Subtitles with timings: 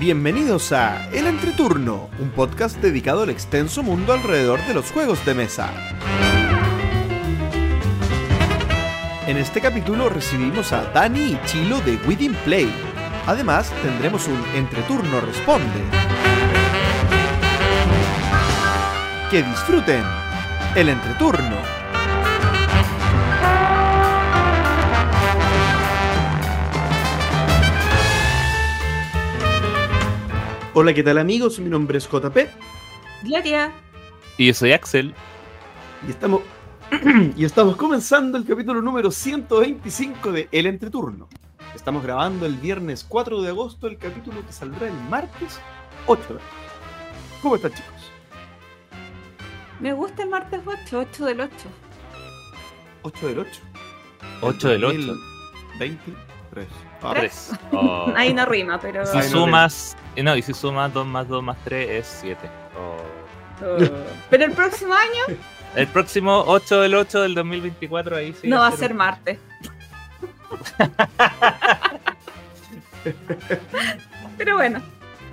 [0.00, 5.34] Bienvenidos a El Entreturno, un podcast dedicado al extenso mundo alrededor de los juegos de
[5.34, 5.70] mesa.
[9.26, 12.72] En este capítulo recibimos a Dani y Chilo de Within Play.
[13.26, 15.82] Además, tendremos un Entreturno Responde.
[19.30, 20.02] Que disfruten
[20.76, 21.79] el Entreturno.
[30.82, 31.60] Hola, ¿qué tal amigos?
[31.60, 32.38] Mi nombre es JP
[33.22, 33.70] Gloria.
[34.38, 35.14] Y yo soy Axel.
[36.08, 36.40] y estamos,
[37.36, 41.28] y estamos comenzando el capítulo número 125 de El Entreturno.
[41.74, 45.60] Estamos grabando el viernes 4 de agosto el capítulo que saldrá el martes
[46.06, 46.48] 8 de agosto.
[47.42, 48.10] ¿Cómo están chicos?
[49.80, 51.52] Me gusta el martes 8, 8 del 8.
[53.02, 53.50] 8 del 8.
[54.40, 55.14] 8 del 8.
[55.78, 56.66] 23.
[57.14, 57.52] Tres.
[57.72, 58.12] Oh.
[58.16, 59.06] Ahí no rima, pero.
[59.06, 59.96] Si sumas.
[60.16, 62.38] eh, No, y si sumas 2 más 2 más 3 es 7.
[62.78, 62.96] Oh.
[64.30, 65.36] Pero el próximo año
[65.76, 68.48] El próximo 8 del 8 del 2024 ahí sí.
[68.48, 69.38] no va a ser martes.
[74.36, 74.80] pero bueno,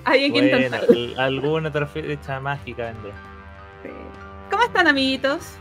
[0.05, 0.93] hay que Bueno, intentarlo.
[0.93, 3.11] al- alguna otra fecha mágica vendrá.
[3.83, 3.89] Sí.
[4.51, 5.53] ¿Cómo están, amiguitos?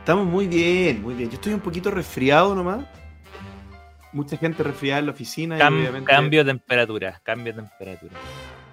[0.00, 1.30] Estamos muy bien, muy bien.
[1.30, 2.84] Yo estoy un poquito resfriado nomás.
[4.16, 5.58] Mucha gente resfriada en la oficina.
[5.58, 7.20] y obviamente- Cambio de temperatura.
[7.22, 8.14] Cambio de temperatura.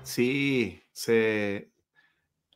[0.04, 1.70] Sí, se...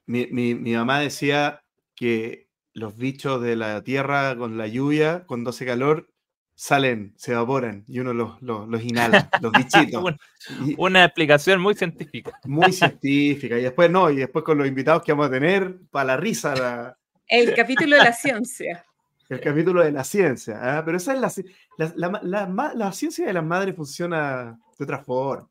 [0.05, 1.63] mi, mi- mi mamá decía
[1.95, 6.09] que los bichos de la tierra con la lluvia, cuando hace calor,
[6.55, 10.01] salen, se evaporan y uno los, los, los inhala, los bichitos.
[10.03, 10.17] Una-
[10.65, 12.39] Y- Una explicación muy científica.
[12.45, 13.57] muy científica.
[13.59, 16.55] Y después no, y después con los invitados que vamos a tener, para la risa,
[16.55, 18.85] la- El capítulo de la ciencia.
[19.29, 20.59] El capítulo de la ciencia.
[20.79, 20.83] ¿ah?
[20.85, 21.43] Pero esa es
[21.77, 25.49] la, la, la- ciencia de las madres funciona de otra forma.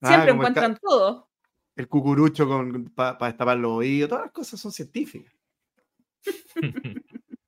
[0.00, 1.28] Ah, Siempre el encuentran todo.
[1.76, 2.48] el cucurucho
[2.94, 5.32] para destapar los oídos, todas las cosas son científicas.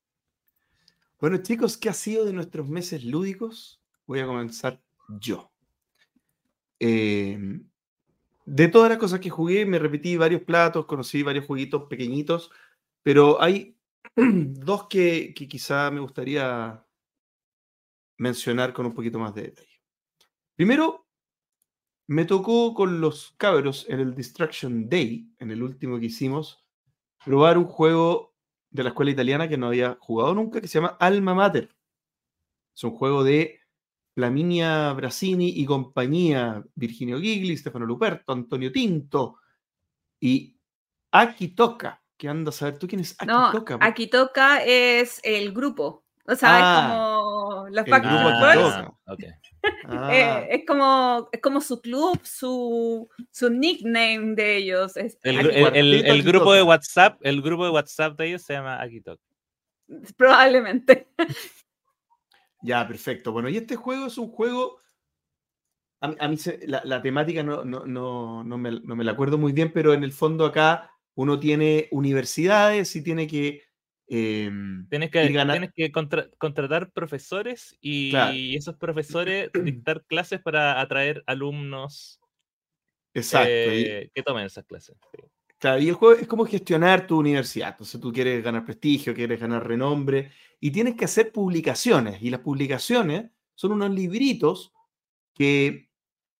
[1.19, 3.81] Bueno, chicos, ¿qué ha sido de nuestros meses lúdicos?
[4.05, 4.79] Voy a comenzar
[5.19, 5.51] yo.
[6.79, 7.59] Eh,
[8.45, 12.51] de todas las cosas que jugué, me repetí varios platos, conocí varios jueguitos pequeñitos,
[13.01, 13.75] pero hay
[14.17, 16.83] dos que, quizá me gustaría
[18.17, 19.81] mencionar con un poquito más de detalle.
[20.55, 21.07] Primero,
[22.07, 26.65] me tocó con los cabros en el Distraction Day, en el último que hicimos,
[27.23, 28.33] probar un juego
[28.71, 31.75] de la escuela italiana que no había jugado nunca, que se llama Alma Mater.
[32.75, 33.59] Es un juego de
[34.15, 39.41] Flaminia Brasini y compañía, Virginio Gigli, Stefano Luperto, Antonio Tinto
[40.19, 40.59] y
[41.11, 42.01] Aki Toka.
[42.17, 43.77] Que anda a saber tú quién es Aki No, Toka.
[43.81, 46.03] aquí toca es el grupo.
[46.29, 49.17] O sea, Ah, es como los Backstreet Ah.
[49.87, 54.97] Ah, Eh, es como es como su club, su, su nickname de ellos.
[54.97, 56.69] Es El, Aki el- el- el Cuarteto grupo de Akitoka.
[56.69, 59.19] WhatsApp, el grupo de WhatsApp de ellos se llama Akitok.
[60.17, 61.07] Probablemente.
[62.61, 63.31] Ya, perfecto.
[63.31, 64.79] Bueno, y este juego es un juego.
[66.01, 69.03] A, mí- a mí se- la, la temática no, no, no, no me, no me
[69.03, 73.63] la acuerdo muy bien, pero en el fondo acá uno tiene universidades y tiene que.
[74.07, 78.37] em, Tienes que, Ir gana- tienes que contra- contratar profesores y Claro.
[78.37, 82.19] esos profesores dictar clases para atraer alumnos
[83.13, 83.49] exacto.
[83.49, 84.95] y- eh, que tomen esas clases.
[85.59, 87.69] Claro, y el juego es como gestionar tu universidad.
[87.71, 90.29] Entonces tú quieres ganar prestigio, quieres ganar renombre
[90.59, 92.21] y tienes que hacer publicaciones.
[92.21, 94.71] Y las publicaciones son unos libritos
[95.33, 95.89] que,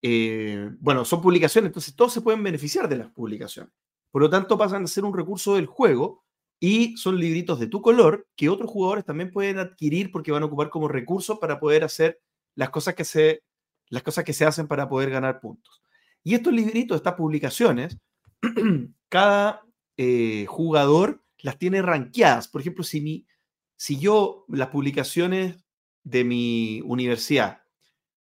[0.03, 3.73] eh, bueno, son publicaciones, entonces todos se pueden beneficiar de las publicaciones.
[4.11, 6.23] Por lo tanto, pasan a ser un recurso del juego
[6.59, 10.47] y son libritos de tu color que otros jugadores también pueden adquirir porque van a
[10.47, 12.19] ocupar como recursos para poder hacer
[12.55, 13.43] las cosas que se,
[13.89, 15.83] las cosas que se hacen para poder ganar puntos.
[16.23, 17.97] Y estos libritos, estas publicaciones,
[19.09, 19.63] cada
[19.97, 22.47] eh, jugador las tiene rankeadas.
[22.47, 23.27] Por ejemplo, si, mi,
[23.75, 25.63] si yo las publicaciones
[26.03, 27.61] de mi universidad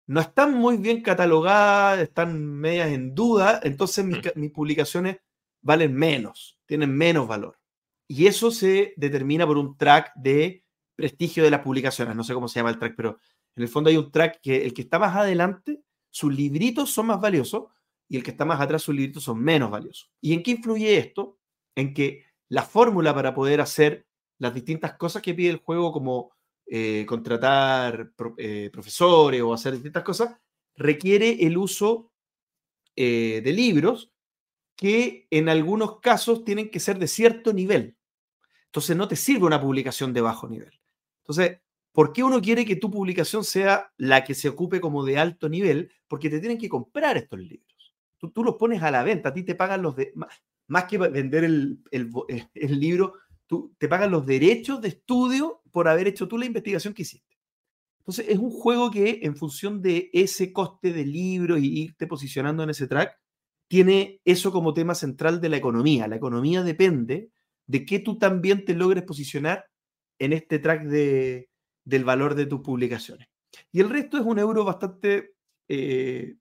[0.07, 5.19] no están muy bien catalogadas, están medias en duda, entonces mis, mis publicaciones
[5.67, 7.59] valen menos, tienen menos valor.
[8.09, 10.65] Y eso se determina por un track de
[10.95, 12.15] prestigio de las publicaciones.
[12.15, 13.19] No sé cómo se llama el track, pero
[13.57, 17.07] en el fondo hay un track que el que está más adelante, sus libritos son
[17.07, 17.65] más valiosos
[18.09, 20.11] y el que está más atrás, sus libritos son menos valiosos.
[20.21, 21.39] ¿Y en qué influye esto?
[21.75, 24.07] En que la fórmula para poder hacer
[24.39, 26.31] las distintas cosas que pide el juego, como
[26.67, 30.37] eh, contratar eh, profesores o hacer distintas cosas,
[30.77, 32.13] requiere el uso
[32.95, 34.13] eh, de libros
[34.77, 37.97] que en algunos casos tienen que ser de cierto nivel.
[38.67, 40.79] Entonces no te sirve una publicación de bajo nivel.
[41.23, 41.61] Entonces,
[41.93, 45.49] ¿por qué uno quiere que tu publicación sea la que se ocupe como de alto
[45.49, 45.91] nivel?
[46.07, 47.95] Porque te tienen que comprar estos libros.
[48.19, 50.13] tú, los pones a la venta, a ti te pagan los de,
[50.67, 53.15] más, que vender el, el, libro,
[53.79, 57.37] te pagan los derechos de estudio por haber hecho tú la investigación que hiciste.
[58.01, 62.63] Entonces, es un juego que en función de ese coste de libro y irte posicionando
[62.63, 63.19] en ese track,
[63.69, 66.09] tiene eso como tema central de la economía.
[66.09, 67.31] La economía depende
[67.67, 69.67] de que tú también te logres posicionar
[70.19, 71.51] en este track de,
[71.85, 73.29] del valor de tus publicaciones.
[73.73, 75.35] Y el resto es un euro bastante
[75.69, 76.37] eh,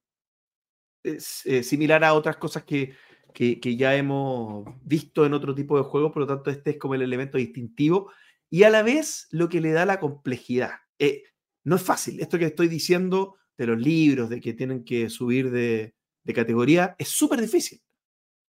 [1.03, 2.93] eh, similar a otras cosas que,
[3.33, 6.77] que, que, ya hemos visto en otro tipo de juegos, por lo tanto este es
[6.77, 8.11] como el elemento distintivo
[8.49, 10.71] y a la vez lo que le da la complejidad.
[10.99, 11.23] Eh,
[11.63, 15.51] no es fácil, esto que estoy diciendo de los libros, de que tienen que subir
[15.51, 15.94] de,
[16.25, 17.81] de categoría, es súper difícil.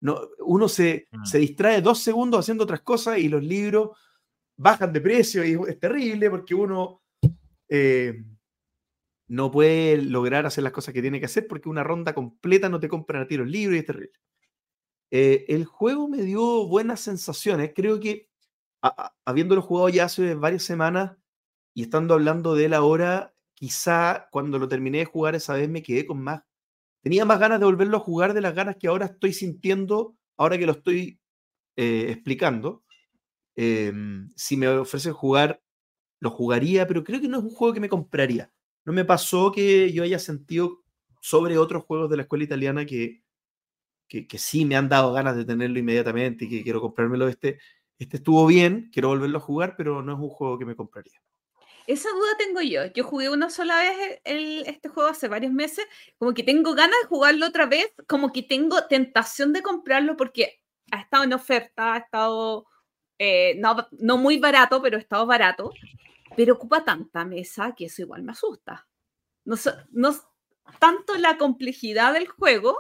[0.01, 1.25] No, uno se, mm.
[1.25, 3.91] se distrae dos segundos haciendo otras cosas y los libros
[4.57, 7.03] bajan de precio y es terrible porque uno
[7.69, 8.25] eh,
[9.29, 12.81] no puede lograr hacer las cosas que tiene que hacer porque una ronda completa no
[12.81, 14.19] te compran a ti los libros y es terrible.
[15.11, 17.73] Eh, el juego me dio buenas sensaciones.
[17.75, 18.29] Creo que
[18.83, 21.17] a, a, habiéndolo jugado ya hace varias semanas
[21.75, 25.83] y estando hablando de él ahora, quizá cuando lo terminé de jugar esa vez me
[25.83, 26.43] quedé con más.
[27.07, 30.59] Tenía más ganas de volverlo a jugar de las ganas que ahora estoy sintiendo, ahora
[30.59, 31.21] que lo estoy
[31.77, 32.83] eh, explicando.
[33.55, 33.93] Eh,
[34.35, 35.63] si me ofrecen jugar,
[36.19, 38.53] lo jugaría, pero creo que no es un juego que me compraría.
[38.85, 40.83] No me pasó que yo haya sentido
[41.21, 43.23] sobre otros juegos de la escuela italiana que,
[44.09, 47.29] que, que sí me han dado ganas de tenerlo inmediatamente y que quiero comprármelo.
[47.29, 47.61] Este,
[48.01, 51.23] este estuvo bien, quiero volverlo a jugar, pero no es un juego que me compraría.
[51.87, 52.87] Esa duda tengo yo.
[52.87, 55.87] Yo jugué una sola vez el, este juego hace varios meses,
[56.19, 60.61] como que tengo ganas de jugarlo otra vez, como que tengo tentación de comprarlo porque
[60.91, 62.67] ha estado en oferta, ha estado
[63.19, 65.73] eh, no, no muy barato, pero ha estado barato,
[66.37, 68.87] pero ocupa tanta mesa que eso igual me asusta.
[69.45, 69.57] No,
[69.91, 70.15] no
[70.79, 72.79] tanto la complejidad del juego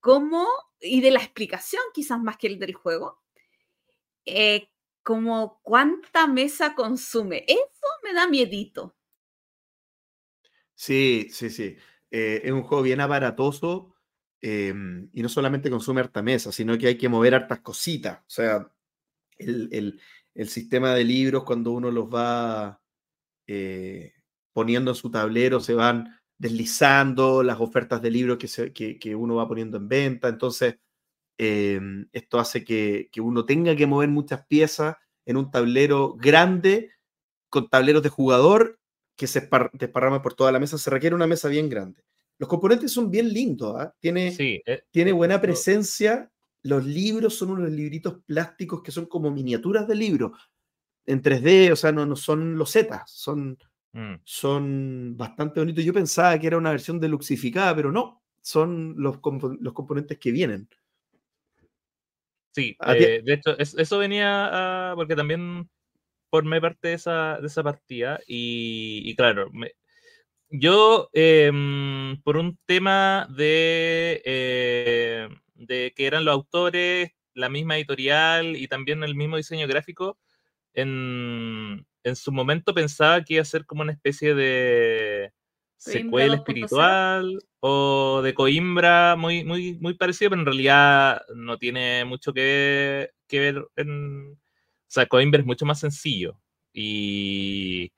[0.00, 0.46] como,
[0.80, 3.20] y de la explicación quizás más que el del juego,
[4.24, 4.68] eh,
[5.10, 7.44] como cuánta mesa consume.
[7.48, 8.94] Eso me da miedito.
[10.74, 11.76] Sí, sí, sí.
[12.12, 13.96] Eh, es un juego bien aparatoso
[14.40, 14.72] eh,
[15.12, 18.20] y no solamente consume harta mesa, sino que hay que mover hartas cositas.
[18.20, 18.72] O sea,
[19.38, 20.00] el, el,
[20.34, 22.80] el sistema de libros, cuando uno los va
[23.48, 24.14] eh,
[24.52, 29.34] poniendo en su tablero, se van deslizando las ofertas de libros que, que, que uno
[29.36, 30.28] va poniendo en venta.
[30.28, 30.76] Entonces,
[31.42, 31.80] eh,
[32.12, 36.90] esto hace que, que, uno tenga que mover muchas piezas en un tablero grande,
[37.48, 38.78] con tableros de jugador
[39.16, 40.76] que se desparraman por toda la mesa.
[40.76, 42.04] Se requiere una mesa bien grande.
[42.36, 43.88] Los componentes son bien lindos, ¿eh?
[44.00, 46.30] tiene, sí, eh, tiene buena presencia.
[46.62, 50.50] Los libros son unos libritos plásticos que son como miniaturas de libros
[51.06, 53.56] en 3D, o sea, no, no son losetas, son,
[53.92, 54.16] mm.
[54.24, 55.84] son bastante bonitos.
[55.84, 60.32] Yo pensaba que era una versión deluxificada, pero no, son los, comp los componentes que
[60.32, 60.68] vienen.
[62.52, 65.68] Sí, eh, de hecho, es, eso venía a, porque también
[66.30, 69.72] formé parte de esa, de esa partida y, y claro, me,
[70.50, 71.50] yo eh,
[72.24, 79.04] por un tema de, eh, de que eran los autores, la misma editorial y también
[79.04, 80.18] el mismo diseño gráfico,
[80.74, 85.32] en, en su momento pensaba que iba a ser como una especie de
[85.80, 92.32] secuela espiritual o de Coimbra muy, muy, muy parecido, pero en realidad no tiene mucho
[92.32, 93.68] que, que ver.
[93.76, 94.32] En...
[94.32, 96.38] O sea, Coimbra es mucho más sencillo
[96.72, 97.92] y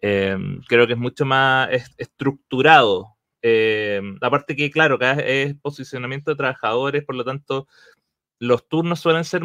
[0.00, 0.36] eh,
[0.68, 3.16] creo que es mucho más estructurado.
[3.40, 7.68] Eh, aparte que, claro, cada es posicionamiento de trabajadores, por lo tanto,
[8.38, 9.42] los turnos suelen ser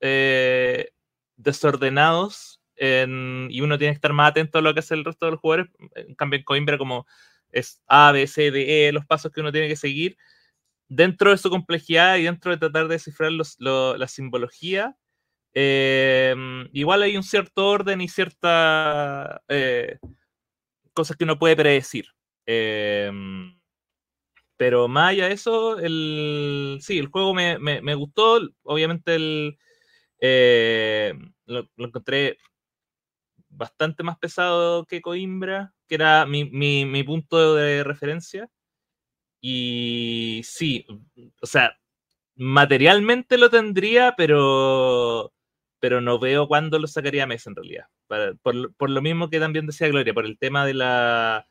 [0.00, 0.90] eh,
[1.36, 5.32] desordenados y uno tiene que estar más atento a lo que hace el resto de
[5.32, 5.70] los jugadores.
[5.94, 7.06] En cambio, en Coimbra, como
[7.50, 10.16] es A, B, C, D, E, los pasos que uno tiene que seguir,
[10.88, 14.96] dentro de su complejidad y dentro de tratar de descifrar los, lo, la simbología,
[15.54, 16.34] eh,
[16.72, 19.98] igual hay un cierto orden y ciertas eh,
[20.92, 22.06] cosas que uno puede predecir.
[22.46, 23.10] Eh,
[24.58, 28.40] pero más allá de eso, el, sí, el juego me, me, me gustó.
[28.64, 29.56] Obviamente el,
[30.20, 31.14] eh,
[31.46, 32.38] lo, encontré
[33.58, 38.48] bastante más pesado que Coimbra, que era mi, mi, mi, punto de referencia.
[39.40, 40.86] Y sí,
[41.42, 41.78] o sea,
[42.36, 45.32] materialmente lo tendría, pero,
[45.80, 47.86] pero no veo cuándo lo sacaría a mesa en realidad.
[48.06, 51.46] Para, por, por, lo mismo que también decía Gloria, por el tema de la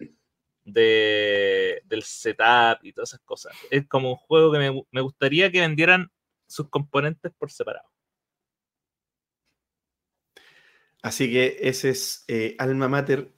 [0.63, 3.53] de, del setup y todas esas cosas.
[3.69, 6.11] Es como un juego que me, me gustaría que vendieran
[6.47, 7.89] sus componentes por separado.
[11.07, 13.31] Así que ese es eh, Alma Mater.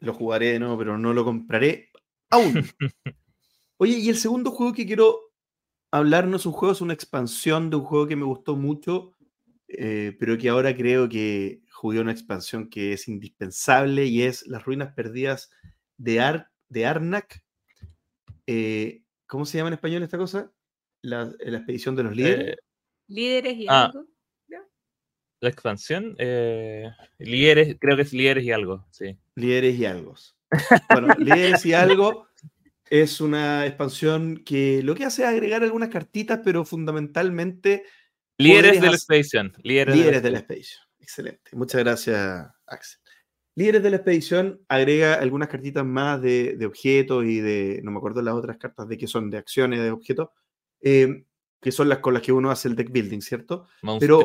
[0.00, 1.88] Lo jugaré de nuevo, pero no lo compraré
[2.28, 2.52] aún.
[3.78, 5.32] Oye, y el segundo juego que quiero
[5.90, 9.14] hablar no es un juego, es una expansión de un juego que me gustó mucho,
[9.66, 14.66] eh, pero que ahora creo que jugué una expansión que es indispensable y es Las
[14.66, 15.50] Ruinas Perdidas
[15.96, 17.42] de, Ar de Arnak.
[18.46, 20.52] Eh, ¿Cómo se llama en español esta cosa?
[21.00, 22.48] La, la expedición de los líderes.
[22.48, 22.58] Eh,
[23.08, 23.90] Líderes y Ah.
[25.40, 29.16] La expansión, eh, líderes, creo que es líderes y algo, sí.
[29.34, 30.14] Líderes y algo.
[30.90, 32.28] Bueno, Líderes y algo
[32.88, 37.84] es una expansión que lo que hace es agregar algunas cartitas, pero fundamentalmente
[38.36, 39.52] Líderes de la expedición.
[39.62, 40.82] Líderes, líderes de la expedición.
[40.98, 41.50] Excelente.
[41.54, 43.00] Muchas gracias, Axel.
[43.54, 47.98] Líderes de la expedición agrega algunas cartitas más de, de objetos y de, no me
[47.98, 50.28] acuerdo las otras cartas de que son de acciones de objetos,
[50.80, 51.24] eh,
[51.60, 53.66] que son las con las que uno hace el deck building, ¿cierto?
[53.98, 54.22] Pero-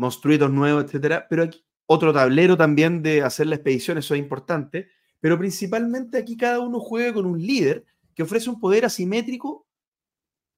[0.00, 0.50] Monstruitos.
[0.50, 1.26] nuevos, etcétera.
[1.28, 4.88] Pero aquí otro tablero también de hacer la expedición, eso es importante.
[5.20, 9.66] Pero principalmente aquí cada uno juega con un líder que ofrece un poder asimétrico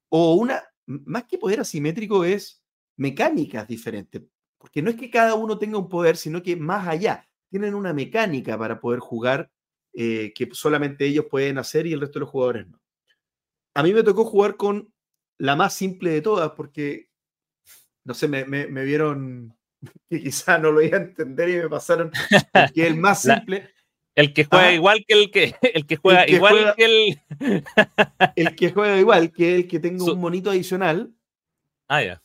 [0.09, 2.63] o una, más que poder asimétrico es
[2.97, 4.23] mecánicas diferentes.
[4.59, 7.93] Porque no es que cada uno tenga un poder, sino que más allá, tienen una
[7.93, 9.51] mecánica para poder jugar
[9.93, 12.81] eh, que solamente ellos pueden hacer y el resto de los jugadores no.
[13.75, 14.93] A mí me tocó jugar con
[15.39, 17.11] la más simple de todas porque
[18.04, 19.54] no sé, me, me- me vieron
[20.11, 22.11] que quizá no lo iba a entender y me pasaron
[22.54, 23.71] el que el más La- simple,
[24.14, 27.64] El que juega igual que el que el que juega que igual juega- que el.
[28.37, 31.14] el que juega igual, que el que tenga un monito adicional,
[31.88, 32.23] Ah, ya.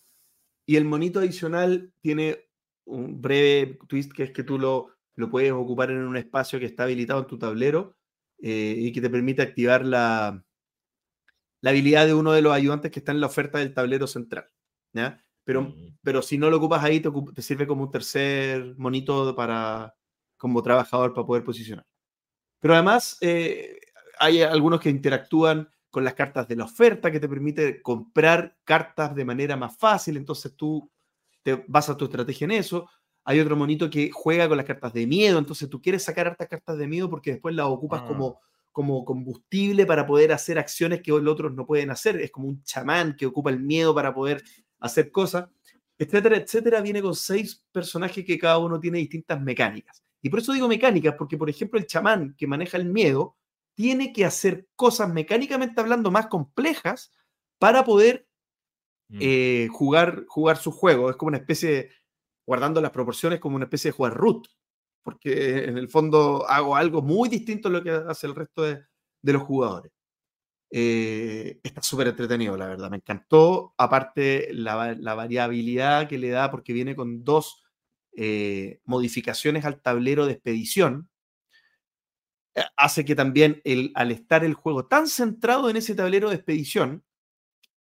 [0.66, 2.46] y el monito adicional tiene
[2.86, 6.66] un breve twist que es que tú lo, lo puedes ocupar en un espacio que
[6.66, 7.98] está habilitado en tu tablero
[8.42, 10.42] eh, y que te permite activar la,
[11.62, 14.48] la habilidad de uno de los ayudantes que está en la oferta del tablero central.
[14.94, 15.22] ¿ya?
[15.48, 15.98] Pero, Mm.
[16.04, 19.96] pero si no lo ocupas ahí, te, sirve como un tercer monito para,
[20.38, 21.86] como trabajador para poder posicionar.
[22.60, 23.80] Pero además, eh,
[24.20, 29.16] hay algunos que interactúan con las cartas de la oferta que te permite comprar cartas
[29.16, 30.92] de manera más fácil, entonces tú
[31.44, 32.90] te basas tu estrategia en eso.
[33.26, 36.48] Hay otro monito que juega con las cartas de miedo, entonces tú quieres sacar hartas
[36.50, 38.08] cartas de miedo porque después las ocupas Ah.
[38.10, 38.40] como,
[38.74, 42.20] como combustible para poder hacer acciones que los otros no pueden hacer.
[42.22, 44.44] Es como un chamán que ocupa el miedo para poder
[44.80, 45.50] hacer cosas,
[45.98, 46.82] etcétera, etcétera.
[46.82, 50.04] Viene con seis personajes que cada uno tiene distintas mecánicas.
[50.22, 53.36] Y por eso digo mecánicas, porque por ejemplo el chamán que maneja el miedo
[53.76, 57.12] tiene que hacer cosas mecánicamente hablando más complejas
[57.60, 58.26] para poder
[59.10, 59.18] Mm.
[59.22, 61.10] eh, jugar, jugar su juego.
[61.10, 61.92] Es como una especie, de-
[62.46, 64.48] guardando las proporciones, como una especie de jugar root,
[65.02, 68.84] porque en el fondo hago algo muy distinto a lo que hace el resto de,
[69.22, 69.94] de los jugadores.
[70.70, 72.90] Eh, está súper entretenido, la verdad.
[72.90, 73.74] Me encantó.
[73.78, 77.64] Aparte, la, la variabilidad que le da, porque viene con dos
[78.16, 81.10] eh, modificaciones al tablero de expedición,
[82.56, 86.36] eh, hace que también el, al estar el juego tan centrado en ese tablero de
[86.36, 87.04] expedición,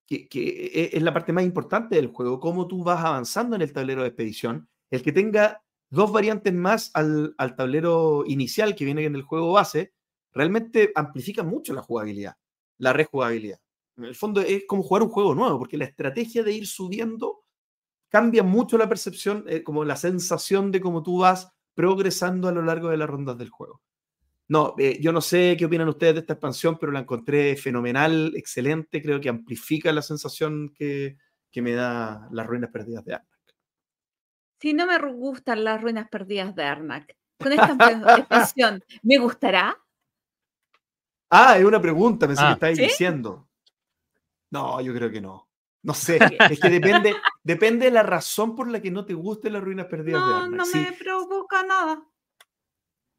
[0.06, 3.72] que, que es la parte más importante del juego, cómo tú vas avanzando en el
[3.72, 9.04] tablero de expedición, el que tenga dos variantes más al, al tablero inicial que viene
[9.04, 9.94] en el juego base,
[10.32, 12.36] realmente amplifica mucho la jugabilidad,
[12.78, 13.58] la rejugabilidad.
[13.96, 17.44] En el fondo es como jugar un juego nuevo, porque la estrategia de ir subiendo
[18.08, 22.62] cambia mucho la percepción, eh, como la sensación de cómo tú vas progresando a lo
[22.62, 23.82] largo de las rondas del juego.
[24.48, 28.32] No, eh, yo no sé qué opinan ustedes de esta expansión, pero la encontré fenomenal,
[28.36, 29.02] excelente.
[29.02, 31.16] Creo que amplifica la sensación que,
[31.50, 33.36] que me da las ruinas perdidas de Arnak.
[34.60, 37.76] Si no me gustan las ruinas perdidas de Arnak, con esta
[38.18, 39.76] expansión, ¿me gustará?
[41.30, 42.48] Ah, es una pregunta, pensé Ah.
[42.48, 42.84] que estáis ¿Sí?
[42.84, 43.48] diciendo.
[44.50, 45.48] No, yo creo que no.
[45.82, 46.18] No sé,
[46.50, 47.14] es que depende,
[47.44, 50.36] depende de la razón por la que no te gusten las ruinas perdidas de No,
[50.38, 50.58] Arnak.
[50.58, 52.02] no Sí, me provoca nada.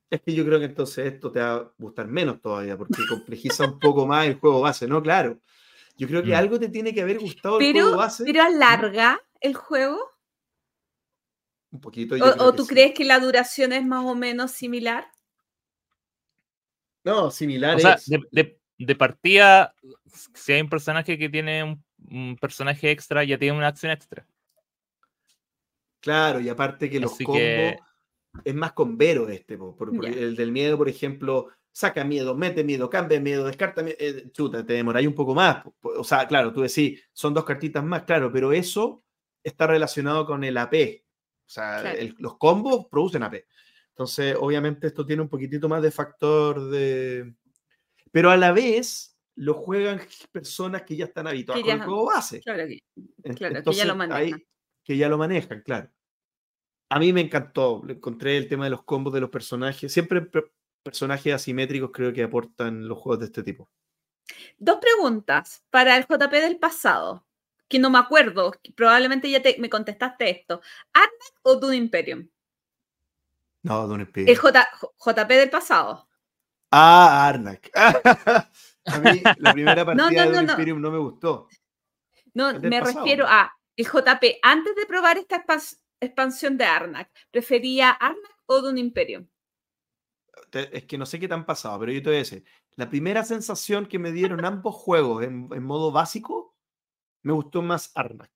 [0.09, 3.65] es que yo creo que entonces esto te va a gustar menos todavía, porque complejiza
[3.65, 5.01] un poco más el juego base, ¿no?
[5.03, 5.39] Claro.
[5.97, 6.35] Yo creo que Mm.
[6.35, 8.23] algo te tiene que haber gustado el juego base.
[8.25, 9.99] pero alarga el juego.
[11.71, 12.15] Un poquito.
[12.15, 12.69] yo ¿O, creo o que tú sí.
[12.69, 15.11] crees que la duración es más o menos similar?
[17.03, 19.73] No, similar O sea, de, de- de partida,
[20.35, 24.25] si hay un personaje que tiene un, un personaje extra, ya tiene una acción extra.
[25.99, 27.77] Claro, y aparte que los Así combos que-
[28.45, 32.63] es más con Vero este, po, por- el del miedo, por ejemplo, saca miedo, mete
[32.63, 35.63] miedo, cambia miedo, descarta miedo, eh, chuta, te demoráis un poco más.
[35.81, 39.03] O sea, claro, tú decís, son dos cartitas más, claro, pero eso
[39.43, 41.03] está relacionado con el AP.
[41.45, 41.97] O sea, Claro.
[41.97, 43.45] el- los combos producen AP.
[43.97, 47.33] Entonces, obviamente, esto tiene un poquitito más de factor de.
[48.11, 49.99] Pero a la vez lo juegan
[50.31, 52.39] personas que ya están habituadas con el juego base.
[52.41, 52.79] Claro que
[53.35, 54.43] Claro, que ya lo ahí- manejan.
[54.83, 55.89] que ya lo manejan, claro.
[56.89, 59.91] A mí me encantó, encontré el tema de los combos de los personajes.
[59.91, 60.51] Siempre per-
[60.83, 63.67] personajes asimétricos creo que aportan los juegos de este tipo.
[64.59, 67.25] Dos preguntas para el JP del pasado,
[67.67, 70.61] que no me acuerdo, probablemente ya te, me contestaste esto.
[70.93, 72.29] ¿Arnak o Dune Imperium?
[73.67, 74.29] No, Dune Imperium.
[74.29, 76.07] El J, JP del pasado.
[76.71, 77.69] Ah, Arnak.
[77.75, 81.47] a mí la primera partida de Dune Imperium no me gustó.
[82.33, 85.43] No, me refiero a el JP, antes de probar esta
[85.99, 89.27] expansión de Arnak, ¿prefería Arnak o Dune Imperium?
[90.51, 92.43] Es que no sé qué tan pasado, pero yo te voy a decir,
[92.75, 96.55] la primera sensación que me dieron ambos juegos en, modo básico,
[97.23, 98.31] me gustó más Arnak.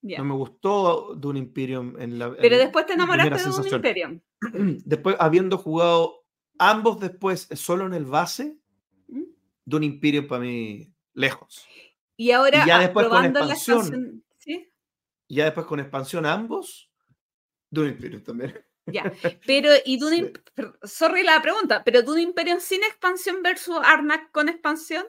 [0.00, 2.36] No me gustó Dune Imperium en la.
[2.36, 4.20] Pero después te enamoraste de Dune Imperium.
[4.84, 6.24] Después, habiendo jugado
[6.58, 8.58] ambos después solo en el base.
[9.64, 11.66] Dune Imperium para mí lejos.
[12.16, 14.72] Y ahora ya después con expansión, ¿sí?
[15.28, 16.90] ya después con expansión ambos,
[17.70, 18.64] Dune Imperium también.
[18.86, 19.12] Ya,
[19.46, 20.32] pero y Dune,
[20.82, 25.06] sorry la pregunta, pero Dune Imperium sin expansión versus Arnak con expansión?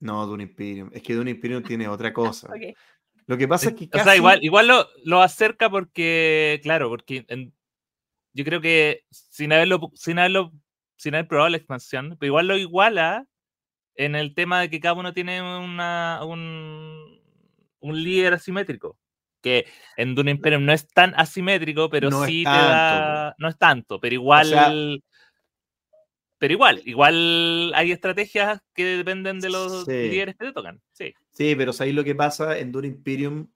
[0.00, 2.52] No, Dune Imperium, es que Dune Imperium tiene otra cosa.
[3.26, 4.02] Lo que pasa es que casi...
[4.02, 7.24] O sea, igual, igual lo, lo acerca porque, claro, porque
[8.32, 10.52] yo creo que sin haberlo, sin haberlo,
[10.96, 13.26] sin haber probado la expansión, pero igual lo iguala
[13.96, 17.20] en el tema de que cada uno tiene una, un,
[17.80, 18.98] un líder asimétrico.
[19.40, 19.66] Que
[19.98, 23.34] en Dune Imperium no es tan asimétrico, pero sí te da.
[23.36, 25.02] No es tanto, pero igual.
[26.38, 30.80] Pero igual, igual hay estrategias que dependen de los líderes que te tocan.
[30.92, 31.14] Sí.
[31.30, 33.48] Sí, pero ahí lo que pasa en Dune Imperium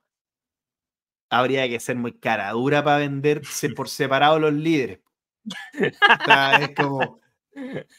[1.30, 5.00] habría que ser muy cara dura para venderse por separado los líderes.
[5.73, 7.20] es como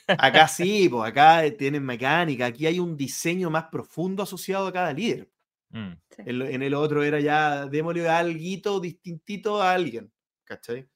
[0.08, 4.94] Acá sí, pues acá tienen mecánica, aquí hay un diseño más profundo asociado a cada
[4.94, 5.30] líder.
[5.70, 5.92] Mm.
[6.18, 10.12] En, el otro era ya, démosle algo distintito a alguien,
[10.44, 10.88] ¿cachai?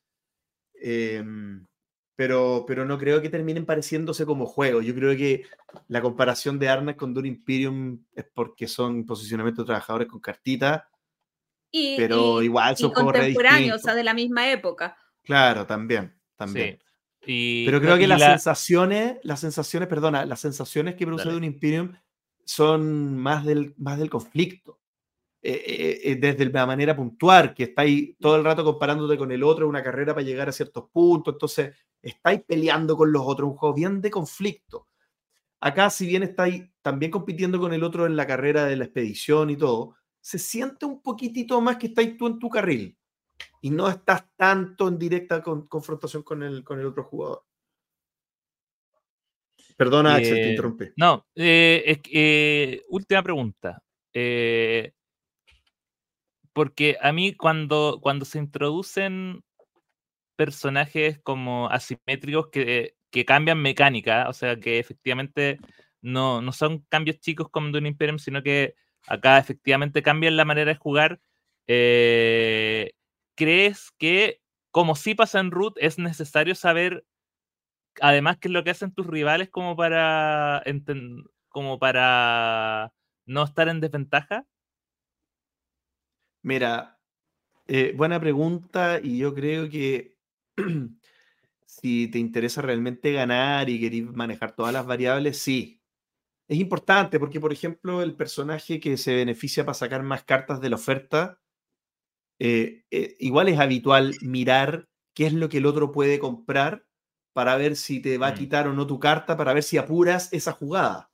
[0.75, 1.65] Em,
[2.15, 4.85] pero, pero no creo que terminen pareciéndose como juegos.
[4.85, 5.45] Yo creo que
[5.87, 10.89] la comparación de Arnak con Dune Imperium es porque son posicionamientos de trabajadores con cartita.
[11.71, 14.95] pero igual son contemporáneos, o sea, de la misma época.
[15.23, 16.79] Claro, también, también.
[17.25, 21.93] Pero creo que las sensaciones, las sensaciones, perdona, las sensaciones que produce un Imperium
[22.45, 24.79] son más del, más del conflicto.
[25.45, 29.43] Eh, eh, eh, desde la manera puntual, que estáis todo el rato comparándote con el
[29.43, 33.55] otro, una carrera para llegar a ciertos puntos, entonces estáis peleando con los otros, un
[33.55, 34.87] juego bien de conflicto.
[35.59, 39.50] Acá, si bien estáis también compitiendo con el otro en la carrera de la expedición
[39.50, 42.98] y todo, se siente un poquitito más que estáis tú en tu carril
[43.61, 47.46] y no estás tanto en directa confrontación con el, con el otro jugador.
[49.77, 50.85] Perdona, Axel, te eh, interrumpí.
[50.98, 53.81] No, eh, eh, última pregunta.
[56.51, 59.44] porque a mí cuando, cuando se introducen
[60.35, 65.59] personajes como asimétricos que, que cambian mecánica, o sea, que efectivamente
[66.01, 68.75] no, no son cambios chicos como de un Imperium, sino que
[69.07, 71.22] acá efectivamente cambian la manera de jugar,
[71.67, 72.93] eh,
[73.35, 74.41] ¿crees que,
[74.72, 77.05] como sí pasa en Root, es necesario saber,
[78.01, 80.63] además, qué es lo que hacen tus rivales como para,
[81.50, 82.93] como para
[83.25, 84.46] no estar en desventaja?
[86.41, 87.00] Mira,
[87.67, 90.12] eh, buena pregunta y yo creo que
[91.66, 95.81] si te interesa realmente ganar y querer manejar todas las variables, sí.
[96.48, 100.70] Es importante porque, por ejemplo, el personaje que se beneficia para sacar más cartas de
[100.70, 101.39] la oferta
[102.39, 106.85] eh, eh, igual es habitual mirar qué es lo que el otro puede comprar
[107.33, 108.35] para ver si te va a mm.
[108.35, 111.11] quitar o no tu carta, para ver si apuras esa jugada.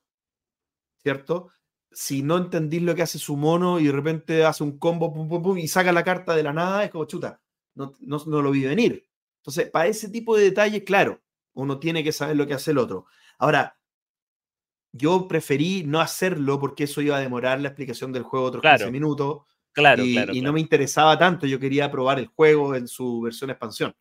[0.97, 1.49] ¿Cierto?
[1.91, 5.29] Si no entendís lo que hace su mono y de repente hace un combo pum,
[5.29, 7.41] pum, pum, y saca la carta de la nada, es como chuta,
[7.75, 9.08] no, no, no lo vi venir.
[9.39, 11.21] Entonces, para ese tipo de detalles, claro,
[11.53, 13.05] uno tiene que saber lo que hace el otro.
[13.37, 13.77] Ahora,
[14.91, 18.91] yo preferí no hacerlo porque eso iba a demorar la explicación del juego otros 15
[18.91, 22.87] minutos Claro, y, claro, y no me interesaba tanto, yo quería probar el juego en
[22.87, 23.95] su versión expansión.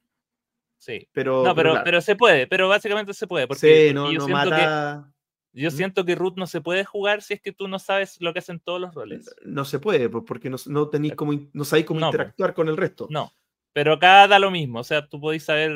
[0.78, 1.08] Sí.
[1.12, 3.46] Pero, no, pero, pero, se puede, pero básicamente se puede.
[3.46, 5.12] Porque, sí, no, yo no siento mata...
[5.52, 8.20] que, yo siento que Root no se puede jugar si es que tú no sabes
[8.20, 9.34] lo que hacen todos los roles.
[9.44, 13.06] No se puede, porque no, no tenéis como, no sabéis cómo interactuar con el resto.
[13.10, 13.32] No,
[13.78, 15.72] pero acá da lo mismo, o sea, tú podéis saber,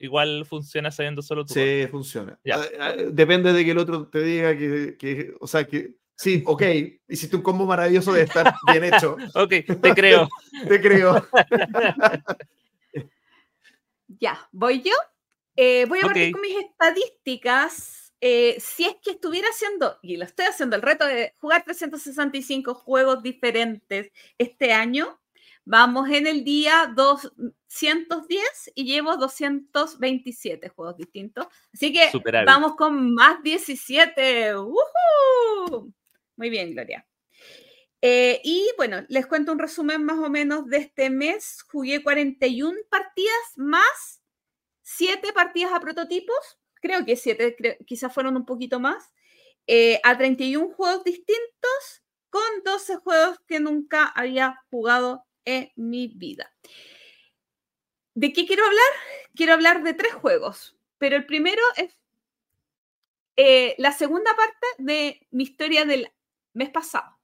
[0.00, 1.54] igual funciona sabiendo solo tú.
[1.54, 2.36] Sí, funciona.
[2.50, 6.42] Ah, ah, depende de que el otro te diga que, que o sea, que Sí,
[6.46, 6.62] ok,
[7.06, 9.16] hiciste un combo maravilloso de estar bien hecho.
[9.36, 10.28] ok, te creo.
[10.68, 11.24] te creo.
[14.08, 14.94] ya, voy yo.
[15.54, 18.12] Eh, voy a partir con mis estadísticas.
[18.20, 22.74] Eh, si es que estuviera haciendo, y lo estoy haciendo, el reto de jugar 365
[22.74, 25.20] juegos diferentes este año,
[25.68, 31.46] vamos en el día 2, 210 y llevo 227 juegos distintos.
[31.74, 32.10] Así que
[32.46, 34.54] vamos con más 17.
[36.36, 37.06] Muy bien, Gloria.
[38.00, 41.62] Eh, y bueno, les cuento un resumen más o menos de este mes.
[41.70, 44.22] Jugué 41 partidas más
[44.82, 46.58] 7 partidas a prototipos.
[46.80, 49.12] Creo que 7, quizás fueron un poquito más.
[49.66, 56.52] Eh, a 31 juegos distintos con 12 juegos que nunca había jugado en mi vida.
[58.14, 58.92] ¿De qué quiero hablar?
[59.34, 61.98] Quiero hablar de tres juegos, pero el primero es
[63.36, 66.12] eh, la segunda parte de mi historia del
[66.52, 67.18] mes pasado.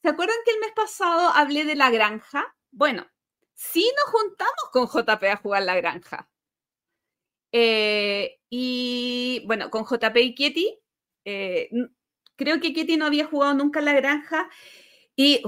[0.00, 2.54] ¿Se acuerdan que el mes pasado hablé de la granja?
[2.70, 3.10] Bueno,
[3.54, 6.30] sí nos juntamos con JP a jugar la granja.
[7.50, 10.78] Eh, y bueno, con JP y Kitty,
[11.24, 11.70] eh,
[12.36, 14.48] creo que Kitty no había jugado nunca la granja
[15.16, 15.42] y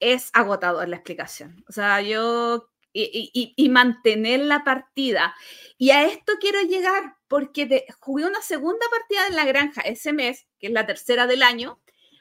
[0.00, 1.64] es agotador la explicación.
[1.68, 5.34] O sea, yo y, mantener la partida.
[5.76, 10.46] Y a esto quiero llegar porque jugué una segunda partida en la granja ese mes,
[10.58, 11.80] que es la tercera del año,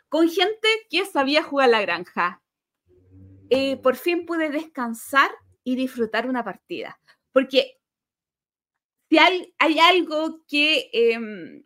[0.09, 2.41] con gente que sabía jugar la granja.
[3.49, 5.31] Eh, por fin pude descansar
[5.63, 6.99] y disfrutar una partida.
[7.31, 7.79] Porque
[9.09, 11.63] si hay, hay algo que em,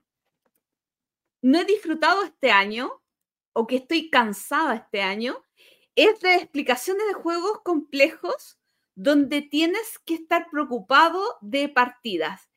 [1.41, 3.01] no he disfrutado este año
[3.53, 5.43] o que estoy cansada este año,
[5.95, 8.57] es de explicaciones de juegos complejos
[8.95, 12.49] donde tienes que estar preocupado de partidas.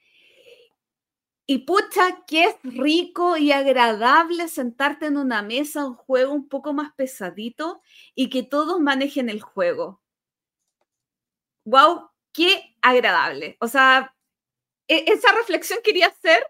[1.47, 6.73] Y pucha, que es rico y agradable sentarte en una mesa, un juego un poco
[6.73, 7.83] más pesadito
[8.15, 10.01] y que todos manejen el juego.
[11.65, 12.11] ¡Wow!
[12.33, 13.57] ¡Qué agradable!
[13.61, 14.15] O sea,
[14.89, 16.47] e-, esa reflexión quería hacer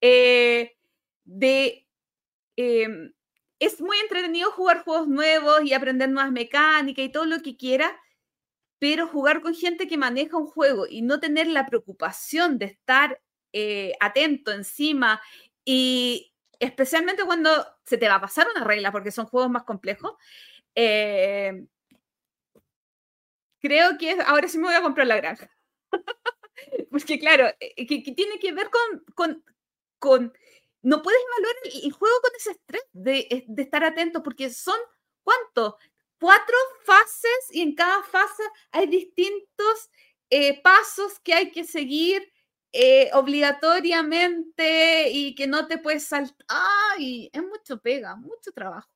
[0.00, 0.76] eh,
[1.24, 1.86] de...
[2.56, 3.12] Em,
[3.58, 8.00] es muy entretenido jugar juegos nuevos y aprender nuevas mecánicas y todo lo que quiera,
[8.78, 13.20] pero jugar con gente que maneja un juego y no tener la preocupación de estar
[13.52, 15.20] eh, atento encima
[15.64, 17.50] y especialmente cuando
[17.84, 20.14] se te va a pasar una regla porque son juegos más complejos,
[20.74, 21.66] eh,
[23.60, 25.50] creo que ahora sí me voy a comprar la granja.
[26.90, 29.42] porque claro, eh, que, tiene que ver con,
[29.98, 30.32] con,
[30.82, 34.78] no puedes evaluar el, juego con ese estrés de, estar atento porque son,
[35.22, 35.76] ¿cuánto?
[36.18, 39.90] cuatro fases y en cada fase hay distintos
[40.30, 42.30] eh, pasos que hay que seguir
[42.72, 46.44] eh, obligatoriamente y que no te puedes saltar.
[46.48, 47.30] ¡Ay!
[47.32, 48.90] Es mucho pega, mucho trabajo.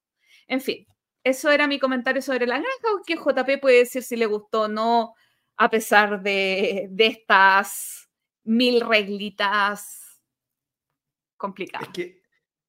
[0.46, 0.86] En fin,
[1.24, 4.68] eso era mi comentario sobre la granja, que JP puede decir si le gustó o
[4.68, 5.14] no,
[5.56, 8.10] a pesar de, de estas
[8.44, 10.01] mil reglitas
[11.42, 11.88] complicadas.
[11.88, 12.22] Es que,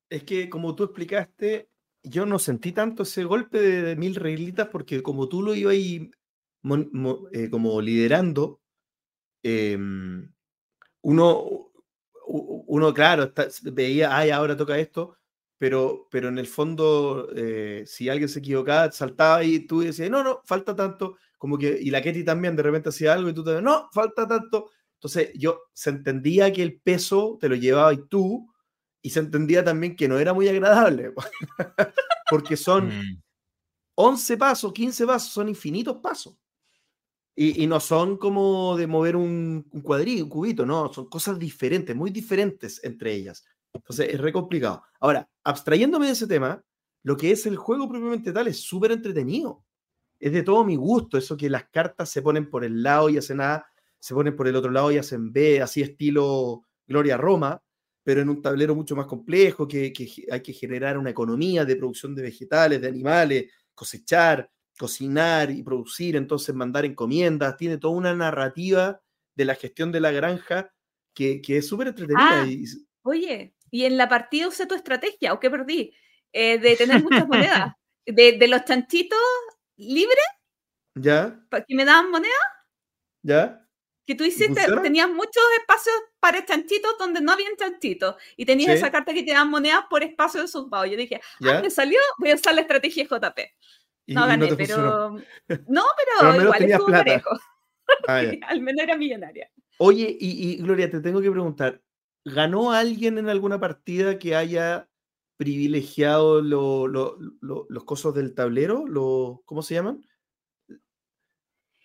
[0.10, 1.70] es que, como tú explicaste,
[2.04, 6.12] yo no sentí tanto ese golpe de, mil reglitas porque como tú lo ibas ahí
[7.32, 8.62] eh, como liderando,
[9.44, 10.34] em,
[11.02, 11.72] uno,
[12.28, 13.32] uno, claro,
[13.64, 15.18] veía, ay, ahora toca esto,
[15.58, 20.24] pero, pero en el fondo, eh, si alguien se equivocaba, saltaba y tú decías, no,
[20.24, 23.44] no, falta tanto, como que, y la Ketty también de repente hacía algo y tú
[23.44, 24.72] te no, falta tanto.
[24.96, 28.53] Entonces yo se entendía que el peso te lo llevaba y tú,
[29.06, 31.13] y se entendía también que no era muy agradable,
[32.30, 32.89] porque son
[33.96, 34.39] 11 mm.
[34.39, 36.36] pasos, 15 pasos, son infinitos pasos.
[37.36, 42.12] Y, no son como de mover un, un, un cubito, no, son cosas diferentes, muy
[42.12, 43.44] diferentes entre ellas.
[43.74, 44.84] Entonces es re complicado.
[45.00, 46.63] Ahora, abstrayéndome de ese tema,
[47.02, 49.66] lo que es el juego propiamente tal es súper entretenido.
[50.20, 53.18] Es de todo mi gusto, eso que las cartas se ponen por el lado y
[53.18, 53.66] hacen A,
[54.00, 57.62] se ponen por el otro lado y hacen B, así estilo Gloria Roma
[58.04, 59.94] pero en un tablero mucho más complejo, que,
[60.32, 66.16] hay que generar una economía de producción de vegetales, de animales, cosechar, cocinar y producir,
[66.16, 69.02] entonces mandar encomiendas, tiene toda una narrativa
[69.36, 70.72] de la gestión de la granja
[71.13, 72.44] que, es súper entretenida.
[72.44, 72.48] Ah,
[73.04, 75.94] oye, ¿y en la partida usé tu estrategia o qué perdí?
[76.32, 77.74] Eh, de tener muchas monedas,
[78.06, 79.20] de, los chanchitos
[79.78, 80.26] libres,
[80.96, 81.39] ¿Ya?
[81.68, 82.38] ¿Que me daban monedas?
[83.24, 83.62] ¿Ya?
[84.06, 88.16] Que tú hiciste, tenías muchos espacios para chanchitos donde no habían chanchitos.
[88.36, 90.86] Y tenías esa carta que te dan monedas por espacio de zumbado.
[90.86, 93.39] Yo dije, ah, me salió, voy a usar la estrategia JP.
[94.08, 95.18] No gané, pero.
[95.68, 95.84] No,
[96.20, 97.30] pero, igual estuvo parejo.
[98.08, 99.50] Ah, al menos era millonaria.
[99.78, 101.82] Oye, y, Gloria, te tengo que preguntar:
[102.26, 104.89] ¿ganó alguien en alguna partida que haya
[105.38, 108.86] privilegiado los cosos del tablero?
[109.46, 110.06] ¿Cómo se llaman?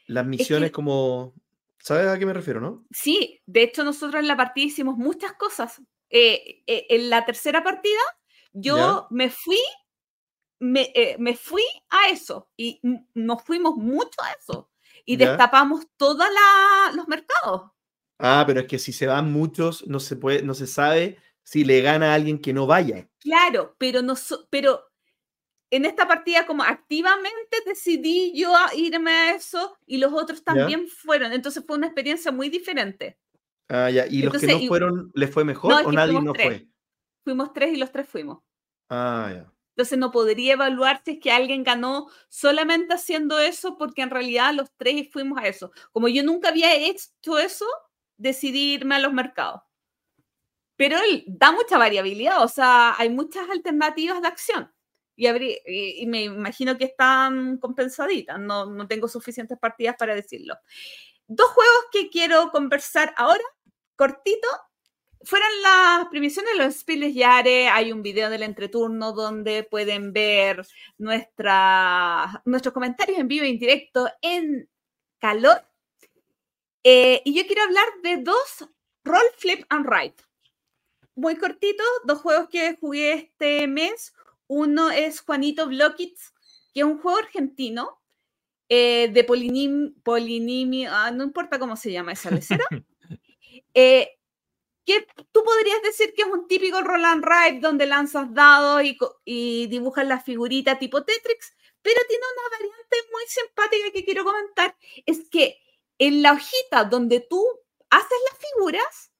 [0.06, 1.34] Las misiones como
[1.80, 2.84] ¿Sabes a qué me refiero, no?
[2.90, 5.80] Sí, de hecho nosotros en la partida hicimos muchas cosas.
[6.10, 8.00] Eh, eh, en la tercera partida
[8.52, 9.60] yo me fui,
[10.58, 12.80] me, eh, me, fui a eso y
[13.14, 14.70] nos fuimos mucho a eso.
[15.04, 15.28] y Ya.
[15.28, 16.26] destapamos todos
[16.94, 17.70] los mercados.
[18.18, 21.64] Ah, pero es que si se van muchos, no se puede, no se sabe si
[21.64, 23.08] le gana a alguien que no vaya.
[23.20, 24.14] Claro, pero no
[24.50, 24.87] pero
[25.70, 30.88] en esta partida como activamente decidí yo a irme a eso y los otros también
[30.88, 31.32] fueron.
[31.32, 33.18] Entonces fue una experiencia muy diferente.
[33.68, 34.06] Ah, ya.
[34.06, 36.46] ¿Y los que Entonces, no y- fueron, les fue mejor No, o nadie no tres.
[36.46, 36.68] fue?
[37.24, 38.38] Fuimos tres y los tres fuimos.
[38.88, 39.52] Ah, ya.
[39.76, 44.52] Entonces no podría evaluar si es que alguien ganó solamente haciendo eso, porque en realidad
[44.54, 45.70] los tres fuimos a eso.
[45.92, 47.66] Como yo nunca había hecho eso,
[48.16, 49.60] decidí irme a los mercados.
[50.76, 54.72] Pero él da mucha variabilidad, o sea, hay muchas alternativas de acción.
[55.20, 60.14] Y, habrí- y, y me imagino que están comensaditas, no, no tengo suficientes partidas para
[60.14, 60.54] decirlo.
[61.26, 63.42] Dos juegos que quiero conversar ahora,
[63.96, 64.46] cortito,
[65.24, 67.66] fueron las premiaciones de los Spiles Yare.
[67.68, 70.64] Hay un video del entreturno donde pueden ver
[70.98, 74.70] nuestra, nuestros comentarios en vivo e indirecto en
[75.18, 75.66] calor.
[76.84, 78.68] Eh, y yo quiero hablar de dos
[79.02, 80.22] Roll, Flip and Write.
[81.16, 84.14] Muy cortito, dos juegos que jugué este mes.
[84.48, 86.34] Uno es Juanito Blockits,
[86.74, 88.00] que es un juego argentino
[88.68, 92.64] eh, de polinim, polinimio, ah, no importa cómo se llama esa lecera.
[93.74, 94.18] Eh,
[94.84, 98.82] que tú podrías decir que es un típico roll and write donde lanzas dados
[99.24, 104.76] y dibujas la figurita tipo Tetrix, pero tiene una variante muy simpática que quiero comentar.
[105.06, 105.60] Es que
[105.98, 107.44] en la hojita donde tú
[107.90, 109.12] haces las figuras,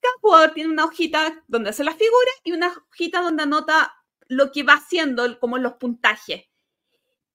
[0.00, 3.94] cada jugador tiene una hojita donde hace las figuras y una hojita donde anota
[4.28, 6.44] lo que va haciendo, como los puntajes.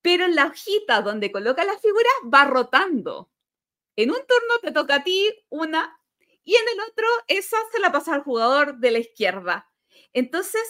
[0.01, 3.31] Pero en la hojita donde coloca las figuras va rotando.
[3.95, 5.99] En un turno te toca a ti una
[6.43, 9.69] y en el otro esa se la pasa al jugador de la izquierda.
[10.11, 10.61] Entonces,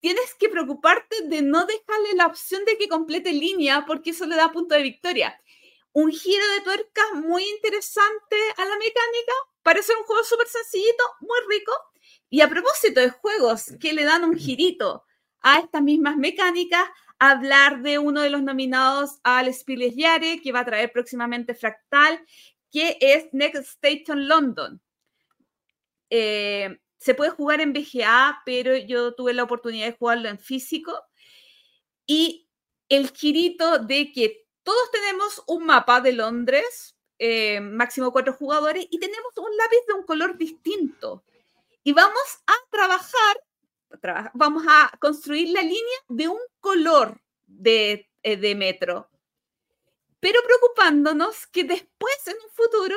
[0.00, 4.36] tienes que preocuparte de no dejarle la opción de que complete línea porque eso le
[4.36, 5.40] da punto de victoria.
[5.92, 9.32] Un giro de tuerca muy interesante a la mecánica.
[9.62, 11.72] Parece un juego súper sencillito, muy rico.
[12.30, 15.04] Y a propósito de juegos que le dan un girito
[15.40, 20.60] a estas mismas mecánicas, hablar de uno de los nominados al Spieles Yare, que va
[20.60, 22.20] a traer próximamente Fractal,
[22.72, 24.80] que es Next Station London.
[26.10, 30.98] Eh, se puede jugar en VGA, pero yo tuve la oportunidad de jugarlo en físico.
[32.06, 32.48] Y
[32.88, 38.98] el girito de que todos tenemos un mapa de Londres, eh, máximo cuatro jugadores, y
[38.98, 41.24] tenemos un lápiz de un color distinto.
[41.84, 43.36] Y vamos a trabajar,
[44.00, 49.10] traba- vamos a construir la línea de un color de, eh, de metro.
[50.20, 52.96] Pero preocupándonos que después, en un futuro,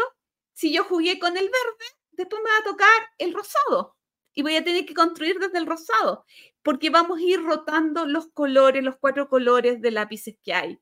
[0.54, 3.96] si yo jugué con el verde, después me va a tocar el rosado.
[4.34, 6.24] Y voy a tener que construir desde el rosado,
[6.62, 10.80] porque vamos a ir rotando los colores, los cuatro colores de lápices que hay.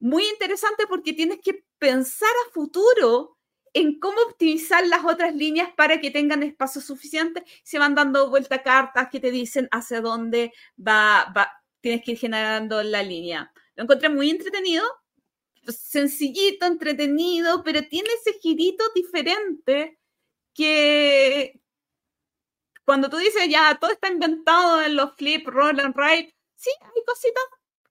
[0.00, 3.33] Muy interesante porque tienes que pensar a futuro
[3.74, 7.44] en cómo optimizar las otras líneas para que tengan espacio suficiente.
[7.64, 12.18] Se van dando vuelta cartas que te dicen hacia dónde va, va, tienes que ir
[12.18, 13.52] generando la línea.
[13.74, 14.84] Lo encontré muy entretenido,
[15.66, 19.98] sencillito, entretenido, pero tiene ese girito diferente
[20.54, 21.60] que
[22.84, 27.02] cuando tú dices ya todo está inventado en los flip, roll and write, sí, hay
[27.06, 27.44] cositas,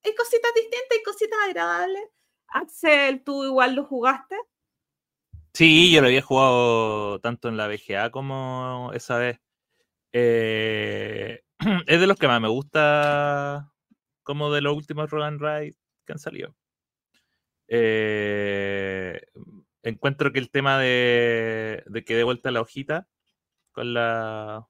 [0.04, 2.04] hay cositas distintas, hay cositas agradables.
[2.48, 4.38] Axel, ¿tú igual lo jugaste?
[5.56, 9.40] Sí, yo lo había jugado tanto en la VGA como esa vez.
[10.14, 11.42] Eh,
[11.88, 13.72] es de los que más me gusta,
[14.24, 16.56] como de los últimos Roll and Ride que han salido.
[17.68, 19.22] Eh,
[19.84, 23.08] encuentro que el tema de, de que dé vuelta la hojita
[23.74, 24.68] con la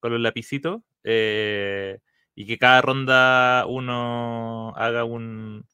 [0.00, 2.00] con los lapicitos eh,
[2.34, 5.66] y que cada ronda uno haga un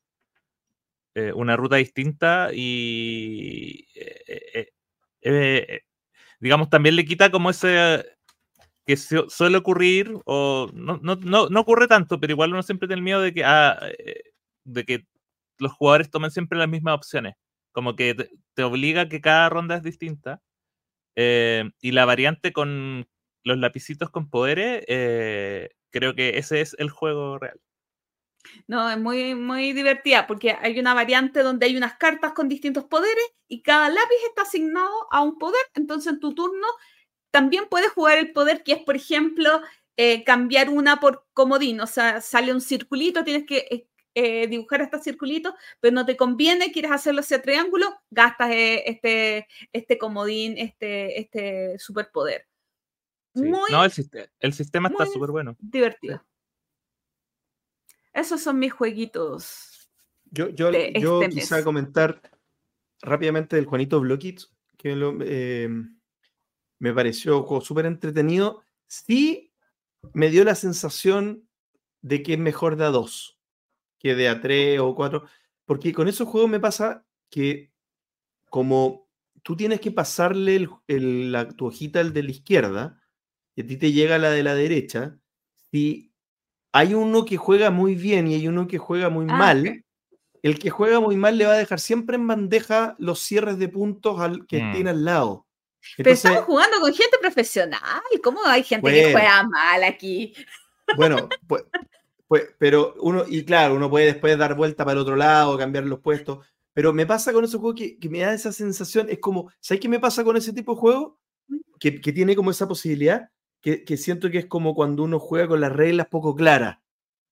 [1.18, 4.70] eh, una ruta distinta y eh,
[5.22, 5.80] eh,
[6.40, 8.04] digamos también le quita como ese
[8.86, 12.88] que su- suele ocurrir o no, no, no, no ocurre tanto pero igual uno siempre
[12.88, 13.80] tiene el miedo de que ah,
[14.64, 15.06] de que
[15.58, 17.34] los jugadores tomen siempre las mismas opciones
[17.72, 18.14] como que
[18.54, 20.40] te, obliga a que cada ronda es distinta
[21.16, 23.08] y la variante con
[23.44, 24.84] los lapicitos con poderes
[25.90, 27.60] creo que ese es el juego real
[28.66, 32.84] No, es muy, muy divertida porque hay una variante donde hay unas cartas con distintos
[32.84, 35.62] poderes y cada lápiz está asignado a un poder.
[35.74, 36.66] Entonces en tu turno
[37.30, 39.60] también puedes jugar el poder que es, por ejemplo,
[39.96, 41.80] eh, cambiar una por comodín.
[41.80, 43.88] O sea, sale un circulito, tienes que eh,
[44.20, 49.46] eh, dibujar este circulito, pero no te conviene, quieres hacerlo ese triángulo, gastas eh, este,
[49.72, 52.48] este comodín, este, este superpoder.
[53.34, 53.44] Sí.
[53.44, 53.92] Muy no el,
[54.40, 56.20] el sistema está súper bueno divertido.
[58.18, 59.90] Esos son mis jueguitos
[60.30, 61.64] Yo, yo, de yo este quisiera mes.
[61.64, 62.20] comentar
[63.00, 64.40] rápidamente del Juanito Blockit,
[64.76, 65.68] que lo- eh,
[66.80, 68.62] me pareció súper entretenido.
[68.86, 69.52] Sí
[70.12, 71.48] me dio la sensación
[72.02, 73.38] de que es mejor de a dos
[73.98, 75.24] que de a tres o cuatro,
[75.64, 77.72] porque con esos juegos me pasa que
[78.48, 79.08] como
[79.42, 83.02] tú tienes que pasarle el- el- la, tu hojita al de la izquierda
[83.56, 85.18] y a ti te llega la de la derecha,
[85.70, 86.12] si
[86.72, 89.84] hay uno que juega muy bien y hay uno que juega muy Ah, mal,
[90.42, 93.68] el que juega muy mal le va a dejar siempre en bandeja los cierres de
[93.68, 94.72] puntos al que Mm.
[94.72, 95.46] tiene al lado.
[95.96, 97.80] Pero estamos jugando con gente profesional.
[98.22, 100.34] ¿Cómo hay gente que juega mal aquí?
[100.96, 101.64] bueno, pues,
[102.26, 105.84] pues, pero uno, y claro, uno puede después dar vuelta para el otro lado, cambiar
[105.84, 109.18] los puestos, pero me pasa con esos juegos que, que me da esa sensación, es
[109.18, 111.18] como, ¿sabes qué me pasa con ese tipo de juego?
[111.80, 115.48] Que, que tiene como esa posibilidad, que, que siento que es como cuando uno juega
[115.48, 116.78] con las reglas poco claras,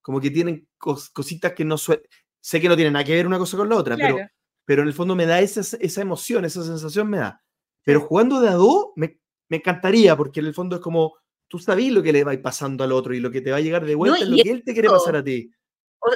[0.03, 2.05] como que tienen cos- cositas que no suelen,
[2.41, 4.31] sé que no tienen nada que ver una cosa con la otra, pero, Claro.
[4.65, 7.43] pero en el fondo me da esa, esa emoción, esa sensación me da.
[7.85, 11.17] Pero jugando de a dos, me, me encantaría, porque en el fondo es como,
[11.49, 13.61] tú sabes lo que le va pasando al otro y lo que te va a
[13.61, 15.51] llegar de vuelta es lo y que él te quiere pasar a ti.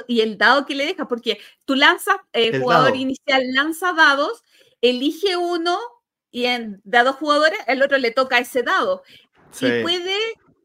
[0.07, 2.95] Y el dado que le dejas, porque tú lanzas, eh, El jugador dado.
[3.01, 4.43] inicial lanza dados,
[4.81, 5.77] elige uno
[6.29, 9.03] y en de a dos jugadores, el otro le toca ese dado.
[9.51, 9.65] Sí.
[9.67, 10.15] Y puede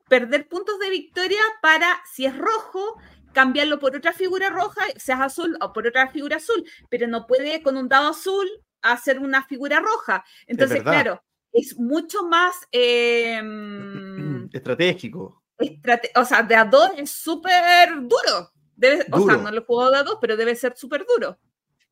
[0.08, 3.00] perder puntos de victoria para, si es rojo,
[3.32, 7.62] cambiarlo por otra figura roja, seas azul o por otra figura azul, pero no puede
[7.62, 8.46] con un dado azul
[8.82, 10.24] hacer una figura roja.
[10.46, 11.22] Entonces, claro,
[11.52, 12.54] es mucho más...
[12.72, 15.42] eh, mm, Estratégico.
[15.58, 18.52] estrate- o sea, de a dos es súper duro.
[18.76, 19.42] Debe- O sea, Duro.
[19.42, 21.38] no lo juego de a dos, pero debe ser súper duro.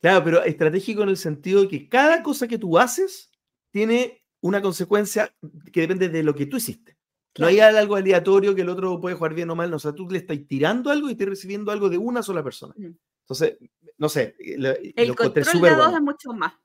[0.00, 3.30] Claro, pero estratégico en el sentido de que cada cosa que tú haces
[3.70, 5.34] tiene una consecuencia
[5.72, 6.98] que depende de lo que tú hiciste.
[7.38, 9.70] No hay algo aleatorio que el otro puede jugar bien o mal.
[9.70, 12.44] no, O sea, tú le estás tirando algo y estás recibiendo algo de una sola
[12.44, 12.74] persona.
[12.76, 13.56] Entonces,
[13.96, 15.96] no sé, lo, El control de dos bueno.
[15.96, 16.52] es mucho más.
[16.52, 16.58] Lo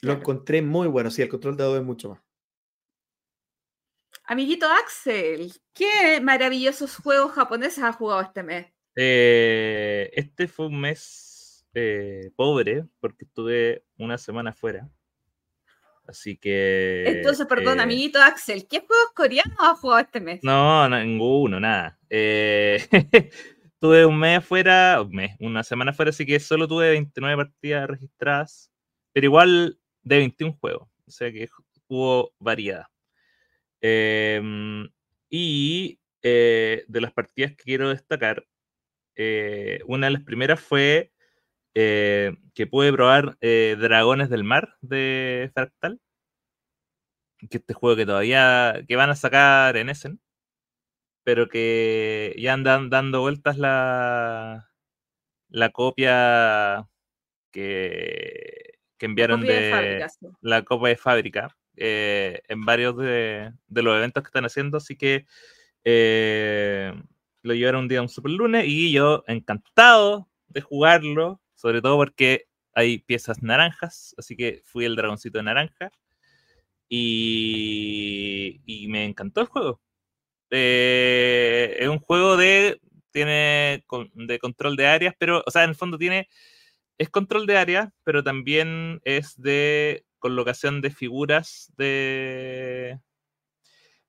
[0.00, 0.20] Claro.
[0.20, 1.10] encontré muy bueno.
[1.10, 2.20] Sí, el control de dado es mucho más.
[4.24, 8.66] Amiguito Axel, ¿qué maravillosos juegos japoneses has jugado este mes?
[8.94, 14.88] Eh, este fue un mes eh, pobre porque estuve una semana fuera.
[16.08, 17.04] Así que.
[17.06, 20.40] Entonces, perdón, eh, amiguito Axel, ¿qué juegos coreanos has jugado este mes?
[20.42, 21.98] No, no, ninguno, nada.
[22.08, 22.78] Eh,
[23.80, 27.88] tuve un mes afuera, un mes, una semana afuera, así que solo tuve 29 partidas
[27.88, 28.70] registradas,
[29.12, 31.48] pero igual de 21 juegos, o sea que
[31.88, 32.86] hubo variedad.
[33.80, 34.88] Em,
[35.28, 38.46] y eh, de las partidas que quiero destacar,
[39.86, 41.10] una de las primeras fue
[41.78, 46.00] eh, que pude probar eh, Dragones del Mar de Fractal,
[47.50, 50.18] que este juego que todavía que van a sacar en Essen,
[51.22, 54.70] pero que ya andan dando vueltas la,
[55.50, 56.88] la copia
[57.52, 60.26] que, que enviaron de, fábrica, sí.
[60.40, 64.96] la copia de fábrica eh, en varios de, de los eventos que están haciendo, así
[64.96, 65.26] que
[67.42, 72.46] lo llevaron un día un super lunes y yo encantado de jugarlo, sobre todo porque
[72.74, 75.90] hay piezas naranjas, así que fui el dragoncito de naranja
[76.88, 79.80] y, y me encantó el juego.
[80.50, 85.76] Eh, es un juego de tiene de control de áreas, pero, o sea, en el
[85.76, 86.28] fondo tiene
[86.98, 93.00] es control de área, pero también es de colocación de figuras de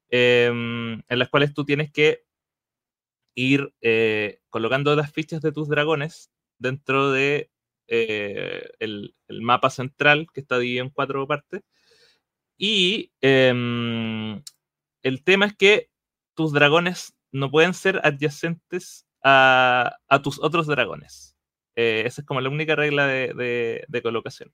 [0.09, 2.25] em, en las cuales tú tienes que
[3.35, 7.51] ir eh, colocando las fichas de tus dragones dentro de
[7.87, 11.63] eh, el, el mapa central que está dividido en cuatro partes.
[12.57, 14.41] Y em,
[15.03, 15.89] el tema es que
[16.35, 21.35] tus dragones no pueden ser adyacentes a, a tus otros dragones.
[21.75, 24.51] Eh, esa es como la única regla de, de- colocación.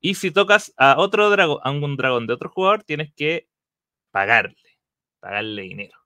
[0.00, 3.48] Y si tocas a otro dragón, a un dragón de otro jugador, tienes que
[4.12, 4.56] pagarle,
[5.20, 5.98] pagarle dinero.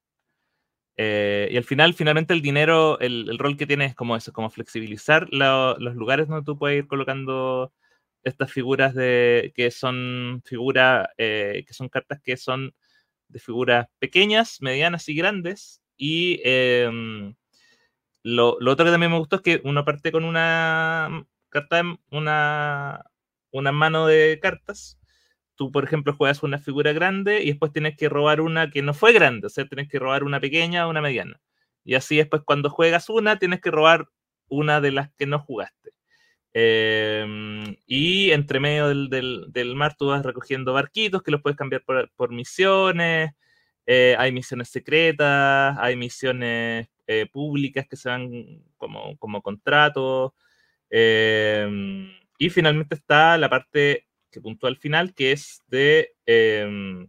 [0.96, 4.32] Eh, y al final, finalmente, el dinero, el, el rol que tiene es como eso,
[4.32, 7.72] como flexibilizar la- los lugares donde tú puedes ir colocando
[8.24, 12.74] estas figuras de que son figuras, eh, que son cartas que son
[13.28, 15.82] de figuras pequeñas, medianas y grandes.
[15.96, 17.34] Y em,
[18.22, 21.98] lo, lo otro que también me gustó es que uno parte con una carta, de-
[22.10, 23.04] una,
[23.52, 24.98] una mano de cartas.
[25.56, 28.94] Tú, por ejemplo, juegas una figura grande y después tienes que robar una que no
[28.94, 31.40] fue grande, o sea, tienes que robar una pequeña o una mediana.
[31.84, 34.08] Y así después cuando juegas una, tienes que robar
[34.48, 35.92] una de las que no jugaste.
[36.54, 39.10] Em, y entre medio del,
[39.52, 43.32] del- mar tú vas recogiendo barquitos que los puedes cambiar por, por misiones.
[43.86, 50.32] eh, hay misiones secretas, hay misiones eh, públicas que se van como, como contratos.
[50.90, 54.05] Em, y finalmente está la parte
[54.36, 57.08] que puntúa al final, que es de em,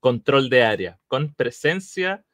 [0.00, 2.24] control de área, con presencia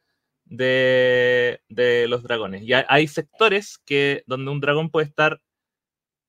[0.45, 1.59] de,
[2.07, 2.63] los dragones.
[2.63, 5.41] Y hay, sectores que, donde un dragón puede estar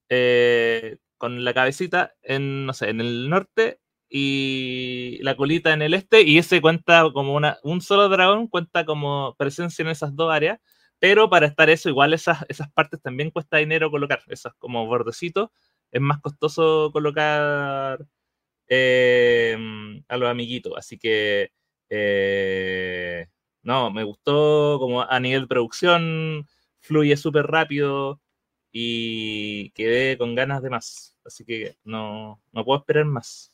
[0.09, 3.79] eh, con la cabecita en, no sé, en el norte
[4.09, 8.85] y la colita en el este, y ese cuenta como una, un solo dragón, cuenta
[8.85, 10.59] como presencia en esas dos áreas,
[10.99, 15.51] pero para estar eso, igual esas, esas partes también cuesta dinero colocar, esas como bordecitos,
[15.95, 18.05] es más costoso colocar
[18.69, 19.57] eh,
[20.09, 21.53] a los amiguitos, así que
[21.89, 23.29] eh,
[23.63, 26.49] no, me gustó como a nivel de producción,
[26.81, 28.21] fluye súper rápido
[28.73, 33.53] y quedé con ganas de más, así que no, no puedo esperar más.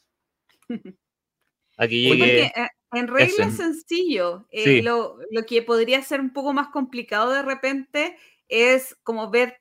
[1.76, 2.46] Aquí llegué.
[2.46, 4.46] Eh, en regla es sencillo.
[4.50, 8.16] Eh, lo, que podría ser un poco más complicado de repente
[8.48, 9.59] es como ver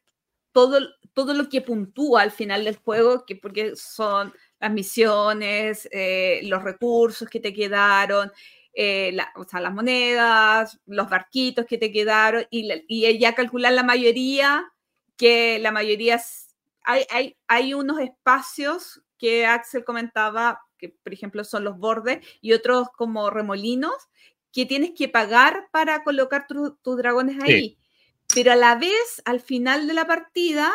[0.60, 0.80] todo,
[1.14, 6.62] todo lo que puntúa al final del juego, que porque son las misiones, eh, los
[6.64, 13.18] recursos que te quedaron, o sea, las monedas, los barquitos que te quedaron, y, y
[13.18, 14.70] ya calcular la mayoría,
[15.16, 16.22] que la mayoría
[16.84, 22.52] hay, hay, hay unos espacios que Axel comentaba que por ejemplo son los bordes, y
[22.52, 24.10] otros como remolinos,
[24.52, 27.79] que tienes que pagar para colocar tus dragones ahí.
[28.34, 30.72] Pero a la vez, al final de la partida,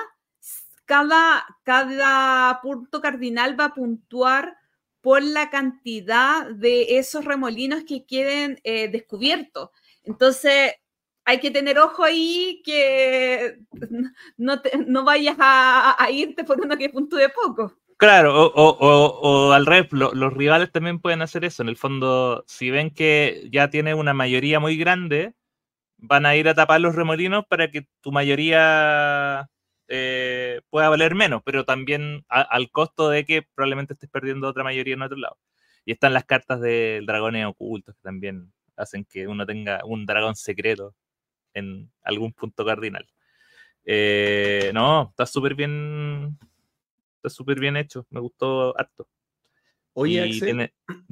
[0.85, 4.57] cada, cada punto cardinal va a puntuar
[5.01, 9.71] por la cantidad de esos remolinos que queden eh, descubiertos.
[10.03, 10.73] Entonces,
[11.25, 13.59] hay que tener ojo ahí que
[14.37, 17.77] no, no vayas a, a, irte por uno que puntúe poco.
[17.97, 21.63] Claro, o, al revés, los rivales también pueden hacer eso.
[21.63, 25.35] En el fondo, si ven que ya tiene una mayoría muy grande,
[25.99, 29.49] van a ir a tapar los remolinos para que tu mayoría
[29.89, 34.95] eh, pueda valer menos, pero también al costo de que probablemente estés perdiendo otra mayoría
[34.95, 35.39] en otro lado.
[35.85, 40.35] Y están las cartas de dragones ocultos que también hacen que uno tenga un dragón
[40.35, 40.95] secreto
[41.53, 43.07] en algún punto cardinal.
[43.85, 46.39] Eh, no, está súper bien
[47.17, 49.09] está súper bien hecho, me gustó harto.
[49.93, 50.33] Oye,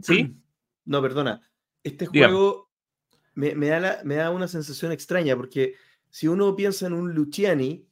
[0.02, 0.34] ¿sí?
[0.84, 1.48] No, perdona.
[1.84, 2.71] Este juego
[3.34, 5.74] me, da me da una sensación extraña porque
[6.10, 7.86] si uno piensa en un Luciani,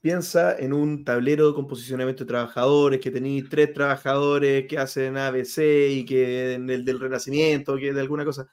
[0.00, 5.58] piensa en un tablero de composicionamiento de trabajadores, que tenéis tres trabajadores que hacen ABC
[5.90, 8.50] y que en el del Renacimiento, que de alguna cosa.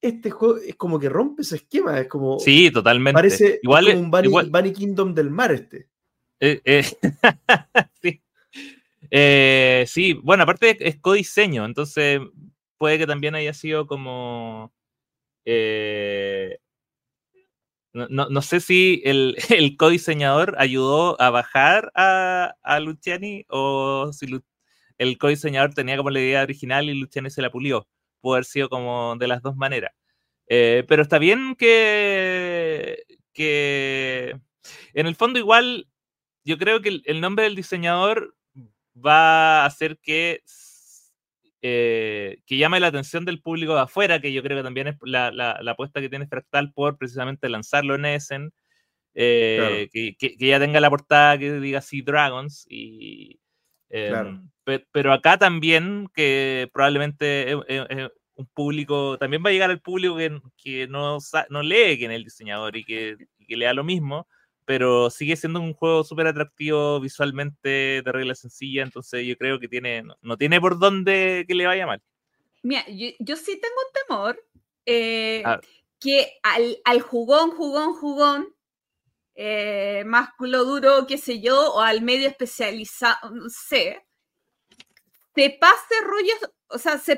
[0.00, 2.38] Este juego es como que rompe ese esquema, es como.
[2.38, 3.14] Sí, totalmente.
[3.14, 5.88] Parece igual, como un Bunny, Kingdom del mar este.
[6.40, 6.84] Eh, eh,
[8.02, 8.20] sí.
[9.10, 12.20] Eh, sí, bueno, aparte es codiseño, entonces
[12.76, 14.74] puede que también haya sido como...
[15.44, 16.58] Eh,
[17.92, 24.26] no, sé si el, el codiseñador ayudó a bajar a, a Luciani o si
[24.98, 27.86] el codiseñador tenía como la idea original y Luciani se la pulió.
[28.20, 29.92] Puede haber sido como de las dos maneras.
[30.48, 34.38] Eh, pero está bien que, que
[34.92, 35.88] en el fondo igual
[36.44, 38.36] yo creo que el nombre del diseñador
[38.94, 40.42] va a hacer que,
[41.66, 44.96] eh, que llame la atención del público de afuera, que yo creo que también es
[45.00, 48.52] la, la, apuesta que tiene Fractal por precisamente lanzarlo en Essen,
[49.14, 52.66] eh, que, que, ya tenga la portada que diga Sea Dragons.
[52.68, 53.40] Y,
[53.88, 54.50] em,
[54.92, 60.38] pero acá también, que probablemente es, un público, también va a llegar el público que,
[60.58, 61.16] que no,
[61.48, 64.28] no lee quién es el diseñador y que, y que lea lo mismo
[64.64, 69.68] pero sigue siendo un juego súper atractivo visualmente, de regla sencilla, entonces yo creo que
[69.68, 72.02] tiene, no, tiene por dónde que le vaya mal.
[72.62, 74.46] Mira, yo, sí tengo un temor
[74.86, 75.60] eh, ah.
[76.00, 78.54] que al, al, jugón, jugón, jugón,
[79.34, 84.04] eh, más culo duro, qué sé yo, o al medio especializado, no sé,
[85.34, 87.16] se pase rollos, o sea, se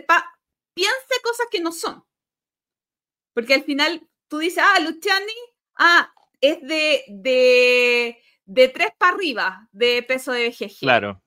[0.74, 2.04] piense cosas que no son.
[3.34, 5.32] Porque al final tú dices, ah, Luciani,
[5.76, 10.78] ah, es de, de, de 3 para arriba de peso de BGG.
[10.80, 11.22] Claro.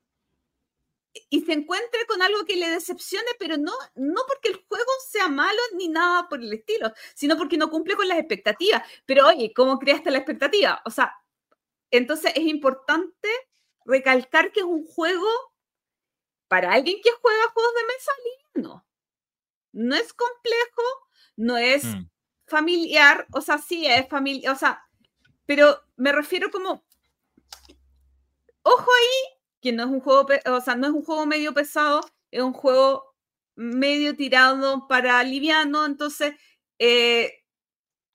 [1.29, 5.27] Y se encuentre con algo que le decepcione, pero no, no porque el juego sea
[5.27, 8.83] malo ni nada por el estilo, sino porque no cumple con las expectativas.
[9.05, 10.81] Pero oye, ¿cómo creaste la expectativa?
[10.85, 11.13] O sea,
[11.91, 13.29] entonces es importante
[13.85, 15.27] recalcar que es un juego
[16.47, 18.11] para alguien que juega juegos de mesa
[18.55, 18.85] no.
[19.71, 20.83] No es complejo,
[21.37, 22.09] no es mm.
[22.47, 24.83] familiar, o sea, sí es familiar, o sea,
[25.49, 26.85] pero me refiero como,
[28.61, 32.01] ojo ahí, que no es un juego, o sea, no es un juego medio pesado,
[32.29, 33.15] es un juego
[33.55, 36.35] medio tirado para liviano, entonces,
[36.77, 37.33] eh,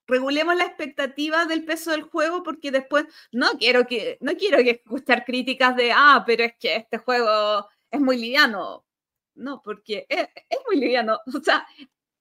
[0.07, 4.69] regulemos la expectativa del peso del juego porque después no quiero que no quiero que
[4.71, 8.85] escuchar críticas de ah, pero es que este juego es muy liviano.
[9.35, 11.19] No, porque es, es muy liviano.
[11.35, 11.67] O sea,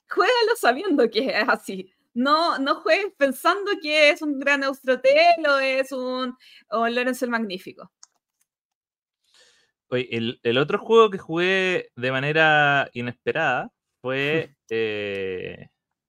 [0.09, 1.94] juégalo sabiendo que es así.
[2.15, 6.37] No, no juegues pensando que es un gran Austrotel o es un
[6.69, 7.93] o Lorenzo el Magnífico.
[9.89, 15.69] Oye, el, el otro juego que jugué de manera inesperada fue eh,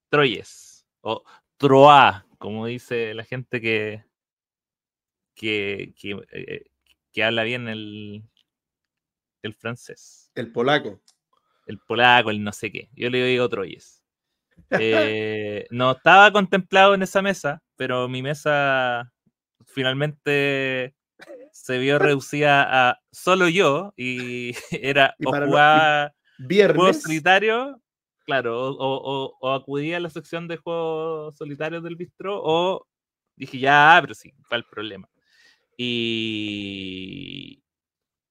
[0.10, 1.24] Troyes, o
[1.58, 4.06] Troa, como dice la gente que,
[5.34, 6.66] que, que, eh,
[7.12, 8.24] que habla bien el,
[9.41, 10.32] el francés.
[10.36, 11.01] El polaco.
[11.66, 12.89] El polaco, el no sé qué.
[12.93, 14.05] Yo le digo Troyes.
[14.72, 19.12] Eh, no estaba contemplado en esa mesa, pero mi mesa
[19.66, 20.95] finalmente
[21.51, 27.01] se vio reducida a solo yo y era Y o jugaba Viernes.
[27.01, 27.78] solitarios,
[28.26, 32.86] claro, o, o- o- o acudía a la sección de juegos solitarios del bistro, o
[33.36, 35.08] dije, ya, pero sí, ¿cuál el problema?
[35.78, 37.62] Y,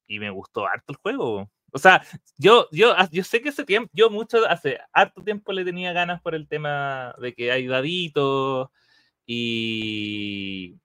[0.06, 1.50] y me gustó harto el juego.
[1.74, 2.06] O sea,
[2.38, 5.92] yo, yo, ah, yo sé que ese tiempo, yo mucho, hace harto tiempo le tenía
[5.92, 8.68] ganas por el tema de que hay daditos
[9.26, 10.76] y...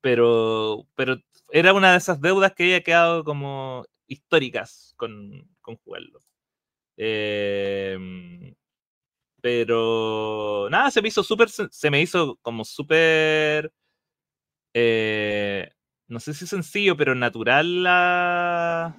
[0.00, 1.16] Pero, pero
[1.50, 6.20] era una de esas deudas que había quedado como históricas con, con jugarlo.
[6.96, 8.54] Em,
[9.42, 13.72] pero nada, se me hizo súper, se me hizo como súper,
[14.74, 15.70] eh,
[16.08, 18.96] no sé si sencillo, pero natural la,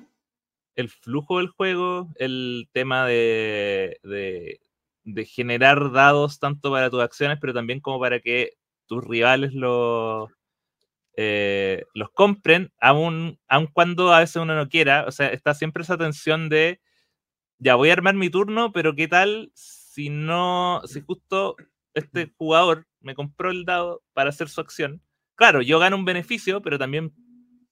[0.80, 4.61] el flujo del juego, el tema de, de,
[5.03, 8.53] de generar dados tanto para tus acciones, pero también como para que
[8.88, 10.30] tus rivales lo,
[11.17, 15.03] eh, los compren, aun, aun cuando a veces uno no quiera.
[15.05, 16.80] O sea, está siempre esa tensión de,
[17.57, 21.57] ya voy a armar mi turno, pero ¿qué tal si no, si justo
[21.93, 25.01] este jugador me compró el dado para hacer su acción?
[25.36, 27.13] Claro, yo gano un beneficio, pero también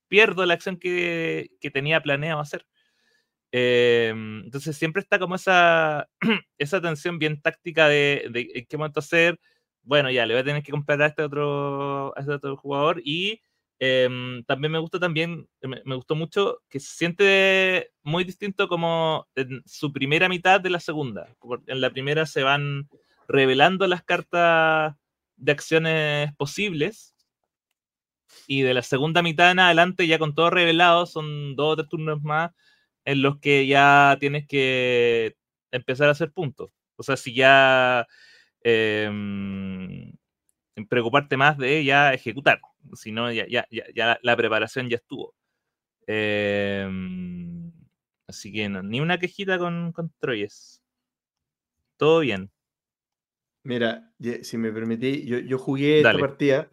[0.10, 2.66] pierdo la acción que, que tenía planeado hacer.
[3.52, 4.10] Eh,
[4.44, 6.10] entonces siempre está como esa,
[6.58, 9.40] esa tensión bien táctica de, en qué momento hacer.
[9.84, 13.02] Bueno, ya le voy a tener que comprar a este otro, este otro jugador.
[13.06, 13.42] Y
[13.80, 19.28] em, también me gusta también, me, me gustó mucho que se siente muy distinto como
[19.36, 21.30] en su primera mitad de la segunda.
[21.68, 22.90] En la primera se van
[23.28, 24.96] revelando las cartas
[25.38, 27.14] de acciones posibles.
[28.46, 31.90] Y de la segunda mitad en adelante, ya con todo revelado, son dos o tres
[31.90, 32.52] turnos más
[33.08, 35.38] en los que ya tienes que
[35.72, 36.72] empezar a hacer puntos.
[36.98, 38.06] O sea, si ya
[38.62, 40.12] em,
[40.90, 42.60] preocuparte más de ya ejecutar,
[42.96, 45.34] si no, ya, ya, ya, ya la, la preparación ya estuvo.
[46.06, 47.72] Em,
[48.28, 50.84] así que no, ni una quejita con, con Troyes.
[51.96, 52.52] Todo bien.
[53.64, 56.70] Mira, si me permití, yo, yo jugué esta partida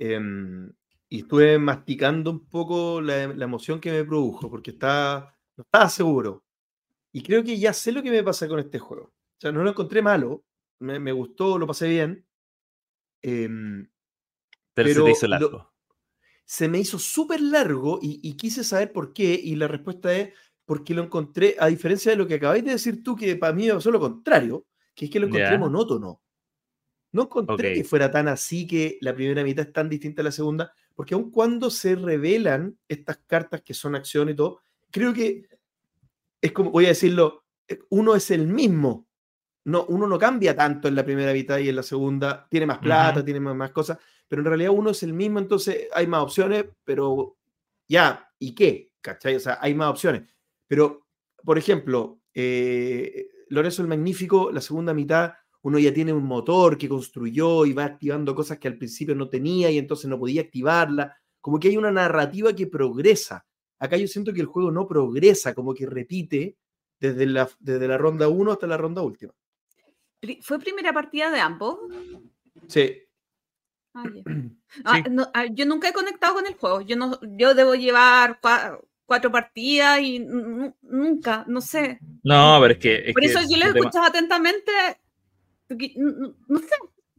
[0.00, 0.72] em,
[1.08, 5.88] y estuve masticando un poco la, la emoción que me produjo, porque estaba, no estaba
[5.88, 6.44] seguro.
[7.12, 9.04] Y creo que ya sé lo que me pasa con este juego.
[9.06, 10.44] O sea, no lo encontré malo,
[10.80, 12.26] me, me gustó, lo pasé bien.
[13.22, 13.88] em,
[14.74, 15.72] Pero, se te hizo lo- largo.
[16.44, 20.32] se me hizo súper largo y, y quise saber por qué, y la respuesta es
[20.64, 23.66] porque lo encontré, a diferencia de lo que acabáis de decir tú, que para mí
[23.66, 25.58] me pasó lo contrario, que es que lo encontré Ya.
[25.58, 26.20] monótono.
[27.12, 30.32] No encontré que fuera tan así que la primera mitad es tan distinta a la
[30.32, 34.60] segunda, porque aun cuando se revelan estas cartas que son acción y todo,
[34.90, 35.46] creo que
[36.40, 39.06] es como, voy a decirlo, eh, uno es el mismo.
[39.64, 42.78] No, uno no cambia tanto en la primera mitad y en la segunda, tiene más
[42.78, 46.22] plata, tiene más, más cosas, pero en realidad uno es el mismo, entonces hay más
[46.22, 47.36] opciones, pero
[47.88, 48.92] ya, ¿y qué?
[49.00, 49.36] ¿Cachai?
[49.36, 50.22] O sea, hay más opciones.
[50.68, 51.06] Pero,
[51.44, 56.88] por ejemplo, eh, Lorenzo el Magnífico, la segunda mitad, uno ya tiene un motor que
[56.88, 61.16] construyó y va activando cosas que al principio no tenía y entonces no podía activarla.
[61.40, 63.44] Como que hay una narrativa que progresa.
[63.78, 66.56] Acá yo siento que el juego no progresa, como que repite
[66.98, 69.32] desde la, desde la ronda 1 hasta la ronda última.
[70.42, 71.78] ¿Fue primera partida de ambos?
[72.68, 73.02] Sí.
[73.94, 74.04] Ah.
[74.84, 75.10] Ah, Sí.
[75.10, 76.80] no, ah, yo nunca he conectado con el juego.
[76.82, 81.98] Yo no, yo debo llevar cua- cuatro partidas y nu- nunca, no sé.
[82.22, 82.94] No, pero es que.
[83.08, 84.72] es Por que eso yo lo he escuchado atentamente.
[85.68, 86.74] no sé,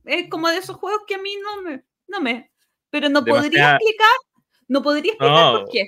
[0.06, 2.52] es como de esos juegos que a mí no me, no me,
[2.90, 4.18] pero no podría explicar,
[4.68, 5.88] no podría explicar No, por qué.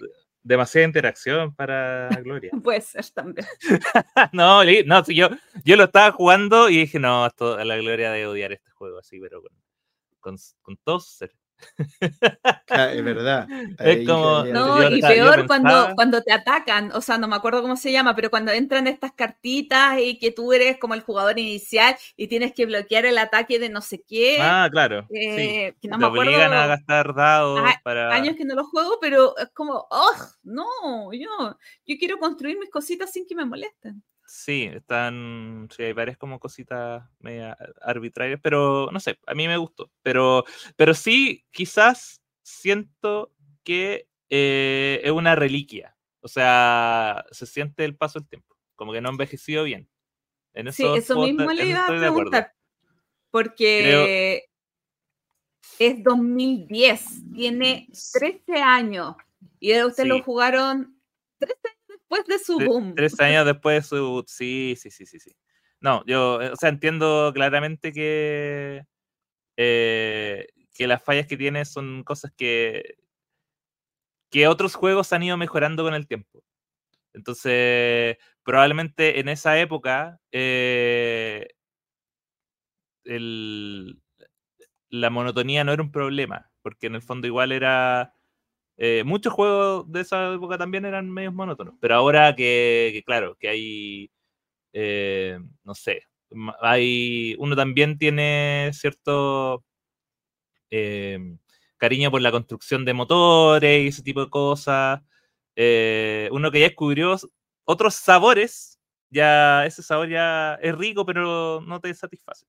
[0.49, 2.49] Demasiada interacción para Gloria.
[2.63, 3.47] Puede ser también.
[4.33, 5.29] no, no, yo,
[5.63, 8.97] yo lo estaba jugando y dije, no, esto, a la Gloria de odiar este juego
[8.97, 9.51] así, pero con,
[10.19, 11.38] con, con todo su ser.
[12.72, 13.47] Ah, es verdad.
[13.80, 17.76] Es como- No, y peor cuando, cuando te atacan, o sea, no me acuerdo cómo
[17.76, 21.95] se llama, pero cuando entran estas cartitas y que tú eres como el jugador inicial
[22.16, 25.07] y tienes que bloquear el ataque de no sé qué, Ah, claro.
[25.10, 25.16] sí.
[25.18, 28.14] eh, que no Te me acuerdo, obligan a gastar dados para.
[28.14, 30.12] años que no lo juego, pero es como, oh,
[30.43, 31.57] no, yo,
[31.88, 34.03] yo quiero construir mis cositas sin que me molesten.
[34.30, 35.67] Sí, están.
[35.75, 39.91] Sí, hay varias como cositas media arbitrarias, pero no sé, a mí me gustó.
[40.03, 45.97] Pero, pero sí, quizás siento que eh, es una reliquia.
[46.21, 48.55] O sea, se siente el paso del tiempo.
[48.75, 49.89] Como que no ha envejecido bien.
[50.53, 52.53] En Sí, eso, puedo mismo le iba a preguntar.
[53.32, 54.45] Porque
[55.80, 59.15] es 2010, tiene 13 años.
[59.59, 61.01] Y ustedes lo jugaron
[61.39, 61.78] 13 años
[62.10, 62.95] después de su boom.
[62.95, 64.24] Tres años después de su.
[64.28, 65.32] Sí, sí, sí, sí, sí.
[65.82, 68.84] No, yo, eh, o sea, entiendo claramente que.
[69.57, 72.95] eh, que las fallas que tiene son cosas que.
[74.30, 76.43] que otros juegos han ido mejorando con el tiempo.
[77.14, 80.20] Entonces, probablemente en esa época.
[80.32, 81.47] eh,
[83.05, 84.01] el-
[84.89, 88.14] la monotonía no era un problema, porque en el fondo igual era.
[88.82, 93.36] Eh, muchos juegos de esa época también eran medios monótonos, pero ahora que, que claro,
[93.38, 94.11] que hay,
[94.73, 96.03] eh, no sé,
[96.61, 99.65] hay, uno también tiene cierto
[100.69, 101.19] eh,
[101.77, 105.01] cariño por la construcción de motores y ese tipo de cosas,
[105.55, 107.17] eh, uno que ya descubrió
[107.65, 112.45] otros sabores, ya ese sabor ya es rico, pero no te satisface.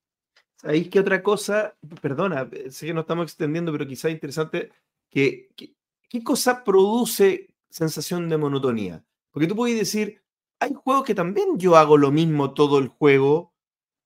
[0.56, 1.74] ¿Sabéis qué otra cosa?
[2.02, 4.70] Perdona, sé que nos estamos extendiendo, pero quizá es interesante
[5.10, 5.72] que, que-
[6.10, 9.02] ¿qué cosa produce sensación de monotonía?
[9.30, 10.22] Porque tú puedes decir,
[10.58, 13.54] hay juegos que también yo hago lo mismo todo el juego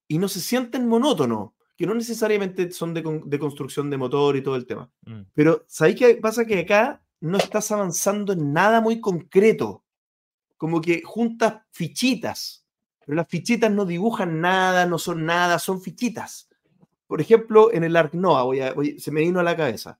[0.06, 4.36] y no se sienten monótonos, que no necesariamente son de, con- de construcción de motor
[4.36, 4.88] y todo el tema.
[5.06, 5.22] Mm.
[5.34, 6.44] Pero ¿sabéis qué pasa?
[6.44, 9.82] Que acá no estás avanzando en nada muy concreto.
[10.56, 12.64] Como que juntas fichitas,
[13.04, 16.48] pero las fichitas no dibujan nada, no son nada, son fichitas.
[17.06, 19.98] Por ejemplo, en el Ark Noah, voy a- voy- se me vino a la cabeza.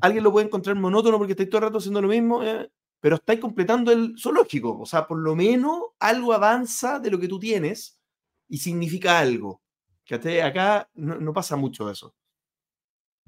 [0.00, 2.70] Alguien lo puede encontrar monótono porque estáis todo el rato haciendo lo mismo, eh,
[3.00, 4.78] pero estáis completando el zoológico.
[4.78, 8.00] O sea, por lo menos algo avanza de lo que tú tienes
[8.48, 9.62] y significa algo.
[10.06, 10.40] ¿Cachai?
[10.40, 12.14] Acá no, pasa mucho eso.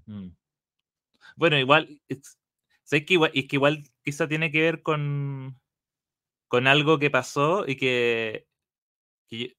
[0.06, 0.28] Mm.
[1.36, 2.00] Bueno, igual,
[2.84, 5.58] sé que igual, que quizá tiene que ver con,
[6.48, 8.46] con algo que pasó y que,
[9.28, 9.56] que,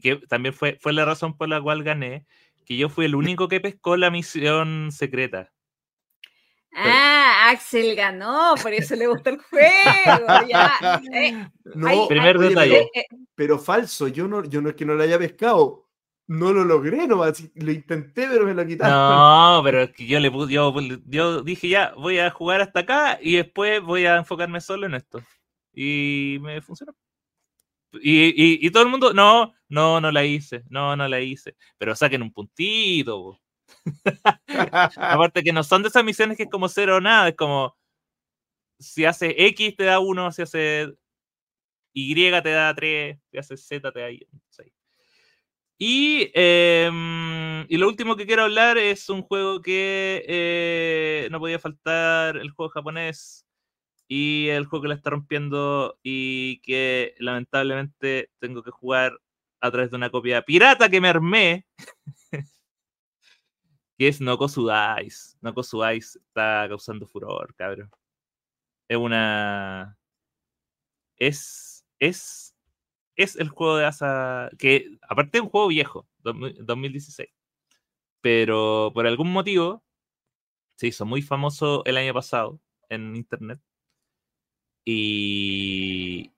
[0.00, 2.26] que también fue, fue la razón por la cual gané,
[2.64, 5.52] que yo fui el único que pescó la misión secreta.
[6.74, 10.26] Ah, Axel ganó, por eso le gustó el juego.
[10.48, 11.00] Ya.
[11.12, 12.70] Eh, No, Primer detalle.
[12.70, 15.88] pero- eh, eh, pero falso, yo no, yo no es que no lo haya pescado,
[16.28, 18.94] no lo logré nomás, lo intenté, pero me lo quitaron.
[19.56, 20.72] No, pero es que yo le puse, yo,
[21.06, 24.94] yo dije ya, voy a jugar hasta acá y después voy a enfocarme solo en
[24.94, 25.20] esto.
[25.72, 26.94] Y me funcionó.
[27.92, 31.56] Y, y, y todo el mundo, no, no, no la hice, no, no la hice.
[31.78, 33.16] Pero saquen un puntito.
[33.22, 33.40] po.
[34.96, 37.76] Aparte que no son de esas misiones que es como cero o nada, es como
[38.78, 40.94] si hace X te da uno, si hace
[41.92, 44.08] Y te da 3, si hace Z te da
[44.50, 44.72] 6.
[45.80, 51.60] Y, em, y lo último que quiero hablar es un juego que eh, no podía
[51.60, 53.46] faltar, el juego japonés
[54.08, 59.20] y el juego que la está rompiendo y que lamentablemente tengo que jugar
[59.60, 61.66] a través de una copia pirata que me armé,
[63.98, 65.36] que es Noko Sudais.
[65.42, 67.90] Noko Sudais está causando furor, cabrón.
[68.88, 69.98] Es una...
[71.16, 71.84] Es...
[71.98, 72.54] Es...
[73.16, 74.50] Es el juego de Asa...
[74.58, 77.28] Que aparte es un juego viejo, 2016.
[78.20, 79.82] Pero por algún motivo
[80.76, 83.60] se hizo muy famoso el año pasado en internet.
[84.84, 86.32] Y...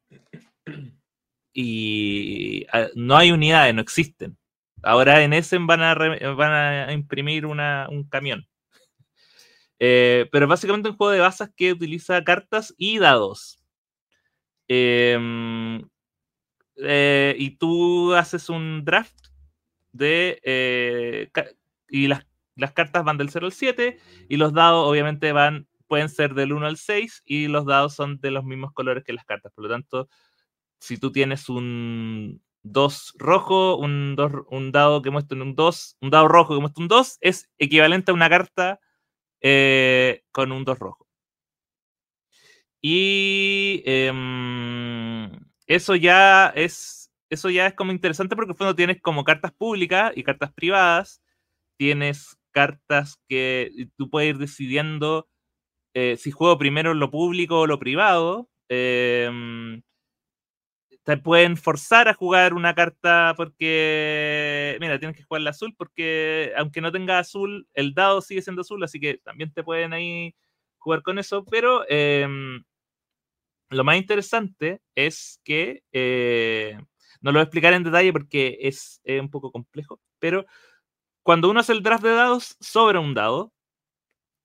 [1.52, 4.39] Y ah, no hay unidades, no existen.
[4.82, 8.46] Ahora en Essen van a, imprimir un camión.
[9.78, 13.58] Eh, pero básicamente un juego de bazas que utiliza cartas y dados.
[14.68, 15.82] Em,
[16.76, 19.16] eh, y tú haces un draft
[19.92, 20.40] de.
[20.44, 21.30] eh,
[21.88, 22.26] y las,
[22.56, 23.98] las cartas van del 0 al 7.
[24.28, 25.66] Y los dados, obviamente, van.
[25.88, 27.22] Pueden ser del 1 al 6.
[27.24, 29.52] Y los dados son de los mismos colores que las cartas.
[29.54, 30.08] Por lo tanto,
[30.80, 36.10] si tú tienes un 2 rojo, un, dos- un dado que muestra un 2, un
[36.10, 38.80] dado rojo que muestra un 2, es equivalente a una carta
[39.42, 41.06] eh, con un 2 rojo.
[42.82, 45.30] Y em,
[45.66, 50.24] eso ya es eso ya es como interesante porque cuando tienes como cartas públicas y
[50.24, 51.22] cartas privadas,
[51.78, 55.28] tienes cartas que tú puedes ir decidiendo
[55.94, 58.50] eh, si juego primero lo público o lo privado.
[58.70, 59.82] Em,
[61.10, 66.52] te pueden forzar a jugar una carta porque, mira, tienes que jugar la azul porque
[66.56, 70.36] aunque no tenga azul, el dado sigue siendo azul, así que también te pueden ahí
[70.78, 72.62] jugar con eso, pero em,
[73.70, 76.78] lo más interesante es que, eh,
[77.20, 80.46] no lo voy a explicar en detalle porque es un poco complejo, pero
[81.24, 83.52] cuando uno hace el draft de dados, sobra un dado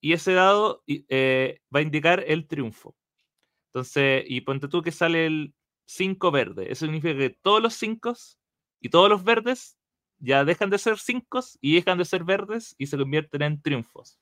[0.02, 2.96] y ese dado eh, va a indicar el triunfo.
[3.68, 5.55] Entonces, y ponte tú que sale el
[5.86, 6.72] 5 verde.
[6.72, 8.14] Eso significa que todos los 5
[8.82, 9.78] y todos los verdes
[10.20, 14.20] ya dejan de ser 5 y dejan de ser verdes y se convierten en triunfos.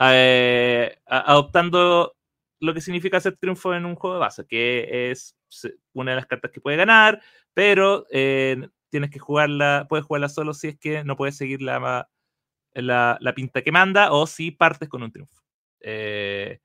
[0.00, 2.16] Eh, adoptando
[2.60, 5.36] lo que significa ser triunfo en un juego de base, que es
[5.92, 7.22] una de las cartas que puede ganar,
[7.54, 12.08] pero eh, tienes que jugarla, puedes jugarla solo si es que no puedes seguir la,
[12.74, 15.42] la, pinta que manda o si partes con un triunfo.
[15.80, 16.60] Eh,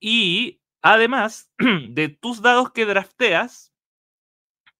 [0.00, 1.50] y además
[1.90, 3.72] de tus dados que drafteas,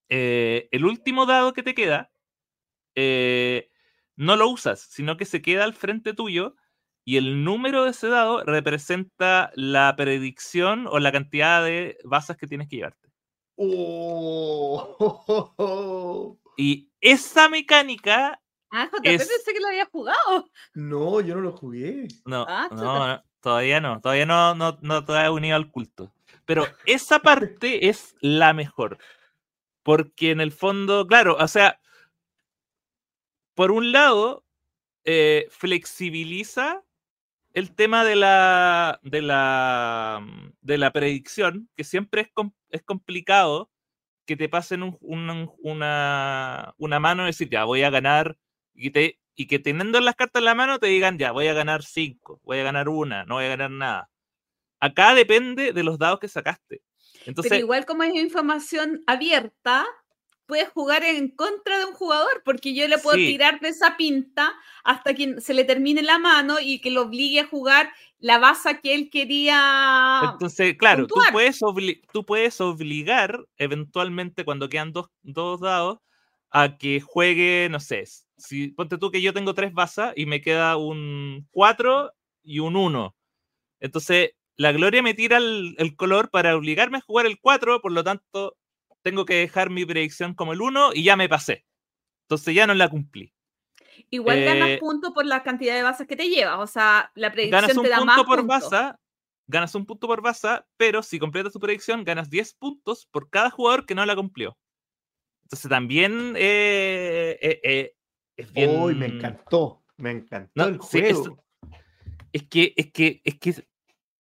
[0.09, 2.13] eh, el último dado que te queda,
[2.95, 3.71] eh,
[4.17, 6.57] no lo usas, sino que se queda al frente tuyo
[7.05, 12.47] y el número de ese dado representa la predicción o la cantidad de basas que
[12.47, 13.09] tienes que llevarte.
[13.57, 14.97] Oh.
[16.59, 18.41] Y esa mecánica
[18.71, 20.51] Ah, JP pensé que lo había jugado.
[20.75, 22.09] No, yo no lo jugué.
[22.25, 24.01] No, Ah, no, todavía no.
[24.01, 26.13] Todavía no, no, no te has unido al culto.
[26.47, 28.99] Pero esa parte es la mejor.
[29.85, 31.79] Porque en el fondo, claro, o sea,
[33.55, 34.45] por un lado,
[35.05, 36.83] eh, flexibiliza
[37.53, 40.27] el tema de la, de la,
[40.61, 42.29] de la predicción, que siempre es,
[42.71, 43.71] es complicado
[44.27, 48.37] que te pasen un, una, una mano y decir, ya voy a ganar
[48.75, 48.91] y,
[49.45, 52.59] que teniendo las cartas en la mano te digan, ya, voy a ganar cinco, voy
[52.59, 54.11] a ganar una, no voy a ganar nada.
[54.81, 56.83] Acá depende de los dados que sacaste.
[57.27, 59.87] Entonces, Pero igual como es información abierta,
[60.47, 64.55] puedes jugar en contra de un jugador, porque yo le puedo tirar de esa pinta
[64.85, 68.81] hasta que se le termine la mano y que lo obligue a jugar la base
[68.81, 70.21] que él quería.
[70.33, 71.59] Entonces, claro, tú puedes,
[72.13, 75.99] tú puedes, obligar eventualmente cuando quedan dos, dos dados
[76.51, 78.05] a que juegue, no sé,
[78.37, 82.13] si ponte tú que yo tengo tres basas y me queda un 4
[82.43, 83.17] y un 1.
[83.81, 88.05] Entonces, la Gloria me tira el, color para obligarme a jugar el 4, por lo
[88.05, 88.57] tanto,
[89.03, 91.65] tengo que dejar mi predicción como el 1 y ya me pasé.
[92.25, 93.33] Entonces ya no la cumplí.
[94.11, 96.59] Igual ganas eh, puntos por la cantidad de basas que te llevas.
[96.59, 99.01] O sea, la predicción ganas un te da punto más por basa,
[99.47, 103.51] ganas un punto por basa, pero si completas tu predicción, ganas 10 puntos por cada
[103.51, 104.59] jugador que no la cumplió.
[105.45, 107.96] Entonces también eh, eh,
[108.37, 108.99] es bien...
[108.99, 111.45] me encantó, me encantó el juego.
[112.33, 113.67] es, que, es que, es que,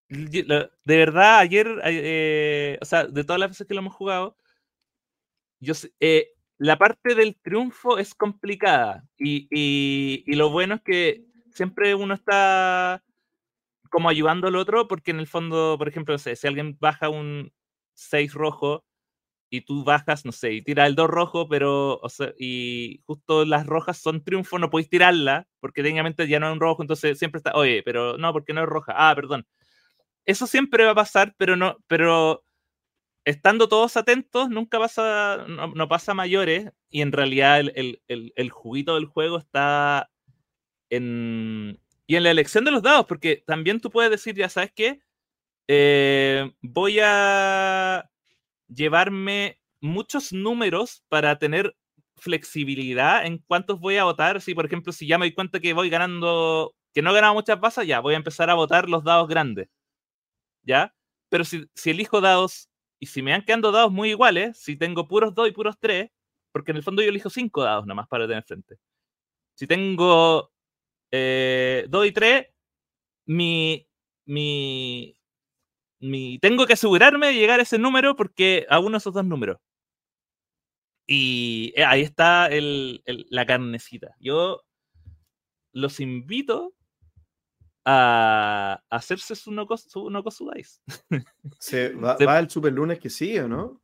[0.08, 4.36] de verdad, ayer, eh, o sea, de todas las veces que lo hemos jugado,
[5.60, 11.94] yo eh, la parte del triunfo es complicada y, y, lo bueno es que siempre
[11.94, 13.02] uno está
[13.90, 17.52] como ayudando al otro porque en el fondo, por ejemplo, si alguien baja un
[17.94, 18.84] 6 rojo,
[19.50, 23.44] y tú bajas, no sé, y tira el 2 rojo, pero, o sea, y justo
[23.44, 27.18] las rojas son triunfo, no podéis tirarla, porque técnicamente ya no es un rojo, entonces
[27.18, 29.46] siempre está, oye, pero no, porque no es roja, ah, perdón.
[30.26, 32.44] Eso siempre va a pasar, pero no, pero
[33.24, 38.94] estando todos atentos, nunca pasa, no, pasa mayores, y en realidad el, el, el, juguito
[38.96, 40.10] del juego está
[40.90, 44.72] en, y en la elección de los dados, porque también tú puedes decir, ya sabes
[44.74, 45.00] qué,
[45.68, 48.08] eh, voy a
[48.68, 51.76] llevarme muchos números para tener
[52.16, 54.40] flexibilidad en cuántos voy a votar.
[54.40, 57.34] Si, por ejemplo, si ya me doy cuenta que voy ganando, que no he ganado
[57.34, 59.68] muchas bases, ya voy a empezar a votar los dados grandes.
[60.62, 60.94] ¿Ya?
[61.28, 65.34] Pero si, elijo dados y si me han quedando dados muy iguales, si tengo puros
[65.34, 66.10] 2 y puros 3,
[66.52, 68.76] porque en el fondo yo elijo 5 dados nomás para tener frente.
[69.54, 70.50] Si tengo 2
[71.12, 72.46] eh, y 3,
[73.26, 73.88] mi,
[74.26, 75.15] mi,
[76.40, 79.58] tengo que asegurarme de llegar a ese número porque a uno de esos dos números.
[81.06, 84.14] Y eh, ahí está la carnecita.
[84.18, 84.62] Yo
[85.72, 86.74] los invito
[87.84, 90.24] a, hacerse su no, su no
[91.60, 93.80] Se, va, el super lunes que sigue, ¿o no?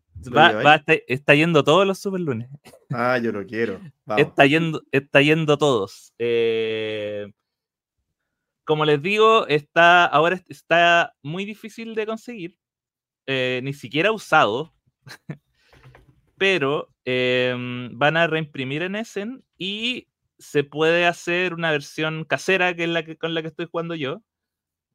[1.08, 2.50] está, yendo todos los super lunes.
[2.90, 3.80] Ah, yo lo quiero.
[4.16, 6.12] Está yendo, está yendo todos.
[6.18, 7.32] Eh,
[8.64, 12.58] como les digo, está, ahora está muy difícil de conseguir,
[13.26, 14.74] eh, ni siquiera usado,
[16.38, 20.08] pero em, van a reimprimir en Essen y
[20.38, 23.94] se puede hacer una versión casera, que es la que, con la que estoy jugando
[23.94, 24.22] yo,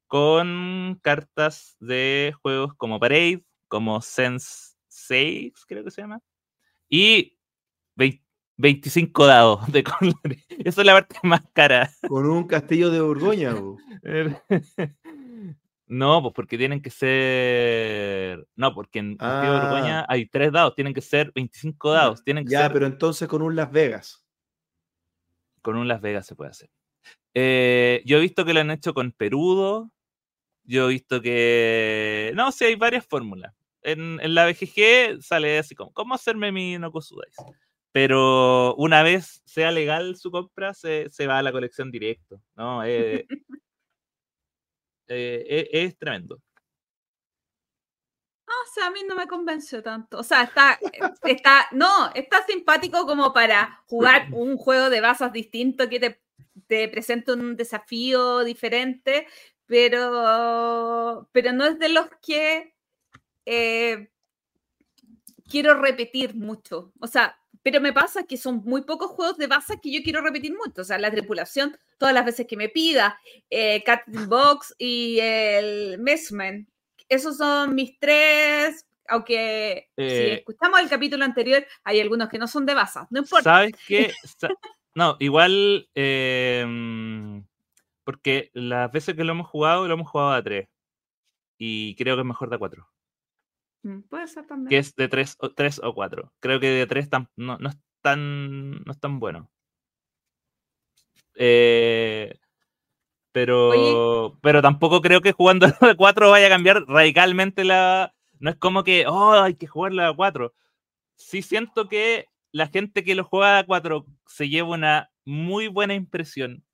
[0.06, 6.20] con cartas de juegos como Parade, como Sense 6, creo que se llama,
[6.88, 7.38] y
[8.58, 10.44] 25 dados de colores.
[10.58, 11.90] Esa es la parte más cara.
[12.06, 13.54] Con un castillo de Borgoña.
[15.86, 18.46] no, pues porque tienen que ser.
[18.56, 20.06] No, porque en castillo de Borgoña Ah.
[20.08, 22.22] hay tres dados, tienen que ser 25 dados.
[22.24, 24.24] Tienen que Ya, ser pero entonces con un Las Vegas.
[25.62, 26.68] con un Las Vegas se puede hacer.
[27.34, 29.90] Eh, yo he visto que lo han hecho con Perudo.
[30.64, 32.32] Yo he visto que.
[32.34, 33.54] No, sí, hay varias fórmulas.
[33.82, 37.36] En, en la BGG sale así como: ¿Cómo hacerme mi Nokusudais?
[37.98, 42.40] Pero una vez sea legal su compra, se, se va a la colección directo.
[42.54, 42.84] ¿no?
[42.84, 43.26] Eh,
[45.08, 46.40] eh, eh, es tremendo.
[48.46, 50.16] No, o sea, a mí no me convenció tanto.
[50.16, 50.78] O sea, está,
[51.24, 56.22] está, no, está simpático como para jugar un juego de bazas distinto que te,
[56.68, 59.26] te presenta un desafío diferente,
[59.66, 62.76] pero, pero no es de los que
[63.44, 64.08] eh,
[65.50, 66.92] quiero repetir mucho.
[67.00, 67.36] O sea,
[67.70, 70.80] pero me pasa que son muy pocos juegos de bazas que yo quiero repetir mucho.
[70.80, 75.98] O sea, la tripulación, todas las veces que me pida, eh, Cat Box y el
[75.98, 76.66] Messman.
[77.10, 82.48] Esos son mis tres, aunque si Eh, escuchamos el capítulo anterior, hay algunos que no
[82.48, 83.06] son de bazas.
[83.10, 83.44] No importa.
[83.44, 84.12] ¿Sabes qué?
[84.94, 85.88] No, igual.
[85.94, 87.40] eh, mm,
[88.02, 90.66] porque las veces que lo hemos jugado, lo hemos jugado a 3.
[91.58, 92.88] Y creo que es mejor de a 4.
[93.88, 94.68] Mm, Puede ser también.
[94.68, 96.32] Que es de 3 o, 3 o 4.
[96.40, 99.50] Creo que de 3 no, no, es tan, no es tan bueno.
[101.34, 102.34] Eh,
[103.32, 108.14] pero, pero tampoco creo que jugando a 4 vaya a cambiar radicalmente la.
[108.40, 110.54] No es como que, oh, hay que jugarla a 4.
[111.16, 115.94] Sí siento que la gente que lo juega a 4 se lleva una muy buena
[115.94, 116.64] impresión.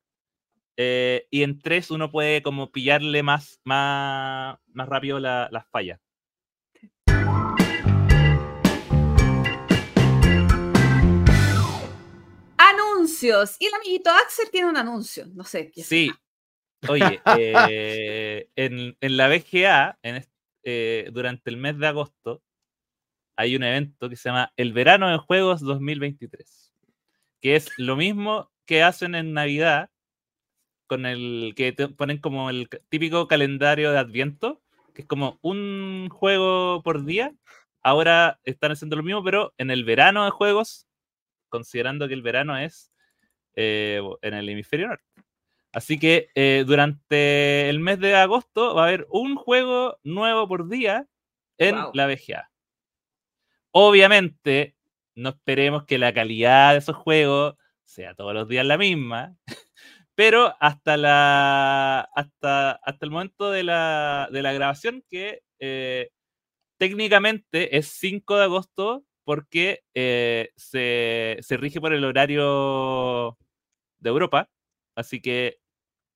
[0.79, 6.01] eh, y en 3 uno puede como pillarle más, más, más rápido la- las fallas.
[13.31, 13.57] Anuncios.
[13.59, 15.27] Y el amiguito Axel tiene un anuncio.
[15.35, 15.71] No sé.
[15.71, 16.13] qué Sí.
[16.89, 20.25] Oye, eh, en, en la BGA, en
[20.65, 22.43] eh, durante el mes de agosto,
[23.37, 26.73] hay un evento que se llama El Verano de Juegos 2023,
[27.41, 29.91] que es lo mismo que hacen en Navidad,
[30.87, 34.63] con el que te ponen como el típico calendario de Adviento,
[34.95, 37.35] que es como un juego por día.
[37.83, 40.87] Ahora están haciendo lo mismo, pero en el verano de juegos,
[41.51, 42.94] considerando que el verano es
[43.57, 45.05] eh, en el hemisferio norte.
[45.75, 50.69] Así que eh, durante el mes de agosto va a haber un juego nuevo por
[50.69, 51.09] día
[51.59, 52.49] en la VGA.
[53.73, 54.77] Obviamente,
[55.17, 59.37] no esperemos que la calidad de esos juegos sea todos los días la misma,
[60.15, 66.11] pero hasta, la, hasta, hasta el momento de la, de la grabación, que eh,
[66.79, 73.37] técnicamente es 5 de agosto, porque eh, se, se rige por el horario
[74.05, 74.51] de Europa,
[74.97, 75.59] así que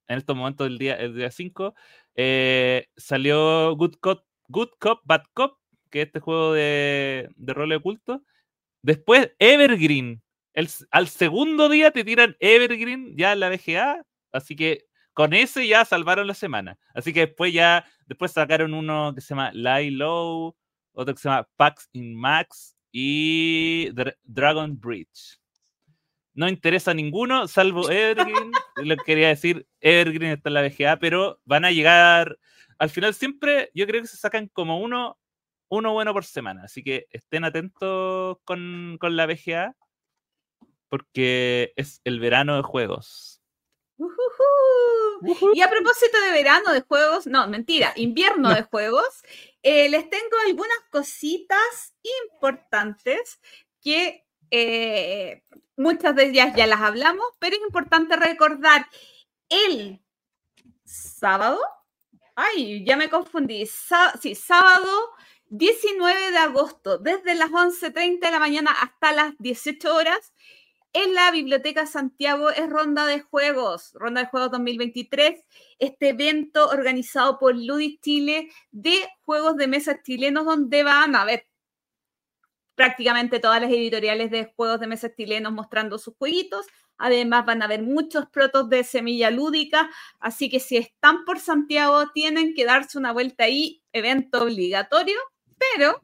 [0.09, 1.74] en estos momentos del día, el día 5,
[2.16, 5.59] eh, salió Good Cop, Good Cop, Bad Cop,
[5.91, 8.22] que es este juego de, de rol oculto.
[8.82, 10.22] Después Evergreen.
[10.55, 15.66] El, al segundo día te tiran Evergreen ya en la BGA, así que con ese
[15.68, 16.78] ya salvaron la semana.
[16.95, 20.57] Así que después ya, después sacaron uno que se llama Lie Low,
[20.93, 25.39] otro que se llama Pax in Max y Dra- Dragon Bridge.
[26.39, 28.53] No interesa ninguno, salvo Evergreen.
[28.76, 32.39] Lo que quería decir, Evergreen está en la BGA, pero van a llegar.
[32.78, 35.18] Al final, siempre yo creo que se sacan como uno,
[35.68, 36.62] uno bueno por semana.
[36.62, 39.74] Así que estén atentos con, con la BGA,
[40.89, 43.43] porque es el verano de juegos.
[45.55, 49.24] Y a propósito de verano de juegos, no, mentira, invierno de juegos,
[49.64, 53.41] eh, les tengo algunas cositas importantes
[53.82, 55.42] que eh,
[55.76, 58.86] muchas de ellas ya las hablamos, pero es importante recordar
[59.49, 60.01] el
[60.84, 61.59] sábado,
[62.34, 63.66] ay, ya me confundí,
[64.20, 64.90] sí, sábado
[65.51, 70.32] 19 de agosto, desde las 11.30 de la mañana hasta las 18 horas,
[70.94, 75.44] en la Biblioteca Santiago es Ronda de Juegos, Ronda de Juegos 2023,
[75.78, 81.46] este evento organizado por Ludis Chile de juegos de mesa chilenos donde van a ver
[82.78, 86.64] prácticamente todas las editoriales de juegos de mesa chilenos mostrando sus jueguitos.
[86.96, 92.10] Además van a haber muchos protos de semilla lúdica, así que si están por Santiago
[92.14, 95.18] tienen que darse una vuelta ahí, evento obligatorio,
[95.58, 96.00] pero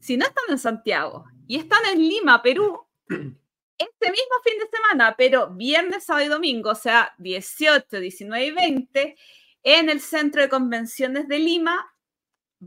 [0.00, 5.14] si no están en Santiago y están en Lima, Perú, este mismo fin de semana,
[5.16, 9.16] pero viernes, sábado y domingo, o sea, 18, 19 y 20,
[9.62, 11.86] en el Centro de Convenciones de Lima,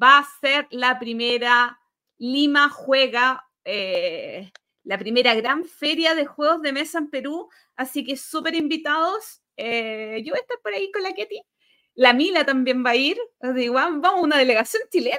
[0.01, 1.77] va a ser la primera
[2.17, 4.51] Lima Juega, eh,
[4.83, 9.41] la primera gran feria de juegos de mesa en Perú, así que súper invitados.
[9.57, 11.41] Eh, yo voy a estar por ahí con la Ketty.
[11.95, 13.17] La Mila también va a ir.
[13.39, 15.17] Vamos, una delegación chilena.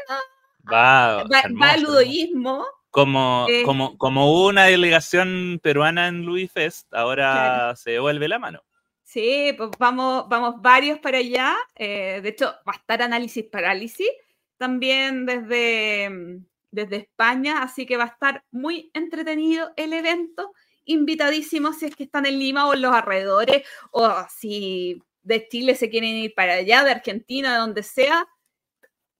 [0.71, 2.67] Va, va, va ludoísmo.
[2.91, 8.63] Como, Eh, como, como una delegación peruana en Louis Fest, ahora se devuelve la mano.
[9.03, 11.55] Sí, pues vamos, vamos varios para allá.
[11.75, 14.09] Eh, de hecho, va a estar análisis parálisis
[14.57, 20.53] también desde, mm, desde España, así que va a estar muy entretenido el evento.
[20.85, 25.75] Invitadísimos si es que están en Lima o en los alrededores, o si de Chile
[25.75, 28.27] se quieren ir para allá, de Argentina, de donde sea.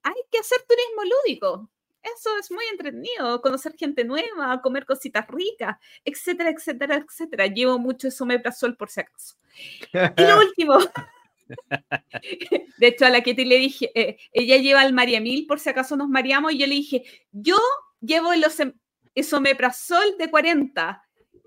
[0.03, 1.71] Hay que hacer turismo lúdico.
[2.03, 7.47] Eso es muy entretenido, conocer gente nueva, comer cositas ricas, etcétera, etcétera, etcétera.
[7.47, 9.37] Llevo mucho esomeprazol por si acaso.
[9.93, 10.79] Y lo último.
[12.79, 15.97] De hecho, a la Ketty le dije, eh, ella lleva el Mariamil por si acaso
[15.97, 17.57] nos mareamos, y yo le dije, yo
[18.01, 18.45] llevo el
[19.15, 21.03] esomeprazol de 40,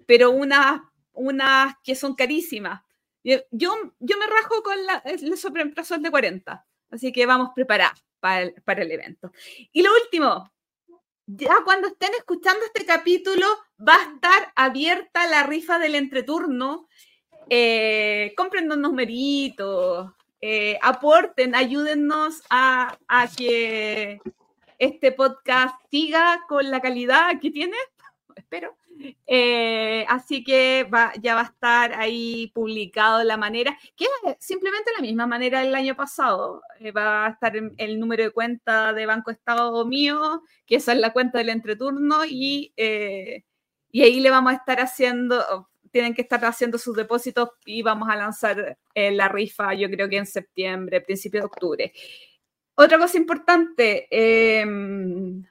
[0.05, 0.81] pero unas,
[1.13, 2.81] unas que son carísimas.
[3.23, 8.43] Yo, yo, me rajo con la, el esomeprazol de 40, así que vamos preparados para
[8.43, 9.31] el, para el evento.
[9.71, 10.51] Y lo último,
[11.27, 13.45] ya cuando estén escuchando este capítulo,
[13.85, 16.87] va a estar abierta la rifa del entreturno.
[17.49, 22.97] Eh, compren unos numeritos, eh, aporten, ayúdennos a,
[23.35, 24.21] que
[24.77, 27.77] este podcast siga con la calidad que tiene,
[28.35, 28.75] espero.
[29.27, 30.87] Eh, así que
[31.21, 35.75] ya va a estar ahí publicado la manera, que es simplemente la misma manera del
[35.75, 36.61] año pasado.
[36.79, 40.99] Eh, va a estar el número de cuenta de Banco Estado mío, que esa es
[40.99, 46.45] la cuenta del entreturno, y, y ahí le vamos a estar haciendo, tienen que estar
[46.45, 51.01] haciendo sus depósitos y vamos a lanzar eh, la rifa, yo creo que en septiembre,
[51.01, 51.93] principio de octubre.
[52.75, 55.43] Otra cosa importante, em,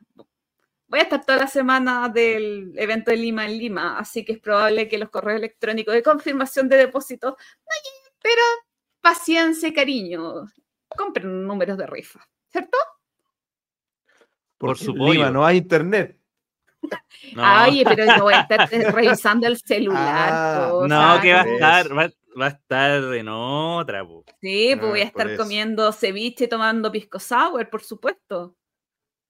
[0.86, 4.38] voy a estar toda la semana del evento de Lima en Lima, así que es
[4.38, 8.42] probable que los correos electrónicos de confirmación de depósitos no lleguen, pero
[9.00, 10.46] paciencia y cariño,
[10.96, 12.78] compren números de rifa, ¿cierto?
[14.56, 15.30] Porque su en Lima pollo.
[15.32, 16.20] no hay internet.
[17.34, 20.28] No, Ah, Oye, pero yo voy a estar eh, revisando el celular.
[20.32, 22.10] Ah, no, que va a estar, va,
[22.40, 24.24] va a estar en otra, po.
[24.40, 28.56] Sí, pues Ah, voy a por estar comiendo ceviche y tomando pisco sour, por supuesto.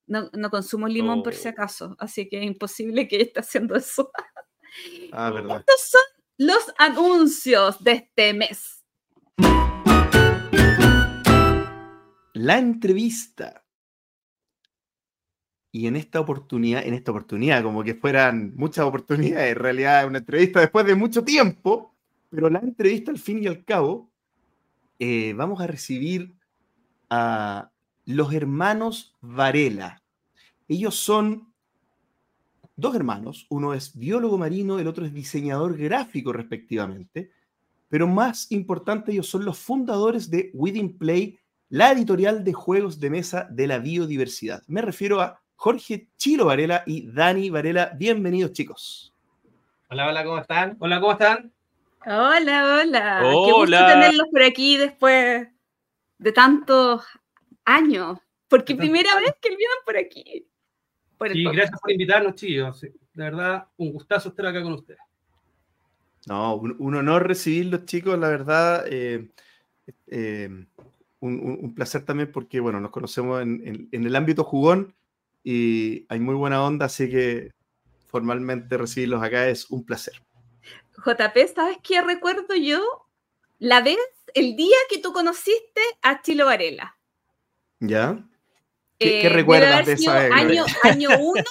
[0.08, 1.50] No, no consumo limón por si Oh.
[1.52, 4.10] acaso, así que es imposible que esté haciendo eso.
[5.12, 5.60] Ah, verdad.
[5.66, 6.02] Estos son
[6.38, 8.84] los anuncios de este mes.
[12.34, 13.64] La entrevista.
[15.76, 20.20] Y en esta oportunidad, en esta oportunidad, como que fueran muchas oportunidades, en realidad una
[20.20, 21.94] entrevista después de mucho tiempo,
[22.30, 24.10] pero la entrevista al fin y al cabo,
[24.98, 26.34] eh, vamos a recibir
[27.10, 27.70] a
[28.06, 30.02] los hermanos Varela.
[30.66, 31.52] Ellos son
[32.74, 37.32] dos hermanos, uno es biólogo marino, el otro es diseñador gráfico respectivamente,
[37.90, 43.10] pero más importante, ellos son los fundadores de Within Play, la editorial de juegos de
[43.10, 44.62] mesa de la biodiversidad.
[44.68, 47.92] Me refiero a Jorge Chilo Varela y Dani Varela.
[47.96, 49.12] Bienvenidos, chicos.
[49.88, 50.76] Hola, hola, ¿cómo están?
[50.78, 51.52] Hola, ¿cómo están?
[52.04, 53.18] Hola, hola.
[53.22, 53.86] Qué gusto Hola.
[53.94, 55.48] tenerlos por aquí después
[56.18, 57.04] de tantos
[57.64, 58.18] años.
[58.48, 60.46] Porque De tantos primera vez que vienen por aquí.
[61.18, 62.80] Por Sí, gracias por invitarnos, chicos.
[62.82, 65.00] De verdad, un gustazo estar acá con ustedes.
[66.26, 68.84] No, un, un honor recibirlos, chicos, la verdad.
[68.88, 69.28] eh,
[70.08, 70.48] eh,
[71.20, 74.94] un, un- un placer también porque, bueno, nos conocemos en, en- en el ámbito jugón
[75.48, 77.52] y hay muy buena onda, así que
[78.08, 80.14] formalmente recibirlos acá es un placer.
[81.04, 82.80] JP, ¿sabes qué recuerdo yo?
[83.60, 83.96] La vez,
[84.34, 86.98] el día que tú conociste a Chilo Varela.
[87.78, 88.18] ¿Ya?
[88.98, 90.32] ¿Qué, qué Eh, debe recuerdas de esa vez?
[90.32, 91.44] Año, año uno.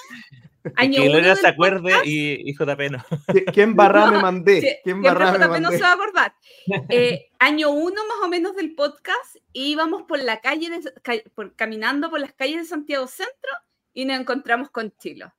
[0.76, 2.06] Año que del se acuerde podcast.
[2.08, 3.06] y, y JP no.
[3.32, 4.60] ¿Qué, qué embarrada me No, mandé?
[4.62, 5.78] ¿Qué siempre embarrada me JP no mandé?
[5.78, 6.36] se va a acordar.
[6.90, 12.10] Eh, año uno más o menos del podcast, íbamos por la calle, de- por- caminando
[12.10, 13.52] por las calles de Santiago Centro
[13.96, 15.34] y nos encontramos con Chilo.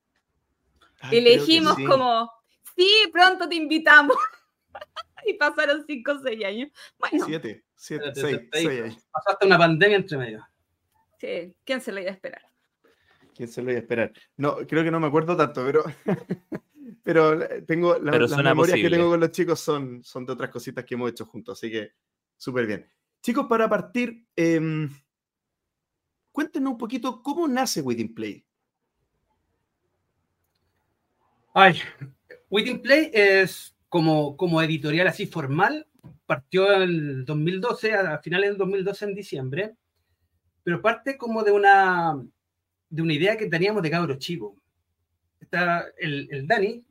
[1.00, 1.84] Ay, y le dijimos sí.
[1.84, 2.28] como,
[2.74, 4.16] sí, pronto te invitamos.
[5.26, 6.70] y pasaron cinco o seis años.
[6.98, 9.06] Bueno, Siete, siete, seis, seis años.
[9.12, 10.44] Pasaste una pandemia entre medio.
[11.20, 12.42] sí, ¿quién se lo iba a esperar?
[13.34, 14.12] ¿Quién se lo iba a esperar?
[14.36, 15.84] No, creo que no me acuerdo tanto, pero,
[17.02, 18.82] pero tengo la- Pero las memorias posible.
[18.90, 21.70] que tengo con los chicos son, son de otras cositas que hemos hecho juntos, así
[21.70, 21.92] que
[22.36, 22.90] súper bien.
[23.20, 24.88] Chicos, para partir, em,
[26.32, 28.45] cuéntenos un poquito cómo nace Within Play.
[31.58, 31.78] Ay,
[32.50, 35.86] Within Play es como, como editorial así formal,
[36.26, 39.74] partió en el 2012, a finales del 2012 en diciembre,
[40.62, 42.22] pero parte como de una,
[42.90, 44.52] de una idea que teníamos de cabros chicos.
[45.40, 46.84] Está el, el Dani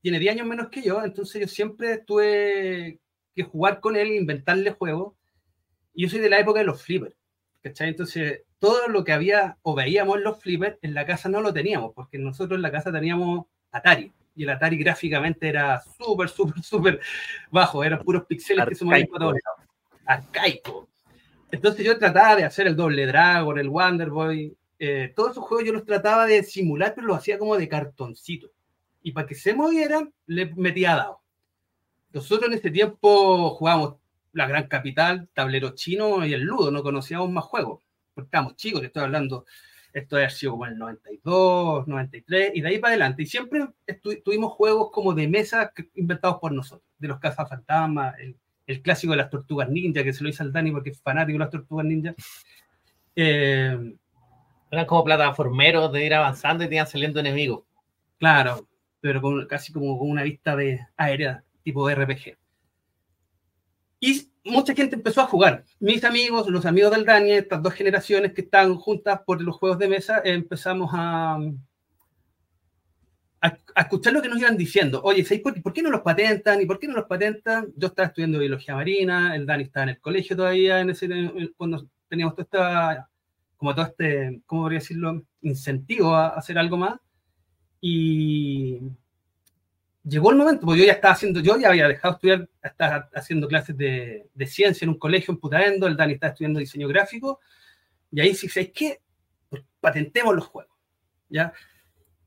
[0.00, 3.00] tiene 10 años menos que yo, entonces yo siempre tuve
[3.34, 5.16] que jugar con él, inventarle juegos,
[5.92, 7.14] y yo soy de la época de los flippers,
[7.60, 7.90] ¿cachai?
[7.90, 11.52] Entonces, todo lo que había o veíamos en los flippers, en la casa no lo
[11.52, 16.62] teníamos, porque nosotros en la casa teníamos Atari, y el Atari gráficamente era súper, súper,
[16.62, 17.00] súper
[17.50, 19.70] bajo, eran puros píxeles que se movían para todos lados.
[20.06, 20.88] Arcaico.
[21.50, 25.66] Entonces yo trataba de hacer el Doble Dragon, el Wonder Boy, eh, todos esos juegos
[25.66, 28.50] yo los trataba de simular, pero lo hacía como de cartoncito.
[29.02, 31.20] Y para que se movieran, le metía dado.
[32.12, 33.96] Nosotros en ese tiempo jugábamos
[34.32, 37.82] la Gran Capital, tablero chino y el Ludo, no conocíamos más juegos,
[38.14, 39.46] porque estábamos chicos, te estoy hablando
[39.92, 43.22] esto ha sido como el 92, 93 y de ahí para adelante.
[43.22, 43.66] Y siempre
[44.24, 48.36] tuvimos juegos como de mesa inventados por nosotros, de los cazafantasmas, el,
[48.66, 51.34] el clásico de las tortugas ninja, que se lo hizo al Dani porque es fanático
[51.34, 52.14] de las tortugas ninja.
[53.20, 53.76] Eh,
[54.70, 57.64] Eran como plataformeros de ir avanzando y te iban saliendo enemigos.
[58.16, 58.68] Claro,
[59.00, 62.36] pero con, casi como con una vista de aérea, tipo RPG.
[63.98, 65.64] Y mucha gente empezó a jugar.
[65.80, 69.78] Mis amigos, los amigos del Dani, estas dos generaciones que están juntas por los juegos
[69.78, 71.38] de mesa, empezamos a,
[73.40, 75.00] a, escuchar lo que nos iban diciendo.
[75.04, 76.60] Oye, por, por, qué no los patentan?
[76.60, 77.72] ¿Y por qué no los patentan?
[77.76, 81.08] Yo estaba estudiando biología marina, el Dani estaba en el colegio todavía, en ese,
[81.56, 83.10] cuando teníamos toda esta,
[83.56, 85.22] como todo este, ¿cómo podría decirlo?
[85.42, 86.98] Incentivo a hacer algo más.
[87.80, 88.80] Y
[90.04, 93.08] llegó el momento, porque yo ya estaba haciendo, yo ya había dejado de estudiar, estaba
[93.14, 96.88] haciendo clases de, de ciencia en un colegio en Putaendo, el Dani está estudiando diseño
[96.88, 97.40] gráfico,
[98.10, 99.00] y ahí sí, ¿sabes qué?
[99.48, 100.76] Pues patentemos los juegos,
[101.28, 101.52] ¿ya?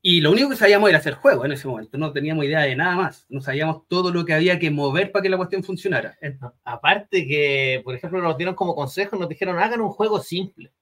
[0.04, 2.74] Y lo único que sabíamos era hacer juegos en ese momento, no teníamos idea de
[2.74, 6.18] nada más, no sabíamos todo lo que había que mover para que la cuestión funcionara.
[6.64, 10.72] aparte que, por ejemplo, nos dieron como consejo, nos dijeron, hagan un juego simple.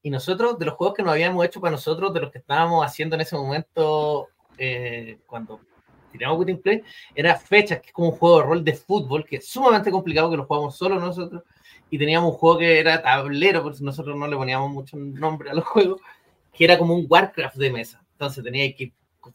[0.00, 2.86] Y nosotros, de los juegos que nos habíamos hecho para nosotros, de los que estábamos
[2.86, 5.60] haciendo en ese momento, eh, cuando
[6.12, 6.82] tiramos Within Play,
[7.14, 10.30] era Fechas, que es como un juego de rol de fútbol, que es sumamente complicado,
[10.30, 11.42] que lo jugamos solo nosotros,
[11.90, 15.54] y teníamos un juego que era tablero, porque nosotros no le poníamos mucho nombre a
[15.54, 16.00] los juegos,
[16.52, 18.02] que era como un Warcraft de mesa.
[18.12, 18.92] Entonces tenía que ir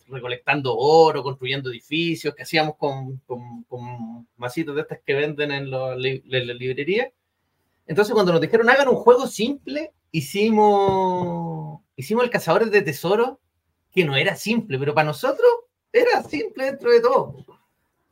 [0.07, 5.71] recolectando oro, construyendo edificios, que hacíamos con, con, con masitos de estas que venden en
[5.71, 7.11] la librería.
[7.85, 13.37] Entonces cuando nos dijeron hagan un juego simple, hicimos, hicimos el Cazadores de Tesoros,
[13.91, 15.47] que no era simple, pero para nosotros
[15.99, 17.45] era simple dentro de todo.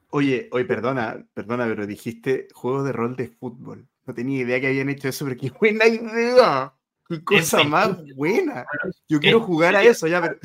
[0.09, 3.87] Oye, oye, perdona, perdona, pero dijiste juego de rol de fútbol.
[4.05, 6.73] No tenía idea que habían hecho eso, pero qué buena idea.
[7.07, 8.65] Qué cosa más buena.
[9.07, 10.39] Yo quiero jugar a eso, ya, pero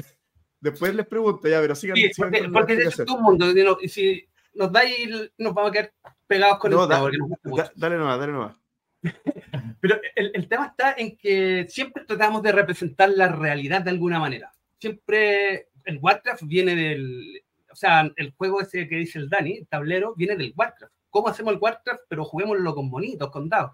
[0.60, 1.96] después les pregunto, ya, pero sigan.
[1.96, 3.46] Sí, porque, porque es un mundo,
[3.80, 5.92] y si nos dais, nos vamos a quedar
[6.26, 8.56] pegados con no, el da, da, Dale nomás, dale nomás.
[9.80, 14.18] Pero el, el, tema está en que siempre tratamos de representar la realidad de alguna
[14.18, 14.52] manera.
[14.78, 19.68] Siempre el Warcraft viene del, o sea, el juego ese que dice el Dani, el
[19.68, 20.92] tablero, viene del Warcraft.
[21.10, 22.04] ¿Cómo hacemos el Warcraft?
[22.08, 23.72] Pero juguémoslo con bonitos, con dados.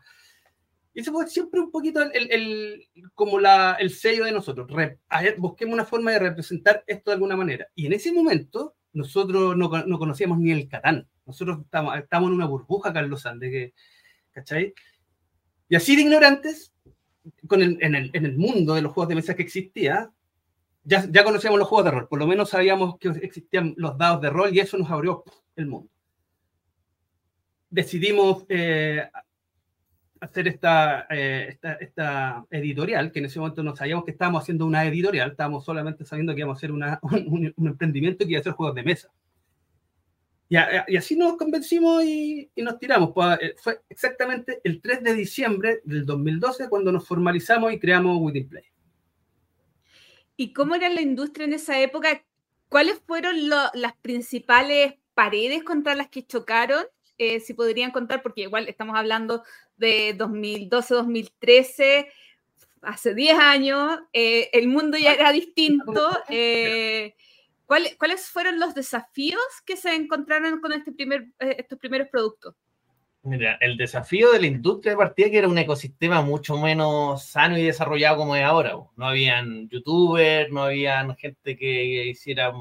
[0.95, 4.71] Y eso fue siempre un poquito el, el, como la, el sello de nosotros.
[4.71, 4.99] Re,
[5.37, 7.69] busquemos una forma de representar esto de alguna manera.
[7.75, 11.07] Y en ese momento, nosotros no, no conocíamos ni el Catán.
[11.27, 13.75] Nosotros estamos, estamos en una burbuja, Carlos Andes, que,
[14.33, 14.73] ¿cachai?
[15.69, 16.73] Y así de ignorantes,
[17.47, 20.11] con el, en, el, en el mundo de los juegos de mesa que existía,
[20.87, 24.21] ya, ya, conocíamos los juegos de rol, por lo menos sabíamos que existían los dados
[24.21, 25.25] de rol y eso nos abrió
[25.57, 25.91] el mundo.
[27.69, 29.09] Decidimos eh,
[30.21, 34.65] hacer esta, eh, esta, esta, editorial, que en ese momento no sabíamos que estábamos haciendo
[34.65, 38.39] una editorial, estábamos solamente sabiendo que íbamos a hacer una, un, un, emprendimiento que iba
[38.39, 39.11] a hacer juegos de mesa.
[40.49, 43.11] Y, a, y así nos convencimos y, y, nos tiramos.
[43.13, 48.19] Pues, eh, fue exactamente el 3 de diciembre del 2012 cuando nos formalizamos y creamos
[48.21, 48.65] Within Play.
[50.37, 52.25] ¿Y cómo era la industria en esa época?
[52.69, 56.85] ¿Cuáles fueron las principales paredes contra las que chocaron?
[57.19, 59.43] Eh, si podrían contar, porque igual estamos hablando
[59.79, 62.09] de 2012-2013,
[62.83, 66.11] hace 10 años, eh, el mundo ya era distinto.
[66.29, 67.15] Eh,
[67.65, 72.55] ¿cuál, ¿Cuáles fueron los desafíos que se encontraron con este primer, estos primeros productos?
[73.27, 77.59] Mira, el desafío de la industria de partida que era un ecosistema mucho menos sano
[77.59, 78.77] y desarrollado como es ahora.
[78.95, 82.53] No habían youtubers, no habían gente que hiciera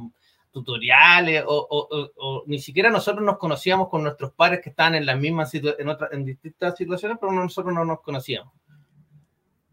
[0.51, 5.53] tutoriales o, ni siquiera nosotros nos conocíamos con nuestros padres que estaban en las mismas
[5.53, 8.51] en, otra, en distintas situaciones, pero nosotros no nos conocíamos.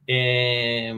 [0.07, 0.95] Eh...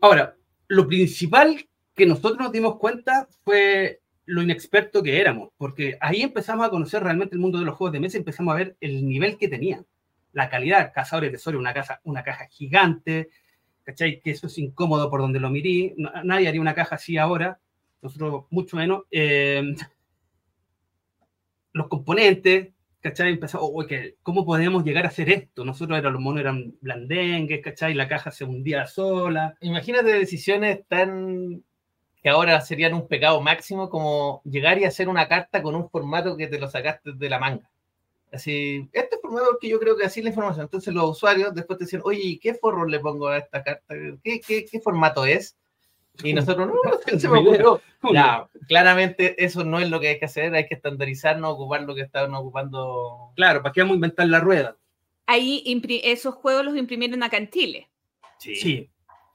[0.00, 0.34] Ahora,
[0.66, 6.66] lo principal que nosotros nos dimos cuenta fue lo inexperto que éramos, porque ahí empezamos
[6.66, 9.06] a conocer realmente el mundo de los juegos de mesa y empezamos a ver el
[9.06, 9.86] nivel que tenían,
[10.32, 13.28] la calidad, Cazadores de Tesoro, una, casa, una caja gigante,
[13.84, 14.20] ¿cachai?
[14.20, 17.58] Que eso es incómodo por donde lo mirí, no- nadie haría una caja así ahora,
[18.00, 19.02] nosotros mucho menos.
[19.10, 19.74] Eh,
[21.72, 22.68] los componentes,
[23.00, 23.32] ¿cachai?
[23.32, 25.64] Empezamos, "Oh, que, ¿cómo podemos llegar a hacer esto?
[25.64, 27.94] Nosotros eran, los monos eran blandengues, ¿cachai?
[27.94, 29.56] La caja se hundía sola.
[29.60, 31.64] Imagínate decisiones tan
[32.22, 36.36] que ahora serían un pecado máximo como llegar y hacer una carta con un formato
[36.36, 37.68] que te lo sacaste de la manga.
[38.32, 40.64] Así, este formato que yo creo que así es la información.
[40.64, 43.94] Entonces los usuarios después te dicen, oye, ¿y ¿qué forro le pongo a esta carta?
[44.22, 45.56] ¿Qué, qué, qué formato es?
[46.22, 46.74] Y nosotros, no,
[47.12, 47.80] no se me ocurrió.
[48.12, 51.94] Ya, claramente eso no es lo que hay que hacer, hay que estandarizarnos, ocupar lo
[51.94, 53.32] que estaban ocupando.
[53.34, 54.76] Claro, ¿para qué vamos a inventar la rueda?
[55.26, 55.62] Ahí
[56.04, 57.88] esos juegos los imprimieron acá en Chile.
[58.38, 58.90] Sí.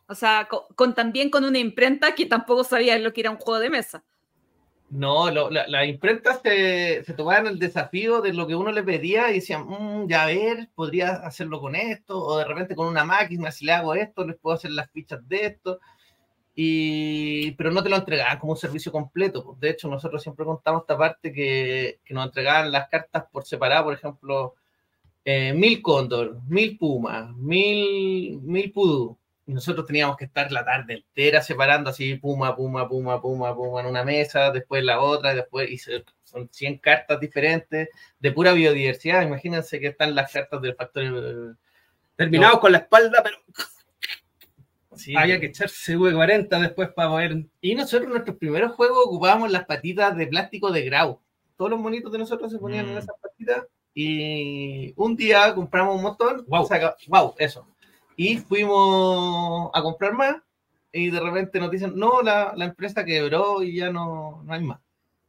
[0.07, 3.37] O sea, co- con, también con una imprenta que tampoco sabía lo que era un
[3.37, 4.03] juego de mesa.
[4.89, 9.29] No, la- las imprentas se, se tomaban el desafío de lo que uno le pedía
[9.29, 13.03] y decían, "Mm, ya a ver, podría hacerlo con esto, o de repente con una
[13.03, 15.79] máquina, si le hago esto, les puedo hacer las fichas de esto.
[16.55, 19.43] Y, pero no te lo entregaban como un servicio completo.
[19.45, 19.59] pues.
[19.59, 23.85] De hecho, nosotros siempre contamos esta parte que, que nos entregaban las cartas por separado,
[23.85, 24.55] por ejemplo,
[25.25, 29.17] eh, mil cóndor, mil puma, mil, mil pudú.
[29.47, 33.79] Y nosotros teníamos que estar la tarde entera separando así, puma, puma, puma, puma, puma,
[33.79, 37.87] en una mesa, después la otra, después y se- son 100 cartas diferentes
[38.19, 39.21] de pura biodiversidad.
[39.23, 41.03] Imagínense que están las cartas del factor.
[41.03, 41.55] eh,
[42.17, 43.37] Terminamos con la espalda, pero
[44.95, 45.15] sí.
[45.15, 47.45] había que echarse V40 después para poder.
[47.61, 51.21] Y nosotros en nuestros primeros juegos ocupábamos las patitas de plástico de grau.
[51.55, 52.97] Todos los monitos de nosotros se ponían en Mm.
[52.97, 53.65] esas patitas.
[53.93, 56.45] Y un día compramos un montón.
[56.67, 57.67] Saca- guau, eso.
[58.17, 60.35] Y fuimos a comprar más.
[60.91, 64.61] Y de repente nos dicen, no, la, la empresa quebró y ya no, no hay
[64.63, 64.79] más.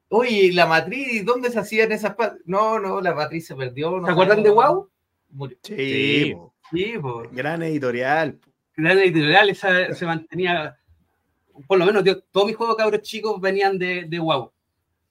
[0.08, 1.24] Oye, ¿y la matriz?
[1.24, 2.16] ¿Dónde se hacían esas?
[2.46, 4.00] No, no, la matriz se perdió.
[4.00, 4.50] no ¿Se acuerdan de.
[4.50, 4.88] Guau?
[5.30, 5.58] Murió.
[5.62, 6.34] Sí, Sí.
[6.34, 6.54] po.
[6.72, 7.30] Sí, pues.
[7.32, 8.38] gran editorial.
[8.76, 10.78] Gran editorial, esa se mantenía.
[11.66, 14.50] Por lo menos yo, todos mis juegos cabros chicos venían de, de WoW.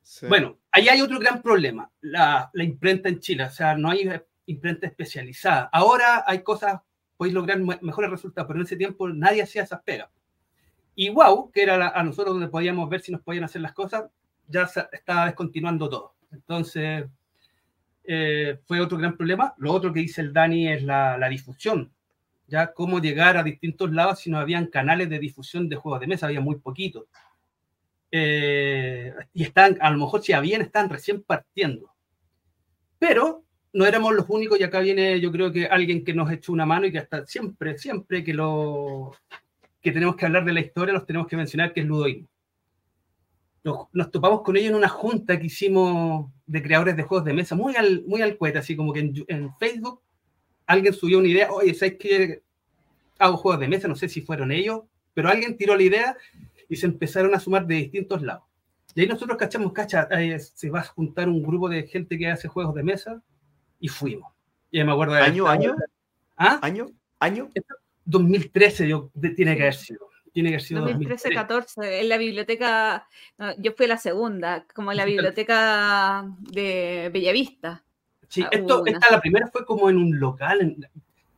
[0.01, 0.25] Sí.
[0.27, 4.09] Bueno, ahí hay otro gran problema, la, la imprenta en Chile, o sea, no hay
[4.45, 5.69] imprenta especializada.
[5.73, 6.79] Ahora hay cosas,
[7.18, 10.10] podéis lograr me- mejores resultados, pero en ese tiempo nadie hacía esas pegas.
[10.95, 14.06] Y WoW, que era a nosotros donde podíamos ver si nos podían hacer las cosas,
[14.48, 16.15] ya se estaba descontinuando todo.
[16.31, 17.06] Entonces,
[18.03, 19.53] eh, fue otro gran problema.
[19.57, 21.91] Lo otro que dice el Dani es la, la difusión.
[22.48, 26.07] Ya cómo llegar a distintos lados si no habían canales de difusión de juegos de
[26.07, 27.06] mesa, había muy poquitos.
[28.11, 31.94] Eh, y están, a lo mejor si habían, están recién partiendo.
[32.99, 36.52] Pero no éramos los únicos y acá viene yo creo que alguien que nos echó
[36.52, 39.11] una mano y que hasta siempre, siempre que lo
[39.81, 42.27] que tenemos que hablar de la historia, los tenemos que mencionar que es Ludoísmo.
[43.64, 47.34] Nos, nos topamos con ellos en una junta que hicimos de creadores de juegos de
[47.34, 50.02] mesa, muy al, muy al cohete, así como que en, en Facebook
[50.65, 52.44] alguien subió una idea, oye, ¿sabes qué?
[53.19, 54.81] Hago juegos de mesa, no sé si fueron ellos,
[55.14, 56.18] pero alguien tiró la idea
[56.69, 58.44] y se empezaron a sumar de distintos lados.
[58.94, 62.27] Y ahí nosotros cachamos, cacha, eh, se va a juntar un grupo de gente que
[62.27, 63.22] hace juegos de mesa
[63.79, 64.31] y fuimos.
[64.71, 65.75] Y me acuerdo de ¿Año, año?
[66.37, 66.59] ¿Ah?
[66.61, 66.87] ¿Año?
[67.19, 67.49] ¿Año?
[68.05, 70.07] 2013 yo, de- tiene que haber sido.
[70.33, 71.29] Tiene que haber sido 2013.
[71.29, 73.07] 2013-14, en la biblioteca,
[73.39, 77.83] no, yo fui la segunda, como en la biblioteca de Bellavista.
[78.29, 78.91] Sí, Ah, esto, una.
[78.91, 80.61] esta la primera fue como en un local.
[80.61, 80.87] En,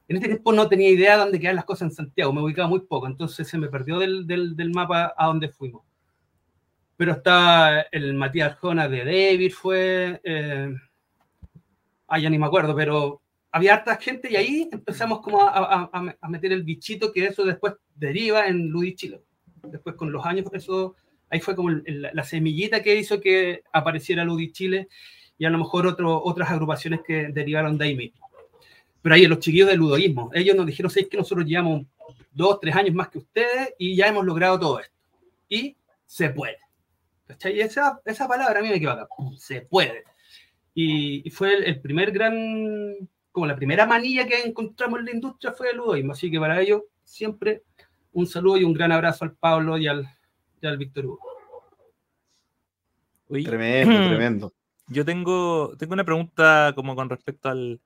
[0.10, 2.68] en este tiempo no tenía idea de dónde quedaban las cosas en Santiago, me ubicaba
[2.68, 5.84] muy poco, entonces se me perdió del, del, del mapa a dónde fuimos.
[6.98, 10.20] Pero está el Matías Arjona de David, fue.
[10.26, 10.74] Eh,
[12.10, 13.22] ah, ya ni me acuerdo, pero
[13.52, 15.50] había harta gente y ahí empezamos como a,
[15.92, 19.22] a- a- meter el bichito que eso después deriva en Ludi Chile.
[19.64, 20.96] Después con los años, eso
[21.30, 24.88] ahí fue como el- el- la semillita que hizo que apareciera Ludi Chile
[25.38, 28.28] y a lo mejor otro, otras agrupaciones que derivaron de ahí mismo.
[29.02, 31.86] Pero ahí los chiquillos del ludoísmo, ellos nos dijeron, ¿sabes que nosotros llevamos
[32.32, 34.96] dos, tres años más que ustedes y ya hemos logrado todo esto?
[35.48, 35.76] Y
[36.06, 36.58] se puede.
[37.26, 37.56] ¿Cachai?
[37.58, 39.08] Y esa, esa palabra a mí me quedó acá,
[39.38, 40.04] se puede.
[40.82, 42.96] Y, y fue el, el primer gran,
[43.34, 46.14] como la primera manilla que encontramos en la industria fue el ludoísmo.
[46.14, 47.64] Así que para ellos siempre
[48.14, 50.08] un saludo y un gran abrazo al Pablo y al,
[50.62, 51.20] y al Víctor Hugo.
[53.28, 54.54] Tremendo, tremendo.
[54.88, 57.82] Yo tengo, tengo una pregunta como con respecto al...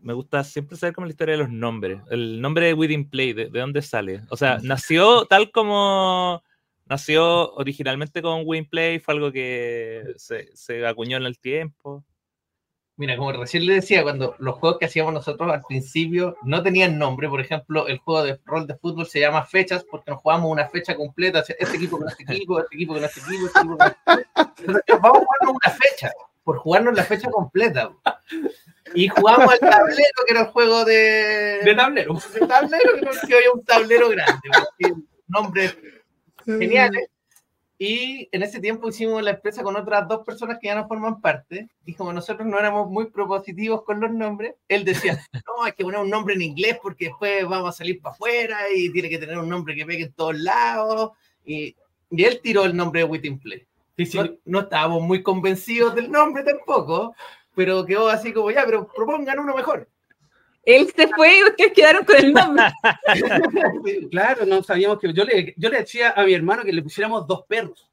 [0.00, 2.00] Me gusta siempre saber como la historia de los nombres.
[2.10, 4.22] El nombre de Within Play, ¿de, de dónde sale?
[4.30, 6.42] O sea, nació tal como...
[6.88, 12.04] Nació originalmente con Within Play, fue algo que se, se acuñó en el tiempo.
[12.98, 16.96] Mira, como recién le decía, cuando los juegos que hacíamos nosotros al principio no tenían
[16.98, 20.50] nombre, por ejemplo, el juego de rol de fútbol se llama fechas porque nos jugamos
[20.50, 23.76] una fecha completa, este equipo con este equipo, este equipo con este equipo, este equipo
[23.76, 25.00] con este equipo.
[25.02, 27.90] Vamos a jugarnos una fecha, por jugarnos la fecha completa.
[28.94, 31.60] Y jugamos al tablero, que era el juego de...
[31.64, 32.14] De tablero.
[32.32, 32.92] De tablero,
[33.26, 34.48] que había un tablero grande,
[35.26, 35.76] nombres
[36.46, 37.08] geniales.
[37.78, 41.20] Y en ese tiempo hicimos la empresa con otras dos personas que ya no forman
[41.20, 41.68] parte.
[41.84, 45.84] Y como nosotros no éramos muy propositivos con los nombres, él decía, no, hay que
[45.84, 49.18] poner un nombre en inglés porque después vamos a salir para afuera y tiene que
[49.18, 51.10] tener un nombre que pegue en todos lados.
[51.44, 51.76] Y,
[52.10, 53.66] y él tiró el nombre de Witting Play.
[54.14, 57.14] No, no, estábamos muy convencidos del nombre tampoco,
[57.54, 59.88] pero quedó así como, ya, pero propongan uno mejor.
[60.66, 62.64] Él se fue y ustedes quedaron con el nombre.
[64.10, 65.12] claro, no sabíamos que.
[65.12, 67.88] Yo le, yo le decía a mi hermano que le pusiéramos dos perros.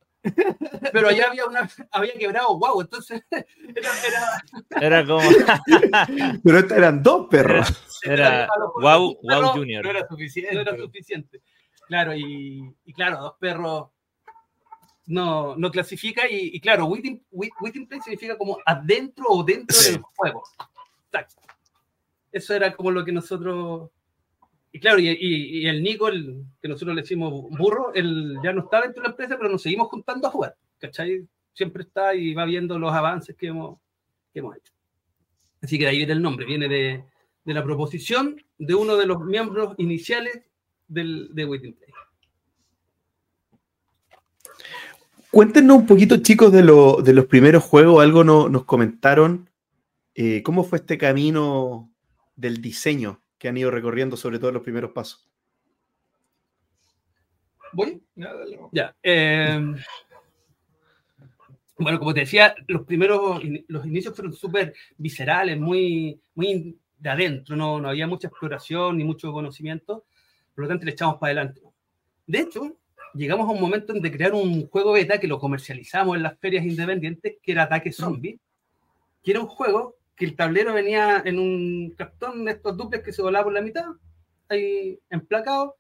[0.92, 4.82] Pero allá había, una, había quebrado wow, entonces era, era...
[4.82, 5.22] era como.
[6.44, 8.02] Pero estos eran dos perros.
[8.02, 8.48] Era,
[8.82, 9.84] wow, wow Junior.
[9.84, 10.56] No era suficiente.
[10.56, 11.42] No era suficiente.
[11.88, 13.90] Claro, y, y claro, dos perros
[15.06, 16.28] no, no clasifica.
[16.28, 20.44] Y, y claro, within, within play significa como adentro o dentro del juego.
[21.12, 21.44] Exacto.
[22.34, 23.92] Eso era como lo que nosotros.
[24.72, 28.82] Y claro, y, el Nico, el, que nosotros le decimos burro, él ya no está
[28.82, 30.58] dentro de la empresa, pero nos seguimos juntando a jugar.
[30.80, 31.28] ¿Cachai?
[31.54, 33.78] Siempre está y va viendo los avances que hemos,
[34.34, 34.74] que hemos hecho.
[35.62, 37.06] Así que de ahí viene el nombre, viene de,
[37.46, 40.42] de la proposición de uno de los miembros iniciales
[40.88, 41.90] del, de Waiting Play.
[45.30, 48.04] Cuéntenos un poquito, chicos, de, lo, de los primeros juegos.
[48.04, 49.50] Algo no, nos comentaron.
[50.16, 51.93] Eh, ¿Cómo fue este camino
[52.36, 55.30] del diseño que han ido recorriendo, sobre todo en los primeros pasos?
[57.74, 58.02] ¿Voy?
[58.72, 58.96] Ya.
[59.02, 59.76] Eh,
[61.78, 67.56] bueno, como te decía, los primeros, los inicios fueron súper viscerales, muy, muy de adentro,
[67.56, 70.06] no, no había mucha exploración ni mucho conocimiento,
[70.56, 71.62] por lo tanto le echamos para adelante.
[72.28, 72.78] De hecho,
[73.14, 76.38] llegamos a un momento en de crear un juego beta que lo comercializamos en las
[76.40, 78.40] ferias independientes, que era Ataque Zombie,
[79.24, 83.14] que era un juego que el tablero venía en un cartón de estos duples que
[83.14, 83.86] se volaba por la mitad,
[84.50, 85.78] ahí emplacado,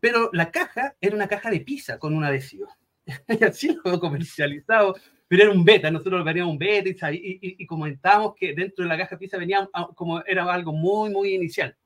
[0.00, 2.68] pero la caja era una caja de pizza con un adhesivo.
[3.28, 4.96] y así lo comercializado,
[5.28, 8.98] pero era un beta, nosotros veníamos un beta y, y, comentábamos que dentro de la
[8.98, 11.76] caja de pizza venía como era algo muy, muy inicial.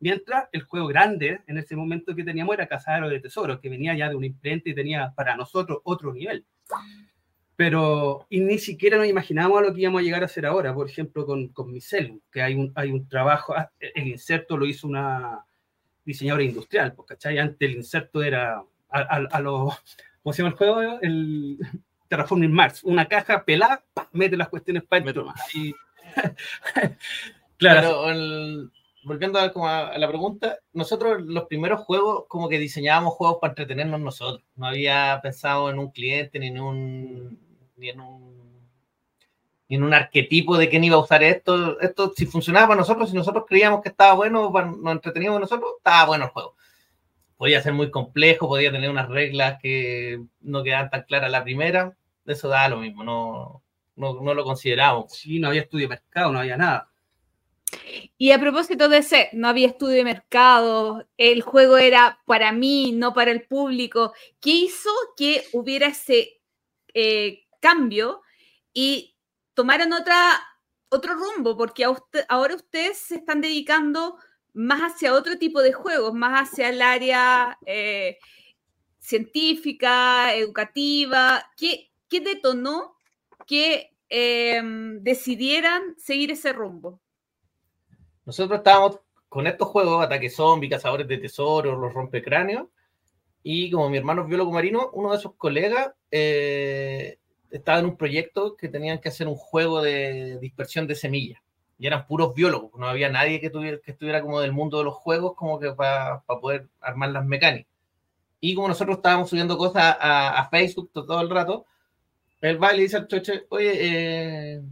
[0.00, 3.94] Mientras el juego grande en ese momento que teníamos era Cazadero de Tesoros, que venía
[3.94, 6.46] ya de una imprenta y tenía para nosotros otro nivel
[7.58, 10.72] pero y ni siquiera nos imaginábamos a lo que íbamos a llegar a hacer ahora,
[10.72, 11.74] por ejemplo, con, con
[12.30, 15.44] que hay un, hay un trabajo, ah, el inserto lo hizo una
[16.04, 19.74] diseñadora industrial, porque Antes el inserto era a, a, los,
[20.22, 21.00] ¿cómo se llama el juego?
[21.02, 21.58] El
[22.06, 23.82] Terraforming Mars, una caja pelada,
[24.12, 25.26] mete las cuestiones para dentro.
[25.52, 25.74] Y,
[27.56, 28.04] claro,
[29.02, 33.98] volviendo a, a, la pregunta, nosotros los primeros juegos como que diseñábamos juegos para entretenernos
[33.98, 34.44] nosotros.
[34.54, 37.47] No había pensado en un cliente ni en un
[37.78, 38.38] ni en un
[39.68, 41.78] ni en un arquetipo de quién iba a usar esto.
[41.80, 46.06] Esto, si funcionaba para nosotros, si nosotros creíamos que estaba bueno, nos entreteníamos nosotros, estaba
[46.06, 46.54] bueno el juego.
[47.36, 51.94] Podía ser muy complejo, podía tener unas reglas que no quedaban tan claras la primera.
[52.24, 53.62] Eso da lo mismo, no,
[53.94, 55.12] no, no lo consideramos.
[55.12, 56.88] Sí, no había estudio de mercado, no había nada.
[58.16, 62.92] Y a propósito de ese, no había estudio de mercado, el juego era para mí,
[62.92, 64.14] no para el público.
[64.40, 66.40] ¿Qué hizo que hubiera ese
[66.94, 68.22] eh, cambio
[68.72, 69.14] y
[69.54, 70.40] tomaron otra,
[70.88, 71.84] otro rumbo, porque
[72.28, 74.16] ahora ustedes se están dedicando
[74.54, 78.18] más hacia otro tipo de juegos, más hacia el área eh,
[78.98, 81.44] científica, educativa.
[81.56, 82.96] ¿Qué, qué detonó
[83.46, 87.00] que em, decidieran seguir ese rumbo?
[88.24, 92.68] Nosotros estábamos con estos juegos, Ataque Zombie, Cazadores de Tesoros, Los Rompecráneos,
[93.42, 97.18] y como mi hermano es biólogo marino, uno de sus colegas eh,
[97.50, 101.40] estaba en un proyecto que tenían que hacer un juego de dispersión de semillas.
[101.78, 104.84] Y eran puros biólogos, no había nadie que, tuviera, que estuviera como del mundo de
[104.84, 107.72] los juegos, como que para poder armar las mecánicas.
[108.40, 111.66] Y como nosotros estábamos subiendo cosas a, Facebook todo, el rato,
[112.40, 114.62] él va y le dice al choche, oye, eh,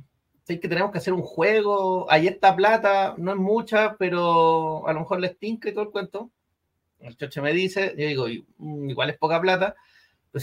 [0.44, 4.92] sé que tenemos que hacer un juego, ahí está plata, no es mucha, pero a
[4.92, 6.30] lo mejor les tinca y todo el cuento.
[7.00, 8.26] El choche me dice, yo digo,
[8.58, 9.74] mm, igual es poca plata,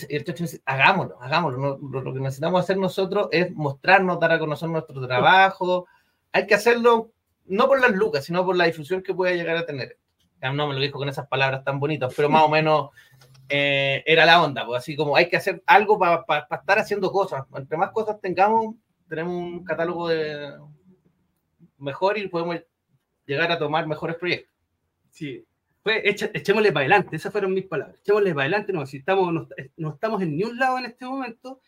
[0.10, 1.78] entonces dice, hagámoslo, hagámoslo.
[1.78, 5.88] Lo, que necesitamos hacer nosotros es mostrarnos, dar a conocer nuestro trabajo.
[6.32, 7.12] Hay que hacerlo
[7.46, 9.98] no por las lucas, sino por la difusión que puede llegar a tener.
[10.42, 12.90] No me lo dijo con esas palabras tan bonitas, pero más o menos
[13.48, 14.66] eh, era la onda.
[14.66, 17.44] Pues así como hay que hacer algo para estar haciendo cosas.
[17.56, 18.76] Entre más cosas tengamos,
[19.08, 20.54] tenemos un catálogo de,
[21.78, 22.58] mejor y podemos
[23.26, 24.54] llegar a tomar mejores proyectos.
[25.12, 25.46] Sí.
[25.86, 28.00] Echa- echémosle para adelante, esas fueron mis palabras.
[28.00, 29.48] Echémosle para adelante, no, si estamos, no,
[29.78, 31.60] no estamos en ni un lado en este momento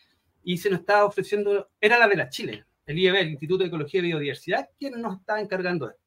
[0.43, 3.67] y se nos estaba ofreciendo, era la de la Chile, el IEB, el Instituto de
[3.67, 6.03] Ecología y Biodiversidad, quien nos estaba encargando de esto.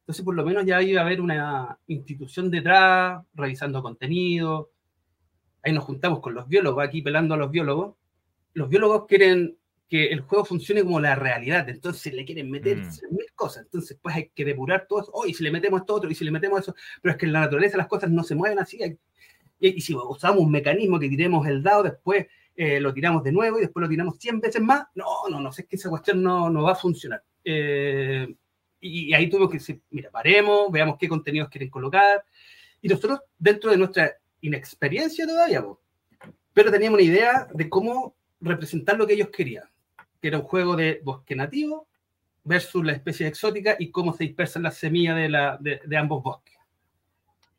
[0.00, 4.70] Entonces, por lo menos ya iba a haber una institución detrás, revisando contenido.
[5.62, 7.94] Ahí nos juntamos con los biólogos, aquí pelando a los biólogos.
[8.54, 9.56] Los biólogos quieren
[9.92, 13.14] que el juego funcione como la realidad, entonces le quieren meter Mm.
[13.14, 13.64] mil cosas.
[13.64, 15.10] Entonces, pues hay que depurar todo eso.
[15.12, 16.74] Oh, y si le metemos esto otro, y si le metemos eso.
[17.02, 18.78] Pero es que en la naturaleza las cosas no se mueven así.
[19.60, 23.32] Y, y si usamos un mecanismo que tiremos el dado, después eh, lo tiramos de
[23.32, 25.90] nuevo y después lo tiramos 100 veces más, no, no, no, sé, es que esa
[25.90, 27.22] cuestión no, no va a funcionar.
[27.44, 28.34] Eh,
[28.80, 32.24] y, y ahí tuvimos que decir, mira, paremos, veamos qué contenidos quieren colocar.
[32.80, 34.10] Y nosotros, dentro de nuestra
[34.40, 35.62] inexperiencia todavía,
[36.54, 39.64] pero teníamos una idea de cómo representar lo que ellos querían,
[40.22, 41.88] que era un juego de bosque nativo
[42.44, 46.22] versus la especie exótica y cómo se dispersan las semillas de, la, de, de ambos
[46.22, 46.54] bosques.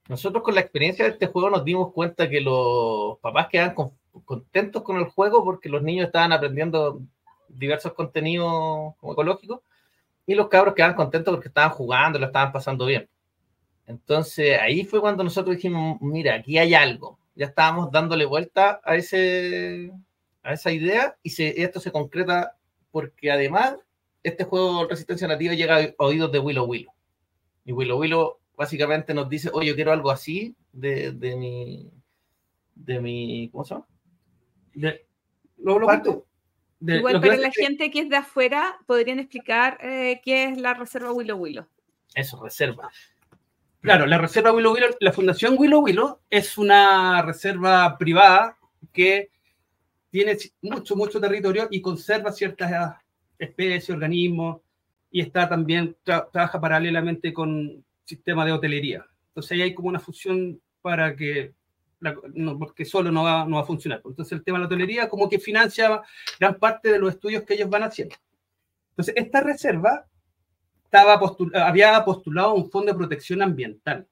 [0.08, 3.92] Nosotros con la experiencia de este juego nos dimos cuenta que los papás quedaban con-
[4.26, 7.02] contentos con el juego porque los niños estaban aprendiendo
[7.50, 9.60] diversos contenidos ecológicos
[10.26, 13.10] y los cabros quedaban contentos porque estaban jugando, lo estaban pasando bien.
[13.88, 17.20] Entonces ahí fue cuando nosotros dijimos, mira, aquí hay algo.
[17.36, 19.92] Ya estábamos dándole vuelta a, ese,
[20.44, 22.56] a esa idea y se, esto se concreta
[22.92, 23.76] porque además
[24.24, 26.94] este juego Resistencia Nativa llega a oídos de Willow Willow.
[27.66, 31.90] Y Willow Willow básicamente nos dice, oye, yo quiero algo así de, de mi,
[32.76, 33.88] de mi, ¿cómo se llama?
[34.76, 35.06] De,
[35.58, 36.26] lo, lo cuento.
[36.80, 40.58] De- Igual para la que- gente que es de afuera, podrían explicar eh, qué es
[40.58, 41.66] la reserva Willow Willow.
[42.14, 42.90] Eso, reserva.
[43.82, 48.58] Claro, la reserva Willow Willow, la Fundación Willow Willow es una reserva privada
[48.94, 49.30] que
[50.14, 53.02] tiene mucho, mucho territorio y conserva ciertas ah,
[53.40, 54.62] especies, organismos,
[55.10, 59.04] y está también, tra- trabaja paralelamente con sistema de hotelería.
[59.30, 61.54] Entonces ahí hay como una fusión para que,
[62.00, 64.04] la- no, porque solo no va, no va a funcionar.
[64.06, 66.00] Entonces el tema de la hotelería como que financia
[66.40, 68.16] gran parte de los estudios que ellos van haciendo.
[68.92, 70.06] Entonces esta reserva
[70.84, 71.20] estaba
[71.56, 74.06] había postulado un fondo de protección ambiental,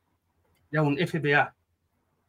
[0.72, 1.54] ya un FPA.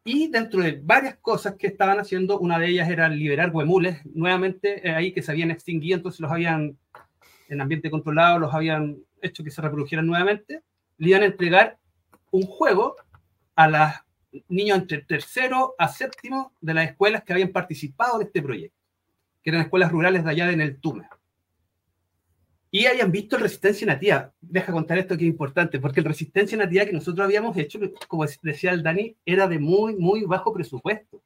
[0.05, 4.87] Y dentro de varias cosas que estaban haciendo, una de ellas era liberar huemules nuevamente
[4.87, 6.77] eh, ahí que se habían extinguido, entonces los habían
[7.49, 10.63] en ambiente controlado, los habían hecho que se reprodujeran nuevamente.
[10.99, 11.79] Le iban a entregar
[12.31, 12.97] un juego
[13.55, 18.43] a los niños entre tercero a séptimo de las escuelas que habían participado de este
[18.43, 18.79] proyecto,
[19.43, 21.07] que eran escuelas rurales de allá en el Tume
[22.75, 24.33] y hayan visto el Resistencia Nativa.
[24.41, 27.79] Deja contar esto que es importante, porque el Resistencia Nativa que nosotros habíamos hecho,
[28.09, 31.23] como decía el Dani, era de muy, muy bajo presupuesto.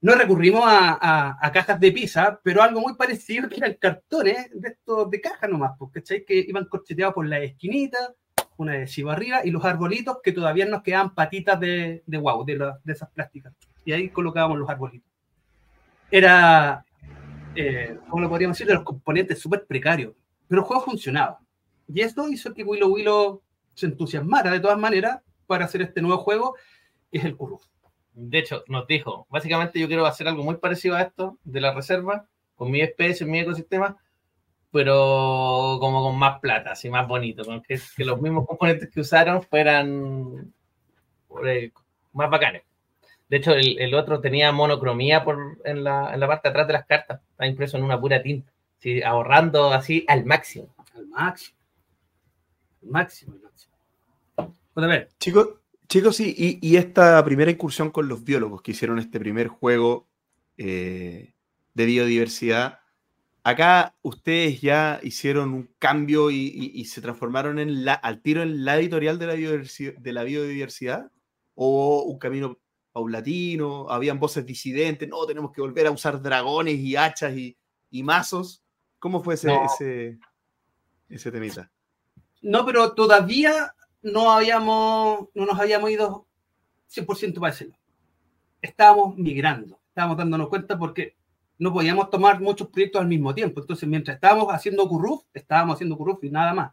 [0.00, 4.48] No recurrimos a, a- a cajas de pizza, pero algo muy parecido que eran cartones
[4.54, 6.24] de estos de caja nomás, porque ¿cachai?
[6.24, 7.98] que iban corcheteados por la esquinita,
[8.56, 12.56] una adhesivo arriba, y los arbolitos que todavía nos quedaban patitas de, de guau, de,
[12.56, 13.52] la- de esas plásticas.
[13.84, 15.10] Y ahí colocábamos los arbolitos.
[16.10, 16.84] Era,
[17.56, 18.68] eh, ¿cómo lo podríamos decir?
[18.68, 20.12] De los componentes súper precarios
[20.52, 21.40] pero el juego funcionaba.
[21.88, 23.42] Y esto hizo que Willow Willow
[23.72, 26.56] se entusiasmara de todas maneras para hacer este nuevo juego,
[27.10, 27.64] que es el Curruf.
[28.12, 31.72] De hecho, nos dijo, básicamente yo quiero hacer algo muy parecido a esto de la
[31.72, 33.96] reserva, con mi especie, mi ecosistema,
[34.70, 39.42] pero como con más plata, así más bonito, con que, los mismos componentes que usaron
[39.42, 40.52] fueran
[41.46, 41.72] eh,
[42.12, 42.64] más bacanes.
[43.26, 46.72] De hecho, el, otro tenía monocromía por, en, la, en la parte de atrás de
[46.74, 48.52] las cartas, está impreso en una pura tinta,
[49.04, 50.74] ahorrando así al máximo.
[50.94, 51.56] Al máximo.
[52.82, 53.74] Al máximo, al máximo.
[54.74, 55.48] A ver, Chicos,
[55.88, 60.06] chicos sí, y, y esta primera incursión con los biólogos que hicieron este primer juego
[60.56, 61.34] eh,
[61.74, 62.80] de biodiversidad,
[63.44, 68.42] acá ustedes ya hicieron un cambio y, y- y se transformaron en la, al tiro
[68.42, 71.10] en la editorial de la, biodiversidad, de la biodiversidad,
[71.54, 72.58] o un camino
[72.92, 77.56] paulatino, habían voces disidentes, no, tenemos que volver a usar dragones y hachas y,
[77.90, 78.61] y mazos.
[79.02, 79.64] ¿Cómo fue ese, No.
[79.64, 80.16] ese,
[81.08, 81.68] ese temita?
[82.40, 86.28] no, pero todavía no habíamos, no nos habíamos ido
[86.88, 87.72] 100% para ese.
[88.60, 91.16] Estábamos migrando, estábamos dándonos cuenta porque
[91.58, 93.60] no podíamos tomar muchos proyectos al mismo tiempo.
[93.60, 96.72] Entonces, mientras estábamos haciendo Curruf, estábamos haciendo Curruf y nada más.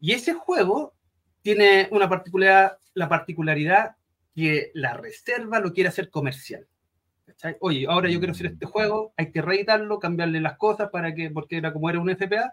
[0.00, 0.92] Y ese juego
[1.40, 3.96] tiene una particularidad, la particularidad
[4.34, 6.66] que la reserva lo quiere hacer comercial.
[7.40, 7.56] ¿Cachai?
[7.60, 11.30] Oye, ahora yo quiero hacer este juego, hay que reeditarlo, cambiarle las cosas para que,
[11.30, 12.52] porque era como era un FPA,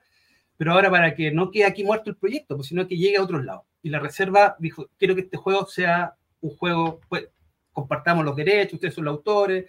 [0.57, 3.23] pero ahora para que no quede aquí muerto el proyecto, pues, sino que llegue a
[3.23, 3.63] otros lados.
[3.81, 7.27] Y la reserva dijo, quiero que este juego sea un juego, pues,
[7.73, 9.65] compartamos los derechos, ustedes son los autores,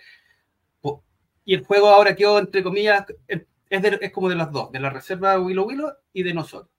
[0.81, 1.03] po-
[1.45, 3.43] y el juego ahora quedó, entre comillas, es,
[3.83, 6.71] de- es como de las dos, de la reserva Willow Willow y de nosotros.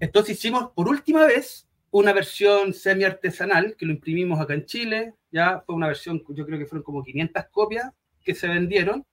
[0.00, 5.14] Entonces hicimos por última vez una versión semi artesanal que lo imprimimos acá en Chile.
[5.32, 7.90] Ya fue una versión, yo creo que fueron como 500 copias
[8.22, 9.04] que se vendieron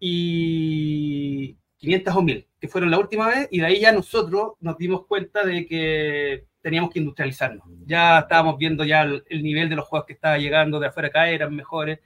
[0.00, 4.78] y 500 o 1000, que fueron la última vez, y de ahí ya nosotros nos
[4.78, 7.66] dimos cuenta de que teníamos que industrializarnos.
[7.86, 11.08] Ya estábamos viendo ya el, el nivel de los juegos que estaba llegando de afuera
[11.08, 12.00] acá, eran mejores.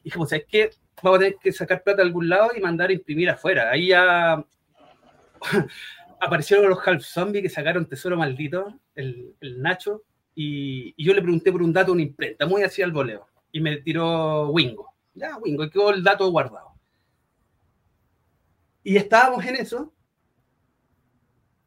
[0.00, 0.70] Y dijimos, ¿sabes qué?
[1.02, 3.70] Vamos a tener que sacar plata de algún lado y mandar a imprimir afuera.
[3.70, 4.44] Ahí ya
[6.20, 10.04] aparecieron los Half Zombie que sacaron Tesoro Maldito, el Nacho,
[10.34, 13.26] y, y yo le pregunté por un dato a una imprenta, muy así al voleo,
[13.52, 14.94] y me tiró Wingo.
[15.14, 16.70] Ya, Wingo, y quedó el dato guardado.
[18.82, 19.92] Y estábamos en eso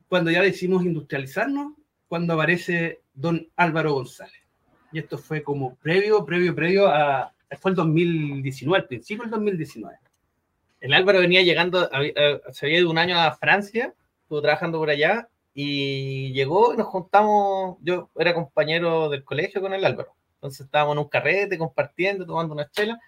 [0.07, 1.73] cuando ya decidimos industrializarnos,
[2.07, 4.43] cuando aparece don Álvaro González.
[4.91, 7.33] Y esto fue como previo, previo, previo a...
[7.59, 9.97] Fue el 2019, al principio del 2019.
[10.81, 14.89] El Álvaro venía llegando, eh, se había ido un año a Francia, estuvo trabajando por
[14.89, 17.77] allá y llegó y nos juntamos.
[17.81, 20.15] Yo era compañero del colegio con el Álvaro.
[20.35, 22.99] Entonces estábamos en un carrete compartiendo, tomando una chela.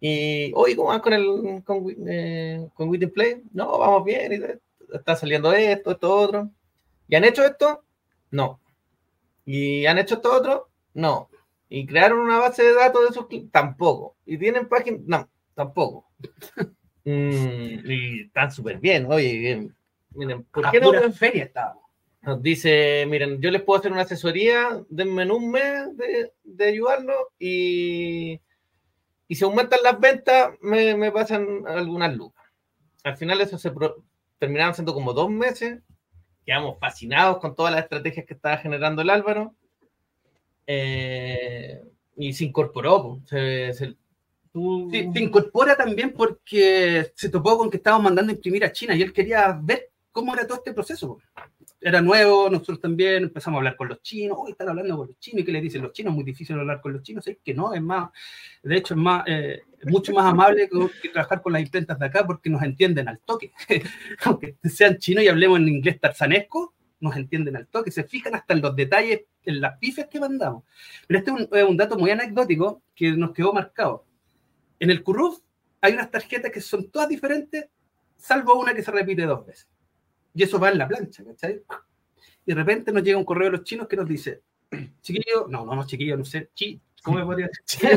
[0.00, 3.42] Y, oye, ¿cómo van con el con, eh, con Wit and Play?
[3.52, 4.32] No, vamos bien.
[4.32, 6.50] y está saliendo esto, esto, otro.
[7.08, 7.84] ¿Y han hecho esto?
[8.30, 8.60] No.
[9.44, 10.70] ¿Y han hecho esto otro?
[10.94, 11.28] No.
[11.68, 13.52] ¿Y crearon una base de datos de sus clientes?
[13.52, 14.16] Tampoco.
[14.24, 15.00] ¿Y tienen páginas?
[15.06, 16.06] No, tampoco.
[17.08, 19.75] Mm, y están súper bien, oye, bien.
[20.16, 21.84] Miren, ¿por A qué no pura feria estábamos.
[22.22, 26.64] nos dice, miren, yo les puedo hacer una asesoría, denme en un mes de, de
[26.66, 28.40] ayudarlo y,
[29.28, 32.44] y si aumentan las ventas, me, me pasan algunas lucas.
[33.04, 34.02] Al final eso se pro-
[34.38, 35.80] terminaron siendo como dos meses,
[36.44, 39.54] quedamos fascinados con todas las estrategias que estaba generando el Álvaro
[40.66, 41.82] eh,
[42.16, 43.02] y se incorporó.
[43.02, 43.20] po.
[43.26, 43.94] Se, se-
[44.52, 48.72] tú- Sí, se incorpora también porque se topó con que estábamos mandando a imprimir a
[48.72, 51.18] China y él quería ver cómo era todo este proceso.
[51.78, 55.18] Era nuevo, nosotros también empezamos a hablar con los chinos, hoy están hablando con los
[55.18, 56.14] chinos, ¿y qué les dicen los chinos?
[56.14, 58.08] Muy difícil hablar con los chinos, es que no, es más,
[58.62, 61.98] de hecho es más, eh, es mucho más amable que, que trabajar con las imprentas
[61.98, 63.52] de acá porque nos entienden al toque.
[64.24, 68.54] Aunque sean chinos y hablemos en inglés tarzanesco, nos entienden al toque, se fijan hasta
[68.54, 70.64] en los detalles, en las pifes que mandamos.
[71.06, 74.06] Pero este es un, es un dato muy anecdótico que nos quedó marcado.
[74.80, 75.40] En el Curruf
[75.82, 77.68] hay unas tarjetas que son todas diferentes,
[78.16, 79.75] salvo una que se repite dos veces.
[80.36, 81.62] Y eso va en la plancha, ¿cachai?
[82.44, 84.42] Y de repente nos llega un correo de los chinos que nos dice,
[85.00, 87.88] chiquillo, no, no, no, chiquillo, no sé, chi, ¿cómo me podría decir?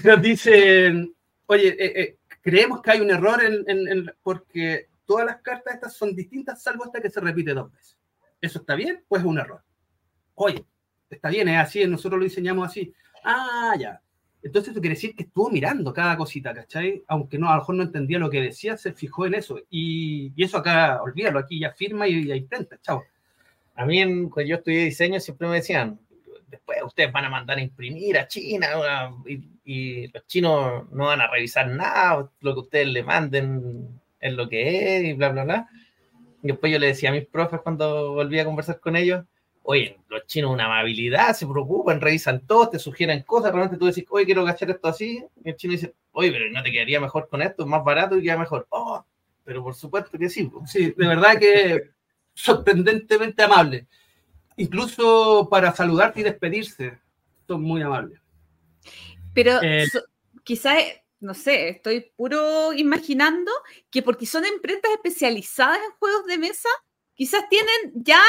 [0.04, 1.14] nos dicen,
[1.46, 5.74] oye, eh, eh, creemos que hay un error en, en- en- porque todas las cartas
[5.74, 7.98] estas son distintas, salvo esta que se repite dos veces.
[8.40, 9.04] ¿Eso está bien?
[9.06, 9.62] Pues es un error.
[10.34, 10.64] Oye,
[11.10, 12.92] está bien, es así, nosotros lo diseñamos así.
[13.22, 14.01] Ah, ya.
[14.42, 17.02] Entonces eso quiere decir que estuvo mirando cada cosita, ¿cachai?
[17.06, 19.60] Aunque no, a lo mejor no entendía lo que decía, se fijó en eso.
[19.70, 23.04] Y, y eso acá, olvídalo, aquí ya firma y ya imprenta, chao.
[23.76, 25.98] A mí, cuando yo estudié diseño, siempre me decían,
[26.48, 28.68] después ustedes van a mandar a imprimir a China
[29.26, 34.32] y, y los chinos no van a revisar nada, lo que ustedes le manden es
[34.34, 35.68] lo que es y bla, bla, bla.
[36.42, 39.24] Y después yo le decía a mis profes cuando volví a conversar con ellos,
[39.64, 44.04] oye, los chinos una amabilidad, se preocupan, revisan todo, te sugieren cosas, realmente tú decís,
[44.10, 47.28] oye, quiero hacer esto así, y el chino dice, oye, pero ¿no te quedaría mejor
[47.28, 47.62] con esto?
[47.62, 48.66] Es más barato y queda mejor.
[48.70, 49.04] Oh,
[49.44, 50.44] pero por supuesto que sí.
[50.44, 50.66] po".
[50.66, 51.90] Sí, de verdad que
[52.34, 53.86] sorprendentemente amable.
[54.56, 56.98] Incluso para saludarte y despedirse,
[57.46, 58.20] son muy amables.
[59.34, 60.04] Pero Eh, so-
[60.44, 60.76] quizás,
[61.20, 63.50] no sé, estoy puro imaginando
[63.90, 66.68] que porque son empresas especializadas en juegos de mesa,
[67.14, 68.20] quizás tienen ya,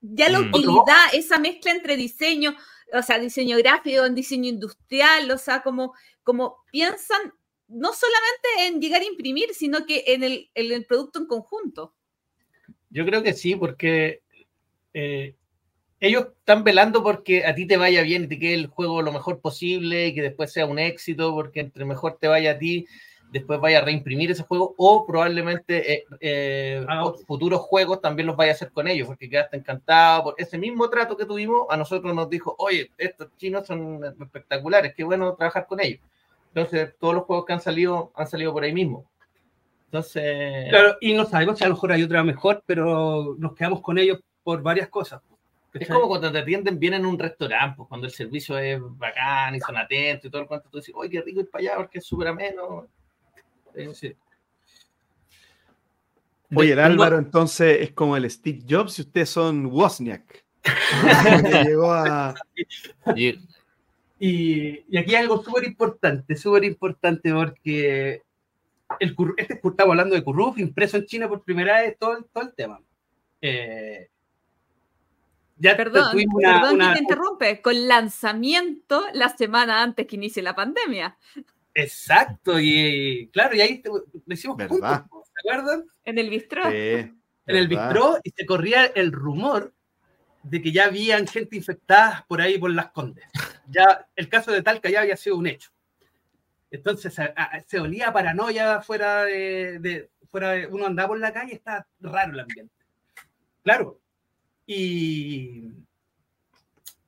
[0.00, 0.48] ya la Mm.
[0.48, 2.56] utilidad, esa mezcla entre diseño,
[2.92, 7.32] o sea, diseño gráfico, en diseño industrial, o sea, como, como piensan
[7.68, 11.94] no solamente en llegar a imprimir, sino que en el, en el producto en conjunto.
[12.90, 14.22] Yo creo que sí, porque
[14.92, 15.36] eh,
[16.00, 19.12] ellos están velando porque a ti te vaya bien y te quede el juego lo
[19.12, 22.88] mejor posible y que después sea un éxito, porque entre mejor te vaya a ti,
[23.30, 28.26] después vaya a reimprimir ese juego o probablemente eh, eh, Ah, otros futuros juegos también
[28.26, 31.66] los vaya a hacer con ellos, porque quedaste encantado por ese mismo trato que tuvimos.
[31.70, 36.00] A nosotros nos dijo, oye, estos chinos son espectaculares, qué bueno trabajar con ellos.
[36.48, 39.08] Entonces, todos los juegos que han salido han salido por ahí mismo.
[39.86, 43.80] Entonces, Claro, y no sabemos si a lo mejor hay otra mejor, pero nos quedamos
[43.80, 45.20] con ellos por varias cosas.
[45.72, 49.54] Es como cuando te atienden bien en un restaurante, pues, cuando el servicio es bacán
[49.54, 51.76] y son atentos y todo el cuento, tú dices, oye, qué rico ir para allá
[51.76, 52.88] porque es súper ameno.
[53.94, 54.14] Sí.
[56.54, 60.44] Oye, el Álvaro entonces es como el Steve Jobs y ustedes son Wozniak.
[61.50, 62.34] Que llegó a...
[64.18, 68.22] Y- aquí hay algo súper importante, súper importante porque
[68.98, 72.44] el, este estamos hablando de Curruf, impreso en China por primera vez, todo, el- todo
[72.44, 72.80] el tema.
[73.40, 74.08] eh,
[75.56, 80.42] ya Perdón, una- perdón una- que te interrumpe, con lanzamiento la semana antes que inicie
[80.42, 81.16] la pandemia,
[81.74, 85.04] Exacto, y claro, y ahí te- lo hicimos ¿Verdad?
[85.08, 85.84] juntos, ¿se acuerdan?
[86.04, 86.64] en el bistró.
[86.70, 86.76] Sí,
[87.46, 89.72] En el bistró y se corría el rumor
[90.42, 93.24] de que ya habían gente infectada por ahí por las condes.
[93.68, 95.70] Ya el caso de Talca ya había sido un hecho.
[96.70, 101.18] Entonces a- a- se olía a paranoia fuera de, de- fuera de- uno andaba por
[101.18, 102.72] la calle, está raro el ambiente.
[103.62, 103.98] Claro.
[104.66, 105.64] Y,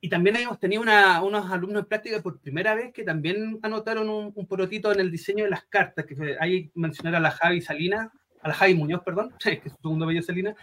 [0.03, 4.09] y también hemos tenido una- unos alumnos en práctica por primera vez que también anotaron
[4.09, 7.61] un, un porotito en el diseño de las cartas, que ahí mencionar a la Javi
[7.61, 8.09] Salinas,
[8.41, 10.55] a la Javi Muñoz, perdón, que es su segundo apellido Salinas,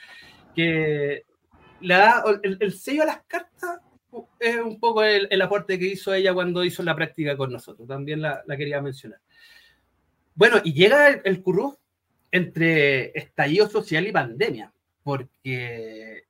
[0.55, 1.25] que
[1.81, 3.79] le da el, el sello a las cartas
[4.41, 7.89] es un poco el, el aporte que hizo ella cuando hizo la práctica con nosotros.
[7.89, 9.21] También la, la quería mencionar.
[10.35, 11.79] Bueno, y llega el, el currú
[12.31, 14.71] entre estallido social y pandemia,
[15.03, 16.25] porque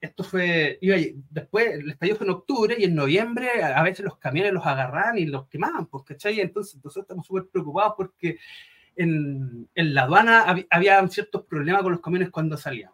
[0.00, 0.96] esto fue, iba,
[1.30, 5.18] después el estallido fue en octubre y en noviembre a veces los camiones los agarraban
[5.18, 6.40] y los quemaban, pues, ¿cachai?
[6.40, 8.38] Entonces nosotros estamos súper preocupados porque
[8.96, 12.90] en, en la aduana hab- había ciertos problemas con los camiones cuando salían.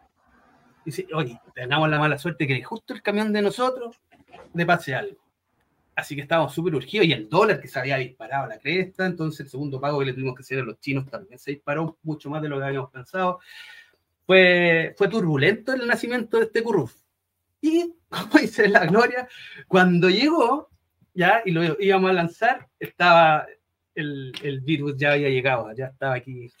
[0.83, 3.99] Dice, oye, tengamos la mala suerte que justo el camión de nosotros
[4.53, 5.17] le pase algo.
[5.95, 9.05] Así que estábamos súper urgidos y el dólar que se había disparado a la cresta,
[9.05, 11.97] entonces el segundo pago que le tuvimos que hacer a los chinos también se disparó
[12.03, 13.39] mucho más de lo que habíamos pensado.
[14.25, 16.93] Fue, fue turbulento el nacimiento de este curruf.
[17.61, 19.27] Y, como dice la Gloria,
[19.67, 20.69] cuando llegó,
[21.13, 23.45] ya, y lo íbamos a lanzar, estaba
[23.93, 26.51] el, el virus ya había llegado, ya estaba aquí.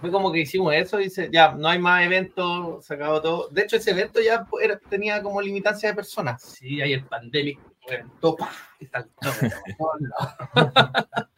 [0.00, 3.48] Fue como que hicimos eso dice, ya, no hay más eventos, se acabó todo.
[3.48, 6.42] De hecho, ese evento ya era- tenía como limitancia de personas.
[6.42, 7.58] Sí, hay el pandemic,
[7.88, 8.50] reventó, ¡pah!
[8.78, 9.20] y saltó.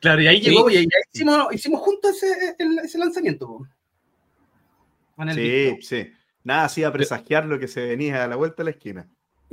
[0.00, 0.50] Claro, y ahí Sí.
[0.50, 3.66] llegó, y ahí hicimos, hicimos juntos ese, el- ese lanzamiento.
[5.16, 5.22] Po.
[5.22, 5.78] Con el Sí, disco.
[5.82, 6.12] sí.
[6.44, 9.08] Nada hacía presagiar lo que se venía a la vuelta de la esquina.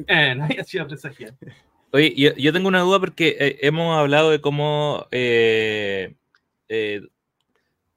[0.08, 1.34] Eh, había sido presagiar.
[1.92, 6.16] Oye, yo, yo tengo una duda porque eh, hemos hablado de cómo eh,
[6.70, 7.02] eh,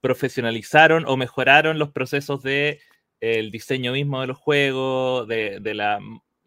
[0.01, 2.79] profesionalizaron o mejoraron los procesos de
[3.21, 5.99] eh, el diseño mismo de los juegos, de, de la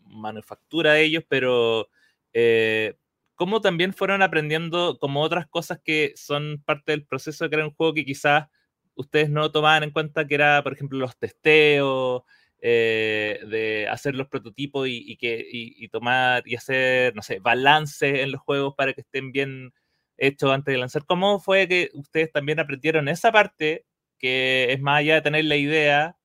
[0.07, 1.89] manufactura de ellos, pero
[2.33, 2.95] eh,
[3.35, 7.75] cómo también fueron aprendiendo como otras cosas que son parte del proceso de crear un
[7.75, 8.47] juego que quizás
[8.95, 12.23] ustedes no tomaban en cuenta, que era, por ejemplo, los testeos,
[12.63, 17.39] eh, de hacer los prototipos y, y que, y, y tomar y hacer, no sé,
[17.41, 19.73] balance en los juegos para que estén bien
[20.19, 21.05] hechos antes de lanzar.
[21.07, 23.87] ¿Cómo fue que ustedes también aprendieron esa parte,
[24.19, 26.17] que es más allá de tener la idea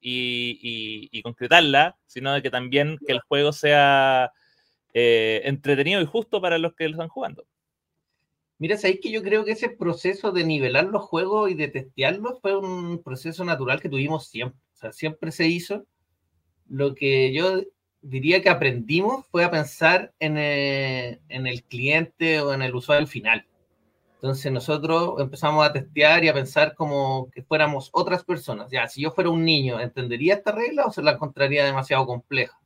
[0.00, 4.32] y concretarla, sino de que también que el juego sea
[4.94, 7.44] eh, entretenido y justo para los que lo están jugando?
[8.58, 12.40] Mira, ahí que yo creo que ese proceso de nivelar los juegos y de testearlos
[12.40, 14.60] fue un proceso natural que tuvimos siempre.
[14.74, 15.84] O sea, siempre se hizo.
[16.68, 17.62] Lo que yo
[18.02, 23.06] diría que aprendimos fue a pensar en, eh, en el cliente o en el usuario
[23.06, 23.46] final.
[24.22, 28.70] Entonces nosotros empezamos a testear y a pensar como que fuéramos otras personas.
[28.70, 32.56] Ya, si yo fuera un niño, ¿entendería esta regla o se la encontraría demasiado compleja?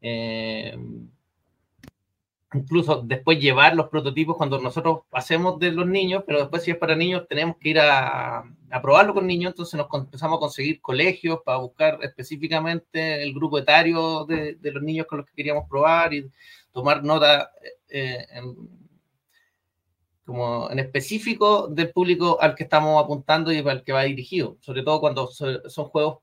[0.00, 0.76] Eh,
[2.54, 6.78] incluso después llevar los prototipos cuando nosotros hacemos de los niños, pero después si es
[6.78, 8.42] para niños tenemos que ir a,
[8.82, 14.24] probarlo con niños, entonces nos empezamos a conseguir colegios para buscar específicamente el grupo etario
[14.24, 16.30] de, de los niños con los que queríamos probar y
[16.72, 17.50] tomar nota
[17.88, 18.56] eh, en,
[20.24, 24.82] como en específico del público al que estamos apuntando y al que va dirigido, sobre
[24.82, 26.18] todo cuando so- son juegos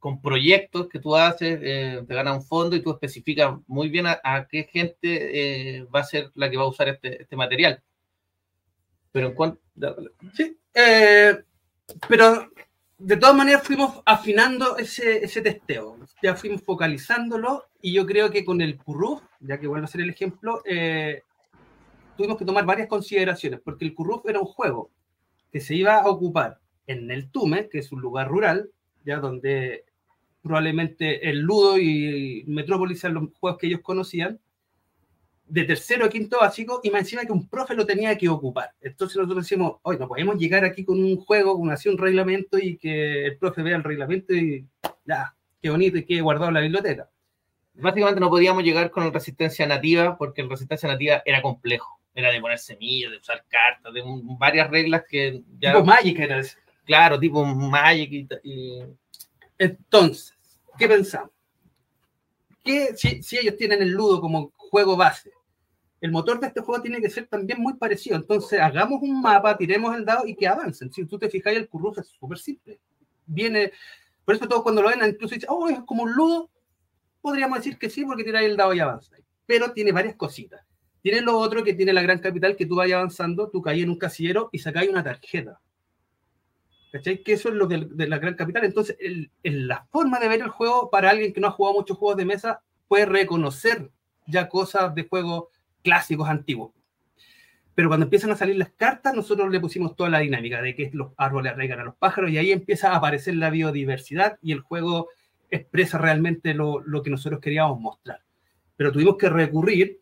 [0.00, 4.06] con proyectos que tú haces, eh, te gana un fondo y tú especificas muy bien
[4.06, 7.36] a, a qué gente eh, va a ser la que va a usar este, este
[7.36, 7.82] material.
[9.12, 9.60] Pero en cuanto...
[10.34, 11.38] Sí, eh,
[12.08, 12.50] pero
[12.98, 18.44] de todas maneras fuimos afinando ese, ese testeo, ya fuimos focalizándolo y yo creo que
[18.44, 21.22] con el Curruf, ya que vuelvo a ser el ejemplo, eh,
[22.16, 24.90] tuvimos que tomar varias consideraciones, porque el Curruf era un juego
[25.50, 28.70] que se iba a ocupar en el Tume, que es un lugar rural,
[29.04, 29.84] ya donde
[30.42, 34.38] probablemente el Ludo y Metrópolis eran los juegos que ellos conocían,
[35.46, 38.70] de tercero a quinto básico, y más encima que un profe lo tenía que ocupar.
[38.80, 42.56] Entonces nosotros decimos, hoy no podemos llegar aquí con un juego, con así un reglamento,
[42.58, 44.64] y que el profe vea el reglamento y
[45.04, 47.10] ya, qué bonito y quede guardado en la biblioteca.
[47.74, 51.98] Básicamente no podíamos llegar con resistencia nativa porque el resistencia nativa era complejo.
[52.14, 55.72] Era de poner semillas, de usar cartas, de un- varias reglas que ya...
[55.72, 56.58] Tipo Magic era ese.
[56.84, 58.82] claro, tipo Magic y, y-
[59.60, 60.34] Entonces,
[60.78, 61.30] ¿qué pensamos?
[62.96, 65.32] Si, ellos tienen el Ludo como juego base,
[66.00, 68.16] el motor de este juego tiene que ser también muy parecido.
[68.16, 70.90] Entonces, hagamos un mapa, tiremos el dado y que avancen.
[70.90, 72.80] Si tú te fijas, el Curruf es súper simple.
[73.26, 73.70] Viene,
[74.24, 76.50] Por eso todos cuando lo ven, incluso dicen, oh, es como un ludo.
[77.20, 79.14] Podríamos decir que sí, porque ahí el dado y avanza.
[79.44, 80.64] Pero tiene varias cositas.
[81.02, 83.90] Tiene lo otro que tiene la gran capital, que tú vayas avanzando, tú caes en
[83.90, 85.60] un casillero y sacáis una tarjeta.
[86.92, 87.22] ¿Cachai?
[87.22, 88.64] Que eso es lo de, la gran capital.
[88.64, 91.96] Entonces, el- la forma de ver el juego para alguien que no ha jugado muchos
[91.96, 93.90] juegos de mesa puede reconocer
[94.26, 95.44] ya cosas de juegos
[95.82, 96.72] clásicos antiguos.
[97.74, 100.90] Pero cuando empiezan a salir las cartas, nosotros le pusimos toda la dinámica de que
[100.92, 104.60] los árboles arraigan a los pájaros y ahí empieza a aparecer la biodiversidad y el
[104.60, 105.08] juego
[105.50, 108.22] expresa realmente lo, lo que nosotros queríamos mostrar.
[108.76, 110.00] Pero tuvimos que recurrir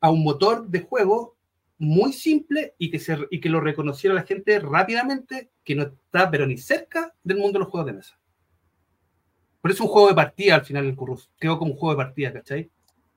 [0.00, 1.36] a un motor de juego
[1.78, 6.30] muy simple y que, se, y que lo reconociera la gente rápidamente, que no está
[6.30, 8.18] pero ni cerca del mundo de los juegos de mesa.
[9.60, 11.30] Por eso es un juego de partida al final el Currus.
[11.38, 12.70] Quedó como un juego de partida, ¿cachai?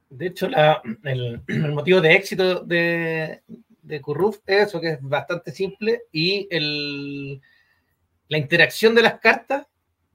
[0.09, 3.41] De hecho, la- el, el motivo de éxito de,
[3.83, 7.41] de Curruf es eso, que es bastante simple, y el,
[8.29, 9.67] la interacción de las cartas,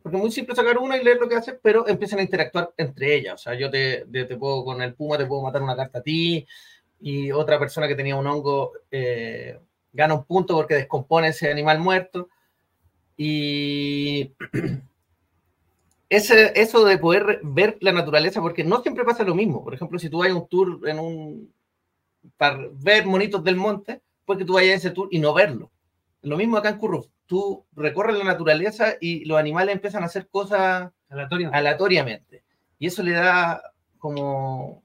[0.02, 2.72] porque es muy simple sacar una y leer lo que hace, pero empiezan a interactuar
[2.78, 3.34] entre ellas.
[3.34, 6.00] O sea, yo te, te, te puedo, con el Puma te puedo matar una carta
[6.00, 6.46] a ti,
[7.00, 9.58] y otra persona que tenía un hongo eh,
[9.92, 12.28] gana un punto porque descompone ese animal muerto.
[13.16, 14.34] Y
[16.08, 19.64] ese, eso de poder ver la naturaleza, porque no siempre pasa lo mismo.
[19.64, 21.54] Por ejemplo, si tú vas a un tour en un
[22.36, 25.70] para ver monitos del monte, pues que tú vayas a ese tour y no verlo.
[26.22, 27.06] Lo mismo acá en Curruf.
[27.26, 32.44] Tú recorres la naturaleza y los animales empiezan a hacer cosas aleatoriamente.
[32.78, 33.62] Y eso le da
[33.98, 34.82] como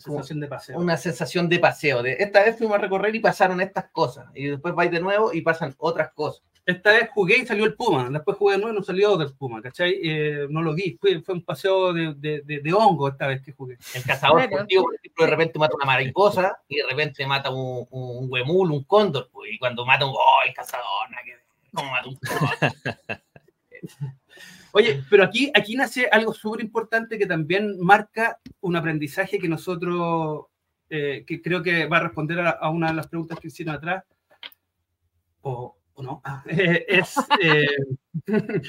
[0.00, 0.78] sensación de paseo.
[0.78, 2.02] una sensación de paseo.
[2.02, 4.26] De esta vez fuimos a recorrer y pasaron estas cosas.
[4.34, 6.42] Y después vais de nuevo y pasan otras cosas.
[6.66, 8.08] Esta vez jugué y salió el Puma.
[8.10, 9.98] Después jugué de nuevo y no salió del Puma, ¿cachai?
[10.04, 10.96] Eh, no lo vi.
[11.00, 13.76] Fue, fue un paseo de, de, de, de hongo esta vez que jugué.
[13.94, 14.66] El cazador Claro.
[14.68, 18.84] por ejemplo, de repente mata una mariposa y de repente mata un, un huemul, un
[18.84, 19.30] cóndor.
[19.32, 20.12] pues, y cuando mata un.
[20.14, 20.84] ¡Oh, el cazador!
[21.74, 22.72] ¿Cómo mata un cóndor?
[24.72, 30.46] Oye, pero aquí, aquí nace algo súper importante que también marca un aprendizaje que nosotros,
[30.88, 34.04] eh, que creo que va a responder a, una de las preguntas que hicieron atrás,
[35.42, 37.66] o, o no, Ah, es eh,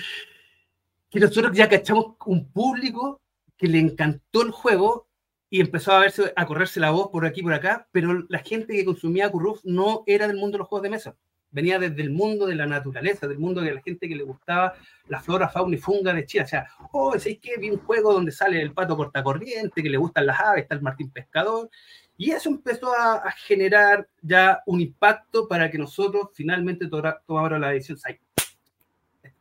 [1.10, 3.22] que nosotros ya cachamos un público
[3.58, 5.08] que le encantó el juego
[5.50, 8.74] y empezó a, verse, a correrse la voz por aquí por acá, pero la gente
[8.74, 11.16] que consumía Curruf no era del mundo de los juegos de mesa.
[11.52, 14.74] Venía desde el mundo de la naturaleza, del mundo de la gente que le gustaba
[15.08, 16.46] la flora, fauna y funga de Chile.
[16.46, 17.58] O sea, oh, ¿sabéis qué?
[17.58, 20.82] Vi un juego donde sale el pato cortacorriente, que le gustan las aves, está el
[20.82, 21.70] Martín Pescador.
[22.18, 27.60] Y eso empezó a, a generar ya un impacto para que nosotros finalmente to- tomáramos
[27.60, 27.98] la decisión.
[28.06, 28.20] "Ay,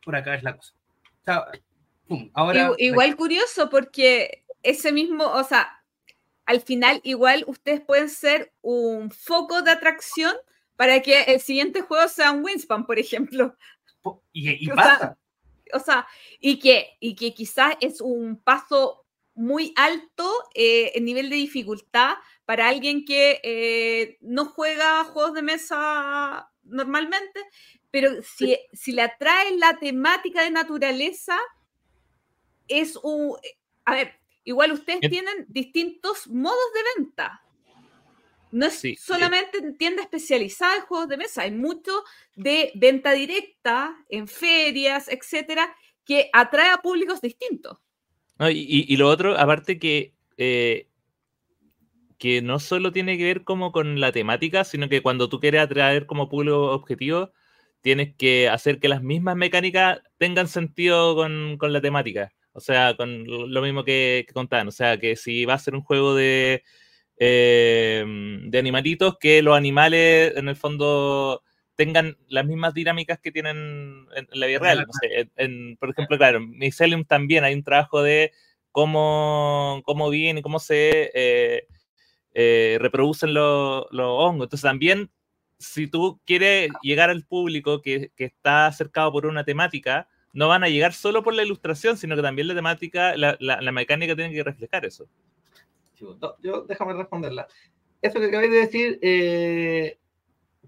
[0.03, 0.73] Por acá es la cosa.
[1.21, 1.45] O sea,
[2.07, 2.69] pum, ahora.
[2.69, 5.69] Igu- Igual curioso porque ese mismo, o sea,
[6.45, 10.35] al final igual ustedes pueden ser un foco de atracción
[10.81, 13.55] para que el siguiente juego sea un Winspan, por ejemplo.
[14.33, 14.97] Y, y o pasa.
[14.97, 15.17] sea,
[15.73, 16.07] O sea,
[16.39, 19.05] y que, y que quizás es un paso
[19.35, 25.43] muy alto eh, en nivel de dificultad para alguien que eh, no juega juegos de
[25.43, 27.39] mesa normalmente,
[27.91, 31.37] pero si, si le atrae la temática de naturaleza,
[32.67, 33.37] es un...
[33.85, 37.43] A ver, igual ustedes En- tienen distintos modos de venta.
[38.51, 41.91] No es Sí, solamente en tienda especializada de juegos de mesa, hay mucho
[42.35, 45.73] de venta directa en ferias, etcétera,
[46.05, 47.77] que atrae a públicos distintos.
[48.37, 50.87] No, y, y- lo otro, aparte que, eh,
[52.17, 55.61] que no solo tiene que ver como con la temática, sino que cuando tú quieres
[55.61, 57.31] atraer como público objetivo,
[57.81, 62.31] tienes que hacer que las mismas mecánicas tengan sentido con, con la temática.
[62.53, 64.67] O sea, con lo lo mismo que, que contaban.
[64.67, 66.63] O sea, que si va a ser un juego de,
[67.17, 71.43] eh, de animalitos, que los animales en el fondo
[71.75, 74.85] tengan las mismas dinámicas que tienen en, la vida real.
[75.79, 78.31] Por ejemplo, claro, en Mycelium también hay un trabajo de
[78.71, 81.67] cómo, cómo viven y cómo se eh,
[82.33, 84.45] eh, reproducen los, hongos.
[84.45, 85.11] Entonces también,
[85.57, 90.69] si tú quieres llegar al público que, está cercado por una temática, no van a
[90.69, 94.43] llegar solo por la ilustración, sino que también la temática, la- la mecánica tiene que
[94.43, 95.07] reflejar eso.
[96.01, 97.47] No, yo déjame responderla.
[98.01, 99.99] Eso que acabáis de decir, eh,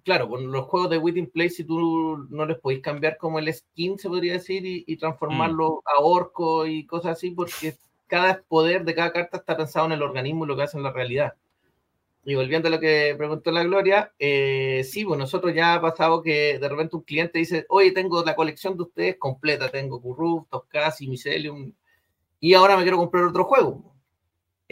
[0.03, 3.51] claro, con los juegos de Within Play, si tú no les podéis cambiar como el
[3.53, 7.75] skin, se podría decir, y, y transformarlo a orco y cosas así, porque
[8.07, 10.83] cada poder de cada carta está pensado en el organismo y lo que hace en
[10.83, 11.33] la realidad.
[12.25, 16.21] Y volviendo a lo que preguntó la Gloria, eh, sí, pues nosotros ya ha pasado
[16.21, 20.47] que de repente un cliente dice, oye, tengo la colección de ustedes completa, tengo Curruf,
[20.49, 21.73] Toscasi, Mycelium,
[22.39, 23.92] y ahora me quiero comprar otro juego.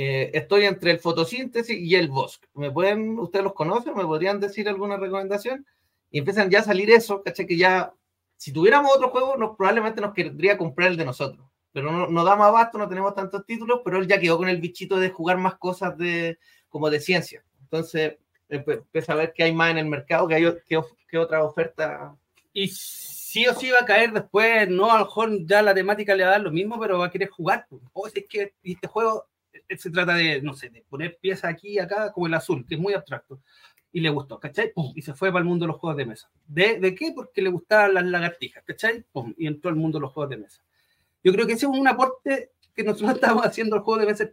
[0.04, 2.48] Eh, estoy entre el fotosíntesis y el bosque.
[2.56, 3.94] ¿Me pueden, ustedes los conocen?
[3.94, 5.64] ¿Me podrían decir alguna recomendación?
[6.10, 7.46] Y empiezan ya a salir eso, ¿caché?
[7.46, 7.94] Que ya
[8.36, 11.46] si tuviéramos otro juego, nos, probablemente nos querría comprar el de nosotros.
[11.72, 14.60] Pero no, no damos abasto, no tenemos tantos títulos, pero él ya quedó con el
[14.60, 17.44] bichito de jugar más cosas de, como de ciencia.
[17.62, 18.18] Entonces,
[18.50, 22.16] empieza a ver qué hay más en el mercado, que hay qué, otra oferta.
[22.52, 26.16] Y sí o sí va a caer después, no, a lo mejor ya la temática
[26.16, 27.68] le va a dar lo mismo, pero va a querer jugar.
[27.70, 29.28] O oh, es que este juego
[29.78, 32.76] se trata de, no sé, de poner piezas aquí y acá, como el azul, que
[32.76, 33.42] es muy abstracto.
[33.94, 34.72] Y le gustó, ¿cachai?
[34.96, 36.30] Y se fue para el mundo de los juegos de mesa.
[36.48, 37.12] ¿De, ¿De qué?
[37.14, 39.06] Porque le gustaban las lagartijas, ¿cachai?
[39.38, 40.64] Y entró al mundo de los juegos de mesa.
[41.24, 44.32] Yo creo que ese es un aporte que nosotros estamos haciendo al juego de mesa,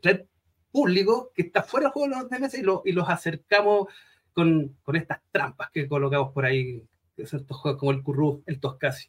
[0.70, 3.88] público que está fuera del juego de mesa y, lo, y los acercamos
[4.32, 6.84] con, con, estas trampas que colocamos por ahí,
[7.16, 9.08] estos juegos como el Curru, el Toscasi.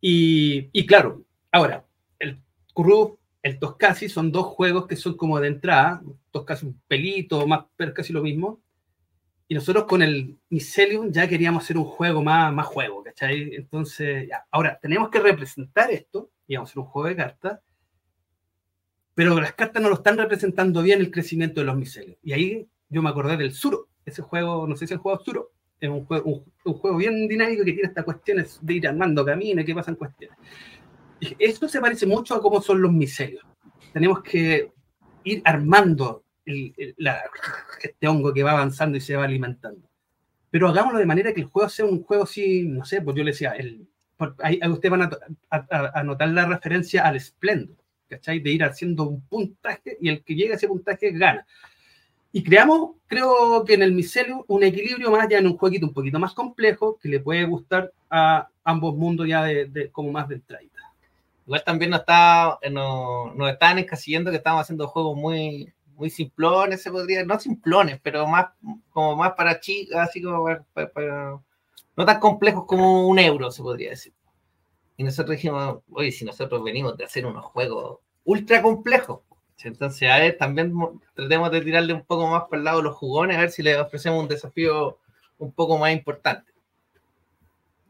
[0.00, 1.22] Y, y claro,
[1.52, 1.84] ahora,
[2.18, 2.40] el
[2.72, 6.02] Curru, el Toscasi son dos juegos que son como de entrada,
[6.32, 8.60] Toscasi un pelito, más, pero casi lo mismo.
[9.46, 13.54] Y nosotros con el Mycelium ya queríamos hacer un juego más, más juego, ¿cachai?
[13.54, 14.44] Entonces, ya.
[14.50, 17.60] ahora tenemos que representar esto, y vamos a hacer un juego de cartas,
[19.14, 22.18] pero las cartas no lo están representando bien el crecimiento de los micelios.
[22.24, 25.52] Y ahí yo me acordé del Suro, ese juego, no sé si el juego Suro,
[25.78, 29.64] es un juego, un, juego bien dinámico que tiene estas cuestiones de ir armando caminos,
[29.64, 30.36] que pasan cuestiones.
[31.38, 33.44] Esto se parece mucho a cómo son los micelios.
[33.92, 34.72] Tenemos que
[35.24, 39.88] ir armando este hongo que va avanzando y se va alimentando.
[40.50, 43.24] Pero hagámoslo de manera que el juego sea un juego así, no sé, pues yo
[43.24, 43.88] le decía, el,
[44.38, 45.10] ahí, ustedes van a,
[45.94, 47.76] a, notar la referencia al esplendor
[48.08, 48.40] ¿cachai?
[48.40, 51.46] De ir haciendo un puntaje y el que llegue a ese puntaje gana.
[52.32, 55.94] Y creamos, creo que en el micelio, un equilibrio más ya en un jueguito un
[55.94, 60.36] poquito más complejo que le puede gustar a ambos mundos ya de, como más de
[60.36, 60.64] entrada.
[61.46, 66.10] Igual también nos, está, eh, nos, nos estaban encasillando que estábamos haciendo juegos muy, muy
[66.10, 68.48] simplones, se podría, no simplones, pero más
[68.90, 71.40] como más para chicas, así como para,
[71.96, 74.12] no tan complejos como un euro, se podría decir.
[74.96, 79.20] Y nosotros dijimos, oye, si nosotros venimos de hacer unos juegos ultra complejos,
[79.64, 80.72] entonces a ver, también
[81.14, 83.78] tratemos de tirarle un poco más por el lado los jugones, a ver si le
[83.78, 84.98] ofrecemos un desafío
[85.38, 86.52] un poco más importante.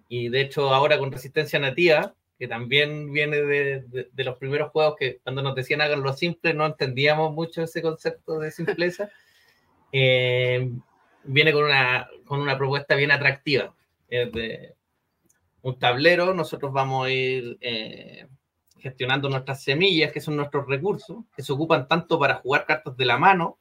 [0.08, 4.96] Y de hecho, ahora con Resistencia Nativa, que también viene de, de, los primeros juegos
[4.98, 9.10] que cuando nos decían háganlo simple, no entendíamos mucho ese concepto de simpleza,
[9.92, 10.70] eh,
[11.24, 13.74] viene con una, con una propuesta bien atractiva.
[14.08, 14.74] de,
[15.66, 18.28] un tablero, nosotros vamos a ir eh,
[18.78, 23.04] gestionando nuestras semillas, que son nuestros recursos, que se ocupan tanto para jugar cartas de
[23.04, 23.58] la mano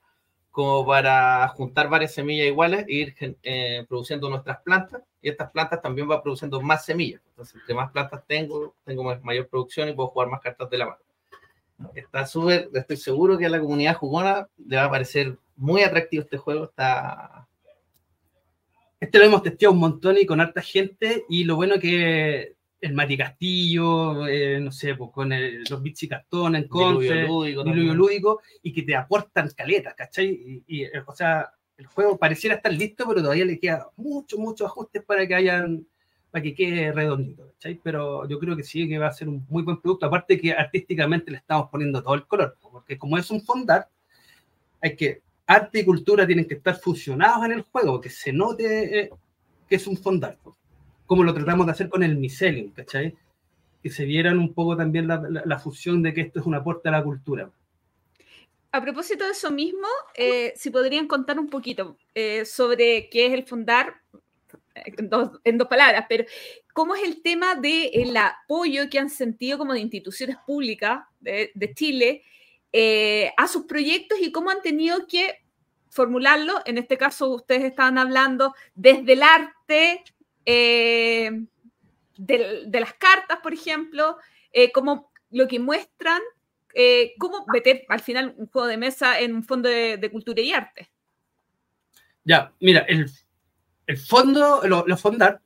[0.55, 5.01] como para juntar varias semillas iguales e ir eh, produciendo nuestras plantas.
[5.21, 7.21] Y estas plantas también van produciendo más semillas.
[7.27, 10.85] Entonces, entre más plantas tengo, tengo mayor producción y puedo jugar más cartas de la
[10.85, 10.99] mano.
[11.93, 16.23] Está súper, estoy seguro que a la comunidad jugona le va a parecer muy atractivo
[16.23, 16.63] este juego.
[16.63, 17.45] Está,
[19.01, 22.54] este lo hemos testeado un montón y con harta gente, y lo bueno que
[22.85, 25.31] el Mati Castillo, eh, no sé, pues con
[25.69, 30.63] los bits y cartón en Conce, lúdico, lúdico, y que te aportan caletas, ¿cachai?
[30.67, 34.67] Y, eh, o sea, el juego pareciera estar listo, pero todavía le queda muchos, muchos
[34.67, 35.87] ajustes para que hayan,
[36.29, 37.79] para que quede redondito, ¿cachai?
[37.83, 40.53] Pero yo creo que sí, que va a ser un muy buen producto, aparte que
[40.53, 43.89] artísticamente le estamos poniendo todo el color, porque como es un fondar,
[44.79, 48.99] hay que arte y cultura tienen que estar fusionados en el juego, que se note
[48.99, 49.09] eh,
[49.67, 50.37] que es un fondar,
[51.05, 53.15] como lo tratamos de hacer con el Mycelium, ¿cachai?
[53.81, 56.93] Que se vieran un poco también la, fusión de que esto es un aporte a
[56.93, 57.49] la cultura.
[58.71, 63.33] A propósito de eso mismo, eh, si podrían contar un poquito eh, sobre qué es
[63.33, 63.95] el fondar,
[64.75, 66.25] en dos, palabras, pero
[66.73, 71.73] cómo es el tema del apoyo que han sentido como de instituciones públicas de, de
[71.73, 72.23] Chile
[72.77, 75.45] eh, a sus proyectos y cómo han tenido que
[75.89, 76.61] formularlo.
[76.65, 80.03] En este caso, ustedes estaban hablando desde el arte,
[80.45, 81.31] eh,
[82.17, 84.17] de, las cartas, por ejemplo,
[84.51, 86.21] eh, como lo que muestran,
[87.17, 90.91] cómo meter al final un juego de mesa en un fondo de, cultura y arte.
[92.25, 95.41] Ya, mira, el, fondo, los fondar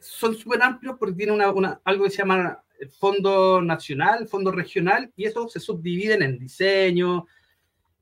[0.00, 2.62] son súper amplios porque tienen algo que se llama
[2.98, 7.26] fondo nacional, fondo regional, y eso se subdividen en diseño,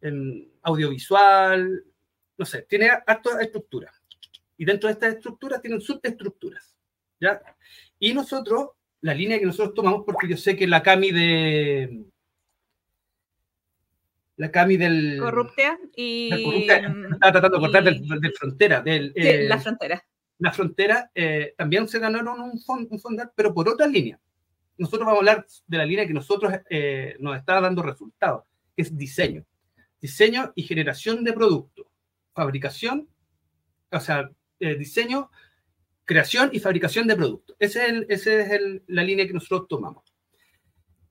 [0.00, 1.84] en audiovisual,
[2.36, 3.92] no sé, tiene harta estructura.
[4.60, 6.76] Y dentro de estas estructuras tienen subestructuras.
[7.18, 7.40] ¿ya?
[7.98, 12.04] Y nosotros, la línea que nosotros tomamos, porque yo sé que la Cami de.
[14.36, 15.18] La Cami del.
[15.18, 16.28] Corruptea y.
[16.30, 18.82] está tratando de cortar del, frontera.
[18.82, 20.04] Del, eh, la frontera.
[20.40, 24.20] La frontera eh, también se ganaron un, fond, un fondar, pero por otra línea
[24.76, 28.44] nosotros vamos a hablar de la línea que nosotros eh, nos está dando resultados,
[28.76, 29.46] que es diseño.
[30.02, 31.90] Diseño y generación de producto.
[32.34, 33.08] Fabricación,
[33.90, 34.30] o sea,
[34.60, 35.30] eh, diseño,
[36.04, 37.56] creación y fabricación de productos.
[37.58, 40.04] Esa es, el- es el- la línea que nosotros tomamos.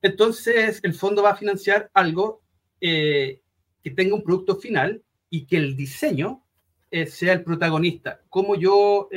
[0.02, 2.42] Entonces, el fondo va a financiar algo
[2.80, 3.42] eh,
[3.82, 6.42] que tenga un producto final y que el diseño
[6.90, 8.22] eh, sea el protagonista.
[8.30, 9.08] Cómo yo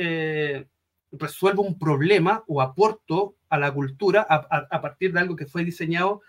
[1.12, 5.64] resuelvo un problema o aporto a la cultura a, a- partir de algo que fue
[5.64, 6.20] diseñado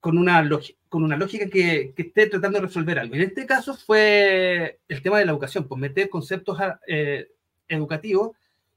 [0.00, 3.14] con, una lógica, con una lógica que, que esté tratando de resolver algo.
[3.14, 7.28] En este caso fue el tema de la educación, pues meter conceptos eh,
[7.68, 8.30] educativos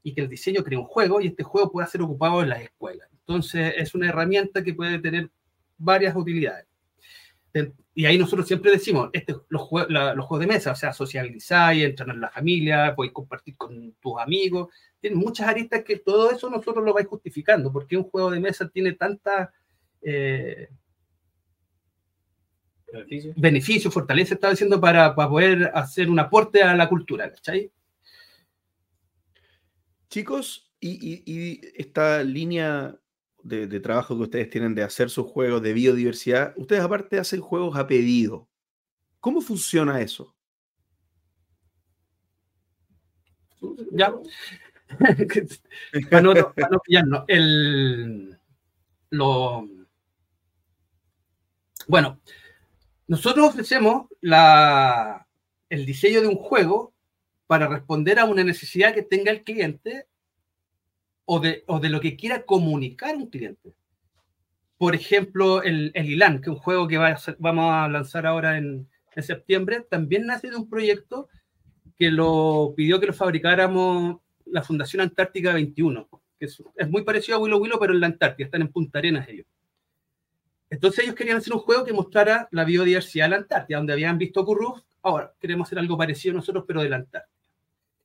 [0.04, 2.62] y que el diseño cree un juego y este juego pueda ser ocupado en las
[2.62, 3.08] escuelas.
[3.12, 5.30] Entonces es una herramienta que puede tener
[5.78, 6.66] varias utilidades.
[7.54, 12.16] De- Y ahí nosotros siempre decimos, este, los, juegos de mesa, o sea, socializar, entrenar
[12.16, 14.70] en la familia, podéis compartir con tus amigos,
[15.00, 18.70] tienen muchas aristas que todo eso nosotros lo vais justificando, porque un juego de mesa
[18.70, 19.50] tiene tantas
[20.02, 20.70] eh,
[23.36, 27.72] beneficios, fortaleza, estaba diciendo, para, para poder hacer un aporte a la cultura, ¿cachai?
[30.10, 32.96] Chicos, y, y- y esta línea
[33.44, 37.42] de, de trabajo que ustedes tienen de hacer sus juegos de biodiversidad, ustedes aparte hacen
[37.42, 38.48] juegos a pedido.
[39.20, 40.36] ¿Cómo funciona eso?
[43.92, 44.14] Ya.
[46.10, 47.24] para no, para no pillarnos.
[47.28, 48.38] El,
[49.12, 49.68] lo,
[51.88, 52.20] bueno,
[53.10, 56.94] nosotros ofrecemos el diseño de un juego
[57.48, 60.06] para responder a una necesidad que tenga el cliente
[61.26, 63.74] o de, lo que quiera comunicar un cliente.
[64.78, 67.00] Por ejemplo, el, el ILAN, que es un juego que
[67.40, 68.88] vamos a lanzar ahora en,
[69.22, 71.28] septiembre, también nace de un proyecto
[71.98, 76.08] que lo pidió que lo fabricáramos la Fundación Antártica 21,
[76.40, 79.00] que es, es muy parecido a Willow Willow, pero en la Antártida, están en Punta
[79.00, 79.46] Arenas ellos.
[80.70, 84.18] Entonces ellos querían hacer un juego que mostrara la biodiversidad de la Antártida, donde habían
[84.18, 87.34] visto Curruf, ahora queremos hacer algo parecido nosotros, pero de la Antártida.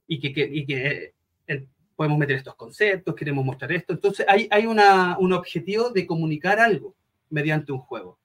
[0.06, 1.14] Y que, que- y que
[1.46, 1.66] eh,
[1.96, 3.92] podemos meter estos conceptos, queremos mostrar esto.
[3.92, 6.94] Entonces hay, hay una, un objetivo de comunicar algo
[7.30, 8.18] mediante un juego.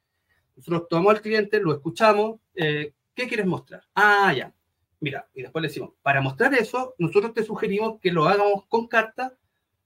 [0.56, 3.84] Nosotros tomamos al cliente, lo escuchamos, eh, ¿qué quieres mostrar?
[3.96, 4.54] Ah, ya.
[5.02, 8.88] Mira, y después le decimos, para mostrar eso, nosotros te sugerimos que lo hagamos con
[8.88, 9.34] carta,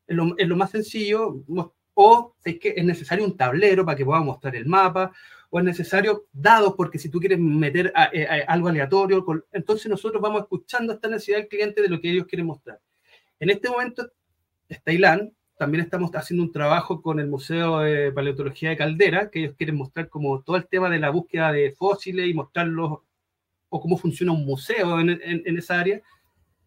[0.07, 1.35] es lo, es lo más sencillo,
[1.95, 5.11] o es que es necesario un tablero para que podamos mostrar el mapa,
[5.49, 9.87] o es necesario dados, porque si tú quieres meter a- eh, a- algo aleatorio, entonces
[9.89, 12.79] nosotros vamos escuchando esta necesidad del cliente de lo que ellos quieren mostrar.
[13.39, 14.09] En este momento,
[14.67, 19.39] está ILAN, también estamos haciendo un trabajo con el Museo de Paleontología de Caldera, que
[19.43, 22.99] ellos quieren mostrar como todo el tema de la búsqueda de fósiles y mostrarlos
[23.69, 25.97] o cómo funciona un museo en, en- en esa área.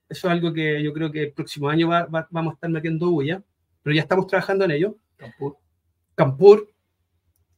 [0.08, 2.70] Eso es algo que yo creo que el próximo año va- va- vamos a estar
[2.70, 3.42] metiendo bulla,
[3.82, 4.96] pero ya estamos trabajando en ello.
[5.16, 5.56] Campur.
[6.14, 6.70] Campur,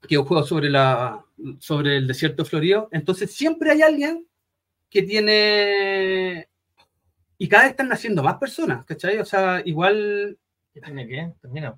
[0.06, 1.24] que es un juego sobre, la,
[1.58, 2.88] sobre el desierto florido.
[2.92, 4.26] Entonces siempre hay alguien
[4.90, 6.48] que tiene...
[7.36, 9.18] Y cada vez están naciendo más personas, ¿cachai?
[9.18, 10.38] O sea, igual...
[10.74, 11.32] ¿Qué tiene que?
[11.40, 11.76] Termina.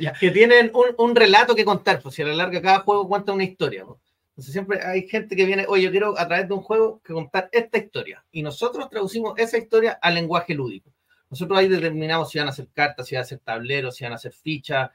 [0.00, 0.12] Ya.
[0.12, 3.32] Que tienen un, un relato que contar, pues si a la larga cada juego cuenta
[3.32, 3.84] una historia.
[3.84, 3.98] pues.
[4.30, 7.12] Entonces siempre hay gente que viene, oye, yo quiero a través de un juego que
[7.12, 8.24] contar esta historia.
[8.32, 10.93] Y nosotros traducimos esa historia al lenguaje lúdico.
[11.34, 14.12] Nosotros ahí determinamos si van a hacer cartas, si van a hacer tableros, si van
[14.12, 14.88] a hacer fichas.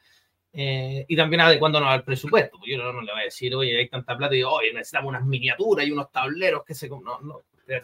[0.53, 2.57] eh, y también adecuándonos al presupuesto.
[2.57, 5.25] Pues yo no, le voy a decir, oye, hay tanta plata y oye, necesitamos unas
[5.25, 6.87] miniaturas y unos tableros que se...
[6.89, 7.03] com-".
[7.03, 7.41] No, no.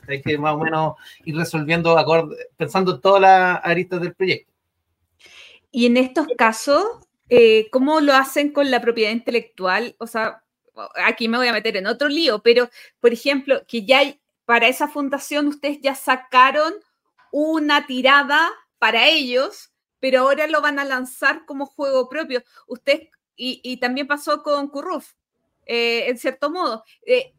[0.08, 0.94] Hay que más o menos
[1.26, 4.52] ir resolviendo, acorde, pensando en todas las aristas del proyecto.
[5.70, 6.84] Y en estos casos,
[7.30, 9.96] eh, ¿cómo lo hacen con la propiedad intelectual?
[10.00, 10.42] O sea,
[11.06, 12.70] aquí me voy a meter en otro lío, pero,
[13.00, 16.74] por ejemplo, que ya hay- para esa fundación ustedes ya sacaron
[17.38, 18.50] una tirada
[18.80, 22.42] para ellos, pero ahora lo van a lanzar como juego propio.
[22.66, 25.12] Usted, y, también pasó con Curruf,
[25.66, 26.86] eh, en cierto modo.
[27.06, 27.34] Eh,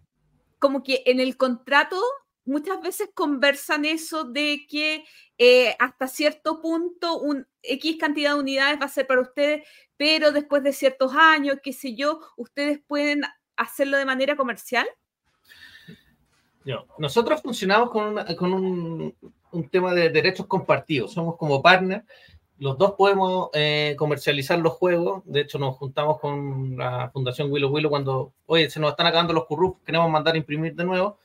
[0.59, 1.98] como que en el contrato
[2.44, 5.06] muchas veces conversan eso de que
[5.39, 9.66] eh, hasta cierto punto un X cantidad de unidades va a ser para ustedes,
[9.97, 13.23] pero después de ciertos años, qué sé yo, ustedes pueden
[13.56, 14.86] hacerlo de manera comercial.
[16.66, 19.16] No, Nosotros funcionamos con, una- con un,
[19.56, 21.12] un tema de derechos compartidos.
[21.12, 22.04] Somos como partner.
[22.58, 25.22] Los dos podemos eh, comercializar los juegos.
[25.26, 29.32] De hecho, nos juntamos con la Fundación Willow Willow cuando, oye, se nos están acabando
[29.32, 31.18] los currus, queremos mandar imprimir de nuevo.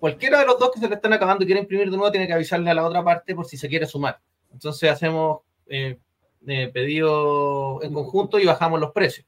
[0.00, 2.26] Cualquiera de los dos que se le están acabando y quiere imprimir de nuevo tiene
[2.26, 4.20] que avisarle a la otra parte por si se quiere sumar.
[4.52, 5.98] Entonces hacemos eh,
[6.46, 9.26] eh, pedido en conjunto y bajamos los precios.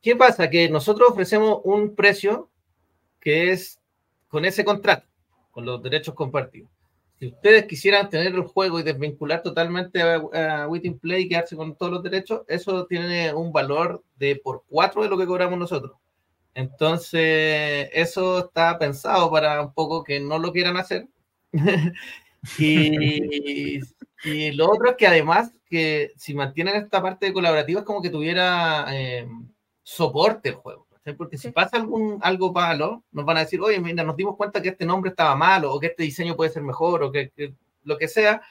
[0.00, 0.48] ¿Qué pasa?
[0.48, 2.48] Que nosotros ofrecemos un precio
[3.20, 3.80] que es
[4.28, 5.06] con ese contrato,
[5.50, 6.70] con los derechos compartidos.
[7.18, 11.56] Si ustedes quisieran tener el juego y desvincular totalmente a, a Witting Play y quedarse
[11.56, 15.58] con todos los derechos, eso tiene un valor de por cuatro de lo que cobramos
[15.58, 15.92] nosotros.
[16.54, 21.06] Entonces, eso está pensado para un poco que no lo quieran hacer.
[22.58, 23.80] y,
[24.24, 28.10] y lo otro es que además que si mantienen esta parte colaborativa es como que
[28.10, 29.28] tuviera eh,
[29.82, 30.85] soporte el juego.
[31.06, 31.16] ¿Sí?
[31.16, 34.60] Porque si pasa algún, algo malo, nos van a decir, oye, mira, nos dimos cuenta
[34.60, 37.54] que este nombre estaba malo, o que este diseño puede ser mejor, o que, que
[37.84, 38.42] lo que sea.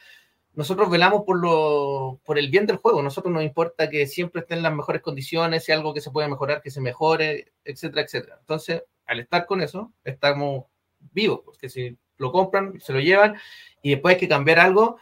[0.54, 3.04] Nosotros velamos por, lo, por el bien del juego.
[3.04, 6.30] Nosotros nos importa que siempre esté en las mejores condiciones, si algo que se puede
[6.30, 8.38] mejorar, que se mejore, etcétera, etcétera.
[8.40, 10.66] Entonces, al estar con eso, estamos
[11.12, 13.36] vivos, porque si lo compran, se lo llevan,
[13.82, 14.98] y después hay que cambiar algo,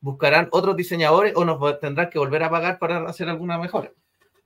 [0.00, 3.92] buscarán otros diseñadores o nos tendrán que volver a pagar para hacer alguna mejora.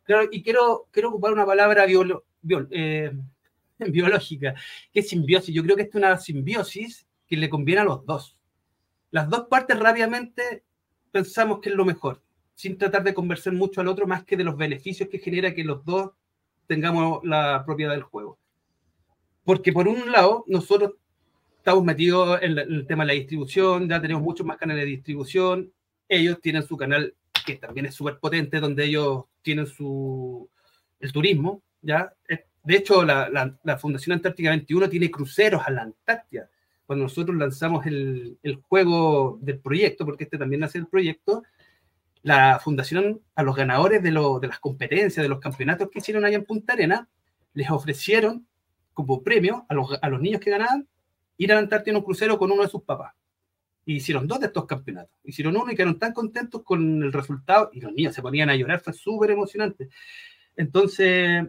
[0.05, 1.85] Claro, y quiero, quiero ocupar una palabra
[2.71, 3.13] eh,
[3.79, 4.55] biológica,
[4.93, 5.55] que es simbiosis.
[5.55, 8.39] Yo creo que es una simbiosis que le conviene a los dos.
[9.11, 10.65] Las dos partes rápidamente
[11.11, 12.23] pensamos que es lo mejor,
[12.55, 15.65] sin tratar de conversar mucho al otro, más que de los beneficios que genera que
[15.65, 16.11] los dos
[16.67, 18.39] tengamos la propiedad del juego.
[19.45, 20.95] Porque por un lado, nosotros
[21.59, 25.73] estamos metidos en el tema de la distribución, ya tenemos muchos más canales de distribución,
[26.09, 27.15] ellos tienen su canal
[27.45, 30.49] que también es súper potente, donde ellos tienen su
[31.01, 32.13] el turismo, ¿ya?
[32.65, 36.51] De hecho, la, la- la Fundación Antártica 21 tiene cruceros a la Antártida.
[36.87, 41.43] Cuando nosotros lanzamos el, el juego del proyecto, porque este también nace el proyecto,
[42.23, 46.25] la fundación a los ganadores de, lo- de las competencias, de los campeonatos que hicieron
[46.25, 47.09] allá en Punta Arena,
[47.55, 48.47] les ofrecieron
[48.95, 50.89] como premio a los, a los niños que ganaban
[51.39, 53.15] ir a la Antártida en un crucero con uno de sus papás.
[53.85, 55.17] Y hicieron dos de estos campeonatos.
[55.23, 58.57] Hicieron uno y quedaron tan contentos con el resultado y los niños se ponían a
[58.57, 59.89] llorar, fue súper emocionante.
[60.57, 61.47] Entonces,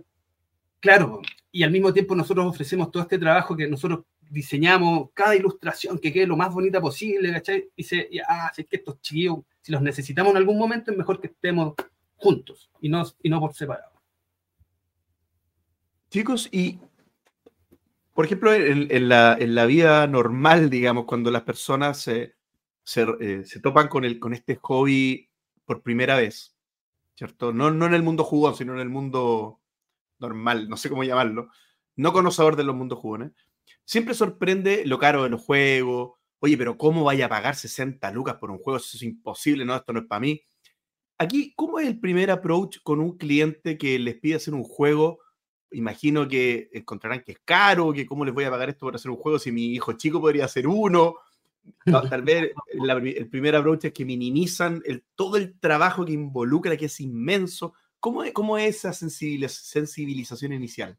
[0.80, 1.22] claro,
[1.52, 6.12] y al mismo tiempo nosotros ofrecemos todo este trabajo que nosotros diseñamos, cada ilustración que
[6.12, 7.70] quede lo más bonita posible, ¿cachai?
[7.76, 10.91] Y se, y, ah, si es que estos chiquillos, si los necesitamos en algún momento,
[10.91, 11.74] es mejor que estemos
[12.16, 13.91] juntos y no, y no por separado.
[16.10, 16.80] Chicos, y
[18.18, 22.34] por ejemplo, en, la, en la vida normal, digamos, cuando las personas se,
[22.84, 25.30] se, eh, se topan con, el, con este hobby
[25.66, 26.56] por primera vez,
[27.14, 27.54] ¿cierto?
[27.54, 29.60] No, no en el mundo jugón, sino en el mundo
[30.19, 31.49] normal, no sé cómo llamarlo,
[31.95, 33.31] no conocedor de los mundos jugones,
[33.85, 36.18] siempre sorprende lo caro de los juegos.
[36.39, 38.77] Oye, pero ¿cómo vaya a pagar 60 lucas por un juego?
[38.77, 40.41] Eso es imposible, no, esto no es para mí.
[41.18, 45.19] Aquí, ¿cómo es el primer approach con un cliente que les pide hacer un juego?
[45.72, 49.10] Imagino que encontrarán que es caro, que cómo les voy a pagar esto por hacer
[49.10, 51.15] un juego si mi hijo chico podría hacer uno.
[51.85, 56.85] Tal, vez el primer approach es que minimizan el, todo el trabajo que involucra, que
[56.85, 57.73] es inmenso.
[58.07, 60.97] ¿Cómo es, cómo es esa sensibiliz sensibilización inicial?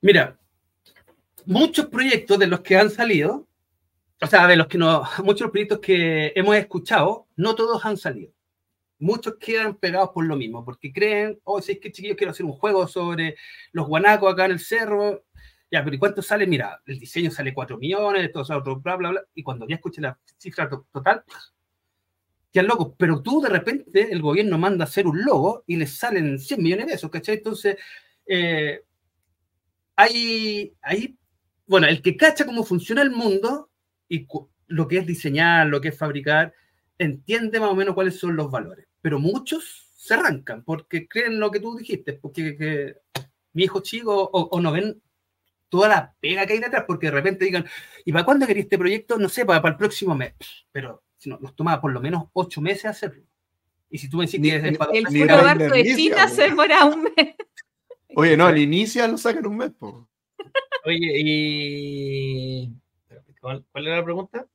[0.00, 0.36] Mira,
[1.46, 3.46] muchos proyectos de los que han salido,
[4.20, 8.32] o sea, de los que no, muchos proyectos que hemos escuchado, no todos han salido.
[8.98, 12.46] Muchos quedan pegados por lo mismo, porque creen, oh, si es que chiquillos quiero hacer
[12.46, 13.36] un juego sobre
[13.70, 15.22] los guanacos acá en el cerro,
[15.70, 16.48] ya, pero ¿y cuánto sale?
[16.48, 20.00] Mira, el diseño sale 4 millones, todo eso, bla, bla, bla, y cuando ya escuché
[20.00, 21.22] la cifra to total,
[22.52, 25.96] ya loco, pero tú de repente el gobierno manda a hacer un logo y les
[25.96, 27.36] salen 100 millones de pesos, ¿cachai?
[27.36, 27.76] Entonces,
[28.26, 28.82] eh,
[29.96, 31.18] hay, hay,
[31.66, 33.70] bueno, el que cacha cómo funciona el mundo
[34.08, 34.26] y
[34.68, 36.54] lo que es diseñar, lo que es fabricar,
[36.98, 38.86] entiende más o menos cuáles son los valores.
[39.00, 42.96] Pero muchos se arrancan porque creen lo que tú dijiste, porque que
[43.52, 45.02] mi hijo chico o, o, no ven
[45.68, 47.66] toda la pega que hay detrás, porque de repente digan,
[48.04, 49.18] ¿y para cuándo quería este proyecto?
[49.18, 50.32] No sé, para, para el próximo mes.
[50.72, 53.24] Pero si no, nos toma por lo menos ocho meses hacerlo.
[53.90, 56.84] Y si tú me decís que es para El puro barco de China se demora
[56.84, 57.36] un mes.
[58.14, 60.08] Oye, no, al inicio lo sacan un mes, po.
[60.84, 62.72] Oye, y.
[63.40, 64.46] ¿Cuál, ¿Cuál, era la pregunta?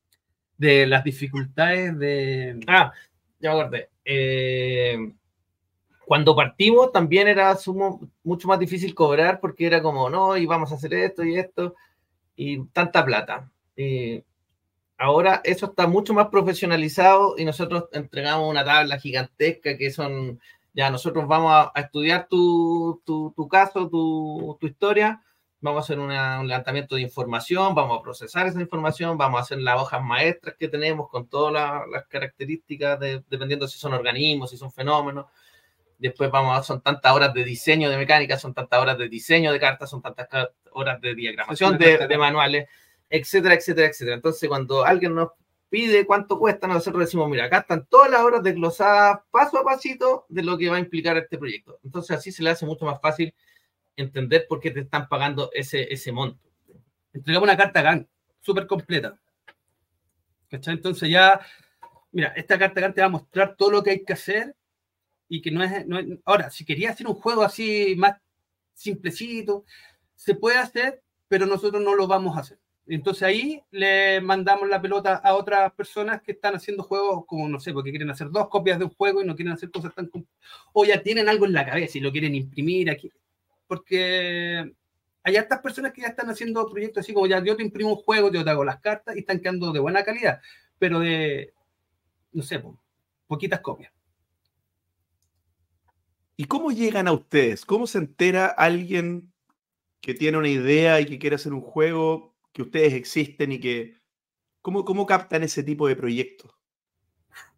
[0.57, 2.59] De las dificultades de.
[2.67, 2.91] Ah,
[3.39, 3.89] ya me acordé.
[4.05, 5.13] Eh,
[6.05, 10.71] cuando partimos también era sumo, mucho más difícil cobrar porque era como, no, y vamos
[10.71, 11.75] a hacer esto y esto,
[12.35, 13.49] y tanta plata.
[13.75, 14.23] Y
[14.97, 20.39] ahora eso está mucho más profesionalizado y nosotros entregamos una tabla gigantesca que son
[20.73, 25.21] ya nosotros vamos a, a estudiar tu, tu, tu caso, tu, tu, historia,
[25.61, 29.43] vamos a hacer una, un levantamiento de información, vamos a procesar esa información, vamos a
[29.43, 33.93] hacer las hojas maestras que tenemos con todas la, las características, de, dependiendo si son
[33.93, 35.27] organismos, si son fenómenos.
[35.99, 39.53] Después vamos a, son tantas horas de diseño de mecánica, son tantas horas de diseño
[39.53, 40.27] de cartas, son tantas
[40.71, 42.67] horas de diagramación de, de manuales,
[43.09, 44.15] etcétera, etcétera, etcétera.
[44.15, 45.29] Entonces, cuando alguien nos
[45.69, 50.25] pide cuánto cuesta, nosotros decimos, mira, acá están todas las horas desglosadas paso a pasito
[50.29, 51.79] de lo que va a implicar este proyecto.
[51.83, 53.33] Entonces así se le hace mucho más fácil
[53.97, 56.49] entender por qué te están pagando ese, ese monto.
[57.13, 58.09] Entregamos una carta GAN
[58.41, 59.19] súper completa.
[60.51, 61.39] Entonces ya,
[62.11, 64.55] mira, esta carta GAN te va a mostrar todo lo que hay que hacer
[65.29, 68.17] y que no es, no es- Ahora, si quería hacer un juego así más
[68.73, 69.65] simplecito,
[70.15, 72.59] se puede hacer, pero nosotros no lo vamos a hacer.
[72.85, 77.59] Entonces ahí le mandamos la pelota a otras personas que están haciendo juegos como, no
[77.59, 80.11] sé, porque quieren hacer dos copias de un juego y no quieren hacer cosas tan...
[80.73, 83.09] O ya tienen algo en la cabeza y lo quieren imprimir aquí.
[83.67, 84.73] Porque
[85.23, 87.95] hay hartas personas que ya están haciendo proyectos así como ya yo te imprimo un
[87.95, 90.41] juego, yo te hago las cartas y están quedando de buena calidad,
[90.77, 91.53] pero de,
[92.33, 92.77] no sé, po,
[93.27, 93.93] poquitas copias.
[96.35, 97.63] ¿Y cómo llegan a ustedes?
[97.63, 99.31] ¿Cómo se entera alguien
[100.01, 103.97] que tiene una idea y que quiere hacer un juego, que ustedes existen y que...
[104.61, 106.51] ¿Cómo, cómo captan ese tipo de proyectos?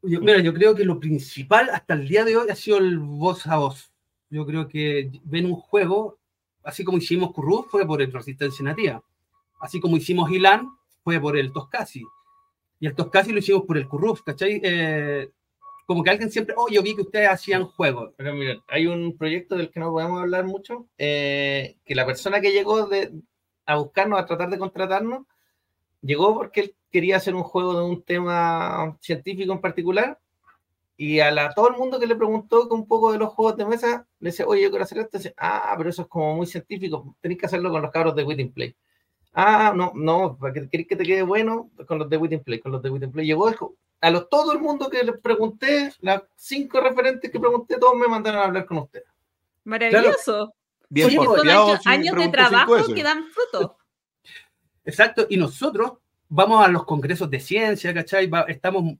[0.02, 2.98] Yo, mira, yo creo que lo principal hasta el día de hoy ha sido el
[2.98, 3.92] voz a voz.
[4.30, 6.18] Yo creo que ven un juego,
[6.64, 9.04] así como hicimos Currú, fue por el Resistencia Nativa.
[9.60, 10.70] Así como hicimos Ilan,
[11.04, 12.04] fue por el Toscasi.
[12.80, 14.60] Y el Toscasi lo hicimos por el Curruf, ¿cachai?
[14.64, 15.30] Eh,
[15.86, 18.14] como que alguien siempre, oh, yo vi que ustedes hacían juegos.
[18.18, 22.42] Pero miren, hay un proyecto del que no podemos hablar mucho, eh, que la persona
[22.42, 23.12] que llegó de,
[23.66, 25.26] a buscarnos, a tratar de contratarnos,
[26.02, 30.20] llegó porque él quería hacer un juego de un tema científico en particular,
[30.98, 33.58] y a la, todo el mundo que le preguntó con un poco de los juegos
[33.58, 36.36] de mesa, le decía, oye, yo quiero hacer esto, dice, ah, pero eso es como
[36.36, 38.76] muy científico, tenés que hacerlo con los cabros de Witting Play.
[39.34, 42.72] Ah, no, no, para que que te quede bueno, con los de Witting Play, con
[42.72, 43.26] los de Witting Play.
[43.26, 43.52] Llegó,
[44.00, 48.08] a los, todo el mundo que les pregunté, las cinco referentes que pregunté, todos me
[48.08, 49.08] mandaron a hablar con ustedes.
[49.66, 50.54] Maravilloso.
[50.90, 53.78] Bien Oye, son años, si años de trabajo que dan fruto.
[54.86, 55.94] Exacto, y nosotros
[56.30, 58.28] vamos a los congresos de ciencia, ¿cachai?
[58.28, 58.96] Va- estamos,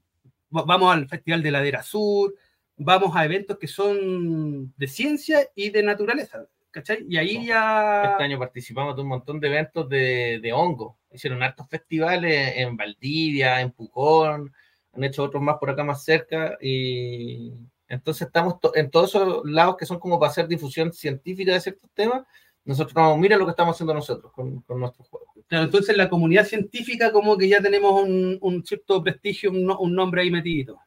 [0.54, 2.34] va- vamos al Festival de Ladera Sur,
[2.76, 7.06] vamos a eventos que son de ciencia y de naturaleza, ¿cachai?
[7.08, 8.02] Y ahí ya...
[8.12, 10.98] Este año participamos de un montón de eventos de, de hongo.
[11.12, 14.52] Hicieron hartos festivales en Valdivia, en Pucón,
[14.92, 16.58] han hecho otros más por acá más cerca.
[16.60, 17.52] Y
[17.88, 21.60] entonces estamos to- en todos esos lados que son como para hacer difusión científica de
[21.60, 22.26] ciertos temas.
[22.64, 25.28] Nosotros vamos, mira lo que estamos haciendo nosotros con, con nuestros juegos.
[25.46, 29.78] Claro, entonces la comunidad científica como que ya tenemos un, un cierto prestigio, un, no-
[29.78, 30.78] un nombre ahí metidito.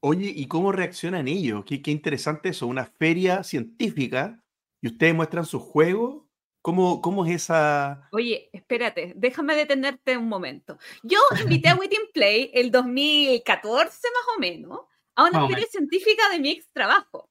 [0.00, 1.64] Oye, ¿y cómo reaccionan ellos?
[1.64, 4.42] Qué, qué interesante eso, una feria científica
[4.80, 6.22] y ustedes muestran sus juegos.
[6.60, 8.08] ¿Cómo, cómo es esa...?
[8.12, 10.78] Oye, espérate, déjame detenerte un momento.
[11.02, 14.80] Yo invité a Witting Play el 2014 más o menos
[15.22, 15.70] a una Más o feria menos.
[15.70, 17.28] científica de mi ex trabajo.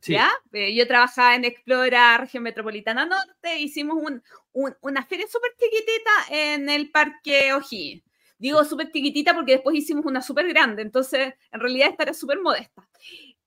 [0.00, 0.14] Sí.
[0.14, 0.30] ¿ya?
[0.52, 4.22] Eh, Yo trabajaba en Explora, región metropolitana norte, hicimos un-
[4.52, 8.02] un- una feria súper chiquitita en el Parque O'Higgins.
[8.36, 12.40] Digo súper chiquitita porque después hicimos una súper grande, entonces en realidad esta era súper
[12.40, 12.88] modesta.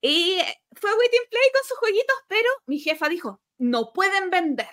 [0.00, 0.38] Y
[0.72, 4.68] fue Witting Play con sus jueguitos, pero mi jefa dijo, no pueden vender.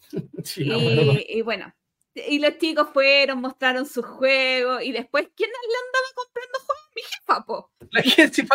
[0.44, 0.64] Sí.
[0.64, 1.72] Y, y bueno,
[2.14, 6.84] y los chicos fueron, mostraron sus juegos y después, ¿quién le andaba comprando juegos?
[6.94, 7.72] Mi jefa, po.
[7.90, 8.46] La gente sí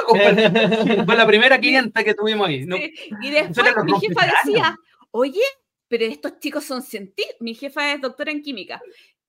[1.05, 2.65] fue la primera clienta que tuvimos ahí.
[2.65, 2.77] ¿no?
[2.77, 4.77] Sí, Y después mi jefa decía,
[5.11, 5.41] oye,
[5.89, 7.35] pero estos chicos son científicos.
[7.41, 8.81] Mi jefa es doctora en química.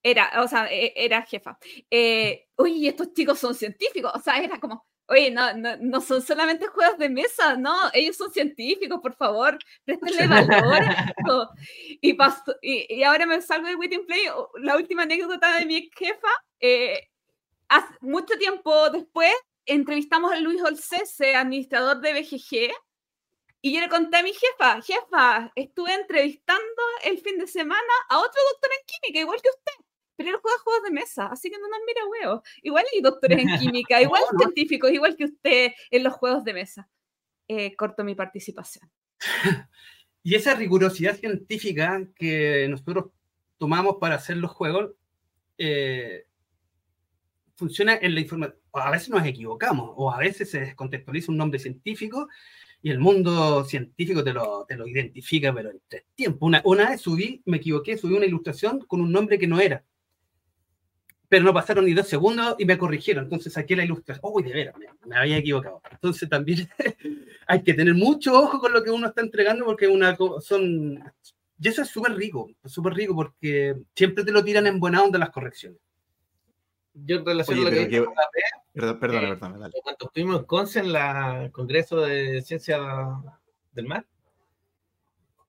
[0.03, 1.59] Era, o sea, e- era jefa.
[1.91, 4.13] Eh, oye, ¿y estos chicos son científicos.
[4.15, 8.17] O sea, era como, oye, no, no, no son solamente juegos de mesa, no, ellos
[8.17, 10.83] son científicos, por favor, préstenle valor.
[10.83, 11.51] a esto".
[12.01, 14.23] y, pasó- y, y ahora me salgo de Witting Play.
[14.63, 16.29] La última anécdota de mi jefa,
[16.61, 17.09] eh,
[17.69, 19.33] hace mucho tiempo después,
[19.67, 22.73] entrevistamos a Luis Olcese, administrador de BGG,
[23.63, 28.19] y yo le conté a mi jefa, jefa, estuve entrevistando el fin de semana a
[28.19, 29.85] otro doctor en química, igual que usted,
[30.21, 32.43] pero él juega juegos de mesa, así que no nos mira huevos.
[32.63, 34.39] Igual hay doctores en química, igual No, no.
[34.41, 36.91] científicos, igual que usted en los juegos de mesa.
[37.49, 38.91] Eh, corto mi participación.
[40.23, 43.07] Y esa rigurosidad científica que nosotros
[43.57, 44.91] tomamos para hacer los juegos
[45.57, 46.27] eh,
[47.57, 48.61] funciona en la información.
[48.75, 52.29] A veces nos equivocamos o a veces se descontextualiza un nombre científico
[52.83, 56.47] y el mundo científico te lo, te lo identifica, pero en tres tiempos.
[56.47, 59.83] Una, una vez subí, me equivoqué, subí una ilustración con un nombre que no era.
[61.31, 63.25] Pero no pasaron ni dos segundos y me corrigieron.
[63.25, 64.31] Entonces saqué la ilustración.
[64.35, 64.75] ¡Uy, de veras!
[64.77, 65.81] Me, me había equivocado.
[65.91, 66.69] Entonces también
[67.47, 71.03] hay que tener mucho ojo con lo que uno está entregando porque una son
[71.63, 75.19] y eso es súper rico, súper rico porque siempre te lo tiran en buena onda
[75.19, 75.79] las correcciones.
[76.95, 78.05] Yo en relación Oye, a lo que
[78.73, 79.75] Perdón, perdona, Eh, dale.
[79.83, 82.79] cuando estuvimos en Conce en la el Congreso de Ciencia
[83.73, 84.07] del Mar,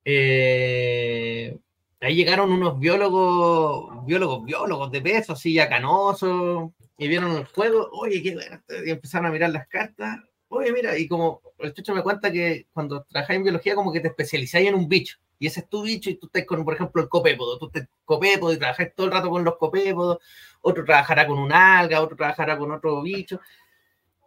[0.03, 1.57] eh,
[2.01, 7.89] ahí llegaron unos biólogos, biólogos, biólogos de peso, así ya canosos, y vieron el juego,
[7.93, 10.19] oye, qué bueno, y empezaron a mirar las cartas,
[10.49, 13.99] oye, mira, y como el chucho me cuenta que cuando trabajáis en biología como que
[13.99, 16.73] te especializáis en un bicho, y ese es tu bicho, y tú estás con, por
[16.73, 20.19] ejemplo, el copépodo, tú estás copépodo y trabajáis todo el rato con los copépodos,
[20.61, 23.39] otro trabajará con un alga, otro trabajará con otro bicho.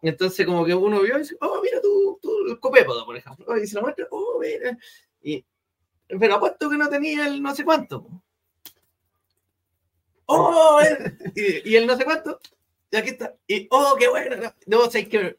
[0.02, 3.56] Entonces como que uno vio y dice, oh, mira tú, tú el copépodo, por ejemplo.
[3.56, 4.76] Y se lo muestra, oh, mira.
[5.22, 5.44] Y,
[6.18, 8.06] pero apuesto que no tenía el no sé cuánto.
[10.26, 10.80] Oh,
[11.34, 12.40] y, y el no sé cuánto.
[12.90, 13.34] Y aquí está.
[13.46, 14.36] Y, oh, qué bueno.
[14.66, 15.36] No, sé que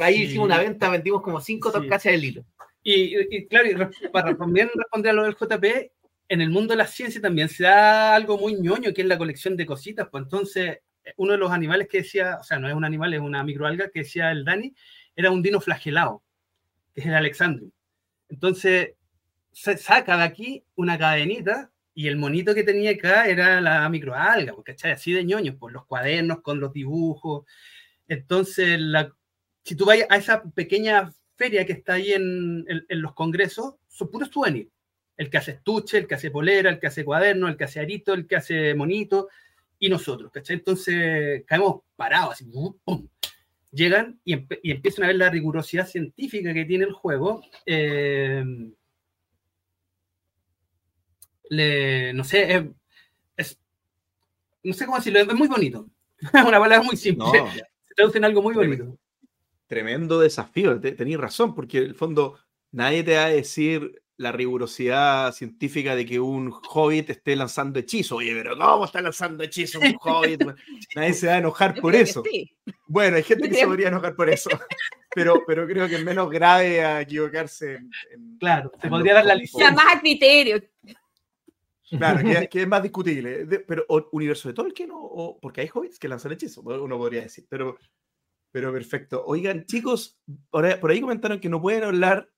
[0.00, 2.08] ahí hicimos una venta, vendimos como cinco Sí.
[2.08, 2.44] del hilo.
[2.82, 5.92] Y, y claro, y para también responder a lo del JP,
[6.28, 9.18] en el mundo de la ciencia también se da algo muy ñoño, que es la
[9.18, 10.08] colección de cositas.
[10.10, 10.80] Pues entonces,
[11.16, 13.90] uno de los animales que decía, o sea, no es un animal, es una microalga
[13.90, 14.74] que decía el Dani,
[15.14, 16.22] era un dino flagelado,
[16.94, 17.70] que es el Alexandrium.
[18.28, 18.94] Entonces,
[19.58, 24.52] se saca de aquí una cadenita y el monito que tenía acá era la microalga,
[24.52, 24.92] pues, ¿cachai?
[24.92, 27.46] Así de ñoños, pues los cuadernos con los dibujos.
[28.06, 29.10] Entonces, la,
[29.64, 34.10] si tú vas a esa pequeña feria que está ahí en, en- los congresos, son
[34.10, 34.68] puros souvenirs.
[35.16, 37.80] El que hace estuche, el que hace polera, el que hace cuaderno, el que hace
[37.80, 39.28] arito, el que hace monito,
[39.78, 40.56] y nosotros, ¿cachai?
[40.56, 43.08] Entonces caemos parados, así, ¡pum!
[43.72, 47.40] Llegan y, y empiezan a ver la rigurosidad científica que tiene el juego.
[47.64, 48.44] eh,
[51.50, 52.64] le- no sé, es,
[53.36, 53.58] es-
[54.62, 55.88] no sé cómo decirlo, es muy bonito.
[56.32, 57.26] Una palabra muy simple.
[57.26, 58.84] No, Se traduce en algo muy Tremendo.
[58.84, 59.00] bonito.
[59.66, 60.80] tremendo desafío.
[60.80, 62.38] te- Tenéis razón, porque en el fondo
[62.72, 68.16] nadie te va a decir la rigurosidad científica de que un hobbit esté lanzando hechizos.
[68.16, 70.42] Oye, pero ¿cómo está lanzando hechizos un hobbit?
[70.96, 72.22] nadie se va a enojar Yo por eso.
[72.24, 72.50] sí.
[72.86, 74.48] Bueno, hay gente Yo que se creo- podría enojar por eso,
[75.14, 77.74] pero, pero creo que es menos grave a equivocarse.
[77.74, 79.54] en- en- Claro, se en podría dar la códigos.
[79.54, 79.84] O sea, licencia.
[79.84, 80.62] más a criterio.
[81.90, 83.44] Claro, que, que es más discutible.
[83.46, 86.98] De- pero o- universo de Tolkien o, o- porque hay hobbits que lanzan hechizos, uno
[86.98, 87.46] podría decir.
[87.48, 87.76] Pero,
[88.52, 89.24] pero perfecto.
[89.26, 90.18] Oigan, chicos,
[90.50, 92.28] por, por ahí comentaron que no pueden hablar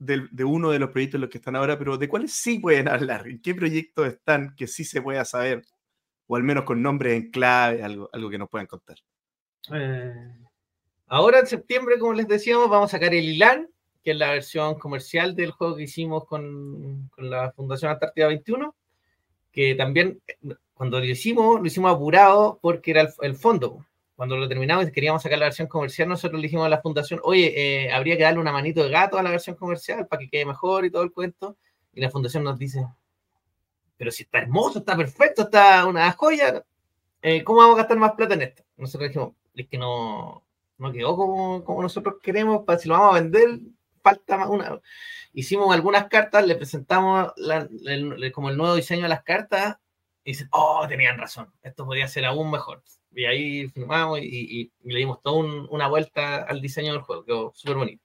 [0.00, 2.86] de uno de los proyectos en los que están ahora, pero ¿de cuáles sí pueden
[2.88, 3.26] hablar?
[3.26, 5.64] ¿En qué proyectos están que sí se pueda saber?
[6.28, 8.96] O al menos con nombres en clave, algo, algo que nos puedan contar.
[9.72, 10.14] Eh,
[11.06, 13.66] Ahora en septiembre, como les decíamos, vamos a sacar el ILAN,
[14.04, 18.76] que es la versión comercial del juego que hicimos con, con la Fundación Antártida 21,
[19.58, 20.22] que también
[20.72, 23.84] cuando lo hicimos, lo hicimos apurado porque era el, el fondo.
[24.14, 27.18] Cuando lo terminamos y queríamos sacar la versión comercial, nosotros le dijimos a la fundación,
[27.24, 30.30] oye, eh, habría que darle una manito de gato a la versión comercial para que
[30.30, 31.56] quede mejor y todo el cuento.
[31.92, 32.86] Y la fundación nos dice,
[33.96, 36.64] pero si está hermoso, está perfecto, está una joya,
[37.20, 38.62] eh, ¿cómo vamos a gastar más plata en esto?
[38.76, 40.44] Nosotros dijimos, es que no,
[40.78, 43.58] no quedó como, como nosotros queremos, para si lo vamos a vender,
[44.02, 44.80] falta más una.
[45.32, 47.32] Hicimos algunas cartas, le presentamos
[47.86, 49.78] el- como el nuevo diseño de las cartas,
[50.24, 52.82] y dicen, oh, tenían razón, esto podría ser aún mejor.
[53.12, 57.52] Y ahí firmamos y, le dimos toda un- una vuelta al diseño del juego, quedó
[57.54, 58.02] súper bonito.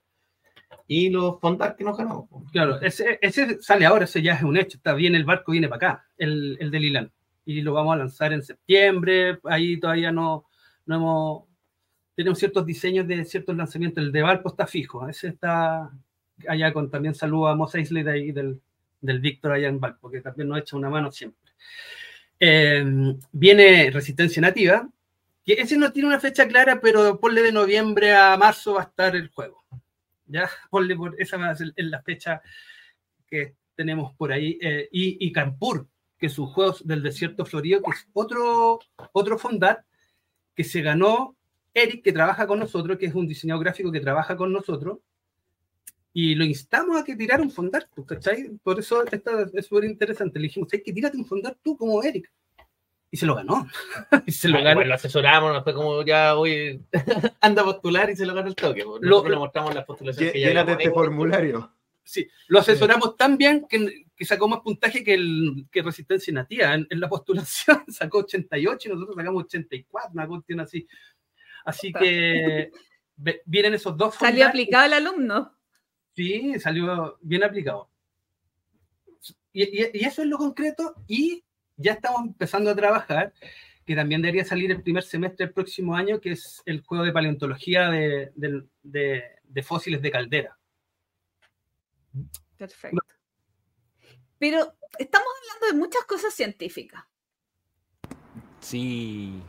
[0.88, 2.30] Y los fondar que nos ganamos.
[2.52, 3.20] Claro, ese,
[3.62, 4.78] sale ahora, ese ya es un hecho.
[4.78, 7.12] Está bien, el barco viene para acá, el, el del Ilan.
[7.46, 9.40] Y lo vamos a lanzar en septiembre.
[9.44, 10.46] Ahí todavía no,
[10.86, 11.44] no hemos.
[12.16, 14.04] Tenemos ciertos diseños de ciertos lanzamientos.
[14.04, 15.08] El de Valpo está fijo.
[15.08, 15.92] Ese está
[16.48, 18.62] allá con también saludo a Mos Eisley de ahí del,
[19.02, 21.52] del Víctor allá en Valpo, que también nos echa una mano siempre.
[22.40, 22.84] Eh,
[23.32, 24.88] viene Resistencia Nativa,
[25.46, 28.86] que ese no tiene una fecha clara, pero ponle de noviembre a marzo va a
[28.86, 29.64] estar el juego.
[30.26, 30.50] Ya,
[31.18, 32.42] esa va a ser la fecha
[33.28, 34.58] que tenemos por ahí.
[34.62, 35.88] eh, y, y Campur,
[36.18, 38.80] que es un juego del desierto florido, que es otro,
[39.12, 39.84] otro fondar
[40.56, 41.36] que se ganó
[41.74, 45.00] Eric, que trabaja con nosotros, que es un diseñador gráfico que trabaja con nosotros.
[46.16, 48.52] Y lo instamos a que tirara un fondar, pues, ¿cachai?
[48.62, 50.38] Por eso esta es súper interesante.
[50.40, 52.32] Le dijimos, hay que tirarte un fondar tú como Eric.
[53.10, 53.68] Y se lo ganó.
[54.28, 54.72] y se lo Ah, ganó.
[54.74, 56.82] igual lo asesoramos, fue como ya hoy
[57.42, 58.84] anda a postular y se lo gana el toque.
[58.86, 59.02] pues.
[59.02, 60.94] Lo- le mostramos las postulaciones que ya Llénate este hecho.
[60.94, 61.72] formulario.
[62.06, 66.74] Sí, lo asesoramos tan bien que, que sacó más puntaje que, el, que Resistencia Nativa.
[66.76, 70.86] En, en la postulación sacó 88 y nosotros sacamos 84, una cuestión así.
[71.66, 72.72] Así que
[73.46, 75.56] vienen esos dos Salió aplicado el alumno.
[76.16, 77.90] Sí, salió bien aplicado.
[79.52, 81.44] Y, y- y eso es lo concreto y
[81.78, 83.34] ya estamos empezando a trabajar,
[83.86, 87.12] que también debería salir el primer semestre del próximo año, que es el juego de
[87.12, 88.32] paleontología de-
[88.84, 90.58] de fósiles de caldera.
[92.58, 92.98] Perfecto.
[94.40, 97.04] Pero estamos hablando de muchas cosas científicas.
[98.60, 99.42] Sí.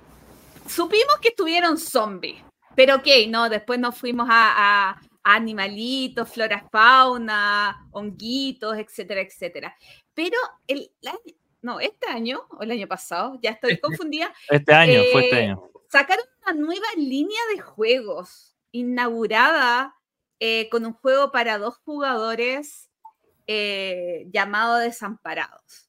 [0.66, 2.42] Supimos que estuvieron zombies,
[2.74, 9.76] pero ok, no, después nos fuimos a, a- a animalitos, flora, fauna, honguitos, etcétera, etcétera.
[10.12, 10.36] Pero
[10.66, 10.90] el
[11.62, 13.80] no, este año o el año pasado, ya estoy Este.
[13.80, 15.70] confundida, Este año, fue este Eh, año.
[15.90, 19.94] sacaron una nueva línea de juegos inaugurada
[20.40, 22.90] eh, con un juego para dos jugadores
[23.46, 25.88] eh, llamado Desamparados.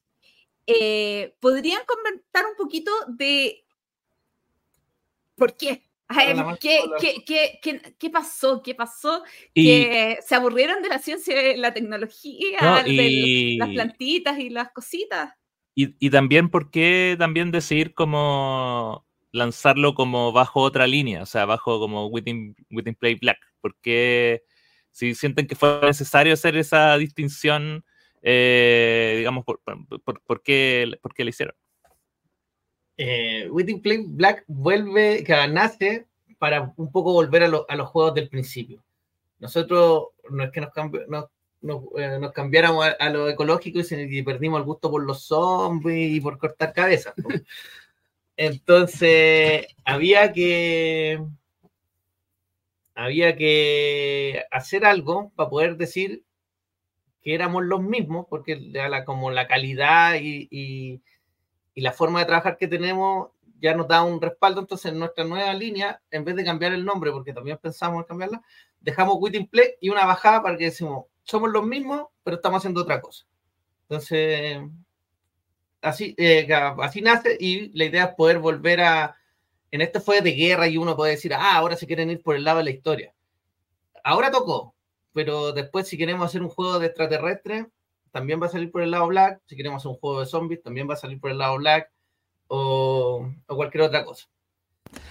[1.40, 3.65] ¿Podrían comentar un poquito de
[5.36, 5.82] por qué?
[6.08, 8.62] Ay, ¿qué, qué, qué, qué, pasó?
[8.62, 9.24] ¿Qué pasó?
[9.54, 14.50] Y, Que se aburrieron de la ciencia y la tecnología, No, de las plantitas y
[14.50, 15.32] las cositas.
[15.74, 21.22] y, y también, ¿por qué también decidir como lanzarlo como bajo otra línea?
[21.22, 23.38] O sea, bajo como Within, Within Play Black.
[23.60, 24.42] ¿Por qué
[24.90, 27.84] si sienten que fue necesario hacer esa distinción,
[28.22, 31.54] eh, digamos, por, por, por- por qué, por qué la hicieron?
[32.96, 36.06] Eh, Within Play Black vuelve, que nace
[36.38, 38.82] para un poco volver a, lo- a los juegos del principio.
[39.38, 41.26] Nosotros no es que nos, cambi- nos,
[41.60, 45.02] nos, eh, nos cambiáramos a, a lo ecológico y, se- y perdimos el gusto por
[45.04, 47.14] los zombies y por cortar cabezas.
[48.36, 51.18] Entonces, había que
[52.94, 56.22] había que hacer algo para poder decir
[57.22, 61.00] que éramos los mismos, porque la- como la calidad y, y-
[61.76, 63.28] y la forma de trabajar que tenemos
[63.60, 64.60] ya nos da un respaldo.
[64.60, 68.08] Entonces, en nuestra nueva línea, en vez de cambiar el nombre, porque también pensamos en
[68.08, 68.42] cambiarla,
[68.80, 72.80] dejamos Within Play y una bajada para que decimos, somos los mismos, pero estamos haciendo
[72.80, 73.26] otra cosa.
[73.82, 74.58] Entonces,
[75.82, 79.14] así, eh, así nace y la idea es poder volver a...
[79.70, 82.36] En este fue de guerra y uno puede decir, ah, ahora se quieren ir por
[82.36, 83.14] el lado de la historia.
[84.02, 84.74] Ahora tocó,
[85.12, 87.66] pero después si queremos hacer un juego de extraterrestre,
[88.16, 89.42] también va a salir por el lado black.
[89.46, 91.90] Si queremos hacer un juego de zombies, también va a salir por el lado black.
[92.48, 94.26] O, o cualquier otra cosa.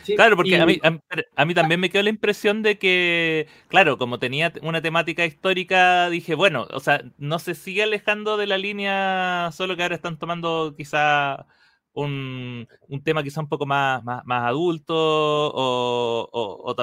[0.03, 0.97] Sí, Claro, porque y- a mí, a,
[1.35, 6.09] a mí también me quedó la impresión de que, claro, como tenía una temática histórica,
[6.09, 10.17] dije, bueno, o sea, no se sigue alejando de la línea, solo que ahora están
[10.17, 11.45] tomando quizá
[11.93, 16.75] un, un tema quizá un poco más, más, más adulto o- o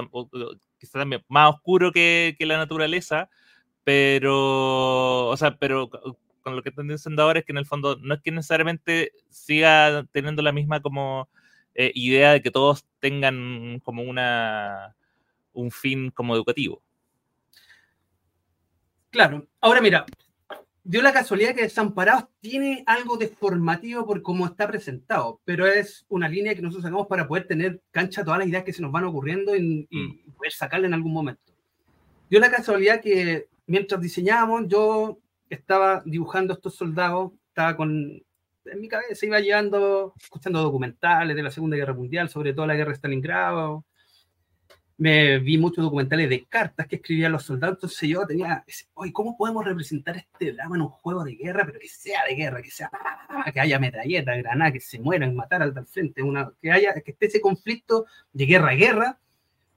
[0.79, 3.29] quizá también más oscuro que, que la naturaleza,
[3.85, 7.67] pero, o sea, pero co- con lo que están diciendo ahora es que en el
[7.67, 11.29] fondo no es que necesariamente siga teniendo la misma como
[11.75, 14.97] eh, idea de que todos tengan como una
[15.53, 16.83] un fin como educativo.
[19.11, 20.07] Claro, ahora mira,
[20.83, 26.07] dio la casualidad que Desamparados tiene algo de formativo por cómo está presentado, pero es
[26.09, 28.81] una línea que nosotros sacamos para poder tener cancha a todas las ideas que se
[28.83, 31.53] nos van ocurriendo y, y poder sacarla en algún momento.
[32.31, 35.19] Dio la casualidad que mientras diseñábamos, yo
[35.49, 38.23] estaba dibujando estos soldados, estaba con.
[38.65, 42.77] En mi cabeza iba llevando, escuchando documentales de la Segunda Guerra Mundial, sobre todo la
[42.77, 43.85] guerra de Stalingrado,
[45.03, 48.65] me vi muchos documentales de cartas que escribían los soldados, entonces yo tenía,
[48.95, 52.37] oye, ¿cómo podemos representar este drama en un juego de guerra, pero que sea de
[52.37, 52.89] guerra, que sea,
[53.53, 57.11] que haya metralleta, granada, que se mueran, matar al del frente, una, que haya, que
[57.11, 59.19] esté ese conflicto de guerra a guerra,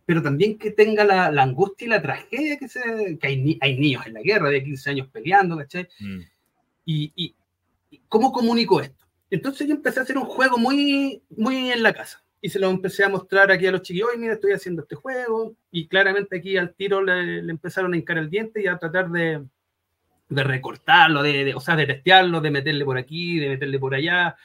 [0.05, 3.77] pero también que tenga la, la angustia y la tragedia que, se, que hay, hay
[3.79, 5.87] niños en la guerra de 15 años peleando, ¿cachai?
[5.99, 6.19] Mm.
[6.85, 7.35] y, y-
[7.91, 9.05] y cómo comunico esto.
[9.29, 12.69] Entonces yo empecé a hacer un juego muy, muy en la casa y se lo
[12.69, 16.37] empecé a mostrar aquí a los chiquillos, "Oye, mira, estoy haciendo este juego y claramente
[16.37, 19.43] aquí al tiro le, le empezaron a hincar el diente y a tratar de,
[20.29, 23.95] de recortarlo, de, de- o sea, de testearlo, de meterle por aquí, de meterle por
[23.95, 24.35] allá.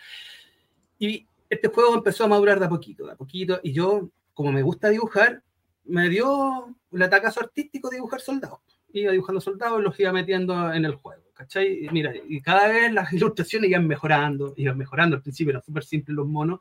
[0.98, 4.52] Y este juego empezó a madurar de a poquito, de a poquito, y yo, como
[4.52, 5.42] me gusta dibujar,
[5.90, 8.60] me dio el atacazo artístico de dibujar soldados.
[8.92, 11.88] Iba dibujando soldados y los iba metiendo en el juego, ¿cachai?
[11.92, 15.16] Mira, y cada vez las ilustraciones iban mejorando, iban mejorando.
[15.16, 16.60] Al principio eran súper simples los monos,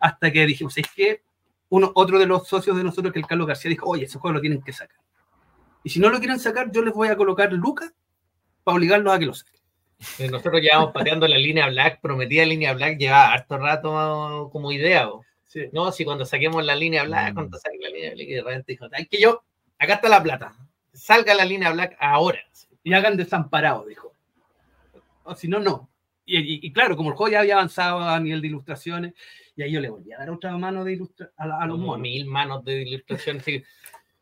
[0.00, 1.22] hasta que dijimos, es que
[1.70, 4.34] uno, otro de los socios de nosotros, que el Carlos García, dijo, oye, ese juego
[4.34, 4.98] lo tienen que sacar.
[5.84, 7.92] Y si no lo quieren sacar, yo les voy a colocar lucas
[8.64, 9.60] para obligarlos a que lo saquen.
[10.18, 15.06] Eh, Nosotros llevamos pateando la línea black, prometida línea black, lleva harto rato como idea.
[15.06, 15.24] bo.
[15.48, 15.68] Sí.
[15.72, 17.34] No, si cuando saquemos la línea black, Mm.
[17.34, 19.42] cuando saque la línea black, y de repente dijo, "Ay, que yo,
[19.78, 20.54] acá está la plata,
[20.92, 22.38] salga la línea black ahora.
[22.84, 24.12] y hagan desamparado, dijo.
[25.24, 25.90] O si no, no.
[26.24, 29.12] Y, y- y claro, como el juego ya había avanzado a nivel de ilustraciones,
[29.56, 31.74] y ahí yo le volví a dar otra mano de ilustra a, la- a los
[31.74, 32.00] como monos.
[32.02, 33.38] mil manos de ilustración.
[33.38, 33.64] así que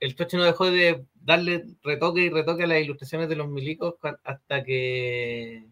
[0.00, 3.94] el Toche no dejó de darle retoque y retoque a las ilustraciones de los milicos
[4.24, 5.64] hasta que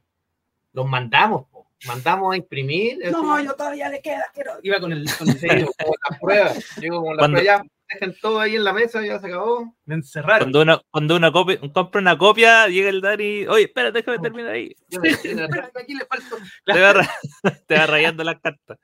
[0.72, 1.46] los mandamos.
[1.86, 2.98] Mandamos a imprimir.
[3.10, 4.52] No, así, yo todavía le queda, quiero.
[4.62, 6.76] Iba con el, con el como las pruebas.
[6.78, 7.68] Llegó como las Cuando- pruebas, ya
[8.00, 9.74] dejen todo ahí en la mesa, ya se acabó.
[9.84, 10.38] Me encerraron.
[10.50, 14.52] Cuando uno, cuando uno copia- compra una copia, llega el Dani, oye, espera, déjame terminar
[14.52, 14.74] ahí.
[15.74, 16.36] Aquí le falta.
[16.64, 17.10] Te va, ra-
[17.66, 18.78] te va rayando las cartas.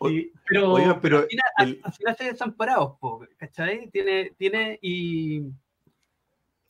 [0.00, 3.90] Sí, pero, Oiga, pero al final, al- el- al final se desamparados, po, ¿cachai?
[3.90, 5.42] Tiene, tiene, y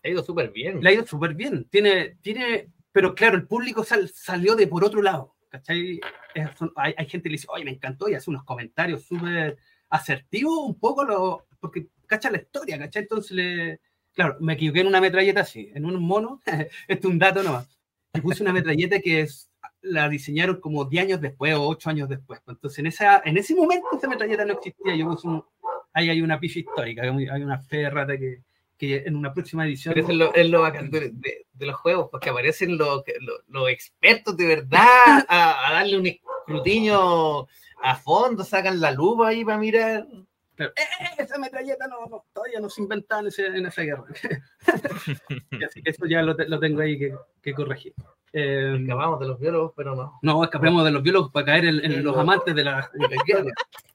[0.03, 0.83] ha ido súper bien.
[0.83, 1.65] le ha ido súper bien.
[1.71, 6.01] Tiene, tiene, pero claro, el público sal- salió de por otro lado, ¿cachai?
[6.35, 9.05] Es- son- hay, hay gente que le dice, oye, me encantó, y hace unos comentarios
[9.05, 9.59] súper
[9.91, 13.03] asertivos, un poco, lo, porque cacha la historia, ¿cachai?
[13.03, 13.81] Entonces le,
[14.13, 16.41] claro, me equivoqué en una metralleta así, en un mono,
[16.89, 17.69] esto es un dato nomás.
[18.15, 19.51] Y puse una metralleta que es,
[19.83, 22.41] la diseñaron como 10 años después o 8 años después.
[22.47, 24.97] Entonces, en, esa, en ese momento esa metralleta no existía.
[24.97, 25.45] Yo puse un,
[25.93, 28.43] ahí hay una picha histórica, hay una fe de rata que,
[28.79, 29.93] que en una próxima edición.
[29.95, 33.41] Pero es lo, es lo bacán de, de- de los juegos, porque aparecen los, los-
[33.49, 34.87] los expertos de verdad
[35.29, 37.49] a, a darle un escrutinio
[37.83, 40.07] a fondo, sacan la lupa ahí para mirar.
[40.55, 44.05] Claro, "Eh, esa metralleta no, no, todavía no se inventaron en, ese- en esa guerra.
[45.67, 47.95] Así que eso ya lo, lo tengo ahí que, que corregir.
[48.33, 50.19] Eh, Escapamos de los biólogos, pero no.
[50.23, 53.23] no escapemos de los biólogos para caer en, en los amantes de la, de la
[53.27, 53.51] guerra.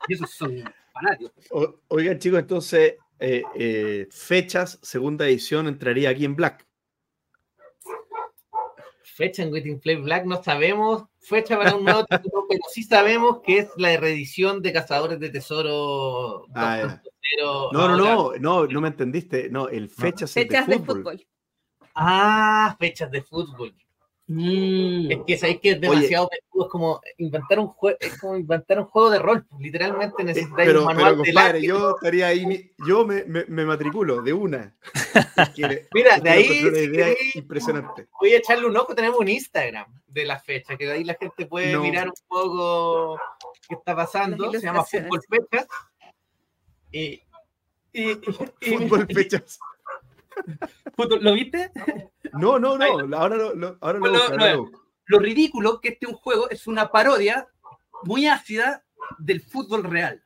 [0.07, 1.33] Y esos son fanáticos.
[1.51, 6.65] O- oigan, chicos, entonces, eh, eh, fechas, segunda edición, entraría aquí en Black.
[9.03, 11.03] Fecha en Waiting Play Black no sabemos.
[11.21, 15.29] Fecha para un nuevo título, pero sí sabemos que es la reedición de Cazadores de
[15.29, 17.03] Tesoro Ah, ya.
[17.39, 17.69] 2.0.
[17.71, 19.49] No, no, no, no, no me entendiste.
[19.49, 20.95] No, el fechas es Fechas de de fútbol.
[20.97, 21.27] fútbol.
[21.95, 23.73] Ah, fechas de fútbol.
[24.25, 25.11] Mm.
[25.11, 28.79] Es que sabéis que es demasiado peludo, es como inventar un juego, es como inventar
[28.79, 29.45] un juego de rol.
[29.49, 31.77] pues, Literalmente Eh, necesitáis Pero, un manual pero compadre, árbitro.
[31.79, 34.75] yo estaría ahí, yo me, me- me matriculo de una.
[35.53, 38.07] Quiere- Mira, de ahí lo encontré una si idea queréis, impresionante.
[38.21, 38.95] voy a echarle un ojo.
[38.95, 41.81] Tenemos un Instagram de la fecha, que de ahí la gente puede No.
[41.81, 43.19] mirar un poco
[43.67, 44.51] qué está pasando.
[44.53, 44.83] Se llama.
[44.85, 45.67] Fútbol Fechas.
[46.91, 47.21] Y-
[47.91, 48.15] y-
[48.61, 49.59] Fútbol fechas.
[51.21, 51.71] ¿Lo viste?
[52.33, 53.17] No, no, no.
[53.17, 54.71] Ahora lo, lo- ahora lo Bueno, busco, ahora no, lo.
[55.05, 57.47] Lo ridículo que este un juego es una parodia
[58.03, 58.83] muy ácida
[59.19, 60.23] del fútbol real.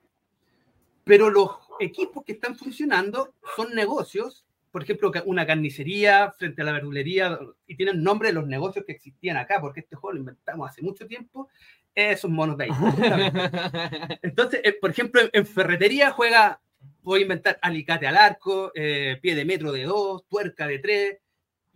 [1.04, 6.74] Pero los equipos que están funcionando son negocios, por ejemplo, una carnicería frente a la
[6.74, 10.70] verdulería, y tienen nombre de los negocios que existían acá, porque este juego lo inventamos
[10.70, 11.50] hace mucho tiempo,
[11.96, 12.70] esos monos de ahí.
[14.22, 16.62] Entonces, eh, por ejemplo, en, en ferretería juega,
[17.08, 21.18] voy a inventar alicate al arco, eh, pie de metro de dos, tuerca de tres,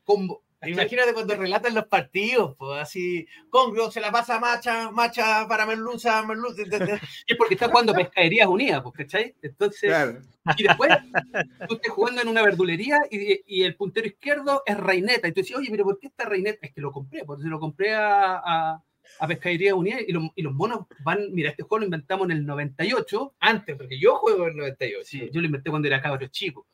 [0.03, 0.43] combo.
[0.63, 5.65] Imagínate cuando relatan los partidos, pues así, Congrio se la pasa a Macha, Macha para
[5.65, 6.61] Merluza, Merluza.
[6.63, 9.35] de- de- Y es porque está jugando Pescaderías Unidas, pues, ¿cachai?
[9.41, 10.19] Entonces, Claro.
[10.57, 10.91] y después
[11.67, 15.27] tú estás jugando en una verdulería y, y el puntero izquierdo es Reineta.
[15.27, 16.67] Y tú dices, oye, pero ¿por qué está Reineta?
[16.67, 18.83] Es que lo compré, porque se lo compré a, a,
[19.19, 22.31] a Pescaderías Unidas y, los- y los monos van, mira, este juego lo inventamos en
[22.31, 23.35] el 98.
[23.39, 25.03] Antes, porque yo juego en 98.
[25.03, 26.67] Sí, yo lo inventé cuando era cabro chico.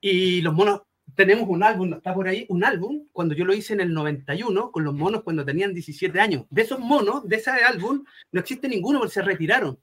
[0.00, 0.82] Y los monos,
[1.14, 4.70] tenemos un álbum, está por ahí, un álbum, cuando yo lo hice en el 91,
[4.72, 6.44] con los monos cuando tenían 17 años.
[6.50, 9.78] De esos monos, de ese álbum, no existe ninguno porque se retiraron.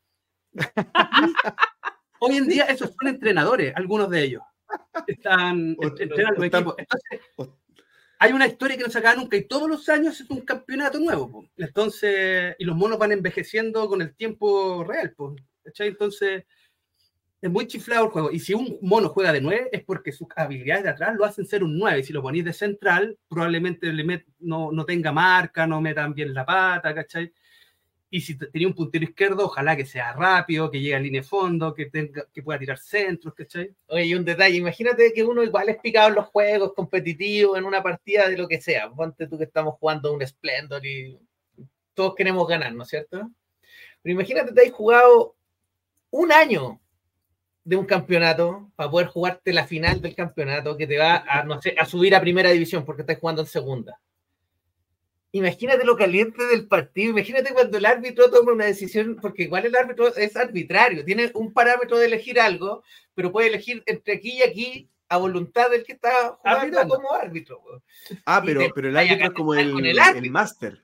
[2.19, 4.43] Hoy en día esos son entrenadores, algunos de ellos.
[5.07, 6.75] Están, O- entrenan los están- equipos.
[6.77, 7.57] Entonces, o-
[8.23, 10.99] hay una historia que no se acaba nunca y todos los años es un campeonato
[10.99, 11.30] nuevo.
[11.31, 11.45] po.
[11.57, 15.11] Entonces, y los monos van envejeciendo con el tiempo real.
[15.15, 15.35] po.
[15.80, 16.43] Entonces,
[17.41, 18.31] es muy chiflado el juego.
[18.31, 21.45] Y si un mono juega de 9 es porque sus habilidades de atrás lo hacen
[21.45, 21.99] ser un 9.
[22.02, 26.14] Y si lo ponéis de central, probablemente le met- no, no tenga marca, no metan
[26.14, 27.34] bien la pata, ¿cachai?
[28.13, 31.21] Y si te- tenía un puntero izquierdo, ojalá que sea rápido, que llegue a línea
[31.21, 33.73] de fondo, que, tenga, que pueda tirar centros, ¿cachai?
[33.88, 37.63] Oye, y un detalle, imagínate que uno igual es picado en los juegos competitivos, en
[37.65, 38.89] una partida de lo que sea.
[38.91, 41.17] Ponte tú que estamos jugando un Splendor y
[41.93, 43.31] todos queremos ganar, ¿no es cierto?
[44.01, 45.35] Pero imagínate te has jugado
[46.11, 46.81] un año
[47.63, 51.45] de un campeonato para poder jugarte la final del campeonato que te va a,
[51.79, 53.99] a subir a primera división porque estás jugando en segunda.
[55.33, 59.75] Imagínate lo caliente del partido, imagínate cuando el árbitro toma una decisión, porque igual el
[59.75, 62.83] árbitro es arbitrario, tiene un parámetro de elegir algo,
[63.13, 66.95] pero puede elegir entre aquí y aquí a voluntad del que está jugando Arbitrando.
[66.95, 67.61] como árbitro.
[68.25, 70.83] Ah, pero, pero el árbitro es como el, el máster.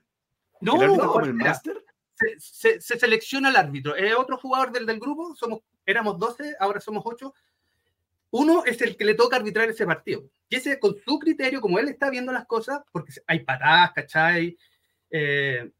[0.60, 1.84] No, ¿El árbitro no, como el máster?
[2.14, 3.94] se, se- se selecciona el árbitro.
[3.96, 7.32] Es otro jugador del, del grupo, somos, éramos 12, ahora somos 8.
[8.30, 10.24] Uno es el que le toca arbitrar ese partido.
[10.48, 14.56] Y ese, con su criterio, como él está viendo las cosas, porque hay patadas, ¿cachai?
[15.10, 15.70] Eh,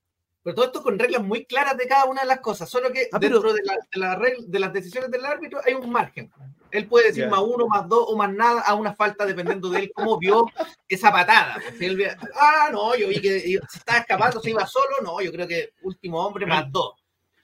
[0.43, 3.09] Pero todo esto con reglas muy claras de cada una de las cosas, solo que
[3.13, 5.91] Ah, pero- dentro de, la- de la regla- de las decisiones del árbitro hay un
[5.91, 6.31] margen.
[6.71, 7.31] Él puede decir Ya.
[7.31, 10.47] más uno, más dos o más nada a una falta dependiendo de él cómo vio
[10.89, 11.57] esa patada.
[11.69, 12.03] Pues, él
[12.35, 15.73] ah, no, yo vi que se estaba escapando, se iba solo, no, yo creo que
[15.83, 16.95] último hombre más dos.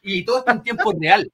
[0.00, 1.30] y todo esto en tiempo real.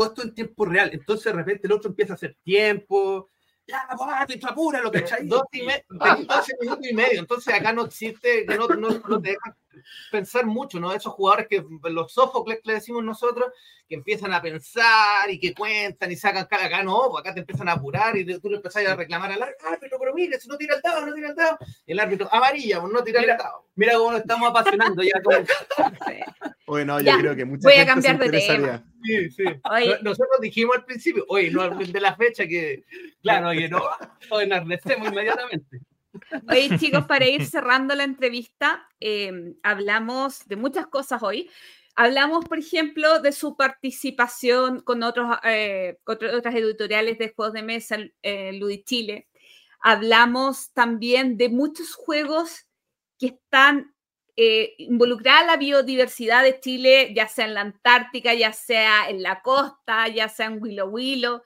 [0.00, 0.88] Todo esto en tiempo real.
[0.94, 3.28] Entonces, de repente, el otro empieza a hacer tiempo.
[3.66, 5.26] Ya, árbitro, ¿cachai?
[5.26, 7.20] Dos y me- 12 minutos y medio.
[7.20, 9.54] Entonces acá no existe, que no, no, no te dejan
[10.10, 10.92] pensar mucho, ¿no?
[10.92, 13.52] Esos jugadores que los Sófocles le decimos nosotros,
[13.88, 17.40] que empiezan a pensar y que cuentan y sacan cara acá, no, pues acá te
[17.40, 20.56] empiezan a apurar y tú le empezás a reclamar al árbitro, pero mire, si no
[20.56, 21.58] tira el dado, no tira el dado.
[21.86, 23.66] Y el árbitro, amarilla, pues no tira Mira, el dado.
[23.74, 25.20] Mira cómo nos estamos apasionando ya.
[25.22, 26.20] con- Sí.
[26.66, 28.84] Oye, no, yo Ya, creo que mucha voy a gente cambiar se de interesaría.
[29.02, 29.44] Sí, sí.
[29.70, 32.84] Oye, Nosotros dijimos al principio, oye, no de la fecha que.
[33.22, 33.82] Claro, oye, no.
[34.40, 35.80] Enardecemos inmediatamente.
[36.48, 41.50] Oye, chicos, para ir cerrando la entrevista, eh, hablamos de muchas cosas hoy,
[42.02, 47.98] Hablamos, por ejemplo, de su participación con, otros, eh, otras editoriales de juegos de mesa,
[48.22, 49.28] eh, Ludus Chile.
[49.80, 52.66] Hablamos también de muchos juegos
[53.18, 53.94] que están
[54.36, 59.22] eh, involucrados en la biodiversidad de Chile, ya sea en la Antártica, ya sea en
[59.22, 61.42] la costa, ya sea en Willow Willow.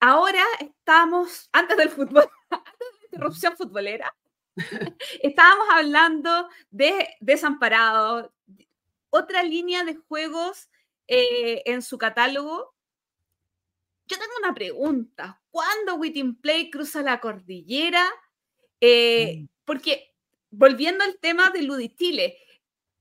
[0.00, 4.14] Ahora estamos, antes del fútbol, antes de la interrupción futbolera,
[5.22, 8.32] estábamos hablando de Desamparado,
[9.10, 10.68] otra línea de juegos
[11.08, 12.74] eh, en su catálogo.
[14.08, 15.40] Yo tengo una pregunta.
[15.50, 18.06] ¿Cuándo Within Play cruza la cordillera?
[18.80, 19.48] Eh, Mm.
[19.64, 20.14] porque
[20.50, 22.38] volviendo al tema de Luditile,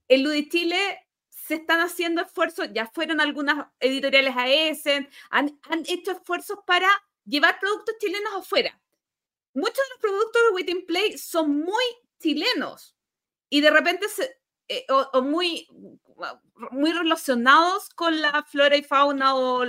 [0.07, 1.04] en Luditile
[1.45, 6.89] se están haciendo esfuerzos, ya fueron algunas editoriales a Essen, han, han hecho esfuerzos para
[7.25, 8.79] llevar productos chilenos afuera.
[9.53, 11.83] Muchos de los productos de Within Play son muy
[12.19, 12.95] chilenos
[13.49, 15.67] y de repente se, eh, o, o muy,
[16.71, 19.63] muy relacionados con la flora y fauna o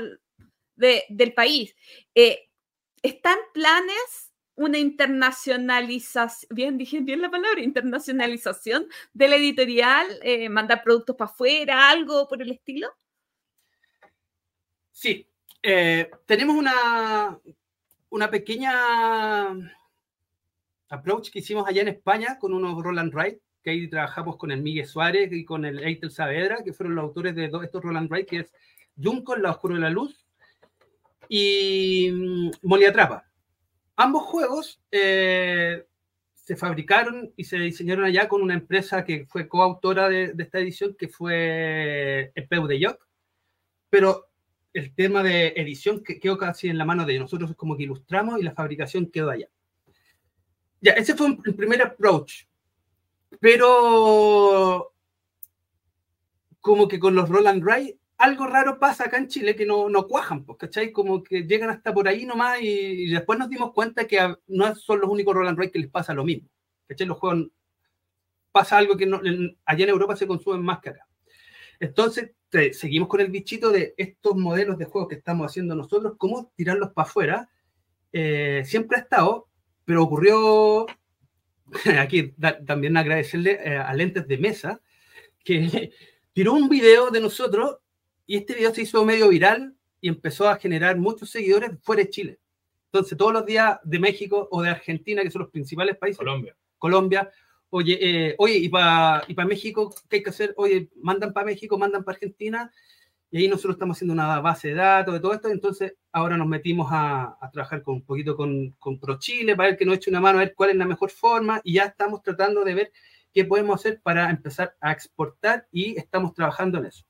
[0.76, 1.74] de- del país.
[2.14, 2.48] Eh,
[3.02, 4.25] ¿Está en planes
[4.56, 11.30] una internacionalización, bien dije bien la palabra, internacionalización de la editorial, eh, mandar productos para
[11.30, 12.88] afuera, algo por el estilo?
[14.90, 15.28] Sí,
[15.62, 17.38] eh, tenemos una,
[18.08, 19.48] una pequeña
[20.88, 24.62] approach que hicimos allá en España con unos Roland Wright, que ahí trabajamos con el
[24.62, 28.08] Miguel Suárez y con el Eitel Saavedra, que fueron los autores de dos- estos Roland
[28.10, 28.54] Wright, que es
[28.96, 30.24] Junco, La Oscuro de la Luz,
[31.28, 33.28] y mm, Moliatrapa.
[33.96, 35.86] Ambos juegos eh,
[36.34, 40.94] se fabricaron y se diseñaron allá con una empresa que fue coautora de, esta edición,
[40.98, 43.06] que fue Peu de Yoc,
[43.90, 44.28] pero
[44.74, 47.18] el tema de edición que quedó casi en la mano de.
[47.18, 49.48] Nosotros como que ilustramos y la fabricación quedó allá.
[50.82, 52.44] Ya, ese fue el primer approach.
[53.40, 54.92] Pero
[56.60, 60.06] como que con los Roland Wright, algo raro pasa acá en Chile que no, no
[60.06, 60.92] cuajan, pues, ¿cachai?
[60.92, 65.00] Como que llegan hasta por ahí nomás y, después nos dimos cuenta que no son
[65.00, 66.48] los únicos Roland Wright que les pasa lo mismo.
[66.86, 67.06] ¿Cachai?
[67.06, 67.48] Los juegos
[68.52, 69.20] pasa algo que no-
[69.64, 71.06] allá en Europa se consumen más que acá.
[71.78, 72.30] Entonces,
[72.72, 76.92] seguimos con el bichito de estos modelos de juegos que estamos haciendo nosotros, cómo tirarlos
[76.92, 77.50] para afuera.
[78.12, 79.48] Eh, siempre ha estado,
[79.84, 80.86] pero ocurrió,
[82.00, 82.34] aquí
[82.66, 84.80] también agradecerle eh, a Lentes de Mesa,
[85.44, 85.92] que
[86.32, 87.78] tiró un video de nosotros
[88.26, 92.10] y este video se hizo medio viral y empezó a generar muchos seguidores fuera de
[92.10, 92.38] Chile.
[92.86, 96.56] Entonces, todos los días de México o de Argentina, que son los principales países, Colombia.
[96.78, 97.30] Colombia,
[97.70, 100.54] oye, eh, oye, y para y pa México, ¿qué hay que hacer?
[100.56, 102.72] Oye, mandan para México, mandan para Argentina,
[103.30, 106.46] y ahí nosotros estamos haciendo una base de datos de todo esto, entonces ahora nos
[106.46, 110.10] metimos a, a trabajar con un poquito con, con ProChile para ver que nos eche
[110.10, 112.92] una mano, a ver cuál es la mejor forma, y ya estamos tratando de ver
[113.34, 117.04] qué podemos hacer para empezar a exportar, y estamos trabajando en eso.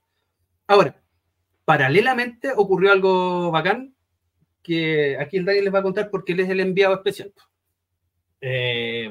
[0.66, 1.00] Ahora,
[1.66, 3.94] paralelamente ocurrió algo bacán,
[4.62, 7.32] que aquí el Daniel les va a contar porque él es el enviado especial.
[8.40, 9.10] eh,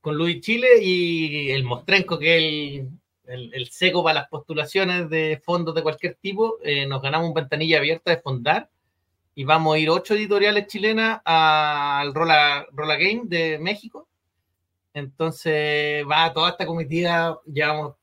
[0.00, 2.88] con Luis Chile y el Mostrenco, que es el,
[3.26, 7.34] el- el seco para las postulaciones de fondos de cualquier tipo, eh, nos ganamos un
[7.34, 8.68] ventanilla abierta de fondar
[9.34, 14.08] y vamos a ir ocho editoriales chilenas al Rola, Rola de México.
[14.94, 17.94] Entonces va toda esta comitiva, llevamos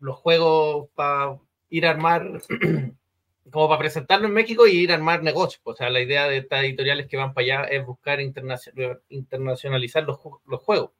[0.00, 1.38] los juegos para
[1.70, 2.42] ir a armar,
[3.50, 5.60] como para presentarlo en México y ir a armar negocios.
[5.64, 10.04] O sea, la idea de estas editoriales que van para allá es buscar internacio- internacionalizar
[10.04, 10.18] los
[10.62, 10.90] juegos.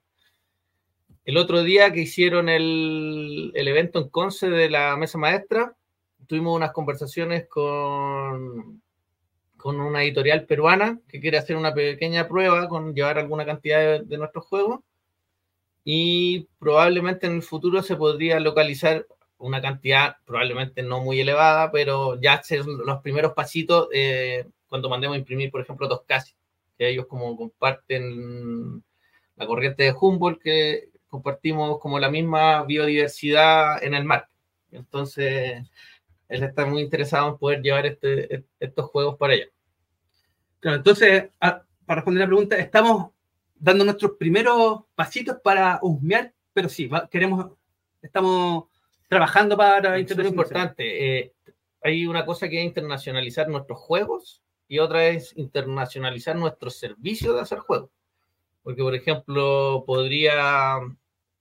[1.25, 5.77] El otro día que hicieron el, el evento en Conce de la mesa maestra,
[6.27, 8.83] tuvimos unas conversaciones con,
[9.59, 14.05] con una editorial peruana que quiere hacer una pequeña prueba con llevar alguna cantidad de,
[14.05, 14.81] de nuestros juegos
[15.85, 19.07] y probablemente en el futuro se podría localizar
[19.39, 25.17] una cantidad probablemente no muy elevada, pero ya hacer los primeros pasitos eh, cuando mandemos
[25.17, 26.35] a imprimir, por ejemplo, dos casi,
[26.77, 28.83] que ellos como comparten
[29.37, 34.29] la corriente de Humboldt, que compartimos como la misma biodiversidad en el mar.
[34.73, 35.63] Entonces,
[36.29, 39.47] él está muy interesado en poder llevar este, estos juegos para allá.
[40.61, 43.13] Claro, entonces, para responder la pregunta, estamos
[43.55, 47.53] dando nuestros primeros pasitos para husmear, pero sí, queremos,
[48.03, 48.65] estamos
[49.09, 51.19] trabajando para Es súper importante.
[51.19, 51.33] eh,
[51.83, 57.41] hay una cosa que es internacionalizar nuestros juegos y otra es internacionalizar nuestros servicios de
[57.41, 57.91] hacer juegos.
[58.63, 60.79] Porque, por ejemplo, podría,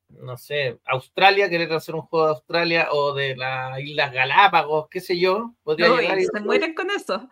[0.09, 5.01] no sé, Australia querer hacer un juego de Australia o de las Islas Galápagos, qué
[5.01, 5.53] sé yo.
[5.63, 7.27] Podría llegar y- se mueren con eso.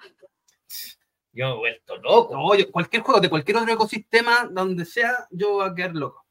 [1.31, 2.33] Yo me he vuelto loco.
[2.33, 6.25] No, yo- cualquier juego de cualquier otro ecosistema, donde sea, yo voy a quedar loco.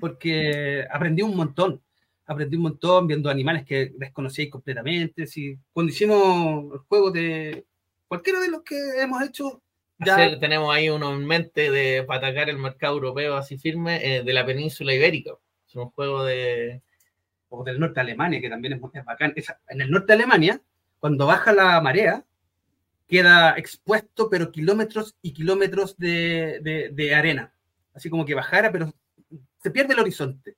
[0.00, 1.82] Porque aprendí un montón.
[2.26, 5.26] Aprendí un montón viendo animales que desconocíais completamente.
[5.26, 7.64] Si, cuando hicimos el juego de
[8.08, 9.62] cualquiera de los que hemos hecho,
[9.98, 14.00] ya Hacer- tenemos ahí uno en mente de para atacar el mercado europeo así firme
[14.16, 15.32] eh, de la península ibérica.
[15.68, 16.82] Es un juego de.
[17.48, 19.32] o del norte de Alemania, que también es, muy- es bacán.
[19.36, 20.60] Esa- en el norte de Alemania,
[20.98, 22.24] cuando baja la marea,
[23.08, 27.52] queda expuesto, pero kilómetros y kilómetros de, de- de arena.
[27.94, 28.92] Así como que bajara, pero
[29.62, 30.56] se pierde el horizonte.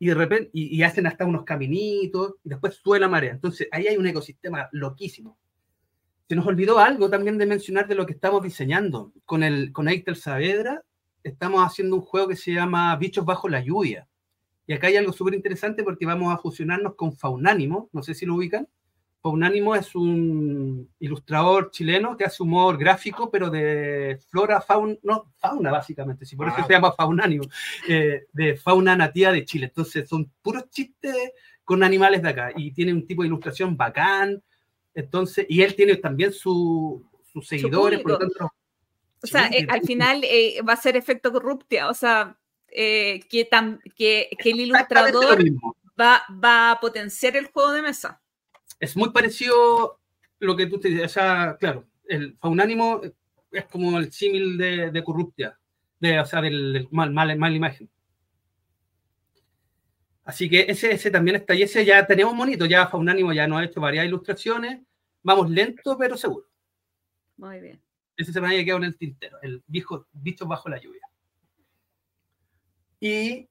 [0.00, 3.32] Y de repente, y, hacen hasta unos caminitos, y después sube la marea.
[3.32, 5.38] Entonces, ahí hay un ecosistema loquísimo.
[6.26, 9.12] Se nos olvidó algo también de mencionar de lo que estamos diseñando.
[9.26, 10.82] Con, el, con Eitel Saavedra,
[11.22, 14.08] estamos haciendo un juego que se llama Bichos bajo la lluvia.
[14.66, 18.24] Y acá hay algo súper interesante porque vamos a fusionarnos con Faunánimo, no sé si
[18.24, 18.68] lo ubican.
[19.22, 25.70] Faunánimo es un ilustrador chileno que hace humor gráfico, pero de flora, fauna, no, fauna
[25.70, 26.66] básicamente, sí, por eso Ah.
[26.66, 27.44] se llama Faunánimo,
[27.86, 29.66] eh, de fauna nativa de Chile.
[29.66, 31.32] Entonces son puros chistes
[31.64, 34.42] con animales de acá y tiene un tipo de ilustración bacán.
[34.94, 38.38] Entonces, y él tiene también su- sus seguidores, por lo público.
[38.38, 38.54] tanto,
[39.22, 43.48] O sea, eh, al final eh, va a ser efecto corruptia, o sea, eh, que,
[43.50, 45.38] tam- que, que el ilustrador
[46.00, 48.18] va a potenciar el juego de mesa.
[48.80, 50.00] Es muy parecido
[50.38, 51.04] lo que tú te dices.
[51.04, 53.02] O sea, claro, el faunánimo
[53.52, 55.58] es como el símil de, de Corruptia,
[56.00, 57.88] de, o sea, del, del mal, mal, mal imagen.
[60.24, 63.60] Así que ese, ese también está, y ese ya tenemos bonito, ya faunánimo ya nos
[63.60, 64.80] ha hecho varias ilustraciones,
[65.22, 66.46] vamos lento pero seguro.
[67.36, 67.82] Muy bien.
[68.16, 71.02] Ese se me había quedado en el tintero, el viejo bicho bajo la lluvia.
[73.00, 73.48] Y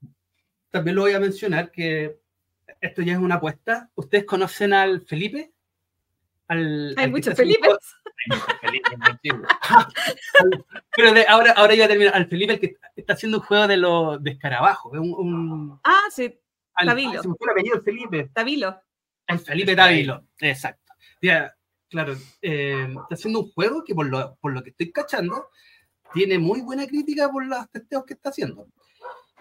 [0.70, 2.20] también lo voy a mencionar que
[2.82, 3.90] esto ya es una apuesta.
[3.96, 5.52] ¿Ustedes conocen al Felipe?
[6.48, 7.78] Al, Hay al muchos Felipes.
[8.62, 8.90] Felipe.
[10.96, 12.12] Pero de- ahora, ahora ya termina.
[12.12, 14.94] Al Felipe, el que está haciendo un juego de los de escarabajo.
[14.94, 16.34] es Un, un- Ah, sí,
[16.74, 17.22] al- Tabilo.
[17.22, 18.30] se me fue el apellido, Felipe.
[18.34, 18.80] Tabilo.
[19.28, 20.24] El Felipe Dávilo.
[20.40, 20.94] Exacto.
[21.22, 21.54] Ya,
[21.90, 25.50] claro, eh, está haciendo un juego que por lo, por lo que estoy cachando,
[26.14, 28.68] tiene muy buena crítica por los testeos que está haciendo.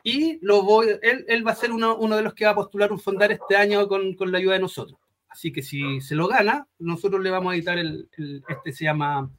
[0.08, 2.54] Y lo voy, él, él va a ser uno, uno de los que va a
[2.54, 4.98] postular un fondar este año con, con la ayuda de nosotros.
[5.28, 8.84] Así que si se lo gana, nosotros le vamos a editar el, el- este se
[8.84, 9.30] llama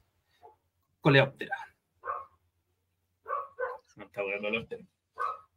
[1.00, 1.56] Coleóptera.
[3.96, 4.86] No está bueno los temas.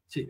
[0.07, 0.29] Sí.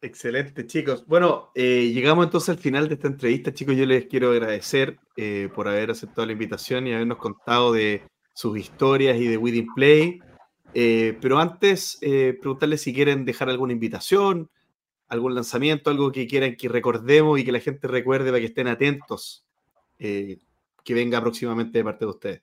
[0.00, 1.06] Excelente, chicos.
[1.06, 3.74] Bueno, eh, llegamos entonces al final de esta entrevista, chicos.
[3.76, 8.02] Yo les quiero agradecer eh, por haber aceptado la invitación y habernos contado de
[8.34, 10.18] sus historias y de Within Play.
[10.74, 14.50] Eh, pero antes, eh, preguntarles si quieren dejar alguna invitación,
[15.08, 18.66] algún lanzamiento, algo que quieran que recordemos y que la gente recuerde para que estén
[18.66, 19.46] atentos,
[19.98, 20.38] eh,
[20.82, 22.42] que venga próximamente de parte de ustedes.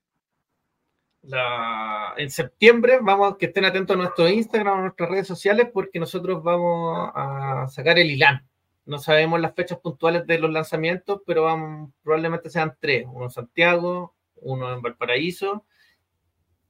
[1.23, 5.99] La- en septiembre vamos que estén atentos a nuestro Instagram, a nuestras redes sociales, porque
[5.99, 8.47] nosotros vamos a sacar el ILAN.
[8.85, 13.31] No sabemos las fechas puntuales de los lanzamientos, pero vamos, probablemente sean tres: uno en
[13.31, 15.65] Santiago, uno en Valparaíso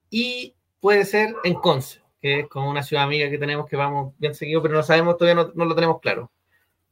[0.09, 4.13] y puede ser en Conce, que es como una ciudad amiga que tenemos que vamos
[4.17, 6.29] bien seguido, pero no sabemos, todavía no, no lo tenemos claro.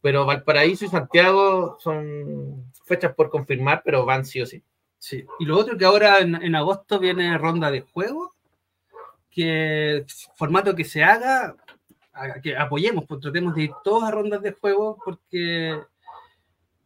[0.02, 4.64] Pero Valparaíso y Santiago son fechas por confirmar, pero van sí o sí.
[4.98, 5.26] Sí.
[5.40, 8.34] Y lo otro que ahora en, agosto viene ronda de juego,
[9.32, 11.56] que formato que se haga,
[12.44, 15.80] que apoyemos, pues tratemos de ir todos a rondas de juego porque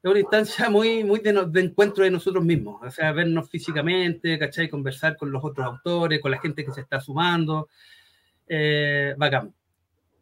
[0.03, 3.49] es una instancia muy, muy de, no- de encuentro de nosotros mismos, o sea, vernos
[3.49, 4.69] físicamente, ¿cachai?
[4.69, 7.69] Conversar con los otros autores, con la gente que se está sumando,
[8.47, 9.53] eh, bacán.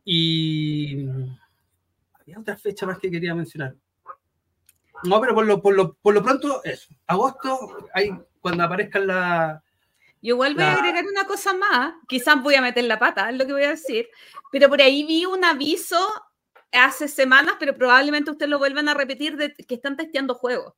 [0.05, 1.05] Y
[2.19, 3.75] había otra fecha más que quería mencionar.
[5.03, 6.93] No, pero por lo, por lo, por lo pronto, eso.
[7.07, 9.63] Agosto, hay, cuando aparezcan la.
[10.21, 13.35] Yo igual voy a agregar una cosa más, quizás voy a meter la pata, es
[13.35, 14.07] lo que voy a decir,
[14.51, 15.97] pero por ahí vi un aviso
[16.71, 20.73] hace semanas, pero probablemente ustedes lo vuelvan a repetir, de que están testeando juegos.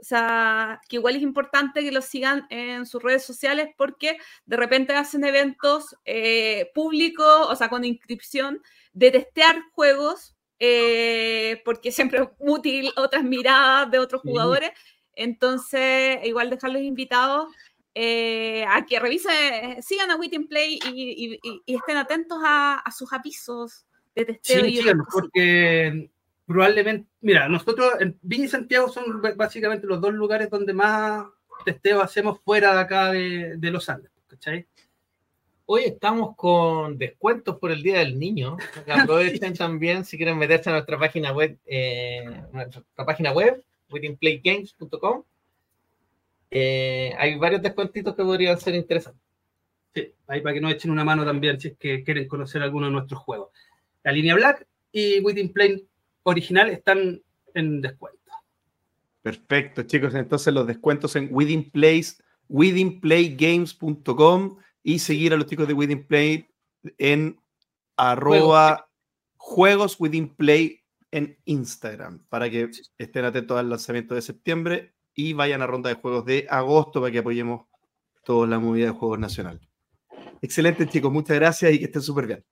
[0.00, 4.56] O sea, que igual es importante que los sigan en sus redes sociales porque de
[4.56, 8.60] repente hacen eventos eh, públicos, o sea, con inscripción,
[8.92, 14.70] de testear juegos, eh, porque siempre es útil otras miradas de otros jugadores.
[15.14, 17.48] Entonces, igual dejarlos invitados
[17.94, 22.74] eh, a que revisen, sigan a Witting Play y, y- y- y estén atentos a,
[22.80, 24.64] a sus avisos de testeo.
[24.64, 26.10] Sí, y porque
[26.46, 27.08] probablemente.
[27.20, 31.26] Mira, nosotros en Viña y Santiago son básicamente los dos lugares donde más
[31.64, 34.66] testeo hacemos fuera de acá de, de los Andes, ¿cachai?
[35.66, 38.58] Hoy estamos con descuentos por el Día del Niño.
[38.86, 45.22] Aprovechen también si quieren meterse a nuestra página web, eh, nuestra página web, withinplaygames.com.
[46.50, 49.22] Eh, hay varios descuentitos que podrían ser interesantes.
[49.94, 52.86] Sí, ahí para que nos echen una mano también si es que quieren conocer alguno
[52.86, 53.48] de nuestros juegos.
[54.04, 55.82] La línea Black y Within Plane
[56.22, 57.20] original están
[57.54, 58.18] en descuento.
[59.22, 60.14] Perfecto, chicos.
[60.14, 62.16] Entonces los descuentos en Within Place,
[62.48, 66.46] withinplaygames.com y seguir a los chicos de Within Play
[66.98, 67.40] en
[67.96, 68.90] arroba
[69.36, 72.68] juegos Within Play en Instagram para que
[72.98, 77.12] estén atentos al lanzamiento de septiembre y vayan a ronda de juegos de agosto para
[77.12, 77.64] que apoyemos
[78.24, 79.60] toda la movida de juegos nacional.
[80.42, 81.10] Excelente, chicos.
[81.10, 82.44] Muchas gracias y que estén súper bien.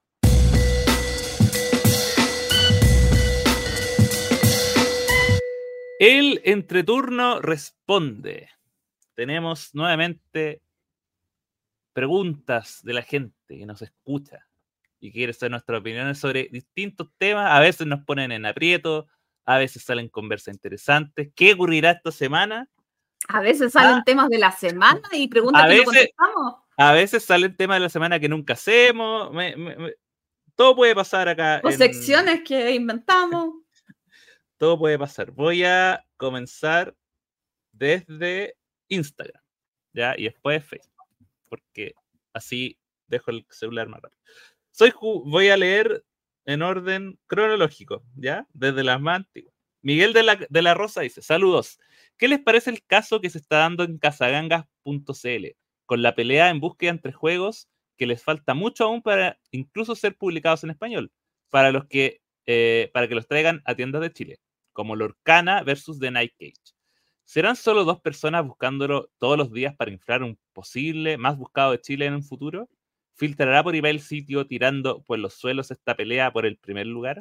[6.04, 8.50] El entreturno responde.
[9.14, 10.60] Tenemos nuevamente
[11.92, 14.48] preguntas de la gente que nos escucha
[14.98, 17.48] y quiere saber nuestras opiniones sobre distintos temas.
[17.52, 19.06] A veces nos ponen en aprieto,
[19.44, 21.30] a veces salen conversas interesantes.
[21.36, 22.68] ¿Qué ocurrirá esta semana?
[23.28, 24.02] A veces salen Ah.
[24.04, 26.54] temas de la semana y preguntas A que no veces- contestamos.
[26.78, 29.32] A veces salen temas de la semana que nunca hacemos.
[29.32, 29.94] me- me- me-
[30.56, 31.60] todo puede pasar acá.
[31.62, 33.61] O en- secciones que inventamos.
[34.62, 35.32] Todo puede pasar.
[35.32, 36.94] Voy a comenzar
[37.72, 38.54] desde
[38.86, 39.42] Instagram,
[39.92, 40.14] ¿ya?
[40.16, 41.04] Y después Facebook,
[41.48, 41.94] porque
[42.32, 44.22] así dejo el celular más rápido.
[44.70, 46.04] Soy voy a leer
[46.44, 48.46] en orden cronológico, ¿ya?
[48.52, 49.52] Desde las más antiguas.
[49.80, 51.80] Miguel de la, de la Rosa dice, saludos.
[52.16, 55.46] ¿Qué les parece el caso que se está dando en casagangas.cl
[55.86, 60.16] con la pelea en búsqueda entre juegos que les falta mucho aún para incluso ser
[60.16, 61.10] publicados en español,
[61.50, 64.40] para los que eh, para que los traigan a tiendas de Chile,
[64.72, 66.74] como Lorcana versus The Night Cage.
[67.24, 71.80] ¿Serán solo dos personas buscándolo todos los días para inflar un posible más buscado de
[71.80, 72.68] Chile en un futuro?
[73.14, 77.18] ¿Filtrará por eBay el sitio tirando por los suelos esta pelea por el primer lugar?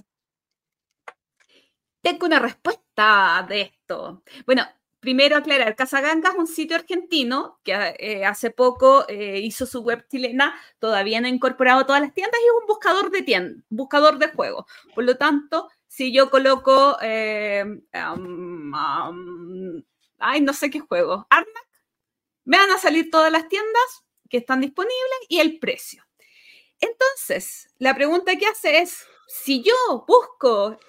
[2.01, 4.23] Tengo una respuesta de esto.
[4.45, 4.63] Bueno,
[5.01, 10.05] primero aclarar, Casaganga es un sitio argentino que eh, hace poco eh, hizo su web
[10.07, 14.19] chilena, todavía no ha incorporado todas las tiendas y es un buscador de tiendas, buscador
[14.19, 14.65] de juegos.
[14.93, 18.71] Por lo tanto, si yo coloco, um,
[20.19, 21.67] ay, no sé qué juego, Arnak,
[22.45, 26.05] me van a salir todas las tiendas que están disponibles y el precio.
[26.79, 30.79] Entonces, la pregunta que hace es, si yo busco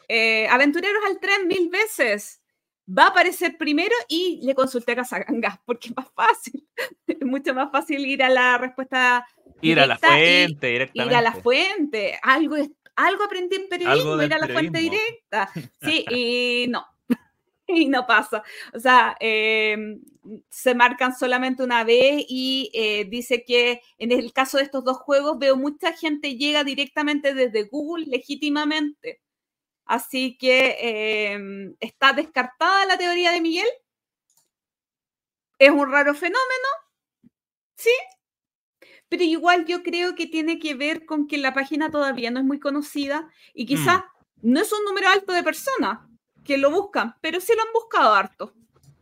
[0.50, 2.41] Aventureros al Tren mil veces,
[2.88, 6.66] va a aparecer primero y le consulté a Casagangas, porque es más fácil,
[7.06, 9.26] es mucho más fácil ir a la respuesta,
[9.60, 11.12] Ir a la Directa y- fuente, directamente.
[11.12, 15.50] ir a la fuente, algo, es- algo aprendí en periodismo, ir a la fuente directa.
[15.82, 16.84] Sí, y no,
[17.68, 18.42] y no pasa.
[18.74, 19.76] O sea, eh,
[20.50, 24.98] se marcan solamente una vez y eh, dice que en el caso de estos dos
[24.98, 29.20] juegos veo mucha gente llega directamente desde Google legítimamente.
[29.84, 33.68] Así que eh, está descartada la teoría de Miguel.
[35.58, 36.68] Es un raro fenómeno,
[37.76, 37.92] sí,
[39.12, 42.46] pero igual yo creo que tiene que ver con que la página todavía no es
[42.46, 44.02] muy conocida y quizás
[44.40, 45.98] no es un número alto de personas
[46.44, 48.54] que lo buscan, pero sí lo han buscado harto.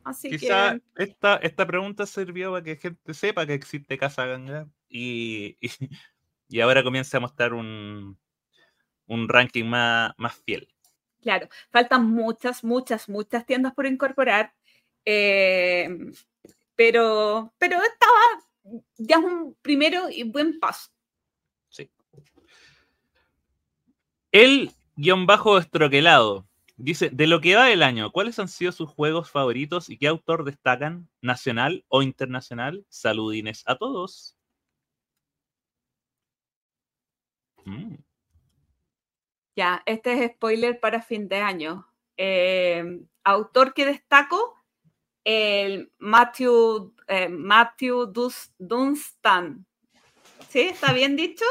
[0.03, 4.69] Así Quizá que esta, esta pregunta sirvió para que gente sepa que existe Casa Ganga
[4.89, 5.71] y, y,
[6.49, 8.19] y ahora comienza a mostrar un,
[9.11, 10.69] un ranking más, más fiel.
[11.21, 14.55] Claro, faltan muchas, muchas, muchas tiendas por incorporar,
[15.05, 15.89] eh,
[16.75, 20.91] pero, pero estaba ya es un primero y buen paso.
[24.33, 28.89] El guion bajo estroquelado dice, de lo que va del año, ¿cuáles han sido sus
[28.89, 32.87] juegos favoritos y qué autor destacan, nacional o internacional?
[32.89, 34.37] Saludines a todos.
[37.65, 37.97] Mm,
[39.61, 41.87] Ya, este es spoiler para fin de año.
[42.17, 42.83] Eh,
[43.25, 44.57] autor que destaco,
[45.23, 48.07] el Matthew, eh, Matthew
[48.59, 49.67] Dunstan.
[50.49, 50.61] ¿Sí?
[50.61, 51.45] ¿Está bien dicho?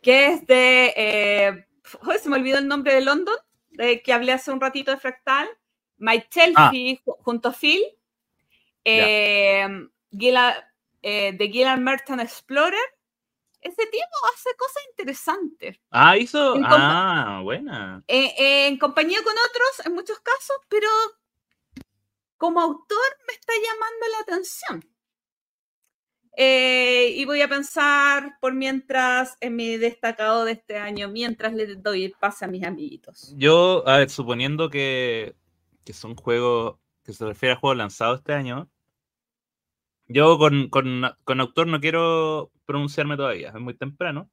[0.00, 0.94] Que es de...
[0.96, 1.66] eh,
[2.22, 3.34] se me olvidó el nombre de London,
[3.70, 5.48] de que hablé hace un ratito de Fractal.
[5.98, 7.82] My Chelsea ju- junto a Phil.
[8.84, 9.66] Eh,
[10.12, 10.64] Gila-
[11.02, 12.78] eh, de Gillan Merchant Explorer.
[13.60, 15.78] Ese tipo hace cosas interesantes.
[15.90, 16.54] Ah, hizo...
[16.64, 18.02] Ah, buena.
[18.08, 20.88] Eh, eh, en compañía con otros, en muchos casos, pero
[22.38, 24.90] como autor me está llamando la atención.
[26.36, 31.74] Eh, y voy a pensar por mientras en mi destacado de este año, mientras le
[31.76, 33.34] doy el pase a mis amiguitos.
[33.36, 35.34] Yo, a ver, suponiendo que,
[35.84, 38.70] que son juegos que se refiere a juegos lanzados este año,
[40.10, 44.30] yo con, con, con autor no quiero pronunciarme todavía, es muy temprano,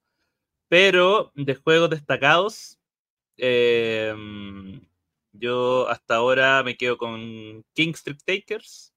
[0.70, 2.80] pero de juegos destacados,
[3.38, 4.14] eh,
[5.34, 8.94] yo hasta ahora me quedo con King Street Takers,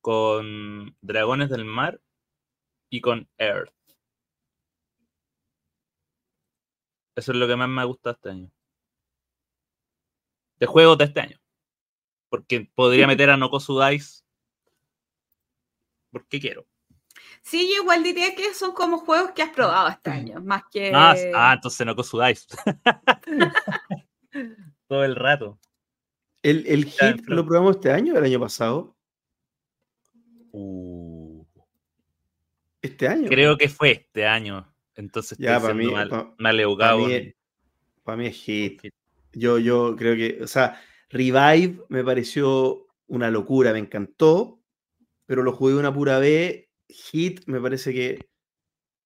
[0.00, 2.00] con Dragones del Mar
[2.90, 3.72] y con Earth.
[7.16, 8.50] Eso es lo que más me ha gustado este año.
[10.58, 11.38] de juegos de este año.
[12.28, 14.25] Porque podría meter a Nokosu Dice.
[16.20, 16.66] Porque quiero.
[17.42, 20.90] Sí, yo igual diría que son como juegos que has probado este año, más que.
[20.94, 22.46] Ah, ah, entonces Nokosu Dice.
[24.88, 25.58] Todo el rato.
[26.42, 28.96] ¿El, el Ya, hit pero- lo probamos este año o el año pasado?
[30.52, 31.44] Uh,
[32.82, 33.28] Este año.
[33.28, 34.72] creo que fue este año.
[34.94, 37.34] Entonces Ya, estoy para mí- mal, pa- mal Para educado mí, es-
[38.04, 38.82] para mí es hit.
[39.32, 40.80] Yo, yo creo que, o sea,
[41.10, 44.55] Revive me pareció una locura, me encantó,
[45.26, 46.68] pero lo jugué una pura vez.
[46.88, 48.28] Hit me parece que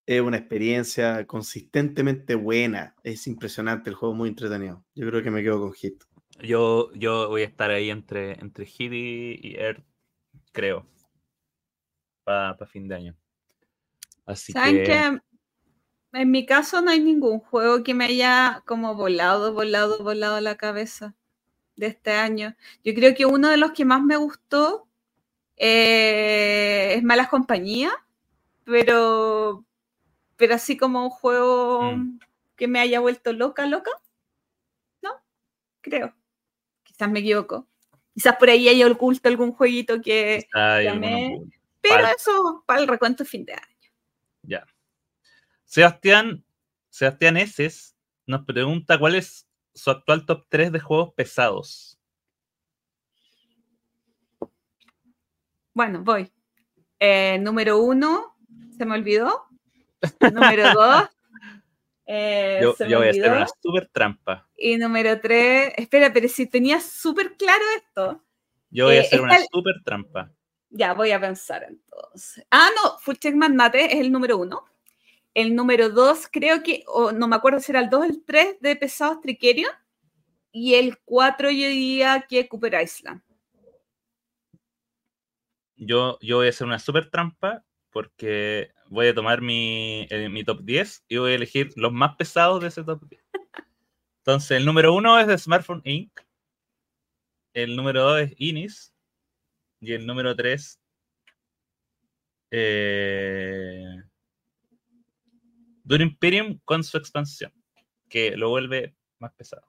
[0.07, 2.94] es una experiencia consistentemente buena.
[3.02, 4.84] Es impresionante el juego, muy entretenido.
[4.94, 6.05] Yo creo que me quedo con Hit.
[6.42, 9.84] Yo, yo voy a estar ahí entre, entre Hit y, y Earth,
[10.52, 10.86] creo.
[12.24, 13.16] Para fin de año.
[14.26, 14.84] Así ¿Saben que.
[14.84, 15.18] que
[16.12, 20.57] En mi caso no hay ningún juego que me haya como volado, volado, volado la
[20.57, 21.15] cabeza
[21.76, 22.57] de este año.
[22.84, 24.90] Yo creo que uno de los que más me gustó
[25.62, 27.92] eh, es Malas Compañías,
[28.64, 29.64] pero,
[30.36, 32.18] pero así como un juego Mm.
[32.56, 33.90] que me haya vuelto loca, loca,
[35.02, 35.10] no,
[35.82, 36.14] creo.
[36.82, 37.66] Quizás me equivoco.
[38.14, 40.47] Quizás por ahí haya oculto algún jueguito que...
[40.55, 41.40] llamé-.
[41.82, 43.90] Pero Para- eso para el recuento fin de año.
[44.42, 44.66] Ya.
[45.64, 46.42] Sebastián,
[46.89, 47.94] Sebastián Eses
[48.26, 51.99] nos pregunta cuál es su actual top 3 de juegos pesados.
[55.74, 56.31] Bueno, voy.
[56.99, 58.36] Eh, número uno,
[58.76, 59.47] se me olvidó.
[60.32, 61.05] Número dos,
[62.07, 64.49] eh, Yo, se me yo voy a hacer una super trampa.
[64.57, 68.24] Y número tres, espera, pero si tenía súper claro esto,
[68.70, 70.32] Yo voy a Eh, hacer una el- super trampa.
[70.70, 72.44] ya voy a pensar entonces.
[72.50, 74.65] Ah, no, Full Check Magnate es el número uno.
[75.34, 78.24] El número dos, creo que, o no me acuerdo si era el dos o el
[78.24, 79.73] tres de Pesados Trickerion.
[80.52, 83.23] Y el cuatro yo diría que Cooper Island.
[85.83, 90.44] Yo, yo voy a hacer una super trampa porque voy a tomar mi, eh, mi
[90.44, 93.25] top 10 y voy a elegir los más pesados de ese top 10.
[94.18, 96.20] Entonces, el número uno es de Smartphone Inc.
[97.55, 98.94] El número dos es Inis.
[99.81, 100.78] Y el número tres.
[102.50, 104.02] Eh,
[105.83, 107.52] Dune Imperium con su expansión,
[108.09, 109.67] que lo vuelve más pesado.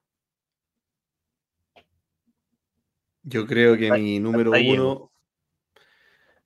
[3.23, 4.83] Yo creo que mi número ahí llego.
[4.83, 5.10] uno.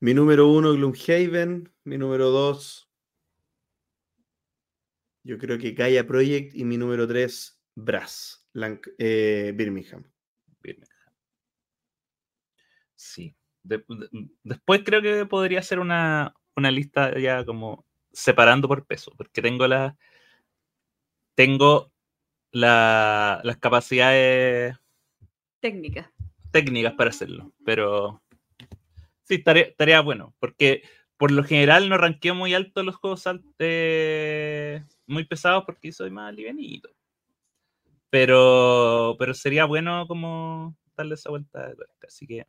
[0.05, 1.73] Mi número uno, Gloomhaven.
[1.83, 2.87] Mi número dos.
[5.23, 6.53] Yo creo que Gaia Project.
[6.53, 8.47] Y mi número tres, Brass.
[8.53, 10.03] Lanc- eh, Birmingham.
[10.61, 11.11] Birmingham.
[12.93, 13.35] Sí.
[13.63, 19.11] De- de- después creo que podría ser una, una lista ya como separando por peso,
[19.17, 19.97] porque tengo la
[21.33, 21.91] tengo
[22.51, 24.77] la- las capacidades
[25.59, 26.13] Técnica.
[26.51, 28.21] técnicas para hacerlo, pero
[29.25, 30.83] sí, estaría, estaría bueno, porque
[31.17, 33.23] por lo general no ranqueo muy alto los juegos
[33.59, 36.89] eh, muy pesados porque soy más livianito.
[38.09, 42.45] Pero, pero sería bueno como darle esa vuelta de tuerca, así que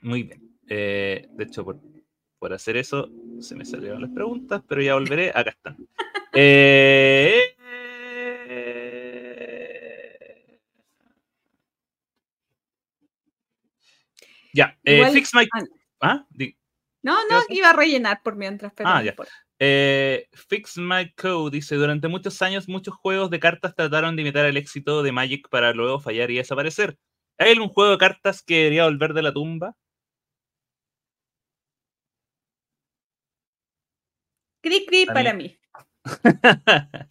[0.00, 0.56] muy bien.
[0.68, 1.80] Eh, de hecho, por,
[2.38, 3.10] por hacer eso
[3.40, 5.30] se me salieron las preguntas, pero ya volveré.
[5.34, 5.76] Acá están.
[6.38, 7.55] Eh,
[14.56, 15.46] Ya, eh, Igual- Fix My.
[15.52, 15.64] ah,
[16.00, 16.26] ¿Ah?
[17.02, 19.14] No, ¿Qué no, iba a rellenar por mientras, pero Ah, no ya.
[19.58, 24.46] Eh, Fix My Code dice: Durante muchos años, muchos juegos de cartas trataron de imitar
[24.46, 26.98] el éxito de Magic para luego fallar y desaparecer.
[27.38, 29.76] ¿Hay algún juego de cartas que debería volver de la tumba?
[34.62, 35.58] Cri cri para mí- mí.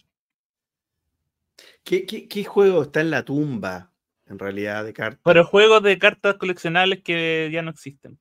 [1.84, 3.92] ¿Qué, qué, qué juego está en la tumba,
[4.28, 5.20] en realidad, de cartas?
[5.24, 8.18] Pero juegos de cartas coleccionables que ya no existen.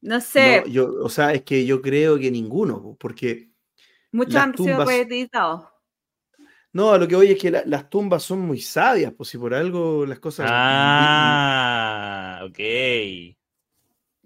[0.00, 3.50] No sé, No, yo, o sea, es que yo creo que ninguno, po, porque
[4.12, 5.64] muchos han sido tumbas- reeditados.
[6.72, 9.38] no, a lo que voy es que la- las tumbas son muy sabias, pues si
[9.38, 10.46] por algo las cosas.
[10.50, 12.56] Ah, ok.
[12.56, 13.36] ¿Qué?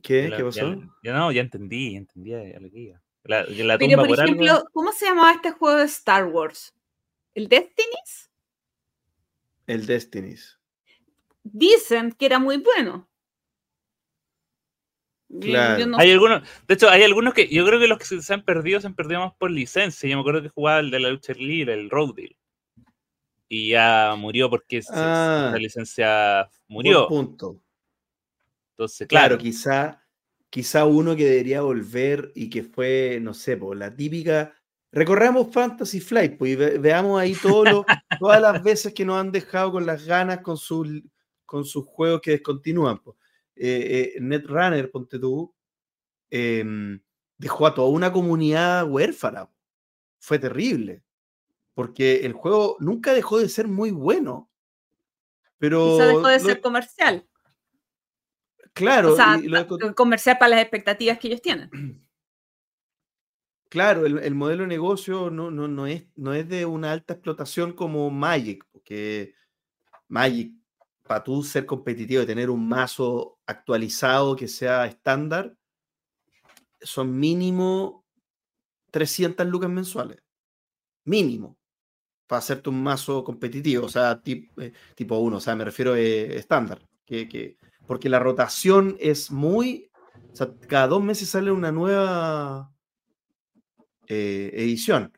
[0.03, 0.75] Ya ¿Qué pasó?
[0.75, 3.01] Ya, ya no, ya entendí, ya entendí a lo que iba.
[3.25, 6.75] La, Pero, tumba por por algo- ejemplo, ¿cómo se llamaba este juego de Star Wars?
[7.35, 8.30] ¿El Destinies?
[9.71, 10.59] El Destinies.
[11.45, 13.09] Dicen que era muy bueno.
[15.41, 15.87] Claro.
[15.87, 18.45] no Hay algunos, de hecho, hay algunos que yo creo que los que se han
[18.45, 20.09] perdido se han perdido más por licencia.
[20.11, 22.37] Yo me acuerdo que jugaba el de la lucha libre, el Road Deal.
[23.49, 25.51] Y ya murió porque se- Ah.
[25.53, 27.07] la licencia murió.
[27.07, 27.63] punto.
[28.73, 29.43] Entonces, Claro, claro.
[29.43, 30.05] quizá,
[30.51, 34.53] quizá uno que debería volver y que fue, no sé, po, la típica
[34.93, 37.85] recorramos Fantasy Flight pues, y ve- veamos ahí todo lo-
[38.21, 40.89] todas las veces que nos han dejado con las ganas con sus,
[41.47, 42.99] con sus juegos que descontinúan.
[43.03, 43.17] pues.
[43.57, 45.55] Eh, eh, Netrunner, ponte tú,
[46.31, 47.01] em,
[47.37, 49.49] dejó a toda una comunidad huérfana.
[50.19, 51.03] Fue terrible.
[51.75, 54.51] Porque el juego nunca dejó de ser muy bueno.
[55.59, 57.27] Pero Quizá dejó de lo- ser comercial.
[58.73, 61.71] claro, o sea, y lo descont- comercial para las expectativas que ellos tienen.
[63.71, 67.15] Claro, el, el modelo de negocio no, no, no, es, no es de una alta
[67.15, 69.35] explotación como Magic, porque
[70.09, 70.53] Magic,
[71.05, 75.57] para tú ser competitivo y tener un mazo actualizado que sea estándar,
[76.81, 78.05] son mínimo
[78.91, 80.19] 300 lucas mensuales.
[81.05, 81.59] Mínimo.
[82.27, 85.99] Para hacerte un mazo competitivo, o sea, eh, tipo 1, o sea, me refiero a
[86.01, 86.81] estándar.
[87.07, 89.91] Que, que- porque la rotación es muy.
[90.33, 92.73] O sea, cada dos meses sale una nueva
[94.11, 95.13] eh, edición.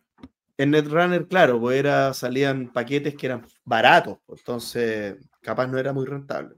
[0.59, 5.95] En Netrunner, claro, pues era, salían paquetes que eran baratos, pues, entonces capaz no era
[5.95, 6.55] muy rentable.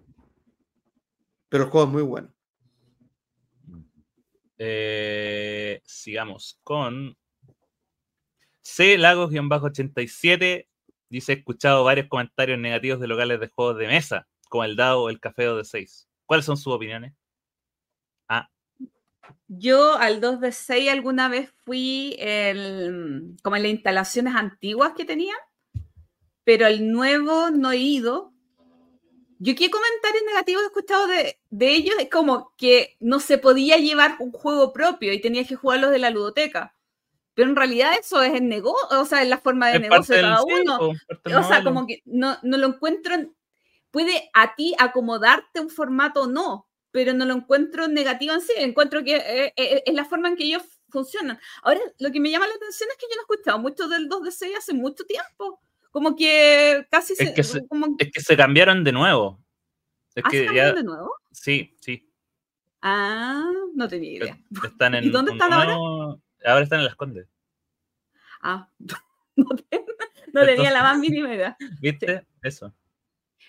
[1.48, 2.34] Pero el juego es muy bueno.
[4.58, 7.16] Eh, sigamos con
[8.62, 10.66] C Lagos-87.
[11.08, 15.02] Dice: He escuchado varios comentarios negativos de locales de juegos de mesa, como el Dado
[15.02, 16.08] o el Café de 6.
[16.26, 17.12] ¿Cuáles son sus opiniones?
[19.48, 25.04] Yo al 2 de 6 alguna vez fui el, como en las instalaciones antiguas que
[25.04, 25.36] tenían,
[26.44, 28.32] pero el nuevo no he ido.
[29.38, 33.76] Yo qué comentarios negativos he escuchado de, de ellos es como que no se podía
[33.76, 36.74] llevar un juego propio y tenías que jugarlos de la ludoteca.
[37.34, 40.14] Pero en realidad eso es el negocio, o sea, es la forma de Es negocio
[40.14, 40.78] de cada uno.
[41.40, 43.34] O sea, como que no, no lo encuentro, en-
[43.90, 48.52] puede a ti acomodarte un formato o no, pero no lo encuentro negativo en sí,
[48.56, 51.40] encuentro que eh, eh, es la forma en que ellos funcionan.
[51.64, 54.08] Ahora, lo que me llama la atención es que yo no he escuchado mucho del
[54.08, 57.34] 2 de 6 hace mucho tiempo, como que casi Es se...
[57.34, 59.42] que se- como- Es que se cambiaron de nuevo.
[60.14, 60.80] Es ¿Ah, se cambiaron ya.
[60.80, 61.12] de nuevo?
[61.32, 62.08] Sí, sí.
[62.80, 64.38] Ah, no tenía idea.
[64.64, 65.02] Están en.
[65.02, 65.74] ¿Y dónde están ahora?
[65.74, 67.26] nuevo- Ahora están en las Condes.
[68.40, 68.68] Ah,
[69.36, 69.84] no, ten-
[70.32, 71.56] no tenía la más mínima idea.
[71.80, 72.24] ¿Viste?
[72.40, 72.72] Eso.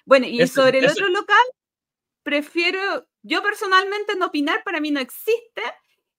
[0.03, 1.45] Bueno, y Eso- sobre el eso- otro local,
[2.25, 5.61] prefiero, yo personalmente no opinar, para mí no existe.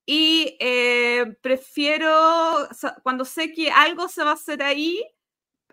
[0.07, 2.69] Y eh, prefiero,
[3.03, 5.05] cuando sé que algo se va a hacer ahí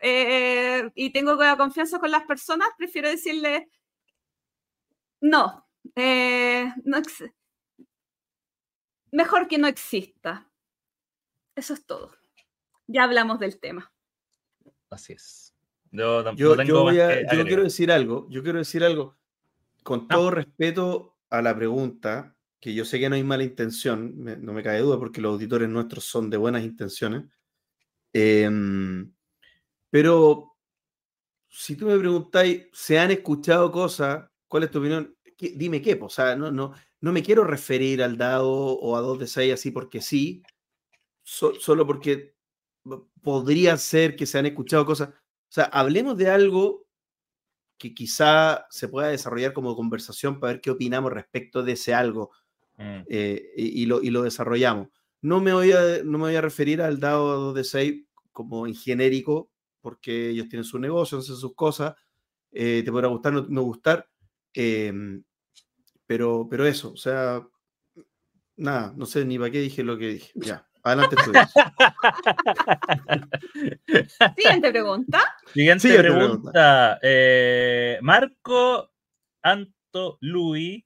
[0.01, 3.69] eh, y tengo la confianza con las personas, prefiero decirle,
[5.21, 6.97] no, eh, no
[9.11, 10.49] mejor que no exista.
[11.55, 12.15] Eso es todo.
[12.87, 13.93] Ya hablamos del tema.
[14.89, 15.53] Así es.
[15.91, 19.15] Yo tampoco Yo, tengo yo, voy a- quiero decir algo, yo quiero decir algo,
[19.83, 24.37] con todo respeto a la pregunta, que yo sé que no hay mala intención, me-
[24.37, 27.25] no me cabe duda porque los auditores nuestros son de buenas intenciones,
[28.13, 29.13] em,
[29.89, 30.55] pero
[31.49, 34.25] si tú me preguntáis, ¿se han escuchado cosas?
[34.47, 35.15] ¿Cuál es tu opinión?
[35.37, 39.01] ¿Qué- dime qué, o sea, no, no, no me quiero referir al dado o a
[39.01, 40.43] dos de seis así porque sí,
[41.23, 42.35] so- solo porque
[43.21, 45.09] podría ser que se han escuchado cosas.
[45.09, 46.82] O sea, hablemos de algo
[47.77, 52.31] que quizá se pueda desarrollar como conversación para ver qué opinamos respecto de ese algo
[52.77, 53.03] Mm.
[53.07, 54.89] eh, y, y lo, y lo desarrollamos.
[55.21, 58.67] No me, voy a, no me voy a referir al dado 2 de 6 como
[58.67, 61.95] en genérico, porque ellos tienen su negocio, hacen sus cosas,
[62.51, 64.09] eh, te podrá gustar, no, no gustar,
[64.53, 65.23] em,
[66.05, 67.47] pero, pero eso, o sea,
[68.57, 70.31] nada, no sé ni para qué dije lo que dije.
[70.35, 71.49] Ya, adelante estudios.
[74.35, 75.35] Siguiente pregunta.
[75.53, 76.99] Siguiente Siguiente pregunta.
[77.01, 78.91] Eh, Marco
[79.41, 80.83] Anto Louis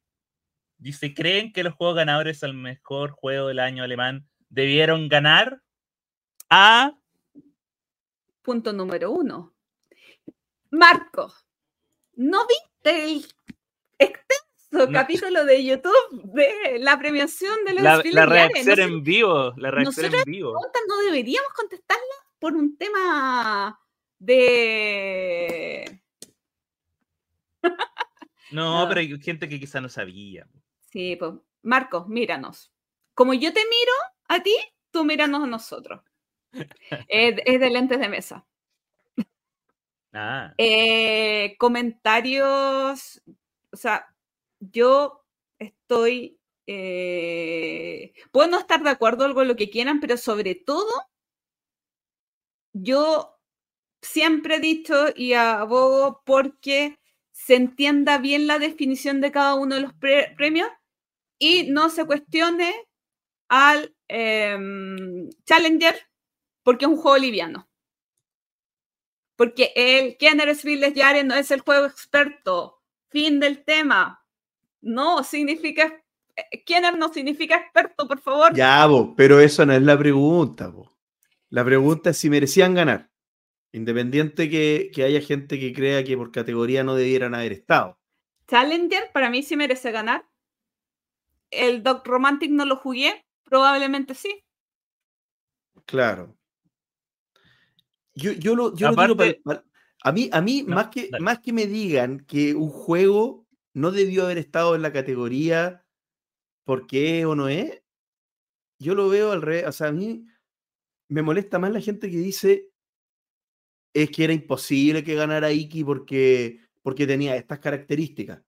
[0.78, 5.62] dice: ¿Creen que los juegos ganadores al mejor juego del año alemán debieron ganar?
[6.50, 6.94] A.
[8.42, 9.54] Punto número uno.
[10.72, 11.34] Marco,
[12.16, 13.26] ¿no viste el
[13.98, 14.47] extenso
[14.86, 14.92] No.
[14.94, 19.54] capítulo de YouTube de la premiación de los La, la reacción Nosotros- en vivo.
[19.58, 20.54] La reacción en vivo.
[20.88, 22.04] no deberíamos contestarla
[22.40, 23.80] por un tema
[24.20, 26.02] de...
[28.52, 28.88] No, No.
[28.88, 30.48] pero hay gente que quizá no sabía.
[30.92, 31.34] Sí, pues,
[31.64, 32.72] Marcos, míranos.
[33.14, 33.92] Como yo te miro
[34.30, 34.56] a ti,
[34.92, 36.02] tú míranos a nosotros.
[37.10, 38.46] es, es de lentes de mesa.
[40.14, 43.22] Ah, Eh, comentarios,
[43.72, 44.06] o sea,
[44.60, 45.24] yo
[45.60, 50.88] estoy, eh, puedo no estar de acuerdo con lo que quieran, pero sobre todo,
[52.74, 53.38] yo
[54.02, 57.00] siempre he dicho y abogo porque
[57.32, 60.70] se entienda bien la definición de cada uno de los pre- premios
[61.40, 62.74] y no se cuestione
[63.50, 65.96] al em, Challenger
[66.64, 67.70] Porque es un juego liviano.
[69.38, 72.82] Porque el Kenner Village Yare no es el juego experto.
[73.10, 74.22] Fin del tema.
[74.82, 76.04] No significa.
[76.36, 78.54] eh, Kenner no significa experto, por favor.
[78.56, 80.92] Ya, vos, pero eso no es la pregunta, vos.
[81.50, 83.10] La pregunta es si merecían ganar.
[83.72, 88.00] Independiente que, que haya gente que crea que por categoría no debieran haber estado.
[88.48, 90.26] Challenger para mí sí merece ganar.
[91.52, 94.44] El Doc Romantic no lo jugué, probablemente sí.
[95.86, 96.36] Claro.
[98.14, 99.64] Yo, yo lo, yo lo pa'l- pa'l-
[100.04, 101.24] a mí, a mí No, más, que, dale.
[101.24, 103.47] más que me digan que un juego
[103.78, 105.86] no debió haber estado en la categoría
[106.66, 107.82] porque es o no es,
[108.80, 109.66] yo lo veo al revés.
[109.68, 110.26] O sea, a mí
[111.10, 112.72] me molesta más la gente que dice
[113.94, 118.42] es que era imposible que ganara Iki porque, porque tenía estas características.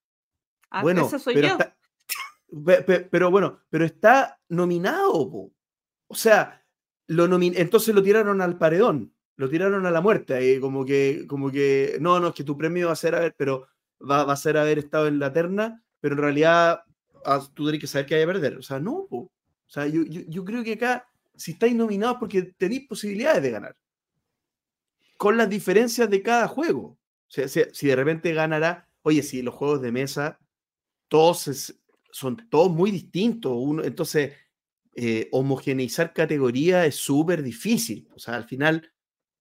[0.69, 1.53] Ah, Bueno, soy pero, yo.
[1.57, 1.75] está-
[3.11, 5.53] pero bueno, pero está nominado, po.
[6.07, 6.65] O sea,
[7.07, 11.51] lo nomin- entonces lo tiraron al paredón, lo tiraron a la muerte, como que, como
[11.51, 13.67] que, no, no, es que tu premio va a ser haber, pero
[13.99, 16.81] va, va a ser haber estado en la terna, pero en realidad
[17.25, 18.57] ah, tú tenés que saber que hay a perder.
[18.57, 19.17] O sea, no, po.
[19.17, 19.31] O
[19.71, 23.75] sea, yo, yo, yo creo que acá, si estáis nominados, porque tenéis posibilidades de ganar.
[25.17, 26.81] Con las diferencias de cada juego.
[27.27, 30.39] O sea, si, si de repente ganará, oye, si los juegos de mesa,
[31.09, 31.79] todos es-
[32.11, 33.53] son todos muy distintos.
[33.55, 34.33] Uno, entonces,
[34.95, 38.07] eh, homogeneizar categoría es súper difícil.
[38.15, 38.91] O sea, al final,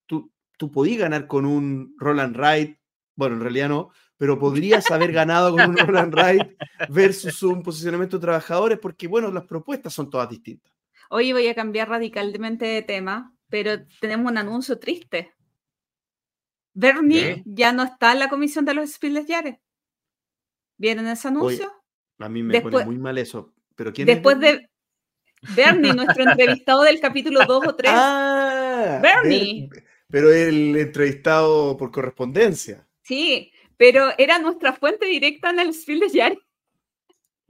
[0.06, 2.78] tú, tú podías ganar con un Roland Wright,
[3.16, 5.76] bueno, en realidad no, pero podrías haber ganado con un
[6.10, 6.56] Roland Wright
[6.90, 10.72] versus un posicionamiento de trabajadores, porque, bueno, las propuestas son todas distintas.
[11.08, 15.32] Hoy voy a cambiar radicalmente de tema, pero tenemos un anuncio triste.
[16.74, 17.42] Bernie ¿Qué?
[17.46, 19.60] ya no está en la comisión de los Spiles Yare.
[20.76, 21.72] ¿Vieron ese anuncio?
[22.18, 23.54] A mí me Después- pone muy mal eso.
[23.74, 24.68] ¿Pero quién es Después de
[25.56, 27.92] Bernie, nuestro entrevistado del capítulo 2 o 3.
[27.94, 29.68] Ah, Bernie.
[29.70, 32.86] Ber- pero el entrevistado por correspondencia.
[33.02, 36.38] Sí, pero era nuestra fuente directa en el Spiles Yare.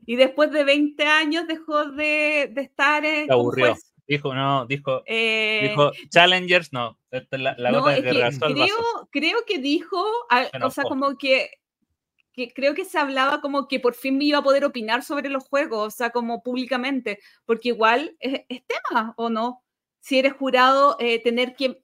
[0.07, 3.75] Y después de 20 años dejó de, de estar eh, Se aburrió.
[3.75, 3.93] juez.
[4.07, 6.99] Dijo, no, dijo, Eh, dijo, Challengers, no.
[7.33, 8.75] La, la no, gota es que que rebasó el vaso.
[8.75, 11.51] creo, creo que dijo, Se o sea, como que,
[12.33, 15.29] que creo que se hablaba como que por fin me iba a poder opinar sobre
[15.29, 19.63] los juegos, o sea, como públicamente, porque igual es, es tema, ¿o no?
[20.01, 21.83] Si eres jurado, eh, tener que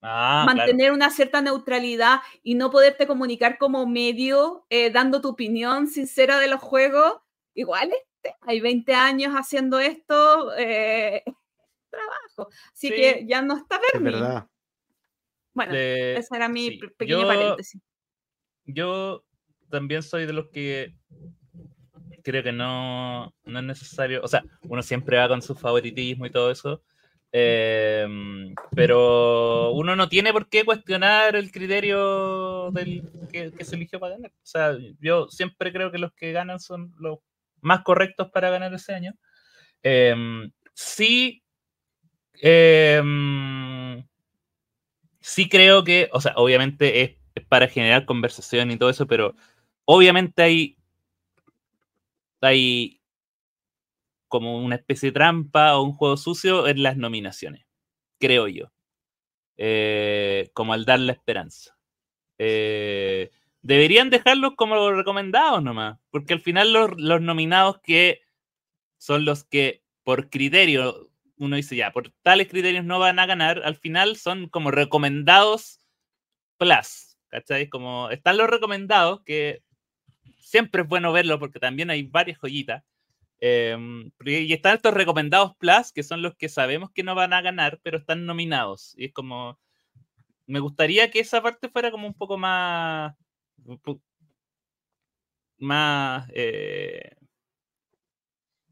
[0.00, 0.56] Ah, claro.
[0.58, 6.38] mantener una cierta neutralidad y no poderte comunicar como medio eh, dando tu opinión sincera
[6.38, 7.14] de los juegos,
[7.54, 8.36] igual es tema.
[8.42, 11.24] Hay 20 años haciendo esto, eh,
[11.90, 12.48] trabajo.
[12.72, 12.94] Así Sí.
[12.94, 14.12] que ya no está Es Bernie.
[14.20, 14.46] verdad.
[15.54, 16.80] Bueno, De- ese era mi sí.
[16.96, 17.82] pequeño Yo- paréntesis.
[18.66, 19.24] yo
[19.70, 20.94] también soy de los que
[22.22, 26.30] creo que no, no es necesario, o sea, uno siempre va con su favoritismo y
[26.30, 26.82] todo eso,
[27.32, 34.14] em, pero uno no tiene por qué cuestionar el criterio del que, se eligió para
[34.14, 34.30] ganar.
[34.30, 37.18] O sea, yo siempre creo que los que ganan son los
[37.60, 39.14] más correctos para ganar ese año.
[39.82, 41.42] Em, sí,
[42.40, 44.04] em,
[45.20, 49.34] sí creo que, o sea, obviamente es, es para generar conversación y todo eso, pero
[49.84, 50.76] obviamente hay,
[52.40, 52.97] hay
[54.28, 57.66] como una especie de trampa o un juego sucio en las nominaciones,
[58.18, 58.72] creo yo.
[59.56, 61.76] Eh, como al dar la esperanza.
[62.38, 63.30] Eh,
[63.62, 68.20] deberían dejarlos como recomendados nomás, porque al final los, los nominados que
[68.98, 73.62] son los que por criterio uno dice ya, por tales criterios no van a ganar,
[73.64, 75.80] al final son como recomendados
[76.56, 77.68] plus, ¿cachai?
[77.68, 79.62] Como están los recomendados, que
[80.38, 82.84] siempre es bueno verlo porque también hay varias joyitas.
[83.40, 87.42] Em, y están estos recomendados plus, que son los que sabemos que no van a
[87.42, 88.94] ganar, pero están nominados.
[88.96, 89.58] Y es como,
[90.46, 93.14] me gustaría que esa parte fuera como un poco más,
[95.58, 97.12] más, eh,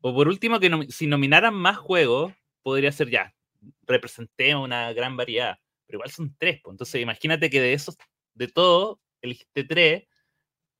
[0.00, 3.34] o por último, que si nominaran más juegos, podría ser ya,
[3.82, 7.96] representemos una gran variedad, pero igual son tres, entonces imagínate que de esos,
[8.34, 10.04] de todo, elegiste tres,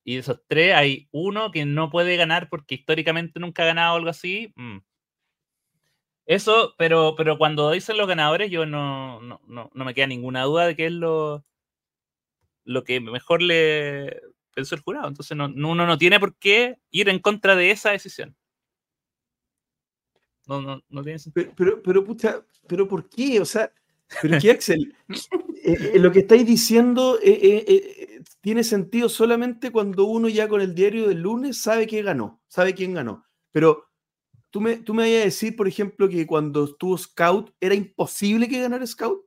[0.07, 3.97] y de esos tres hay uno que no puede ganar porque históricamente nunca ha ganado
[3.97, 4.53] algo así.
[4.55, 4.77] mm.
[6.25, 10.43] Eso, pero, pero cuando dicen los ganadores, yo no, no, no, no me queda ninguna
[10.43, 11.43] duda de que es lo,
[12.63, 14.21] lo que mejor le
[14.53, 15.07] pensó el jurado.
[15.07, 18.35] Entonces no, no- uno no tiene por qué ir en contra de esa decisión.
[20.47, 21.51] No, no, no tiene sentido.
[21.55, 23.39] Pero, pero, pero, pucha, ¿pero por qué?
[23.41, 23.71] O sea,
[24.21, 24.95] pero que Axel,
[25.63, 28.06] eh, eh, lo que estáis diciendo eh, eh,
[28.47, 32.73] tiene sentido solamente cuando uno ya con el diario del lunes sabe que ganó, sabe
[32.73, 33.25] quién ganó.
[33.51, 33.89] Pero
[34.51, 38.47] tú me, tú me vayas a decir, por ejemplo, que cuando estuvo Scout era imposible
[38.47, 39.25] que ganara Scout.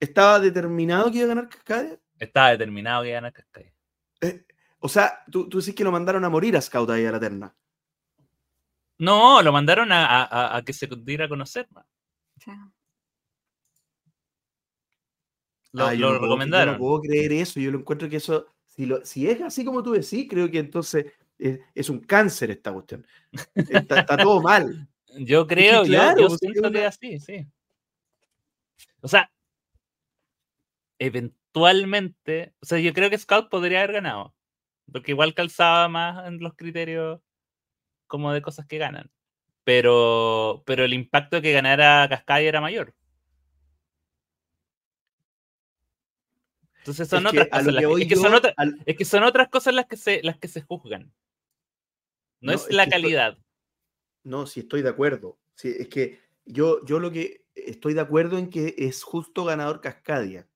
[0.00, 2.00] ¿Estaba determinado que iba a ganar Cascadia?
[2.18, 3.74] Estaba determinado que iba a ganar Cascadia.
[4.22, 4.46] Eh,
[4.78, 7.20] o sea, tú, tú decís que lo mandaron a morir a Scout ahí a la
[7.20, 7.54] terna.
[8.98, 11.66] No, lo mandaron a, a- a que se diera a conocer.
[11.70, 11.84] man.
[12.38, 12.72] O sea,
[15.76, 16.74] Lo, Ah, no puedo- recomendaron.
[16.74, 17.60] yo no puedo creer eso.
[17.60, 20.58] Yo lo encuentro que eso, si, lo, si es así como tú decís, creo que
[20.58, 21.06] entonces
[21.38, 23.06] es, es un cáncer esta cuestión.
[23.54, 24.88] Está, está todo mal.
[25.18, 27.46] Yo creo, yo- claro, yo, pues, siento es que es así, sí.
[29.00, 29.30] O sea,
[30.98, 34.34] eventualmente, o sea, yo creo que Scout podría haber ganado,
[34.92, 37.20] porque igual calzaba más en los criterios
[38.06, 39.10] como de cosas que ganan.
[39.64, 42.94] Pero, pero el impacto que ganara Cascadia era mayor.
[46.86, 47.66] Entonces son otras cosas.
[47.98, 48.06] es,
[48.96, 51.12] que son otras- cosas las que se, las que se juzgan.
[52.40, 53.38] No, No, es es la estoy- calidad.
[54.22, 55.38] No, sí estoy de acuerdo.
[55.54, 59.80] Sí, es que yo, yo lo que estoy de acuerdo en que es justo ganador
[59.80, 60.48] Cascadia.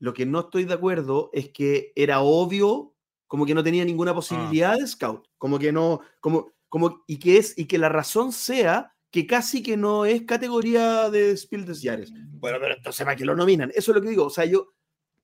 [0.00, 2.94] Lo que no estoy de acuerdo es que era obvio,
[3.26, 4.14] como que no tenía ninguna Ah.
[4.14, 8.32] posibilidad de scout, como que no, como, como, y que es, y que la razón
[8.32, 12.12] sea que casi que no es categoría de Spiel des Jahres.
[12.32, 13.70] Bueno, pero entonces ¿para qué lo nominan?
[13.74, 14.24] Eso es lo que digo.
[14.26, 14.74] O sea, yo,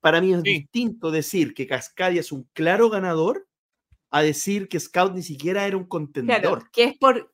[0.01, 0.51] para mí es Sí.
[0.59, 3.47] distinto decir que Cascadia es un claro ganador
[4.09, 6.41] a decir que Scout ni siquiera era un contendor.
[6.41, 7.33] claro, que es por.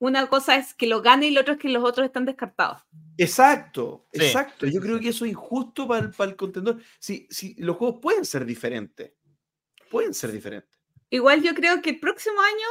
[0.00, 2.82] Una cosa es que lo gane y lo otro es que los otros están descartados.
[3.16, 4.66] Exacto, Sí, exacto.
[4.66, 6.82] Yo creo que eso es injusto para el, para el contendor.
[6.98, 9.12] Si, si los juegos pueden ser diferentes,
[9.90, 10.78] pueden ser diferentes.
[11.10, 12.66] Igual yo creo que el próximo año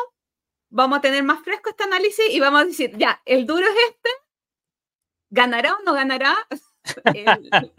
[0.70, 3.76] vamos a tener más fresco este análisis y vamos a decir, ya, el duro es
[3.90, 4.10] este,
[5.30, 6.36] ¿ganará o no ganará?
[7.16, 7.72] El-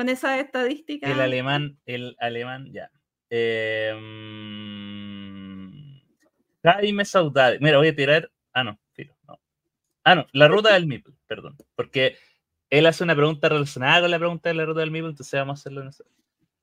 [0.00, 1.12] con esa estadística.
[1.12, 2.90] El alemán, el alemán, ya.
[3.28, 3.94] Eh,
[6.62, 7.58] Jaime Saudade.
[7.60, 8.30] Mira, voy a tirar.
[8.54, 9.38] Ah, no, filo, no.
[10.02, 11.58] Ah, no, la ruta del Meeple, perdón.
[11.74, 12.16] Porque
[12.70, 15.58] él hace una pregunta relacionada con la pregunta de la ruta del Meeple, entonces vamos
[15.58, 15.90] a hacerlo.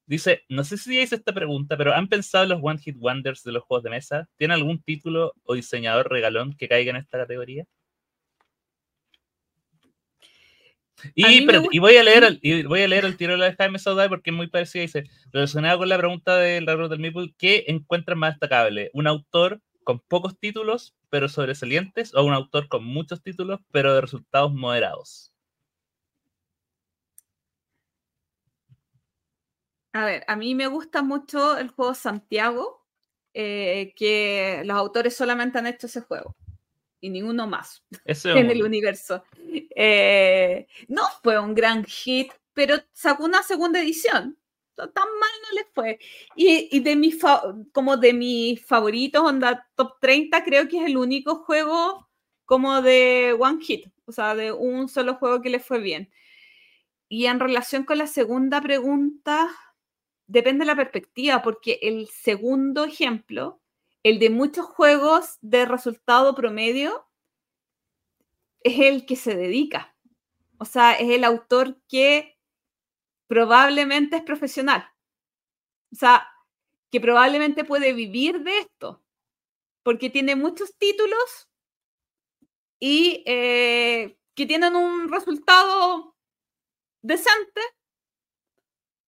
[0.08, 3.44] Dice, no sé si hice esta pregunta, pero ¿han pensado en los One Hit Wonders
[3.44, 4.28] de los juegos de mesa?
[4.38, 7.66] ¿Tiene algún título o diseñador regalón que caiga en esta categoría?
[11.14, 13.46] Y, espérate, y voy a leer el, y voy a leer el tiro de la
[13.46, 14.82] de Jaime Saudade porque es muy parecida.
[14.82, 18.90] Dice, relacionado con la pregunta de la ruta del Meeple, ¿qué encuentran más destacable?
[18.94, 24.02] ¿Un autor con pocos títulos pero sobresalientes o un autor con muchos títulos pero de
[24.02, 25.32] resultados moderados?
[29.94, 32.86] A ver, a mí me gusta mucho el juego Santiago,
[33.34, 36.36] eh, que los autores solamente han hecho ese juego
[37.02, 39.24] y ninguno más en el universo.
[39.76, 44.38] Eh, no fue un gran hit, pero sacó una segunda edición.
[44.76, 46.00] Tan mal no les fue.
[46.36, 47.18] Y, y de mis
[47.72, 52.08] como de mis favoritos, onda top 30, creo que es el único juego
[52.46, 56.10] como de one hit, o sea, de un solo juego que le fue bien.
[57.10, 59.50] Y en relación con la segunda pregunta,
[60.28, 63.62] depende de la perspectiva, porque el segundo ejemplo,
[64.10, 67.10] el de muchos juegos de resultado promedio,
[68.62, 69.98] es el que se dedica.
[70.60, 72.40] O sea, es el autor que
[73.28, 74.90] probablemente es profesional.
[75.92, 76.26] O sea,
[76.90, 79.04] que probablemente puede vivir de esto,
[79.84, 81.50] porque tiene muchos títulos
[82.80, 86.16] y eh, que tienen un resultado
[87.02, 87.62] decente,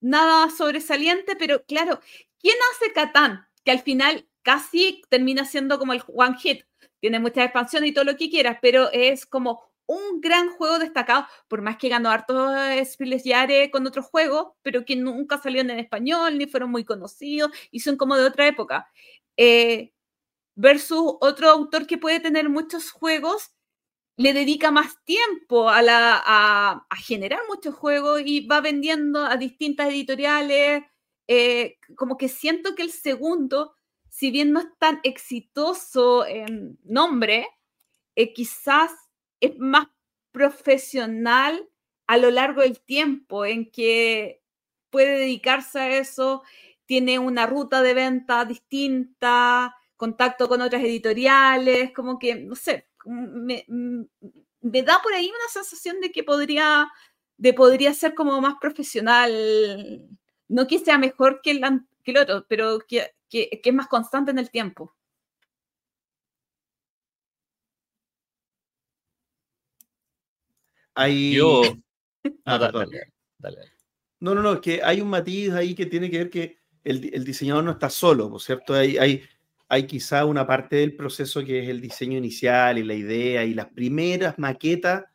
[0.02, 2.02] nada sobresaliente, pero claro,
[2.40, 3.48] ¿quién hace Catán?
[3.64, 6.64] Que al final casi termina siendo como el one hit,
[7.00, 11.26] tiene muchas expansiones y todo lo que quieras, pero es como un gran juego destacado,
[11.48, 12.54] por más que ganó hartos
[12.86, 17.52] Spiles Yare con otros juegos, pero que nunca salieron en español, ni fueron muy conocidos,
[17.72, 18.88] y son como de otra época.
[19.38, 19.92] Eh,
[20.56, 23.52] versus otro autor que puede tener muchos juegos,
[24.18, 29.90] le dedica más tiempo a, la, a generar muchos juegos y va vendiendo a distintas
[29.90, 30.84] editoriales.
[31.28, 33.76] eh, como que siento que el segundo,
[34.10, 37.48] si bien no es tan exitoso en nombre,
[38.16, 38.92] eh, quizás
[39.42, 39.88] es más
[40.32, 41.70] profesional
[42.08, 44.42] a lo largo del tiempo en que
[44.90, 46.44] puede dedicarse a eso,
[46.86, 53.66] tiene una ruta de venta distinta, contacto con otras editoriales, como que, no sé, me,
[54.84, 56.88] da por ahí una sensación de que podría,
[57.38, 60.08] de podría ser como más profesional,
[60.48, 63.76] no que sea mejor que el, an- que el otro, pero que, que, que es
[63.76, 64.96] más constante en el tiempo.
[70.96, 71.36] Hay...
[71.36, 71.62] Yo.
[72.46, 72.90] Ah, No, da- perdón.
[72.92, 73.72] dale, dale, dale.
[74.20, 77.10] No, no, no, es que hay un matiz ahí que tiene que ver que el,
[77.14, 78.74] el diseñador no está solo, ¿por cierto?
[78.74, 79.24] Hay, hay,
[79.70, 83.54] hay quizá una parte del proceso que es el diseño inicial y la idea y
[83.54, 85.06] las primeras maquetas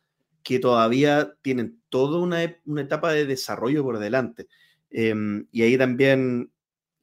[0.41, 4.47] que todavía tienen toda una, ep- una etapa de desarrollo por delante.
[4.89, 6.51] Em, y ahí también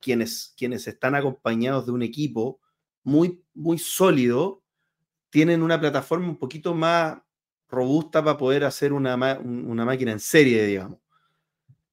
[0.02, 2.60] quienes, quienes están acompañados de un equipo
[3.05, 4.62] muy, muy sólido
[5.31, 7.18] tienen una plataforma un poquito más
[7.68, 10.98] robusta para poder hacer una, una máquina en serie, digamos.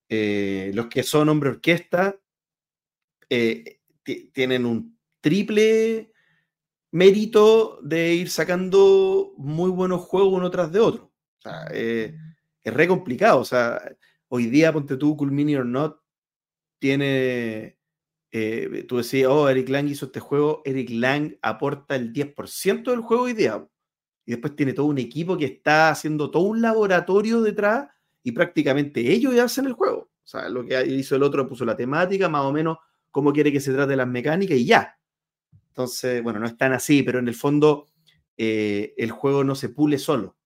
[0.10, 2.20] Eh, los que son hombre orquesta
[3.30, 6.12] eh, ti- tienen un triple
[6.92, 11.14] mérito de ir sacando muy buenos juegos uno tras de otro.
[11.40, 12.16] O sea, eh,
[12.64, 13.42] es re complicado.
[13.42, 13.82] O sea,
[14.30, 16.00] hoy día, ponte tú, Cool Mini or Not,
[16.80, 17.79] tiene.
[18.32, 20.62] Eh, tú decías, oh, Eric Lang hizo este juego.
[20.66, 23.68] Eric Lang aporta el 10% del juego día.
[24.26, 27.90] Y después tiene todo un equipo que está haciendo todo un laboratorio detrás
[28.22, 30.12] y prácticamente ellos ya hacen el juego.
[30.24, 32.78] O sea, lo que hizo el otro puso la temática, más o menos
[33.10, 35.00] cómo quiere que se trate las mecánicas y ya.
[35.70, 37.88] Entonces, bueno, no es tan así, pero en el fondo
[38.38, 40.38] eh, el juego no se pule solo.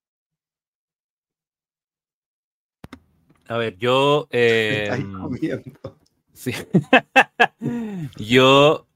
[3.48, 4.30] A ver, yo.
[4.32, 6.00] Ahí em, comiendo.
[6.34, 6.52] Sí.
[8.18, 8.88] Yo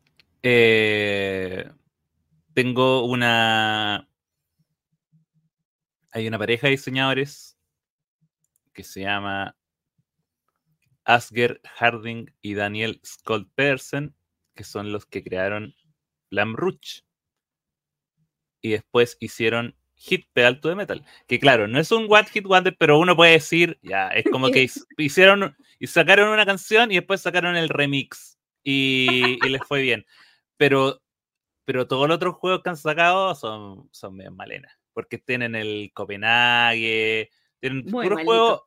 [0.44, 1.70] eh,
[2.54, 4.10] tengo una.
[6.12, 7.58] Hay una pareja de diseñadores
[8.74, 9.56] que se llama
[11.06, 14.16] Asger Harding y Daniel Scott Petersen,
[14.56, 15.76] que son los que crearon
[16.30, 17.04] Lam Rouge.
[18.62, 21.06] Y después hicieron Hit Pedal to the Metal.
[21.28, 24.50] Que claro, no es un One Hit Wonder, pero uno puede decir, ya, es como
[24.50, 24.68] que
[24.98, 30.06] hicieron y sacaron una canción y después sacaron el remix y, y les fue bien.
[30.58, 31.02] Pero,
[31.66, 35.92] pero todos los otros juegos que han sacado son, son bien malenas, porque tienen el
[35.94, 38.26] Copenhague, tienen Muy puros malito.
[38.26, 38.62] juegos,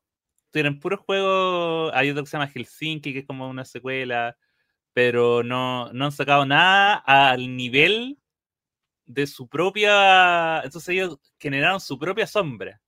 [0.51, 4.37] tienen puros juegos, hay otro que se llama Helsinki, que es como una secuela,
[4.93, 8.19] pero no, no han sacado nada al nivel
[9.07, 10.61] de su propia.
[10.63, 12.81] Entonces ellos generaron su propia sombra.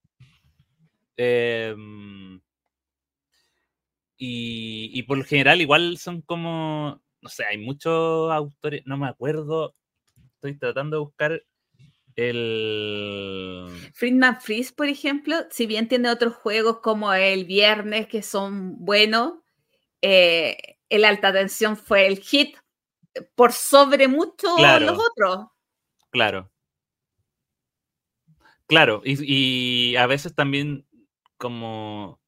[1.17, 2.41] Em,
[4.25, 7.03] y, y por lo general, igual son como.
[7.21, 9.75] No sé, hay muchos autores, no me acuerdo.
[10.35, 11.43] Estoy tratando de buscar
[12.15, 13.67] el.
[13.95, 19.33] Friedman Freeze, por ejemplo, si bien tiene otros juegos como el Viernes que son buenos,
[20.03, 22.57] eh, el Alta Tensión fue el hit
[23.35, 24.87] por sobre mucho Claro.
[24.87, 25.47] los otros.
[26.11, 26.49] Claro.
[28.69, 30.87] Claro, y, y a veces también
[31.39, 32.22] como,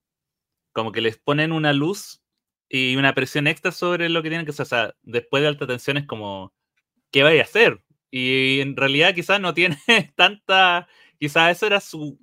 [0.74, 2.22] como que les ponen una luz
[2.70, 4.64] y una presión extra sobre lo que tienen que hacer.
[4.64, 6.52] O sea, después de alta tensión es como,
[7.12, 7.84] ¿qué vaya a hacer?
[8.10, 9.78] Y en realidad quizás no tiene
[10.16, 10.88] tanta,
[11.20, 12.18] quizás eso era su,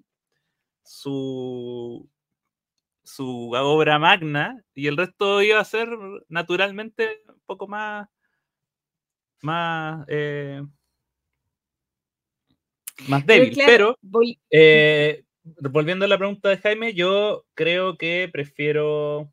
[0.84, 2.10] su,
[3.04, 5.90] su obra magna y el resto iba a ser
[6.30, 8.08] naturalmente un poco más,
[9.42, 10.62] más, eh,
[13.08, 13.54] más Pero débil.
[13.54, 19.32] claro, Pero voy- eh, volviendo a la pregunta de Jaime, yo creo que prefiero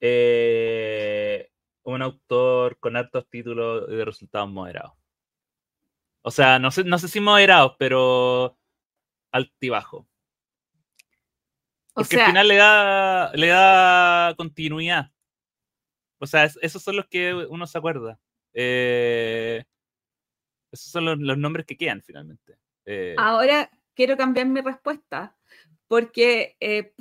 [0.00, 1.50] eh,
[1.82, 4.92] un autor con altos títulos de resultados moderados.
[6.22, 8.58] O sea, no sé, no sé si moderados, pero
[9.32, 9.98] altibajo.
[9.98, 10.06] o
[11.94, 15.10] Porque sea, al final le da, le da continuidad.
[16.18, 18.18] O sea, es- esos son los que uno se acuerda.
[18.52, 19.64] Eh,
[20.72, 22.58] esos son los, los nombres que quedan finalmente.
[22.84, 25.36] Eh, ahora quiero cambiar mi respuesta
[25.88, 26.94] porque, eh,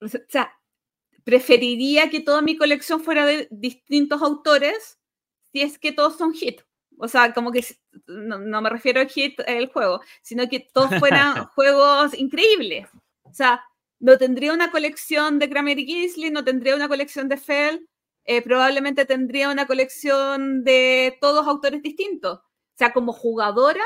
[0.00, 0.56] o sea,
[1.24, 5.00] preferiría que toda mi colección fuera de distintos autores
[5.50, 6.60] si es que todos son hit.
[6.96, 7.64] O sea, como que
[8.06, 12.86] no, no me refiero a hit el juego, sino que todos fueran juegos increíbles.
[13.24, 13.64] O sea,
[13.98, 17.88] no tendría una colección de Kramer y Gisli, no tendría una colección de Fell,
[18.26, 22.38] eh, probablemente tendría una colección de todos autores distintos.
[22.38, 23.82] O sea, como jugadora,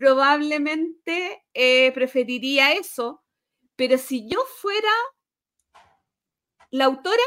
[0.00, 3.22] probablemente eh, preferiría eso,
[3.76, 4.88] pero si yo fuera
[6.70, 7.22] la autora,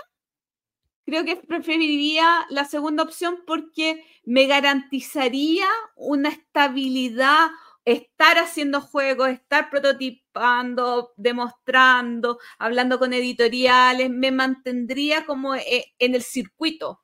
[1.06, 7.52] creo que preferiría la segunda opción porque me garantizaría una estabilidad,
[7.86, 16.24] estar haciendo juegos, estar prototipando, demostrando, hablando con editoriales, me mantendría como eh, en el
[16.24, 17.02] circuito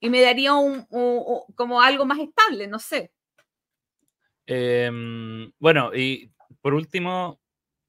[0.00, 0.86] y me daría un,
[1.54, 3.12] como algo más estable, no sé.
[4.46, 7.40] Em, bueno, y por último,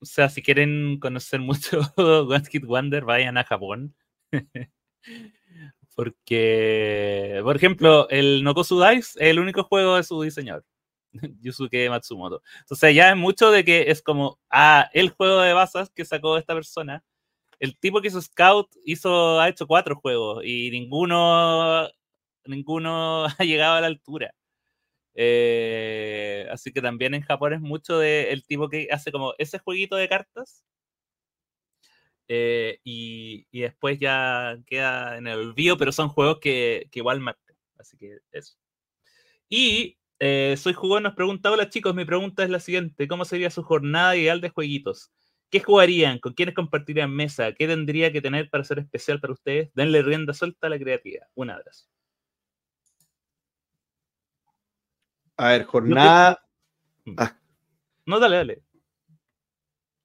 [0.02, 3.96] o sea, si quieren conocer mucho One Hit Wonder, vayan a Japón.
[5.96, 10.64] Porque, por ejemplo, el Nokosu Dice es el único juego de su diseñador,
[11.42, 12.44] Yusuke Matsumoto.
[12.60, 16.38] Entonces ya es mucho de que es como, ah, el juego de basas que sacó
[16.38, 17.04] esta persona.
[17.60, 21.88] El tipo que hizo Scout hizo, ha hecho cuatro juegos y ninguno
[22.46, 24.34] ninguno ha llegado a la altura.
[25.20, 29.58] Eh, así que también en Japón es mucho de el tipo que hace como ese
[29.60, 30.64] jueguito de cartas
[32.28, 37.20] eh, y, y, después ya queda en el olvido, pero son juegos que, que igual
[37.22, 37.56] marcan.
[37.78, 38.58] Así que eso.
[39.50, 43.50] Y eh, Soy Jugón nos pregunta, hola chicos, mi pregunta es la siguiente, ¿cómo sería
[43.52, 45.12] su jornada ideal de jueguitos?
[45.50, 46.20] ¿Qué jugarían?
[46.20, 47.54] ¿Con quiénes compartirían mesa?
[47.54, 49.72] ¿Qué tendría que tener para ser especial para ustedes?
[49.76, 51.28] Denle rienda suelta a la creatividad.
[51.36, 51.88] Un abrazo.
[55.38, 56.44] A ver, jornada.
[57.06, 57.16] Mm.
[57.18, 57.40] Ah.
[58.06, 58.64] No, dale, dale.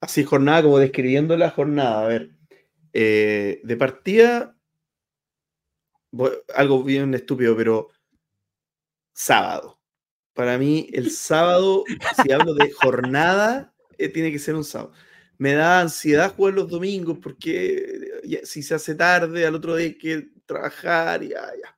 [0.00, 2.04] Así, jornada, como describiendo la jornada.
[2.04, 2.30] A ver.
[2.92, 4.56] Eh, de partida.
[6.54, 7.88] Algo bien estúpido, pero.
[9.14, 9.80] Sábado.
[10.34, 11.84] Para mí, el sábado,
[12.22, 14.92] si hablo de jornada, eh, tiene que ser un sábado.
[15.38, 19.98] Me da ansiedad jugar los domingos porque si se hace tarde, al otro día hay
[19.98, 21.76] que trabajar y ya, ya.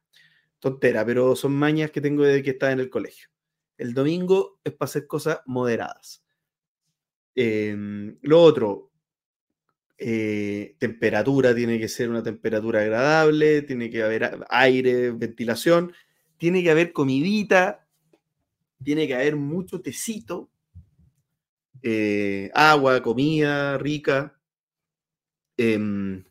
[0.59, 3.29] Tontera, pero son mañas que tengo desde que estaba en el colegio.
[3.77, 6.25] El domingo es para hacer cosas moderadas.
[7.35, 8.93] Em, lo otro,
[9.99, 15.93] eh, temperatura, tiene que ser una temperatura agradable, tiene que haber aire, ventilación,
[16.37, 17.87] tiene que haber comidita,
[18.83, 20.51] tiene que haber mucho tecito,
[21.83, 24.39] eh, agua, comida rica.
[25.57, 26.25] Em,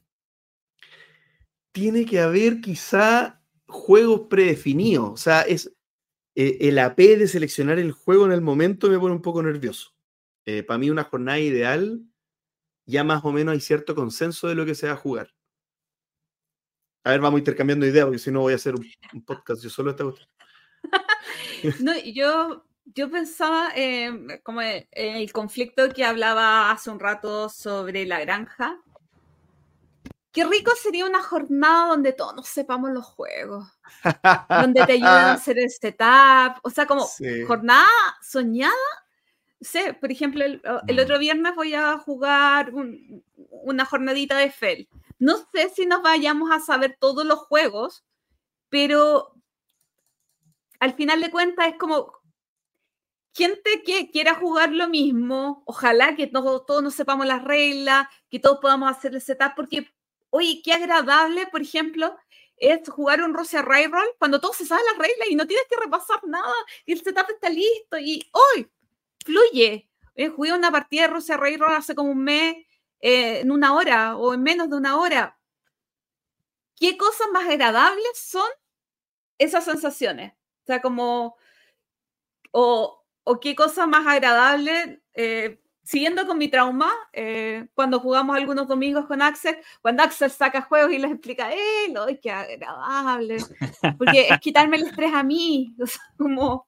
[1.71, 5.73] tiene que haber quizá juegos predefinidos, o sea, es
[6.35, 9.93] eh, el AP de seleccionar el juego en el momento me pone un poco nervioso.
[10.45, 12.01] Eh, para mí una jornada ideal,
[12.85, 15.33] ya más o menos hay cierto consenso de lo que se va a jugar.
[17.05, 18.85] A ver, vamos intercambiando ideas, porque si no voy a hacer un,
[19.25, 20.29] podcast yo solo esta cuestión.
[21.81, 23.71] no, yo, yo pensaba
[24.43, 28.81] como en el conflicto que hablaba hace un rato sobre la granja.
[30.33, 33.67] Qué rico sería una jornada donde todos nos sepamos los juegos,
[34.49, 37.07] donde te ayudan a hacer el setup, o sea, como
[37.45, 37.87] jornada
[38.19, 38.73] soñada.
[39.61, 42.71] Sé, por ejemplo, el, otro viernes voy a jugar
[43.49, 44.89] una jornadita de FEL.
[45.19, 48.03] No sé si nos vayamos a saber todos los juegos,
[48.69, 49.35] pero
[50.79, 52.11] al final de cuentas es como
[53.35, 58.39] gente que quiera jugar lo mismo, ojalá que todos, todos nos sepamos las reglas, que
[58.39, 59.93] todos podamos hacer el setup, porque
[60.33, 62.17] oye, qué agradable, por ejemplo,
[62.57, 65.79] es jugar un Rusia Railroll cuando todo se sabe las reglas y no tienes que
[65.79, 66.53] repasar nada
[66.85, 68.67] y el setup está listo y hoy
[69.23, 69.87] fluye.
[70.15, 72.55] Eh, jugué una partida de Rusia Railroll hace como un mes,
[72.99, 75.37] eh, en una hora o en menos de una hora.
[76.75, 78.49] ¿Qué cosas más agradables son
[79.37, 80.33] esas sensaciones?
[80.33, 81.37] O sea, como,
[82.51, 83.05] o,
[83.39, 89.21] qué cosas más agradables eh, siguiendo con mi trauma, eh, cuando jugamos algunos domingos con
[89.21, 93.37] Axel, cuando Axel saca juegos y les explica, ¡eh, qué agradable!
[93.97, 95.75] Porque es quitarme el estrés a mí.
[96.17, 96.67] como,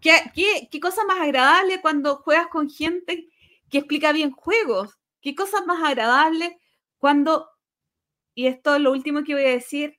[0.00, 3.28] ¿qué, qué, qué cosa más agradable cuando juegas con gente
[3.68, 4.96] que explica bien juegos?
[5.20, 6.58] ¿Qué cosa más agradable
[6.98, 7.48] cuando,
[8.34, 9.98] y esto es lo último que voy a decir,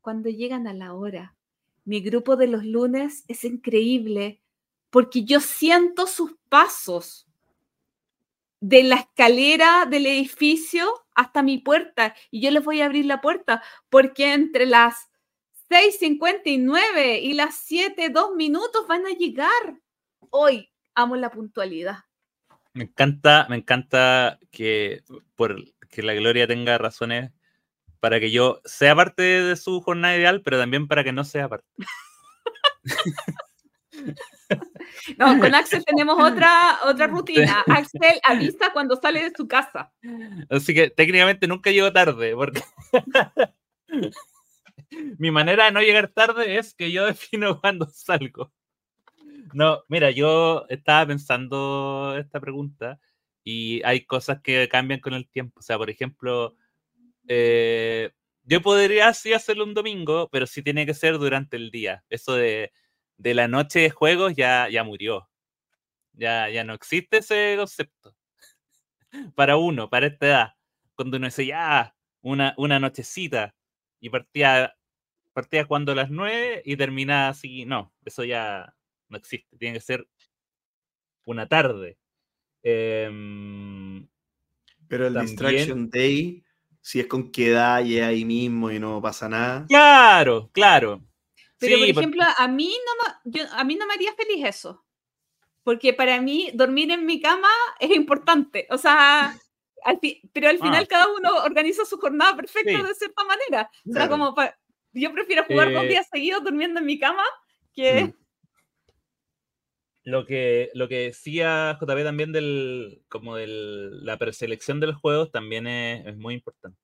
[0.00, 1.36] cuando llegan a la hora?
[1.84, 4.40] Mi grupo de los lunes es increíble
[4.90, 7.23] porque yo siento sus pasos
[8.66, 13.20] de la escalera del edificio hasta mi puerta y yo les voy a abrir la
[13.20, 15.10] puerta porque entre las
[15.68, 19.50] 6.59 y las 7, dos minutos van a llegar.
[20.30, 22.04] Hoy amo la puntualidad.
[22.72, 27.32] Me encanta, me encanta que, por, que la Gloria tenga razones
[28.00, 31.50] para que yo sea parte de su jornada ideal, pero también para que no sea
[31.50, 31.68] parte.
[35.18, 37.64] No, con Axel tenemos otra, otra rutina.
[37.66, 39.92] Axel avisa cuando sale de su casa.
[40.50, 42.62] Así que técnicamente nunca llego tarde, porque
[45.18, 48.52] mi manera de no llegar tarde es que yo defino cuando salgo.
[49.52, 52.98] No, mira, yo estaba pensando esta pregunta
[53.44, 55.60] y hay cosas que cambian con el tiempo.
[55.60, 56.56] O sea, por ejemplo,
[57.28, 58.10] eh,
[58.42, 62.04] yo podría sí hacerlo un domingo, pero sí tiene que ser durante el día.
[62.08, 62.72] Eso de
[63.16, 65.28] de la noche de juegos ya, ya murió.
[66.12, 68.14] Ya, ya no existe ese concepto.
[69.34, 70.54] para uno, para esta edad.
[70.94, 73.54] Cuando uno dice ya, una, una nochecita
[74.00, 74.74] y partía,
[75.32, 77.64] partía cuando a las nueve y terminaba así.
[77.64, 78.74] No, eso ya
[79.08, 79.56] no existe.
[79.56, 80.08] Tiene que ser
[81.24, 81.98] una tarde.
[82.62, 84.06] Em,
[84.88, 86.42] Pero el Distraction Day,
[86.80, 89.66] si es con que da y ahí mismo y no pasa nada.
[89.66, 91.02] Claro, claro.
[91.66, 94.84] Pero, por ejemplo, a, mí no me, a mí no me haría feliz eso.
[95.62, 97.48] Porque para mí dormir en mi cama
[97.80, 98.66] es importante.
[98.70, 99.34] O sea,
[100.32, 100.86] pero al final ah.
[100.88, 103.70] cada uno organiza su jornada perfecta de cierta manera.
[103.88, 104.34] O sea, como
[104.92, 107.24] Yo prefiero jugar dos Eh, días seguidos durmiendo en mi cama
[107.74, 108.04] que...
[108.04, 108.12] Mm.
[110.06, 115.32] Lo que, lo que decía JP también del, como del, la preselección de los juegos
[115.32, 116.78] también es, es muy importante.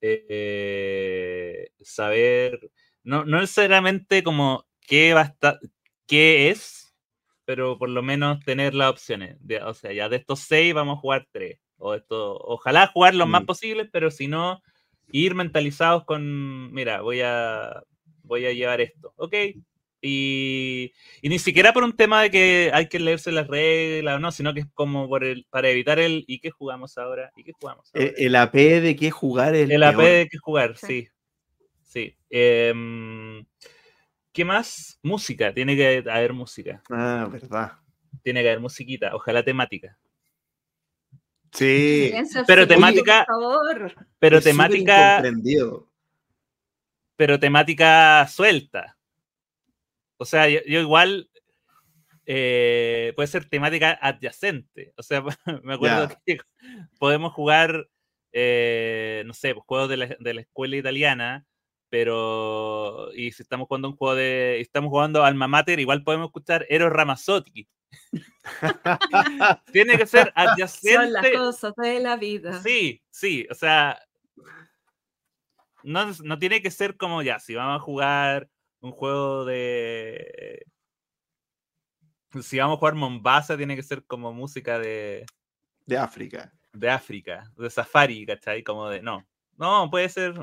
[0.00, 2.72] Eh, saber,
[3.02, 5.58] no, no necesariamente como qué va a estar,
[6.06, 6.94] qué es,
[7.44, 9.36] pero por lo menos tener las opciones.
[9.40, 11.58] De, o sea, ya de estos seis vamos a jugar tres.
[11.78, 13.46] O esto, ojalá jugar los más Mm.
[13.46, 14.62] posibles, pero si no,
[15.12, 17.82] ir mentalizados con, mira, voy a,
[18.22, 19.12] voy a llevar esto.
[19.16, 19.34] Ok.
[20.02, 24.32] Y, y ni siquiera por un tema de que hay que leerse las reglas, no,
[24.32, 27.30] sino que es como por el, para evitar el ¿y qué jugamos ahora?
[27.36, 28.06] ¿Y qué jugamos ahora?
[28.06, 30.08] Eh, El AP de qué jugar es El AP peor.
[30.10, 30.86] de que jugar, Sí.
[30.86, 31.08] sí.
[31.90, 32.16] Sí.
[32.30, 33.44] Em,
[34.32, 35.00] ¿Qué más?
[35.02, 36.80] Música, tiene que haber música.
[36.88, 37.72] Ah, verdad.
[38.22, 39.98] Tiene que haber musiquita, ojalá temática.
[41.52, 42.12] Sí.
[42.46, 44.06] Pero temática- Por favor.
[44.20, 45.20] Pero es temática,
[47.16, 48.96] pero temática suelta.
[50.16, 51.28] O sea, yo, yo igual
[52.24, 54.92] eh, puede ser temática adyacente.
[54.96, 55.22] O sea,
[55.64, 56.38] me acuerdo que
[57.00, 57.88] podemos jugar,
[58.32, 61.44] eh, no sé, pues, juegos de la, de la escuela italiana,
[61.90, 66.64] pero y si estamos jugando un juego de, estamos jugando Alma Mater, igual podemos escuchar
[66.70, 67.68] Eros Ramazzotti.
[69.72, 71.32] Tiene que ser Son las adyacente.
[71.32, 72.62] cosas de la vida.
[72.62, 74.00] Sí, sí, o sea,
[75.82, 78.48] no, no tiene que ser como ya, si vamos a jugar
[78.80, 80.64] un juego de...
[82.42, 85.26] Si vamos a jugar Mombasa, tiene que ser como música de,
[85.84, 86.52] de África.
[86.72, 88.62] de África, de Safari, ¿cachai?
[88.62, 89.02] Como de...
[89.02, 90.34] No, no, puede ser...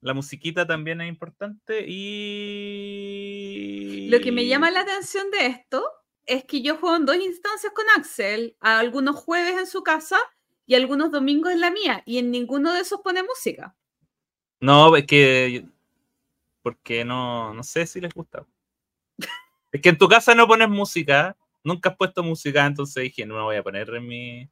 [0.00, 3.40] La musiquita también es importante y...
[4.08, 5.84] Lo que me llama la atención de esto
[6.26, 10.16] es que yo juego en dos instancias con Axel, algunos jueves en su casa
[10.64, 13.76] y algunos domingos en la mía, y en ninguno de esos pone música.
[14.60, 15.64] No, es que.
[16.62, 18.46] Porque no, no sé si les gusta.
[19.72, 21.36] Es que en tu casa no pones música.
[21.62, 24.50] Nunca has puesto música, entonces dije, no me voy a poner en mi,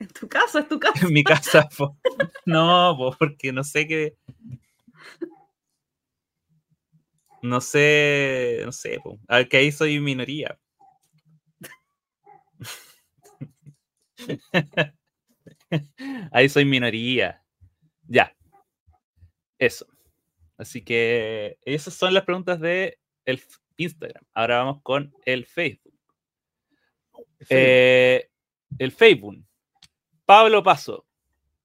[0.08, 1.06] En tu casa, es tu casa.
[1.06, 1.68] en mi casa.
[1.76, 1.96] po.
[2.46, 4.16] No, po, porque no sé qué.
[7.42, 9.18] No sé, no sé, po.
[9.28, 10.58] A ver, que ahí soy minoría.
[16.32, 17.42] Ahí soy minoría.
[18.06, 18.36] Ya.
[19.58, 19.86] Eso.
[20.58, 23.40] Así que esas son las preguntas de el
[23.76, 24.24] Instagram.
[24.34, 25.94] Ahora vamos con el Facebook.
[27.48, 28.28] Eh,
[28.78, 29.42] el Facebook.
[30.30, 31.08] Pablo Paso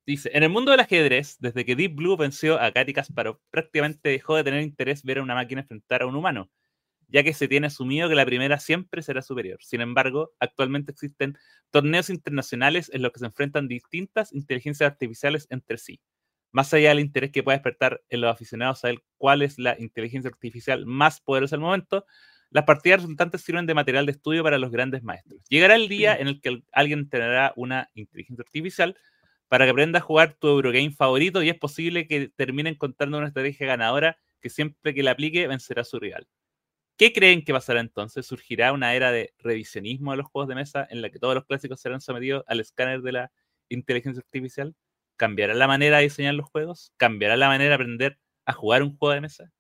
[0.08, 4.10] dice: En el mundo del ajedrez, desde que Deep Blue venció a Gary Kasparov, prácticamente
[4.10, 6.50] dejó de tener interés ver a una máquina enfrentar a un humano,
[7.08, 9.60] ya que se tiene asumido que la primera siempre será superior.
[9.62, 11.38] Sin embargo, actualmente existen
[11.70, 16.02] torneos internacionales en los que se enfrentan distintas inteligencias artificiales entre sí.
[16.52, 19.80] Más allá del interés que pueda despertar en los aficionados a saber cuál es la
[19.80, 22.08] inteligencia artificial más poderosa al momento,
[22.56, 25.42] las partidas resultantes sirven de material de estudio para los grandes maestros.
[25.50, 28.98] Llegará el día en el que alguien entrenará una inteligencia artificial
[29.50, 33.28] para que aprenda a jugar tu Eurogame favorito y es posible que termine encontrando una
[33.28, 36.30] estrategia ganadora que siempre que la aplique vencerá a su rival.
[36.96, 38.26] ¿Qué creen que pasará entonces?
[38.26, 41.44] ¿Surgirá una era de revisionismo de los juegos de mesa en la que todos los
[41.44, 43.32] clásicos serán sometidos al escáner de la
[43.68, 44.74] inteligencia artificial?
[45.18, 46.94] ¿Cambiará la manera de diseñar los juegos?
[46.96, 49.52] ¿Cambiará la manera de aprender a jugar un juego de mesa?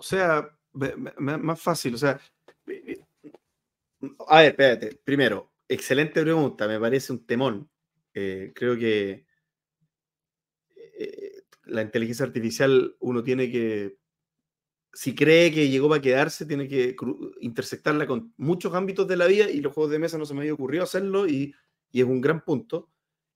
[0.00, 0.48] O sea,
[1.18, 2.18] más fácil, o sea.
[2.66, 3.00] eh,
[4.28, 5.00] A ver, espérate.
[5.04, 7.68] Primero, excelente pregunta, me parece un temón.
[8.14, 9.26] Eh, creo que
[10.98, 13.96] eh, la inteligencia artificial uno tiene que,
[14.92, 16.96] si cree que llegó para quedarse, tiene que
[17.40, 20.40] intersectarla con muchos ámbitos de la vida y los juegos de mesa no se me
[20.42, 21.54] había ocurrido hacerlo y,
[21.92, 22.90] y es un gran punto.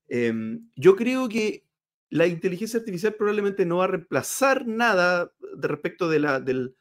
[0.08, 1.66] Em, yo creo que
[2.10, 6.76] la inteligencia artificial probablemente no va a reemplazar nada respecto de del,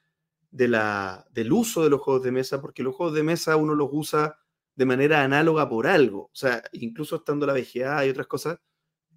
[0.52, 4.38] del uso de los juegos de mesa, porque los juegos de mesa uno los usa
[4.76, 6.24] de manera análoga por algo.
[6.24, 8.60] O sea, incluso estando la VGA y otras cosas,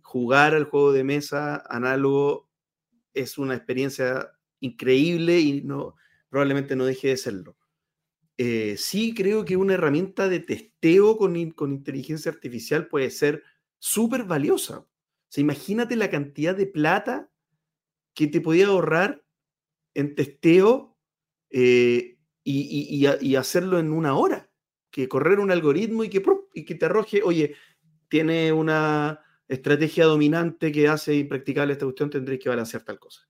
[0.02, 2.49] jugar al juego de mesa análogo
[3.15, 5.97] es una experiencia increíble y no,
[6.28, 7.57] probablemente no deje de serlo.
[8.39, 13.43] Eh, sí creo que una herramienta de testeo con, con inteligencia artificial puede ser
[13.78, 14.81] súper valiosa.
[14.81, 14.89] O
[15.28, 17.31] sea, imagínate la cantidad de plata
[18.15, 19.25] que te podía ahorrar
[19.97, 20.97] en testeo
[21.50, 24.50] eh, y, y- hacerlo en una hora.
[24.91, 26.23] Que correr un algoritmo y que,
[26.55, 27.57] y que te arroje, oye,
[28.08, 33.23] tiene una estrategia dominante que hace impracticable esta cuestión, tendréis que balancear tal cosa.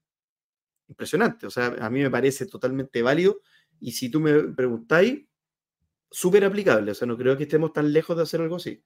[0.88, 1.46] Impresionante.
[1.46, 3.40] O sea, a mí me parece totalmente válido.
[3.80, 5.26] Y si tú me preguntáis,
[6.10, 6.92] súper aplicable.
[6.92, 8.84] O sea, no creo que estemos tan lejos de hacer algo así.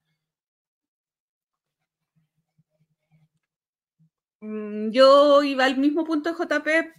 [4.40, 6.92] Mm, Yo iba al mismo punto de JP.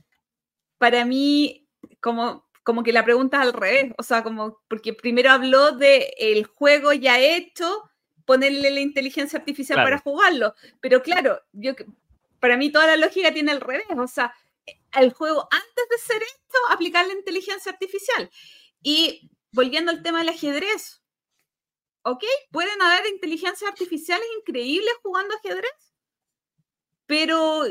[0.81, 1.67] Para mí,
[1.99, 3.93] como, como que la pregunta es al revés.
[3.99, 7.83] O sea, como porque primero habló de el juego ya hecho,
[8.25, 9.85] ponerle la inteligencia artificial Claro.
[9.85, 10.55] para jugarlo.
[10.79, 11.73] Pero claro, yo
[12.39, 13.85] para mí toda la lógica tiene al revés.
[13.95, 14.33] O sea,
[14.99, 18.31] el juego antes de ser esto, aplicar la inteligencia artificial.
[18.81, 21.03] Y volviendo al tema del ajedrez,
[22.01, 22.23] ¿ok?
[22.49, 25.93] Pueden haber inteligencias artificiales increíbles jugando ajedrez,
[27.05, 27.65] pero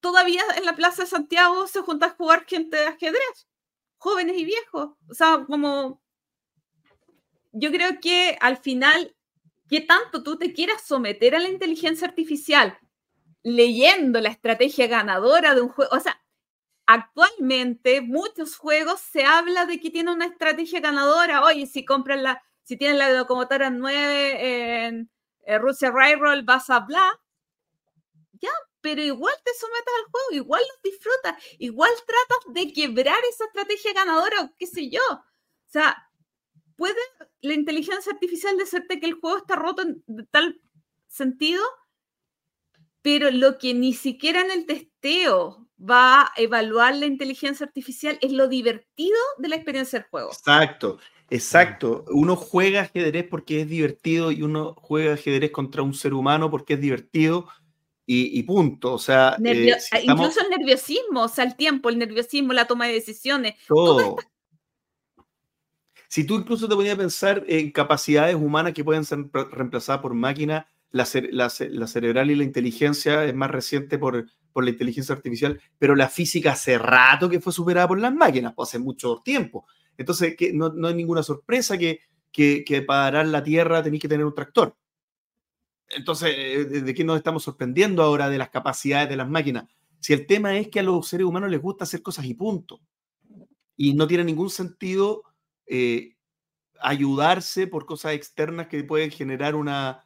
[0.00, 3.48] todavía en la Plaza de Santiago se junta a jugar gente de ajedrez,
[3.96, 4.90] jóvenes y viejos.
[5.08, 6.00] O sea, como
[7.52, 9.16] yo creo que al final,
[9.68, 12.78] ¿qué tanto tú te quieras someter a la inteligencia artificial
[13.42, 15.90] leyendo la estrategia ganadora de un juego?
[15.94, 16.20] O sea,
[16.86, 21.44] actualmente muchos juegos se habla de que tiene una estrategia ganadora.
[21.44, 25.10] Oye, si compras la, si tienes la locomotora 9 en,
[25.44, 27.20] eh, Rusia Railroad, vas a bla.
[28.40, 28.50] Ya,
[28.80, 33.92] pero igual te sometes al juego, igual lo disfrutas, igual tratas de quebrar esa estrategia
[33.92, 35.02] ganadora o qué sé yo.
[35.10, 36.08] O sea,
[36.76, 37.00] puede
[37.40, 40.60] la inteligencia artificial decirte que el juego está roto en tal
[41.08, 41.62] sentido,
[43.02, 48.32] pero lo que ni siquiera en el testeo va a evaluar la inteligencia artificial es
[48.32, 50.30] lo divertido de la experiencia del juego.
[50.30, 50.98] Exacto,
[51.30, 52.04] exacto.
[52.08, 56.74] Uno juega ajedrez porque es divertido y uno juega ajedrez contra un ser humano porque
[56.74, 57.48] es divertido
[58.08, 58.94] y, y punto.
[58.94, 62.66] O sea, eh, si estamos Incluso el nerviosismo, o sea, el tiempo, el nerviosismo, la
[62.66, 63.54] toma de decisiones.
[63.68, 64.16] todo.
[66.08, 70.00] Si tú incluso te ponías a pensar en capacidades humanas que pueden ser re- reemplazadas
[70.00, 74.26] por máquinas, la, cere- la ce- la cerebral y la inteligencia es más reciente por,
[74.54, 78.54] por la inteligencia artificial, pero la física hace rato que fue superada por las máquinas,
[78.56, 79.66] pues hace mucho tiempo.
[79.98, 82.00] Entonces, que no, no hay ninguna sorpresa que,
[82.32, 84.74] que, que para arar la Tierra tenéis que tener un tractor.
[85.90, 89.64] Entonces, eh, ¿de qué nos estamos sorprendiendo ahora de las capacidades de las máquinas?
[90.00, 92.80] Si el tema es que a los seres humanos les gusta hacer cosas y punto.
[93.76, 95.22] Y no tiene ningún sentido
[95.66, 96.16] eh,
[96.80, 100.04] ayudarse por cosas externas que pueden generar una,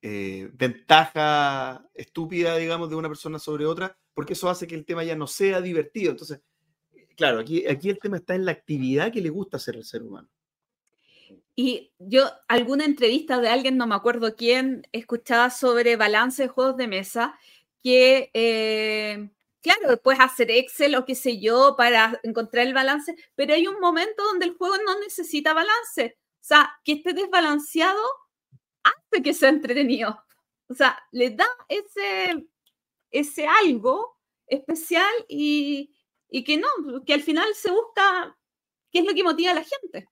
[0.00, 5.04] eh, ventaja estúpida, digamos, de una persona sobre otra, porque eso hace que el tema
[5.04, 6.10] ya no sea divertido.
[6.12, 6.40] Entonces,
[7.16, 10.02] claro, aquí, aquí el tema está en la actividad que le gusta hacer al ser
[10.02, 10.28] humano.
[11.54, 16.76] Y yo, alguna entrevista de alguien, no me acuerdo quién, escuchaba sobre balance de juegos
[16.76, 17.38] de mesa,
[17.82, 19.30] que, eh,
[19.60, 23.80] claro, puedes hacer Excel o qué sé yo para encontrar el balance, pero hay un
[23.80, 26.16] momento donde el juego no necesita balance.
[26.40, 28.02] O sea, que esté desbalanceado
[28.82, 30.24] hace que sea entretenido.
[30.68, 32.46] O sea, le da ese,
[33.10, 35.94] ese algo especial y,
[36.28, 36.68] y que no,
[37.06, 38.36] que al final se busca
[38.90, 40.08] qué es lo que motiva a la gente.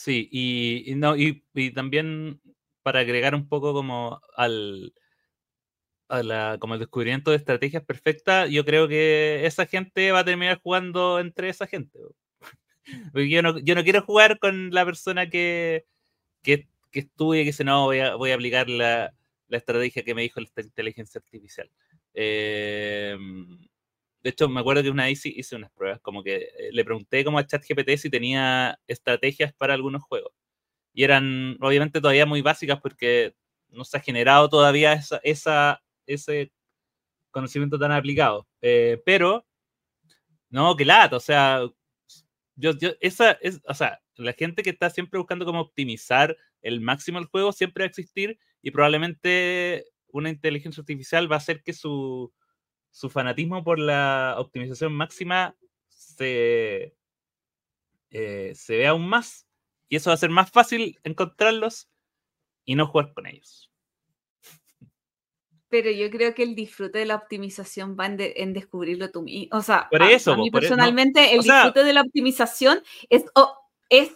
[0.00, 1.42] Sí, y, no, y,
[1.74, 2.40] también
[2.82, 4.94] para agregar un poco como al
[6.08, 10.24] a la, como el descubrimiento de estrategias perfectas, yo creo que esa gente va a
[10.24, 11.98] terminar jugando entre esa gente.
[13.14, 15.84] yo no, yo no quiero jugar con la persona que,
[16.42, 19.14] que, que estudie y que dice, no, voy a, voy a aplicar la,
[19.48, 21.70] la estrategia que me dijo la inteligencia artificial.
[22.14, 23.18] Eh,
[24.22, 27.24] de hecho, me acuerdo que una vez hice, unas pruebas, como que eh, le pregunté
[27.24, 30.32] como a ChatGPT si tenía estrategias para algunos juegos.
[30.92, 33.34] Y eran obviamente todavía muy básicas porque
[33.68, 36.52] no se ha generado todavía esa, esa, ese
[37.30, 38.46] conocimiento tan aplicado.
[38.62, 39.46] Eh, pero,
[40.50, 41.62] no, que lata, o sea,
[42.56, 46.80] yo, yo, esa es, o sea, la gente que está siempre buscando cómo optimizar el
[46.80, 51.62] máximo el juego siempre va a existir y probablemente una inteligencia artificial va a hacer
[51.62, 52.32] que su,
[52.90, 55.56] su fanatismo por la optimización máxima
[55.88, 56.94] se,
[58.10, 59.46] eh, se vea aún más
[59.88, 61.88] y eso va a ser más fácil encontrarlos
[62.64, 63.70] y no jugar con ellos.
[65.68, 69.22] Pero yo creo que el disfrute de la optimización va en, de- en descubrirlo tú
[69.22, 69.56] mismo.
[69.56, 70.70] O sea, Por a, eso, a mí po, por e- no.
[70.70, 73.56] personalmente el O sea- disfrute de la optimización es, o-
[73.88, 74.10] es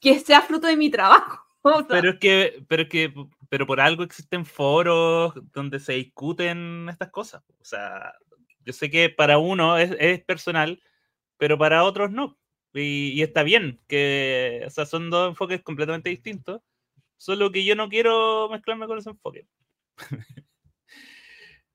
[0.00, 1.44] que sea fruto de mi trabajo.
[1.62, 3.12] O sea, Pero es que, pero es que,
[3.48, 7.42] pero por algo existen foros donde se discuten estas cosas.
[7.60, 8.14] O sea,
[8.64, 10.82] yo sé que para uno es, es personal,
[11.38, 12.38] pero para otros no.
[12.74, 16.60] Y, y está bien, que, o sea, son dos enfoques completamente distintos.
[17.16, 19.48] Solo que yo no quiero mezclarme con ese enfoque.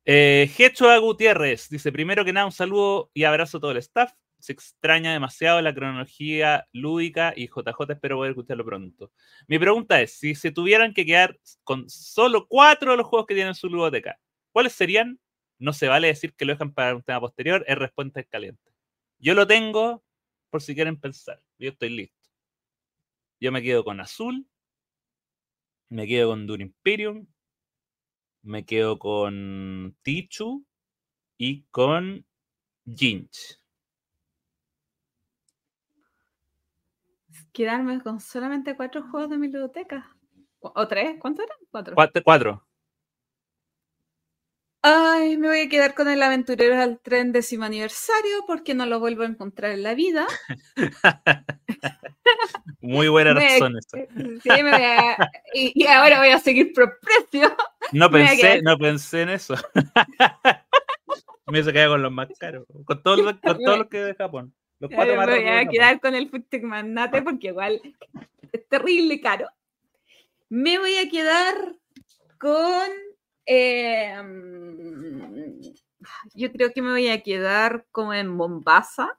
[0.06, 0.50] eh,
[1.02, 4.14] Gutiérrez dice: Primero que nada, un saludo y abrazo a todo el staff.
[4.44, 9.14] Se extraña demasiado la cronología lúdica y JJ espero poder escucharlo pronto.
[9.48, 13.36] Mi pregunta es, si se tuvieran que quedar con solo cuatro de los juegos que
[13.36, 14.20] tienen su ludoteca,
[14.52, 15.18] ¿cuáles serían?
[15.60, 18.70] No se vale decir que lo dejan para un tema posterior, es respuesta caliente.
[19.18, 20.04] Yo lo tengo
[20.50, 21.42] por si quieren pensar.
[21.58, 22.30] Yo estoy listo.
[23.40, 24.46] Yo me quedo con Azul,
[25.88, 27.28] me quedo con Dune Imperium,
[28.42, 30.66] me quedo con Tichu
[31.38, 32.26] y con
[32.86, 33.63] Jinch.
[37.54, 40.10] Quedarme con solamente cuatro juegos de mi biblioteca.
[40.60, 41.16] ¿O tres?
[41.20, 41.58] ¿Cuántos eran?
[41.72, 41.96] Cuatro.
[41.96, 42.24] Cuatro.
[42.24, 42.68] cuatro.
[44.86, 49.00] Ay, me voy a quedar con el aventurero al tren décimo aniversario porque no lo
[49.00, 50.28] vuelvo a encontrar en la vida.
[52.82, 53.98] Muy buena Me- razón esa.
[54.44, 57.56] Sí, me voy a- y, y ahora voy a seguir por precio.
[57.94, 59.56] No me pensé, no pensé en eso.
[61.48, 62.66] me hizo quedar con los más caros.
[62.84, 64.54] Con todos los, con todos los que de Japón.
[64.84, 67.82] Los cuatro Me voy a quedar con el Tech Magnate porque igual
[68.52, 69.48] es terrible caro.
[70.50, 71.56] Me voy a quedar
[72.38, 72.90] con.
[73.46, 74.14] eh,
[76.34, 79.18] yo creo que me voy a quedar como en Mombasa.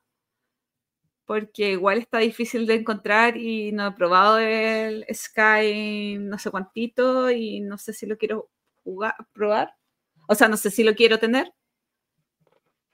[1.25, 7.31] Porque igual está difícil de encontrar y no he probado el Sky no sé cuántito
[7.31, 8.51] y no sé si lo quiero
[8.83, 9.75] jugar, probar.
[10.29, 11.55] O sea, no sé si lo quiero tener.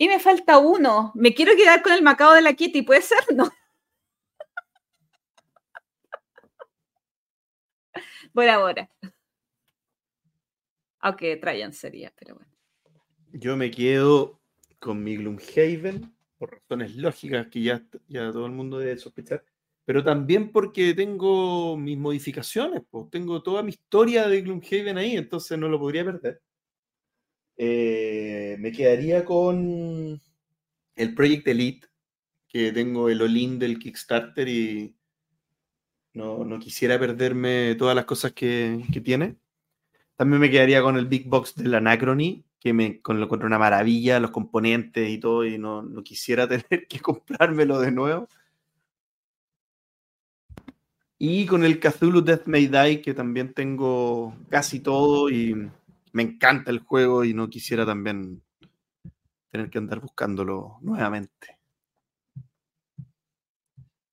[0.00, 1.12] Y me falta uno.
[1.14, 3.18] Me quiero quedar con el Macao de la Kitty, ¿puede ser?
[3.34, 3.50] No.
[8.32, 8.90] Por ahora.
[11.00, 12.50] Aunque Trajan sería, pero bueno.
[13.32, 14.40] Yo me quedo
[14.78, 19.44] con mi Gloomhaven, por razones lógicas que ya, ya todo el mundo debe sospechar,
[19.84, 25.58] pero también porque tengo mis modificaciones, pues tengo toda mi historia de Gloomhaven ahí, entonces
[25.58, 26.40] no lo podría perder.
[27.62, 30.18] Eh, me quedaría con
[30.97, 31.89] el Project Elite,
[32.48, 34.97] que tengo el all-in del Kickstarter y
[36.14, 39.36] no, no quisiera perderme todas las cosas que, que tiene.
[40.16, 43.58] También me quedaría con el Big Box del Anachrony, que me con lo encuentro una
[43.58, 48.26] maravilla, los componentes y todo, y no, no quisiera tener que comprármelo de nuevo.
[51.18, 55.70] Y con el Cthulhu Death May Die, que también tengo casi todo y
[56.12, 58.42] me encanta el juego y no quisiera también
[59.50, 61.58] tener que andar buscándolo nuevamente.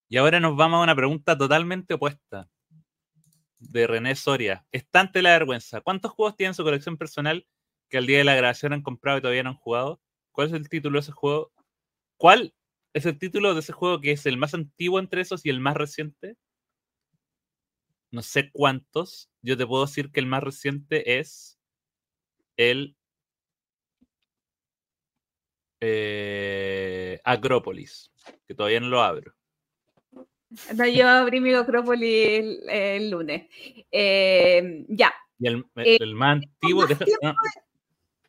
[0.09, 2.49] Y ahora nos vamos a una pregunta totalmente opuesta.
[3.59, 4.65] De René Soria.
[4.71, 5.81] Estante la vergüenza.
[5.81, 7.47] ¿Cuántos juegos tiene en su colección personal
[7.89, 9.99] que al día de la grabación han comprado y todavía no han jugado?
[10.31, 11.51] ¿Cuál es el título de ese juego?
[12.17, 12.53] ¿Cuál
[12.93, 15.59] es el título de ese juego que es el más antiguo entre esos y el
[15.59, 16.37] más reciente?
[18.11, 19.29] No sé cuántos.
[19.41, 21.56] Yo te puedo decir que el más reciente es
[22.57, 22.95] el
[25.79, 28.11] eh, Acrópolis,
[28.47, 29.33] que todavía no lo abro.
[30.75, 33.47] No, yo abrí mi Acrópolis el, el lunes.
[33.91, 35.13] Eh, ya.
[35.39, 36.81] Y el, Eh, el más antiguo.
[36.81, 37.35] más deja- tiempo no,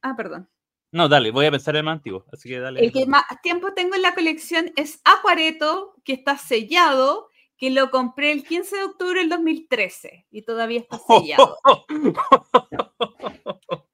[0.03, 0.49] Ah, perdón.
[0.93, 2.25] no, dale, voy a pensar en el más antiguo.
[2.33, 2.85] Así que dale.
[2.85, 7.91] El que más tiempo tengo en la colección es Acuareto, que está sellado, que lo
[7.91, 11.57] compré el 15 de octubre del 2013 y todavía está sellado.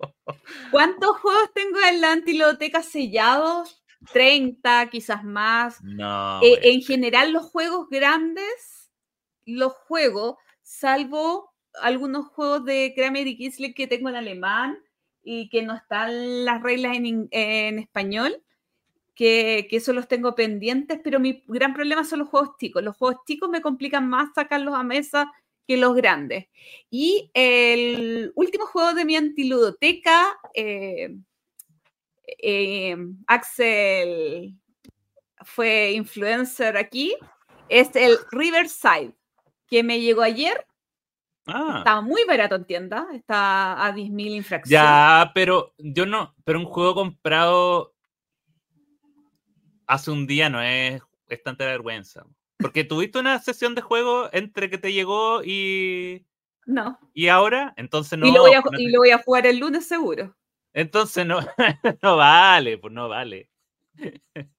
[0.70, 3.82] ¿Cuántos juegos tengo en la antiloteca sellados?
[4.12, 5.82] 30, quizás más.
[5.82, 6.42] No.
[6.42, 8.90] Eh, en general, los juegos grandes
[9.46, 14.78] los juego, salvo algunos juegos de Kramer y Kislev que tengo en alemán
[15.22, 18.42] y que no están las reglas en español,
[19.14, 22.82] que, que eso los tengo pendientes, pero mi gran problema son los juegos chicos.
[22.82, 25.32] Los juegos chicos me complican más sacarlos a mesa
[25.66, 26.46] que los grandes.
[26.90, 31.16] Y el último juego de mi antiludoteca, eh,
[32.38, 34.54] eh, Axel
[35.44, 37.14] fue influencer aquí,
[37.68, 39.14] es el Riverside,
[39.66, 40.66] que me llegó ayer.
[41.46, 44.70] Ah, Estaba muy barato en tienda, está a 10.000 infracciones.
[44.70, 46.34] ya, pero yo no.
[46.44, 47.94] Pero un juego comprado
[49.86, 52.24] hace un día no es, es tanta vergüenza.
[52.58, 56.24] Porque tuviste una sesión de juego entre que te llegó y,
[56.66, 58.26] No, y ahora, entonces no.
[58.26, 60.36] y, lo voy a, no te- y lo voy a jugar el lunes seguro.
[60.72, 61.38] Entonces no,
[62.02, 63.50] no vale, pues no vale.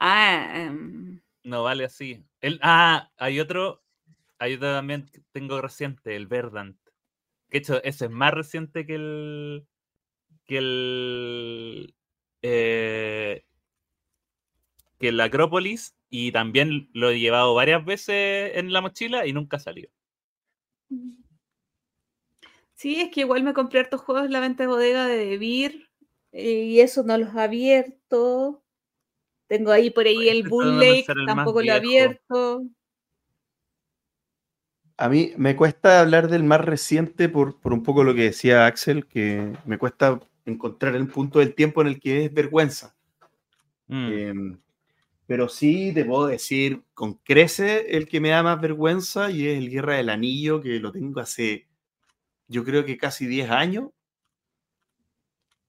[0.00, 2.24] Ah, em, No vale así.
[2.40, 3.82] El, ah, hay otro,
[4.38, 6.76] hay otro también que tengo reciente, el Verdant.
[7.48, 9.66] Que de hecho, ese es más reciente que el.
[10.46, 11.94] que el.
[12.42, 13.44] eh,
[15.00, 15.96] que el Acrópolis.
[16.10, 19.90] Y también lo he llevado varias veces en la mochila y nunca salió.
[22.72, 25.88] Sí, es que igual me compré hartos juegos en la venta de bodega de Debir
[26.32, 28.62] eh, y eso no los he abierto.
[29.48, 32.64] Tengo ahí por ahí Oye, el Bull Lake, el tampoco lo he abierto.
[34.96, 38.66] A mí me cuesta hablar del más reciente por, por un poco lo que decía
[38.66, 42.96] Axel, que me cuesta encontrar el punto del tiempo en el que es vergüenza.
[43.86, 44.12] Mm.
[44.12, 44.58] Em,
[45.28, 49.58] pero sí te puedo decir con crece el que me da más vergüenza y es
[49.58, 51.68] el Guerra del Anillo, que lo tengo hace,
[52.48, 53.90] yo creo que casi 10 años.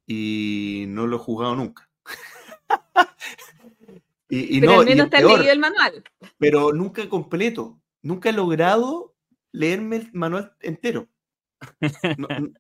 [0.08, 1.90] y no lo he jugado nunca.
[4.30, 6.04] y, y Pero no, al y menos es te has peor, leído el manual.
[6.38, 7.80] pero nunca completo.
[8.02, 9.14] Nunca he logrado
[9.52, 11.10] leerme el manual entero.
[12.18, 12.28] No-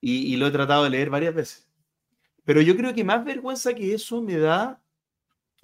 [0.00, 1.68] y, y lo he tratado de leer varias veces.
[2.44, 4.83] Pero yo creo que más vergüenza que eso me da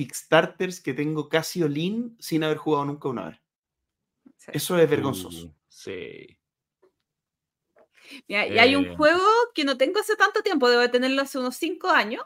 [0.00, 3.40] Kickstarters que tengo casi all-in sin haber jugado nunca una vez.
[4.38, 4.50] Sí.
[4.54, 5.46] Eso es vergonzoso.
[5.46, 6.38] Uh, sí.
[8.26, 8.96] Mira, y hay un Eh.
[8.96, 9.22] juego
[9.54, 12.24] que no tengo hace tanto tiempo, debo de tenerlo hace unos cinco años,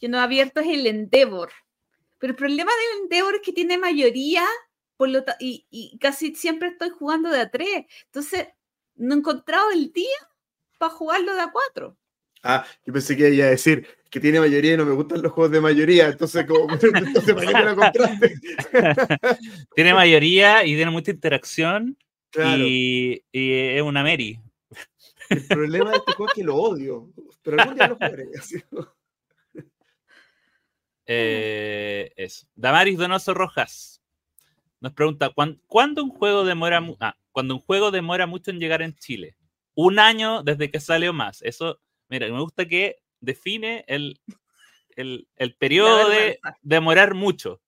[0.00, 1.52] que no he abierto, es el Endeavor.
[2.18, 4.44] Pero el problema del Endeavor es que tiene mayoría
[4.96, 7.86] por lo y, y casi siempre estoy jugando de a tres.
[8.06, 8.48] Entonces,
[8.96, 10.18] no he encontrado el día
[10.78, 11.96] para jugarlo de a cuatro.
[12.42, 15.32] Ah, yo pensé que iba a decir que tiene mayoría y no me gustan los
[15.32, 16.08] juegos de mayoría.
[16.08, 18.34] Entonces, como, entonces ¿para qué te lo compraste?
[19.74, 21.96] Tiene mayoría y tiene mucha interacción
[22.30, 22.62] Claro.
[22.66, 24.40] y, y es una Mary.
[25.28, 27.10] El problema de este juego es que lo odio.
[27.42, 28.26] Pero algún día lo jugaré.
[28.38, 28.62] así.
[31.06, 32.46] Eh, eso.
[32.54, 34.00] Damaris Donoso Rojas
[34.80, 38.82] nos pregunta: ¿cuán- ¿cuándo un juego demora ah, cuando un juego demora mucho en llegar
[38.82, 39.36] en Chile?
[39.74, 41.42] Un año desde que sale o más.
[41.42, 41.80] Eso,
[42.12, 44.20] mira, me gusta que define el,
[44.96, 47.60] el, el periodo de demorar mucho.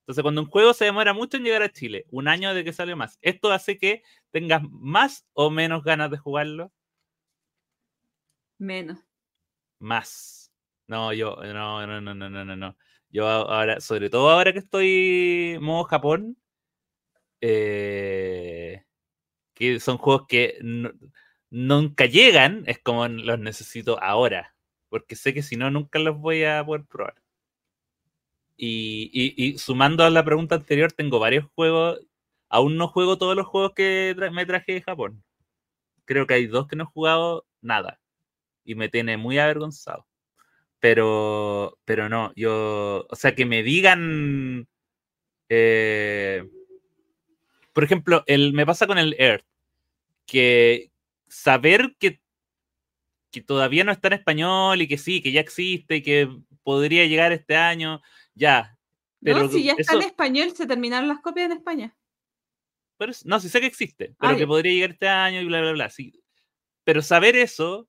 [0.00, 2.72] Entonces, cuando un juego se demora mucho en llegar a Chile, un año de que
[2.72, 6.72] sale más, ¿esto hace que tengas más o menos ganas de jugarlo?
[8.58, 8.98] Menos.
[9.80, 10.52] Más.
[10.86, 12.76] No, yo, no, no, no, no, no, no, no.
[13.10, 16.36] Yo ahora, sobre todo ahora que estoy modo Japón,
[17.40, 18.84] eh,
[19.54, 20.92] que son juegos que no-
[21.50, 24.54] nunca llegan, es como los necesito ahora,
[24.88, 27.14] porque sé que si no, nunca los voy a poder probar.
[28.56, 32.00] Y, sumando a la pregunta anterior, tengo varios juegos,
[32.48, 35.22] aún no juego todos los juegos que me traje de Japón.
[36.04, 38.00] Creo que hay dos que no he jugado nada
[38.64, 40.06] y me tiene muy avergonzado.
[40.80, 44.68] Pero, pero no, yo, o sea, que me digan,
[45.48, 46.48] eh,
[47.72, 49.44] por ejemplo, el, me pasa con el Earth,
[50.26, 50.90] que
[51.36, 52.20] saber que,
[53.30, 56.28] que todavía no está en español y que sí, que ya existe y que
[56.62, 58.00] podría llegar este año,
[58.34, 58.78] ya.
[59.20, 61.96] Pero no, si ya está eso- en español, se terminaron las copias en España.
[62.98, 65.72] pero no, sí sé que existe, pero que podría llegar este año y bla, bla,
[65.72, 65.90] bla.
[65.90, 66.12] Sí.
[66.84, 67.86] Pero saber eso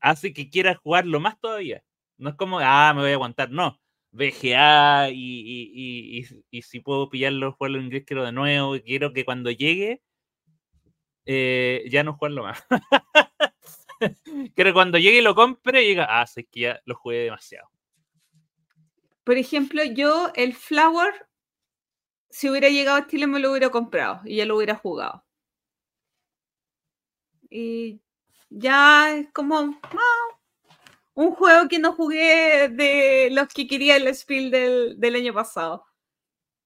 [0.00, 1.82] hace que quieras jugarlo más todavía.
[2.16, 3.50] No es como, ah, me voy a aguantar.
[3.50, 3.80] No.
[4.12, 8.76] VGA y, y, y, y- si puedo pillarlo, jugarlo en inglés, quiero de nuevo.
[8.84, 10.02] Quiero que cuando llegue,
[11.32, 12.66] eh, ya no jugarlo más.
[14.56, 17.70] quiero que cuando llegue y lo compre, diga, ah, sé que ya lo jugué demasiado.
[19.22, 21.28] Por ejemplo, yo el Flower,
[22.30, 25.24] si hubiera llegado a Chile, me lo hubiera comprado y ya lo hubiera jugado.
[27.48, 28.00] Y
[28.48, 30.38] ya es como ah,
[31.14, 35.84] un juego que no jugué de los que quería el Spiel del, del año pasado.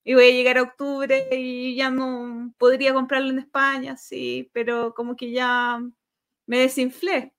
[0.04, 4.94] Y voy a llegar a octubre y ya no podría comprarlo en España, sí, pero
[4.94, 5.80] como que ya
[6.46, 7.34] me desinflé.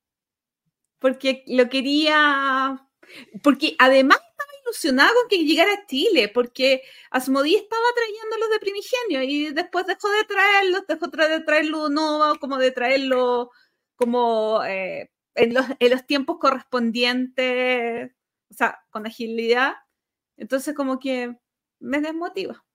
[0.99, 2.87] Porque lo quería.
[3.43, 8.59] Porque además estaba ilusionada con que llegara a Chile, porque Asmodee estaba trayendo los de
[8.59, 13.51] Primigenio y después dejó de traerlos, dejó de traerlo Nova, como de traerlo
[13.95, 18.11] como eh, en, los, en los tiempos correspondientes,
[18.49, 19.75] o sea, con agilidad.
[20.37, 21.35] Entonces, como que
[21.85, 22.65] me desmotiva.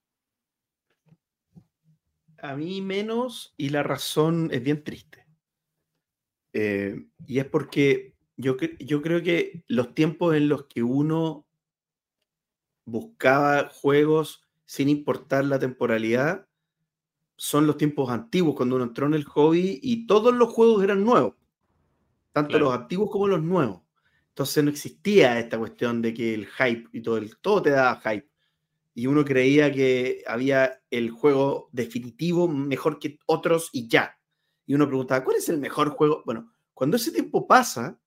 [2.37, 5.27] A mí menos, y la razón es bien triste.
[6.53, 11.45] Eh, y es porque yo, yo creo que los tiempos en los que uno
[12.85, 16.47] buscaba juegos sin importar la temporalidad
[17.37, 21.03] son los tiempos antiguos, cuando uno entró en el hobby y todos los juegos eran
[21.03, 21.35] nuevos,
[22.33, 22.65] tanto Claro.
[22.65, 23.81] los antiguos como los nuevos.
[24.29, 28.01] Entonces no existía esta cuestión de que el hype y todo, el, todo te daba
[28.01, 28.30] hype.
[28.93, 34.17] Y uno creía que había el juego definitivo mejor que otros y ya.
[34.65, 36.23] Y uno preguntaba, ¿cuál es el mejor juego?
[36.25, 37.99] Bueno, cuando ese tiempo pasa,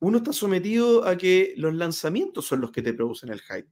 [0.00, 3.68] uno está sometido a que los lanzamientos son los que te producen el hype.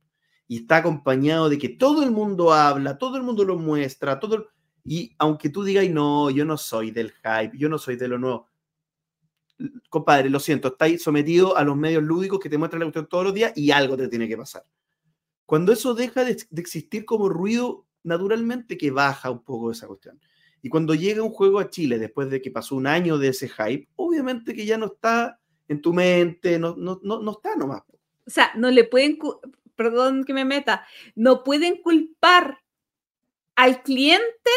[0.46, 4.48] Y está acompañado de que todo el mundo habla, todo el mundo lo muestra, todo
[4.84, 8.18] y aunque tú digas, no, yo no soy del hype, yo no soy de lo
[8.18, 8.48] nuevo.
[9.88, 13.24] Compadre, lo siento, estáis sometido a los medios lúdicos que te muestran la cuestión todos
[13.24, 14.64] los días y algo te tiene que pasar.
[15.46, 20.20] Cuando eso deja de, de existir como ruido, naturalmente que baja un poco esa cuestión.
[20.62, 23.48] Y cuando llega un juego a Chile, después de que pasó un año de ese
[23.48, 27.82] hype, obviamente que ya no está en tu mente, no, no, no, no está nomás.
[28.26, 29.18] O sea, no le pueden,
[29.76, 32.62] perdón que me meta, no pueden culpar
[33.56, 34.50] al cliente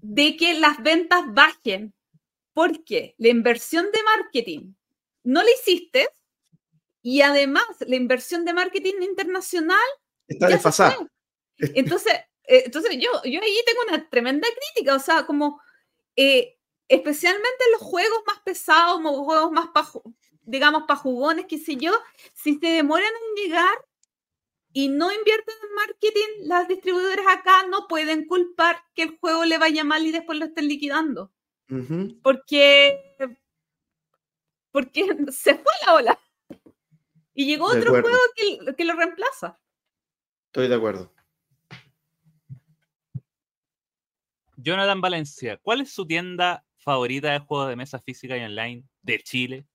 [0.00, 1.94] de que las ventas bajen.
[2.52, 4.74] porque la inversión de marketing
[5.24, 6.08] no lo hiciste
[7.02, 9.78] y además la inversión de marketing internacional
[10.32, 10.96] Está desfasada.
[11.58, 15.60] Entonces, eh, entonces yo, yo ahí tengo una tremenda crítica, o sea, como
[16.16, 19.88] eh, especialmente en los juegos más pesados, juegos más, pa
[20.42, 21.92] digamos, para jugones, qué sé yo,
[22.34, 23.86] si se demoran en llegar
[24.72, 29.58] y no invierten en marketing, las distribuidoras acá no pueden culpar que el juego le
[29.58, 31.32] vaya mal y después lo estén liquidando,
[32.22, 33.00] porque,
[34.72, 36.18] porque se fue la ola.
[37.34, 39.61] Y llegó otro juego que, que lo reemplaza.
[40.52, 41.10] Estoy de acuerdo.
[44.56, 49.18] Jonathan Valencia, ¿cuál es su tienda favorita de juegos de mesa física y online de
[49.22, 49.66] Chile?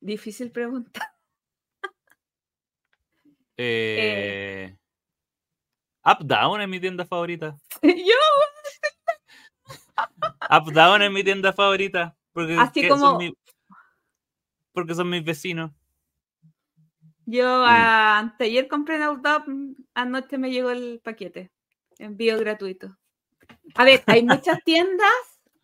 [0.00, 1.16] Difícil pregunta.
[3.56, 4.76] Eh,
[6.04, 7.56] Up Down es mi tienda favorita.
[7.82, 8.20] Yo,
[10.50, 12.14] Up Down es mi tienda favorita.
[12.32, 13.34] Porque, Así que como- son mi-
[14.72, 15.72] porque son mis vecinos.
[17.30, 17.66] Yo Mm.
[17.66, 19.44] anteayer compré en Outdoor,
[19.94, 21.50] anoche me llegó el paquete.
[21.98, 22.96] Envío gratuito.
[23.74, 25.12] A ver, hay muchas tiendas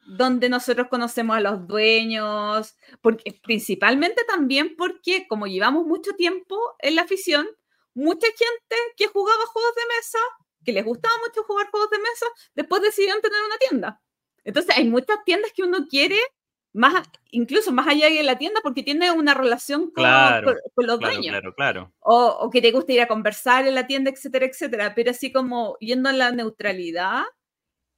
[0.07, 6.95] donde nosotros conocemos a los dueños, porque, principalmente también porque como llevamos mucho tiempo en
[6.95, 7.47] la afición,
[7.95, 10.19] mucha gente que jugaba juegos de mesa,
[10.65, 14.01] que les gustaba mucho jugar juegos de mesa, después decidieron tener una tienda.
[14.45, 16.19] Entonces hay muchas tiendas que uno quiere,
[16.77, 20.87] más, incluso más allá de la tienda, porque tiene una relación con, Claro, con- con
[20.87, 21.93] los Claro, dueños claro, claro.
[22.01, 24.95] o, o que te gusta ir a conversar en la tienda, etcétera, etcétera.
[24.95, 27.25] Pero así como yendo a la neutralidad,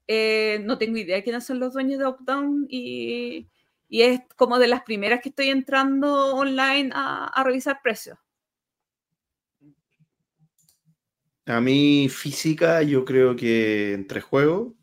[0.08, 3.48] eh, no tengo idea de quiénes son los dueños de Updown y,
[3.88, 8.18] y es como de las primeras que estoy entrando online a, a revisar precios.
[11.46, 14.74] A mí, física, yo creo que entre juegos,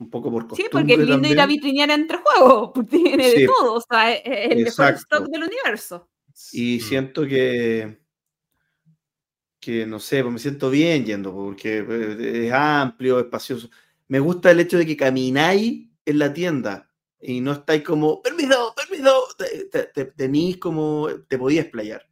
[0.00, 2.90] un poco por Sí, costumbre porque es lindo ir a también, vitrinear entre juegos, porque
[3.16, 3.40] tiene Sí.
[3.42, 6.08] de todo, o sea, es, es el mejor stock del universo.
[6.52, 6.80] Y Mm.
[6.80, 8.00] siento que,
[9.60, 13.68] que, no sé, pues me siento bien yendo, porque eh, es amplio, espacioso.
[14.08, 18.74] Me gusta el hecho de que camináis en la tienda y no estáis como, permiso,
[18.74, 22.08] permiso, te, te- te- tenís como, te podías explayar.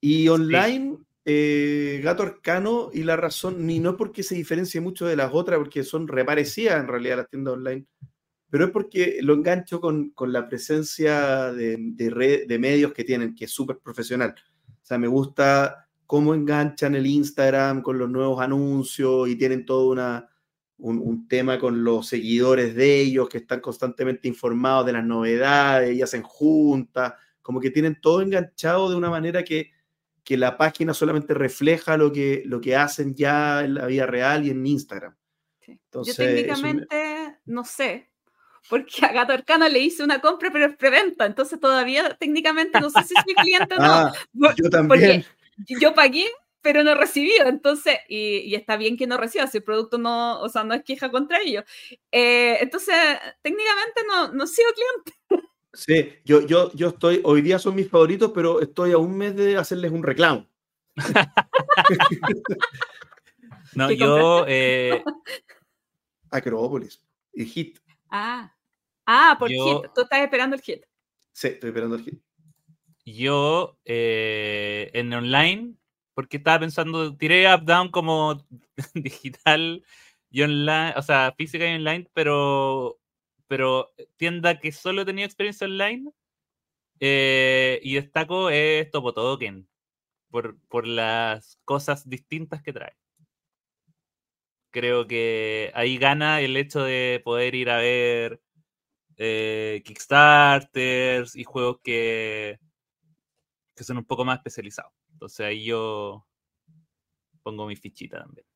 [0.00, 5.06] Y online, eh, Gato Arcano y La Razón, ni no es porque se diferencie mucho
[5.06, 7.84] de las otras, porque son reparecidas en realidad las tiendas online,
[8.48, 13.46] pero es porque lo engancho con, con la presencia de, de, medios que tienen, que
[13.46, 14.36] es súper profesional.
[14.68, 19.88] O sea, me gusta cómo enganchan el Instagram con los nuevos anuncios y tienen todo
[19.90, 20.28] una,
[20.78, 25.96] un, un tema con los seguidores de ellos que están constantemente informados de las novedades
[25.96, 29.72] y hacen juntas, como que tienen todo enganchado de una manera que,
[30.26, 34.44] que la página solamente refleja lo que, lo que hacen ya en la vida real
[34.44, 35.16] y en Instagram.
[35.60, 35.78] Sí.
[35.84, 38.10] Entonces, Yo técnicamente no sé,
[38.68, 42.90] porque a Gato Arcano le hice una compra, pero es preventa, entonces todavía técnicamente no
[42.90, 43.86] sé si soy cliente o no.
[44.48, 45.24] Ah, yo también.
[45.68, 46.26] yo pagué,
[46.60, 50.40] pero no recibí, entonces, y, y está bien que no reciba, si el producto no,
[50.40, 51.62] o sea, no es queja contra ellos.
[52.10, 52.96] Eh, entonces,
[53.42, 55.15] técnicamente no, no sigo cliente.
[55.76, 59.36] Sí, yo, yo, yo estoy, hoy día son mis favoritos, pero estoy a un mes
[59.36, 60.46] de hacerles un reclamo.
[63.74, 65.04] No, ¿Qué yo, eh,
[66.30, 67.02] Acrópolis
[67.34, 67.78] y Hit.
[68.08, 68.54] Ah,
[69.04, 70.82] ah, por Yo- hit, tú estás esperando el hit.
[71.32, 72.18] Sí, estoy esperando el Hit.
[73.04, 75.74] yo eh, en online,
[76.14, 78.42] porque estaba pensando, tiré up down como
[78.94, 79.84] digital
[80.30, 82.98] y online, o sea, física y online, pero,
[83.48, 86.10] pero tienda que solo tenía experiencia online.
[87.00, 89.68] eh, y destaco es Topo Token
[90.30, 92.96] por, por las cosas distintas que trae.
[94.70, 98.40] Creo que ahí gana el hecho de poder ir a ver
[99.16, 102.58] eh, Kickstarters y juegos que,
[103.74, 104.92] que son un poco más especializados.
[105.12, 106.26] Entonces ahí yo
[107.42, 108.46] pongo mi fichita también.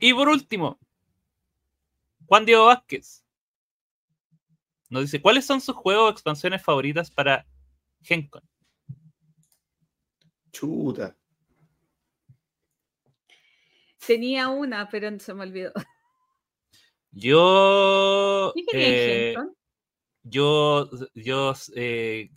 [0.00, 0.78] Y por último,
[2.28, 3.24] Juan Diego Vázquez
[4.90, 7.46] nos dice, ¿cuáles son sus juegos o expansiones favoritas para
[8.02, 8.42] Gencon?
[10.52, 11.16] Chuta.
[14.06, 15.72] Tenía una, pero se me olvidó.
[17.10, 18.52] Yo...
[18.54, 19.34] ¿Qué quería en eh,
[20.22, 22.30] yo, yo eh,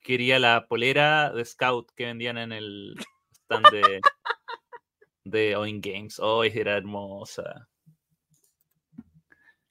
[0.00, 2.94] quería la polera de Scout que vendían en el
[3.32, 4.00] stand de,
[5.24, 6.18] de Oin Games.
[6.18, 7.68] Oh, era hermosa.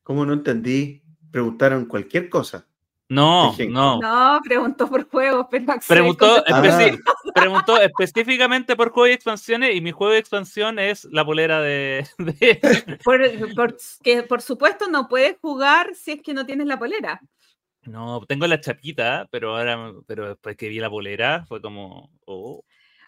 [0.03, 1.01] ¿Cómo no entendí?
[1.31, 2.67] Preguntaron cualquier cosa.
[3.09, 3.99] No, no.
[3.99, 5.45] No, preguntó por juegos,
[5.87, 7.31] Preguntó contestó- especi- Ah.
[7.35, 12.07] preguntó específicamente por juego y expansiones y mi juego de expansión es la polera de...
[12.17, 13.21] de- Por,
[13.55, 17.21] por- que por supuesto no puedes jugar si es que no tienes la polera.
[17.83, 22.09] No, tengo la chapita, pero ahora, pero después que vi la polera fue como...
[22.25, 22.63] oh.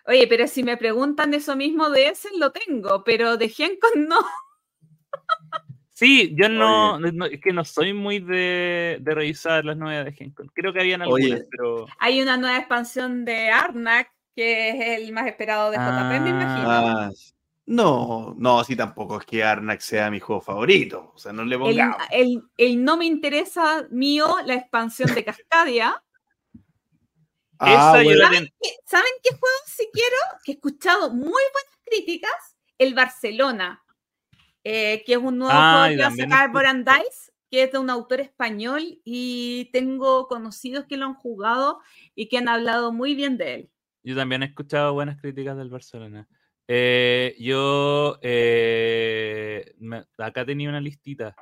[0.07, 4.19] Oye, pero si me preguntan eso mismo de ese, lo tengo, pero de Gencon no.
[5.97, 10.11] Sí, yo no, no- es que no soy muy de, de revisar las novedades de
[10.11, 10.51] Gencon.
[10.53, 11.25] Creo que habían Oye.
[11.31, 11.85] algunas, pero...
[11.99, 16.69] Hay una nueva expansión de Arnak, que es el más esperado de JP, me imagino.
[16.69, 17.09] Ah,
[17.67, 21.13] no, no, sí tampoco es que Arnak sea mi juego favorito.
[21.15, 21.97] O sea, no le El, pongamos.
[22.11, 26.03] el- el no me interesa mío, la expansión de Cascadia.
[27.57, 28.21] Ah, Esa bueno.
[28.25, 30.17] ¿Saben qué, ¿Saben qué juego si quiero?
[30.43, 32.57] Que he escuchado muy buenas críticas.
[32.77, 33.81] El Barcelona,
[34.65, 37.71] eh, que es un nuevo Ah, juego que va a sacar escuché- Brandeis, que es
[37.71, 41.79] de un autor español y tengo conocidos que lo han jugado
[42.15, 43.69] y que han hablado muy bien de él.
[44.03, 46.27] Yo también he escuchado buenas críticas del Barcelona.
[46.67, 51.35] Eh, yo eh, me- acá tenía una listita.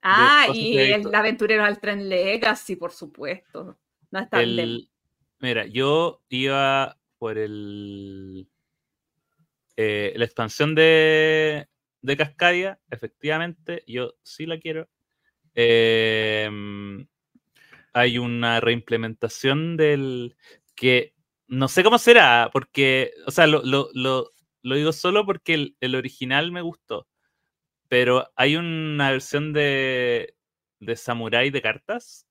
[0.00, 3.78] Ah, y el aventurero al tren Legacy, por supuesto.
[4.10, 4.58] No está el...
[4.58, 4.90] El-
[5.40, 8.48] mira, yo iba por el
[9.76, 11.68] eh, la expansión de,
[12.04, 14.90] de Cascadia, efectivamente, yo sí la quiero.
[15.54, 17.06] Em,
[17.94, 20.36] hay una reimplementación del
[20.74, 21.14] que
[21.48, 23.62] no sé cómo será, porque, o sea, lo,
[24.62, 27.08] digo solo porque el, original me gustó,
[27.88, 30.36] pero hay una versión de,
[30.80, 32.26] de Samurai de cartas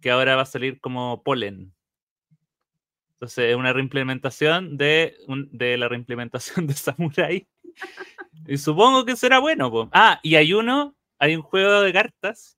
[0.00, 1.72] que ahora va a salir como Polen.
[3.12, 5.14] Entonces, es una reimplementación de,
[5.52, 7.48] de la reimplementación de Samurai.
[8.46, 9.70] Y supongo que será bueno.
[9.70, 9.88] po.
[9.92, 12.56] Ah, y hay uno, hay un juego de cartas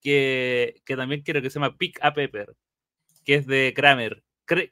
[0.00, 2.54] que, que también quiero que se llama Pick a Pepper,
[3.24, 4.22] que es de Kramer.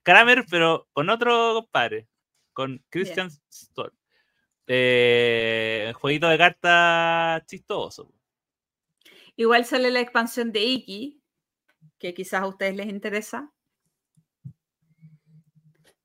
[0.02, 2.08] Kramer, pero con otro compadre,
[2.52, 3.92] con Christian Stoll.
[4.66, 8.12] Eh, jueguito de cartas chistoso.
[9.36, 11.22] Igual sale la expansión de Iki,
[11.98, 13.52] que quizás a ustedes les interesa.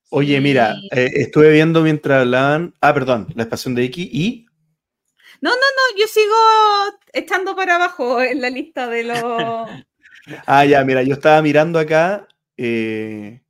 [0.10, 2.74] Oye, mira, eh, estuve viendo mientras hablaban.
[2.82, 4.46] Ah, perdón, la expansión de Iki y.
[5.42, 5.52] No,
[5.98, 6.36] yo sigo
[7.14, 9.18] echando para abajo en la lista de los...
[10.48, 12.28] Ah, ya, mira, yo estaba mirando acá.
[12.58, 13.42] eh,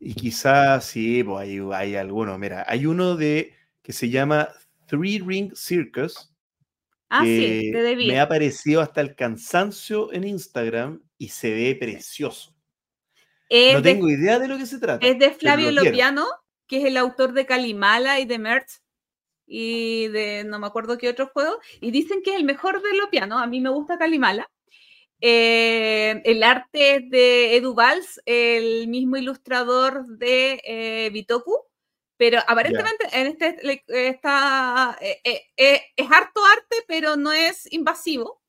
[0.00, 2.36] y quizás sí, pues hay, hay algunos.
[2.36, 4.48] Mira, hay uno de que se llama
[4.86, 6.32] Three Ring Circus.
[7.08, 8.08] Ah, sí, de David.
[8.08, 12.53] me ha aparecido hasta el cansancio en Instagram y se ve precioso.
[13.56, 15.06] Es, No de, tengo idea de lo que se trata.
[15.06, 15.84] es de Flavio lo.
[15.84, 16.26] Lopiano,
[16.66, 18.80] que es el autor de Calimala y de Merch
[19.46, 21.60] y de no me acuerdo qué otro juego.
[21.80, 23.38] Y dicen que es el mejor de Lopiano.
[23.38, 24.50] A mí me gusta Calimala.
[25.20, 31.56] Eh, el arte es de Edu Valls, el mismo ilustrador de eh, Bitoku.
[32.16, 33.56] Pero aparentemente en este
[33.88, 34.18] eh,
[35.96, 38.42] es harto arte, pero no es invasivo.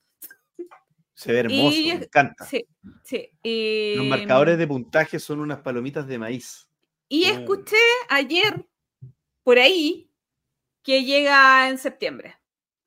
[1.16, 2.46] Se ve hermoso, Y- me encanta.
[2.46, 2.68] Sí,
[3.04, 3.30] sí.
[3.42, 6.70] y- Los marcadores de puntaje son unas palomitas de maíz.
[7.10, 7.34] Y Oh.
[7.34, 7.78] escuché
[8.10, 8.68] ayer
[9.44, 10.12] por ahí
[10.84, 12.36] que llega en septiembre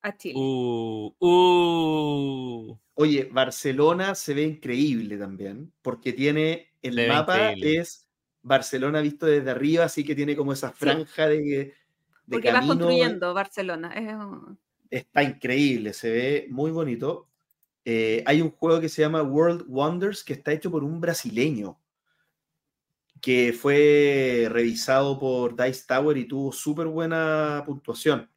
[0.03, 0.35] a Chile.
[0.39, 2.79] Uh, uh.
[2.95, 8.09] Oye, Barcelona se ve increíble también, porque tiene el Se mapa es
[8.43, 11.75] Barcelona visto desde arriba, así que tiene como esa franja de, de
[12.31, 12.75] porque vas camino.
[12.75, 13.93] construyendo Barcelona.
[13.95, 14.59] es un-
[14.91, 17.29] Está increíble, se ve muy bonito.
[17.91, 21.81] Eh, hay un juego que se llama World Wonders que está hecho por un brasileño
[23.23, 28.31] que fue revisado por Dice Tower y tuvo súper buena puntuación.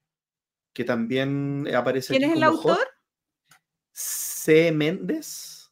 [0.71, 2.53] Que también aparece ¿Quién es el hot.
[2.53, 2.88] autor?
[3.91, 4.71] C.
[4.71, 5.69] Méndez.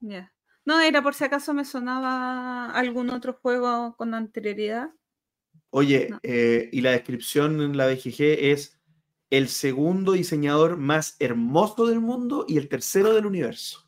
[0.00, 0.32] Ya.
[0.64, 4.90] No, era por si acaso me sonaba algún otro juego con anterioridad.
[5.70, 6.18] Oye, No.
[6.24, 8.73] eh, y la descripción en la BGG es
[9.36, 13.80] el segundo diseñador más hermoso del mundo y el tercero del universo.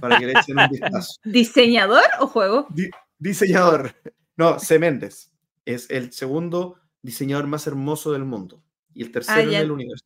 [0.00, 1.20] Para que le echen un vistazo.
[1.24, 2.66] ¿Diseñador o juego?
[2.70, 3.94] Di- diseñador.
[4.36, 4.78] No, C.
[4.78, 5.32] Méndez.
[5.64, 8.62] Es el segundo diseñador más hermoso del mundo
[8.94, 10.04] y el tercero Ah, del universo.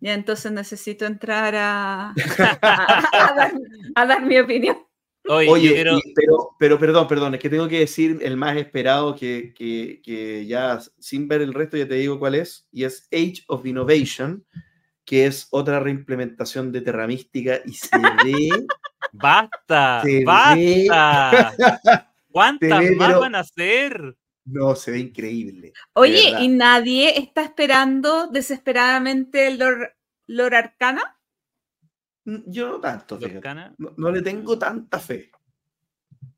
[0.00, 2.10] Ya entonces necesito entrar a,
[2.62, 3.52] a, dar,
[3.94, 4.76] a dar mi opinión.
[5.28, 8.36] Oye, yo Oye, quiero- y- pero, pero perdón, perdón, es que tengo que decir el
[8.36, 12.68] más esperado que, que, que ya sin ver el resto ya te digo cuál es,
[12.72, 14.44] y es Age of Innovation,
[15.04, 17.88] que es otra reimplementación de Terra Mística y se
[18.24, 18.66] ve...
[19.12, 20.02] ¡Basta!
[20.04, 20.24] Se ve-
[20.88, 21.54] ¡Basta!
[22.30, 24.16] ¿Cuántas ve, más pero- van a hacer?
[24.44, 25.72] No, se ve increíble.
[25.94, 26.34] Oye.
[26.40, 29.92] ¿y nadie está esperando desesperadamente el Lord,
[30.28, 31.15] Lord Arcana?
[32.26, 33.74] Mm, Yo no tanto, fíjate.
[33.78, 35.30] No, no le tengo tanta fe.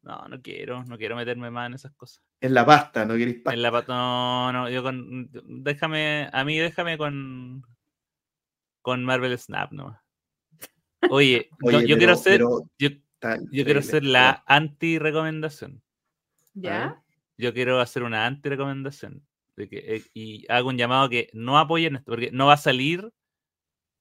[0.03, 2.23] No, no quiero, no quiero meterme más en esas cosas.
[2.41, 3.55] En la pasta, ¿no queréis pasta?
[3.55, 5.29] En la pata, no, no, yo con,
[5.63, 7.63] déjame, a mí déjame con,
[8.81, 9.99] con Marvel Snap, ¿no?
[11.11, 12.41] Oye, no, Oye, yo pero- quiero hacer,
[12.79, 12.89] yo,
[13.51, 15.83] yo quiero hacer la anti-recomendación.
[16.55, 17.03] ¿Ya?
[17.37, 19.23] Yo quiero hacer una anti-recomendación.
[19.57, 22.55] de que, eh, y hago un llamado a que no apoyen esto, porque no va
[22.55, 23.11] a salir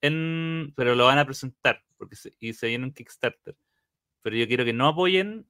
[0.01, 0.73] en.
[0.75, 3.55] Pero lo van a presentar, porque se, y se viene un Kickstarter.
[4.21, 5.47] Pero yo quiero que no apoyen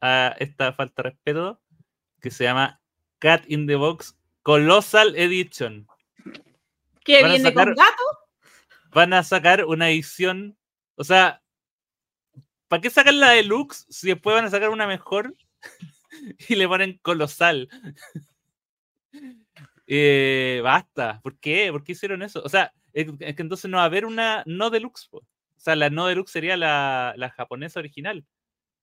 [0.00, 1.60] a esta falta de respeto
[2.20, 2.80] que se llama
[3.18, 5.86] Cat in the Box Colossal Edition.
[7.04, 8.02] ¿Qué viene sacar- con gato?
[8.92, 10.56] Van a sacar una edición.
[10.96, 11.42] O sea,
[12.68, 15.34] ¿para qué sacan la deluxe si después van a sacar una mejor
[16.48, 17.68] y le ponen colosal?
[19.94, 21.20] Eh, basta.
[21.22, 21.70] ¿Por qué?
[21.70, 22.40] ¿Por qué hicieron eso?
[22.42, 25.08] O sea, es, es que entonces no va a haber una no deluxe.
[25.08, 25.18] po.
[25.18, 28.24] O sea, la no deluxe sería la, la japonesa original.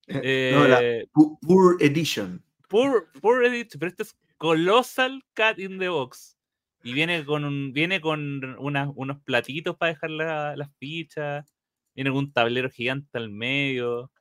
[0.07, 1.07] Eh, no, la Eh,
[1.41, 2.43] Poor Edition.
[2.67, 6.37] Poor, poor edit, pero este es Colossal Cat in the Box.
[6.83, 11.51] Y viene con un, viene con unos platitos para dejar la- las fichas.
[11.95, 14.11] Viene con un tablero gigante al medio.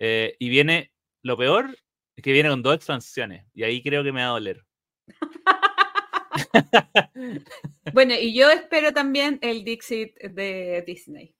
[0.00, 1.76] eh, y viene, lo peor,
[2.16, 3.46] es que viene con dos expansiones.
[3.54, 4.64] Y ahí creo que me va a doler.
[7.92, 11.34] Bueno, y yo espero también el Dixit de Disney.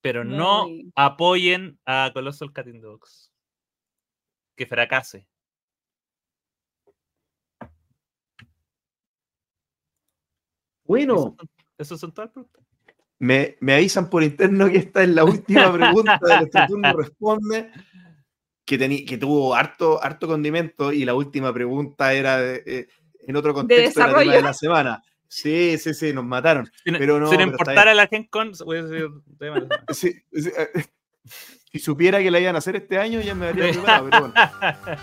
[0.00, 3.32] Pero no Muy- apoyen a Colossal the Box.
[4.56, 5.26] Que fracase.
[10.84, 11.36] Bueno,
[11.76, 12.64] Esos son, todas las preguntas.
[13.18, 17.70] me, me avisan por interno que esta es la última pregunta de nuestro turno responde.
[18.64, 22.88] Que, tuvo harto, harto condimento y la última pregunta era de, eh,
[23.28, 25.02] en otro contexto era tema de la semana.
[25.28, 26.70] Sí, sí, sí, nos mataron.
[26.84, 29.08] Si, no- Pero no, si no pero está importara la Gen Con, voy a decir
[29.38, 29.84] tema de la semana.
[29.90, 30.84] Sí, sí, eh,
[31.72, 34.34] si supiera que la iban a hacer este año, ya me habría preparado, pero bueno.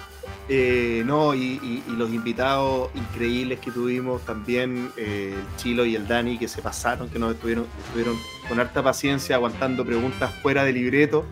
[0.47, 5.95] Eh, no, y, y- y los invitados increíbles que tuvimos también, eh, el Chilo y
[5.95, 8.15] el Dani, que se pasaron, que nos estuvieron, estuvieron
[8.47, 11.25] con harta paciencia aguantando preguntas fuera de libreto.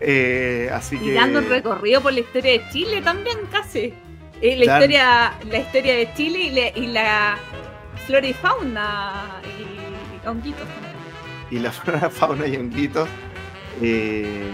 [0.00, 1.12] Eh, así Y que.
[1.14, 3.94] dando un recorrido por la historia de Chile también, casi.
[4.42, 7.36] Eh, la, historia, la historia de Chile y, la- y la
[8.06, 9.12] flora y fauna
[10.24, 10.66] y honguitos.
[11.50, 13.08] y la flora, fauna y honguitos.
[13.80, 14.50] Eh,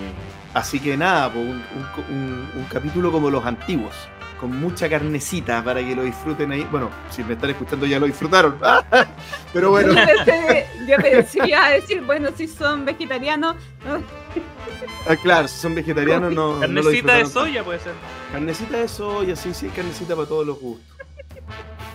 [0.54, 3.94] así que nada, pues, un, un- un- un capítulo como los antiguos,
[4.38, 6.66] con mucha carnecita para que lo disfruten ahí.
[6.70, 8.58] Bueno, si me están escuchando ya lo disfrutaron.
[9.52, 13.56] Pero bueno, Yo pensé, yo pensé iba a decir, bueno, si son vegetarianos,
[15.08, 16.54] ah, claro, si son vegetarianos no.
[16.54, 17.94] no lo Carnecita de soya puede ser.
[18.32, 20.86] Carnecita de soya, sí, sí, carnecita para todos los gustos.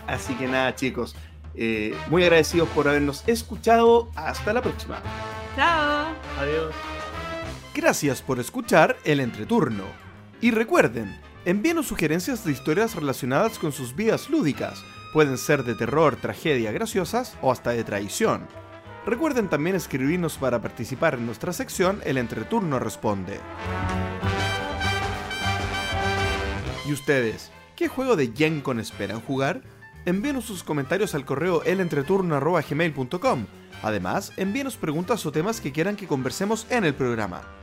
[0.07, 1.15] Así que nada, chicos.
[1.55, 4.09] eh, muy agradecidos por habernos escuchado.
[4.15, 5.01] Hasta la próxima.
[5.55, 6.07] chao.
[6.39, 6.73] Adiós.
[7.73, 9.83] Gracias por escuchar el entreturno.
[10.41, 14.83] Y recuerden, envíenos sugerencias de historias relacionadas con sus vidas lúdicas.
[15.11, 18.47] Pueden ser de terror, tragedia, graciosas o hasta de traición.
[19.05, 23.39] Recuerden también escribirnos para participar en nuestra sección El Entreturno Responde.
[26.87, 27.51] ¿Y ustedes?
[27.75, 29.61] ¿Qué juego de Gencon esperan jugar?
[30.05, 33.45] Envíenos sus comentarios al correo elentreturno.gmail.com.
[33.81, 37.62] Además, envíenos preguntas o temas que quieran que conversemos en el programa.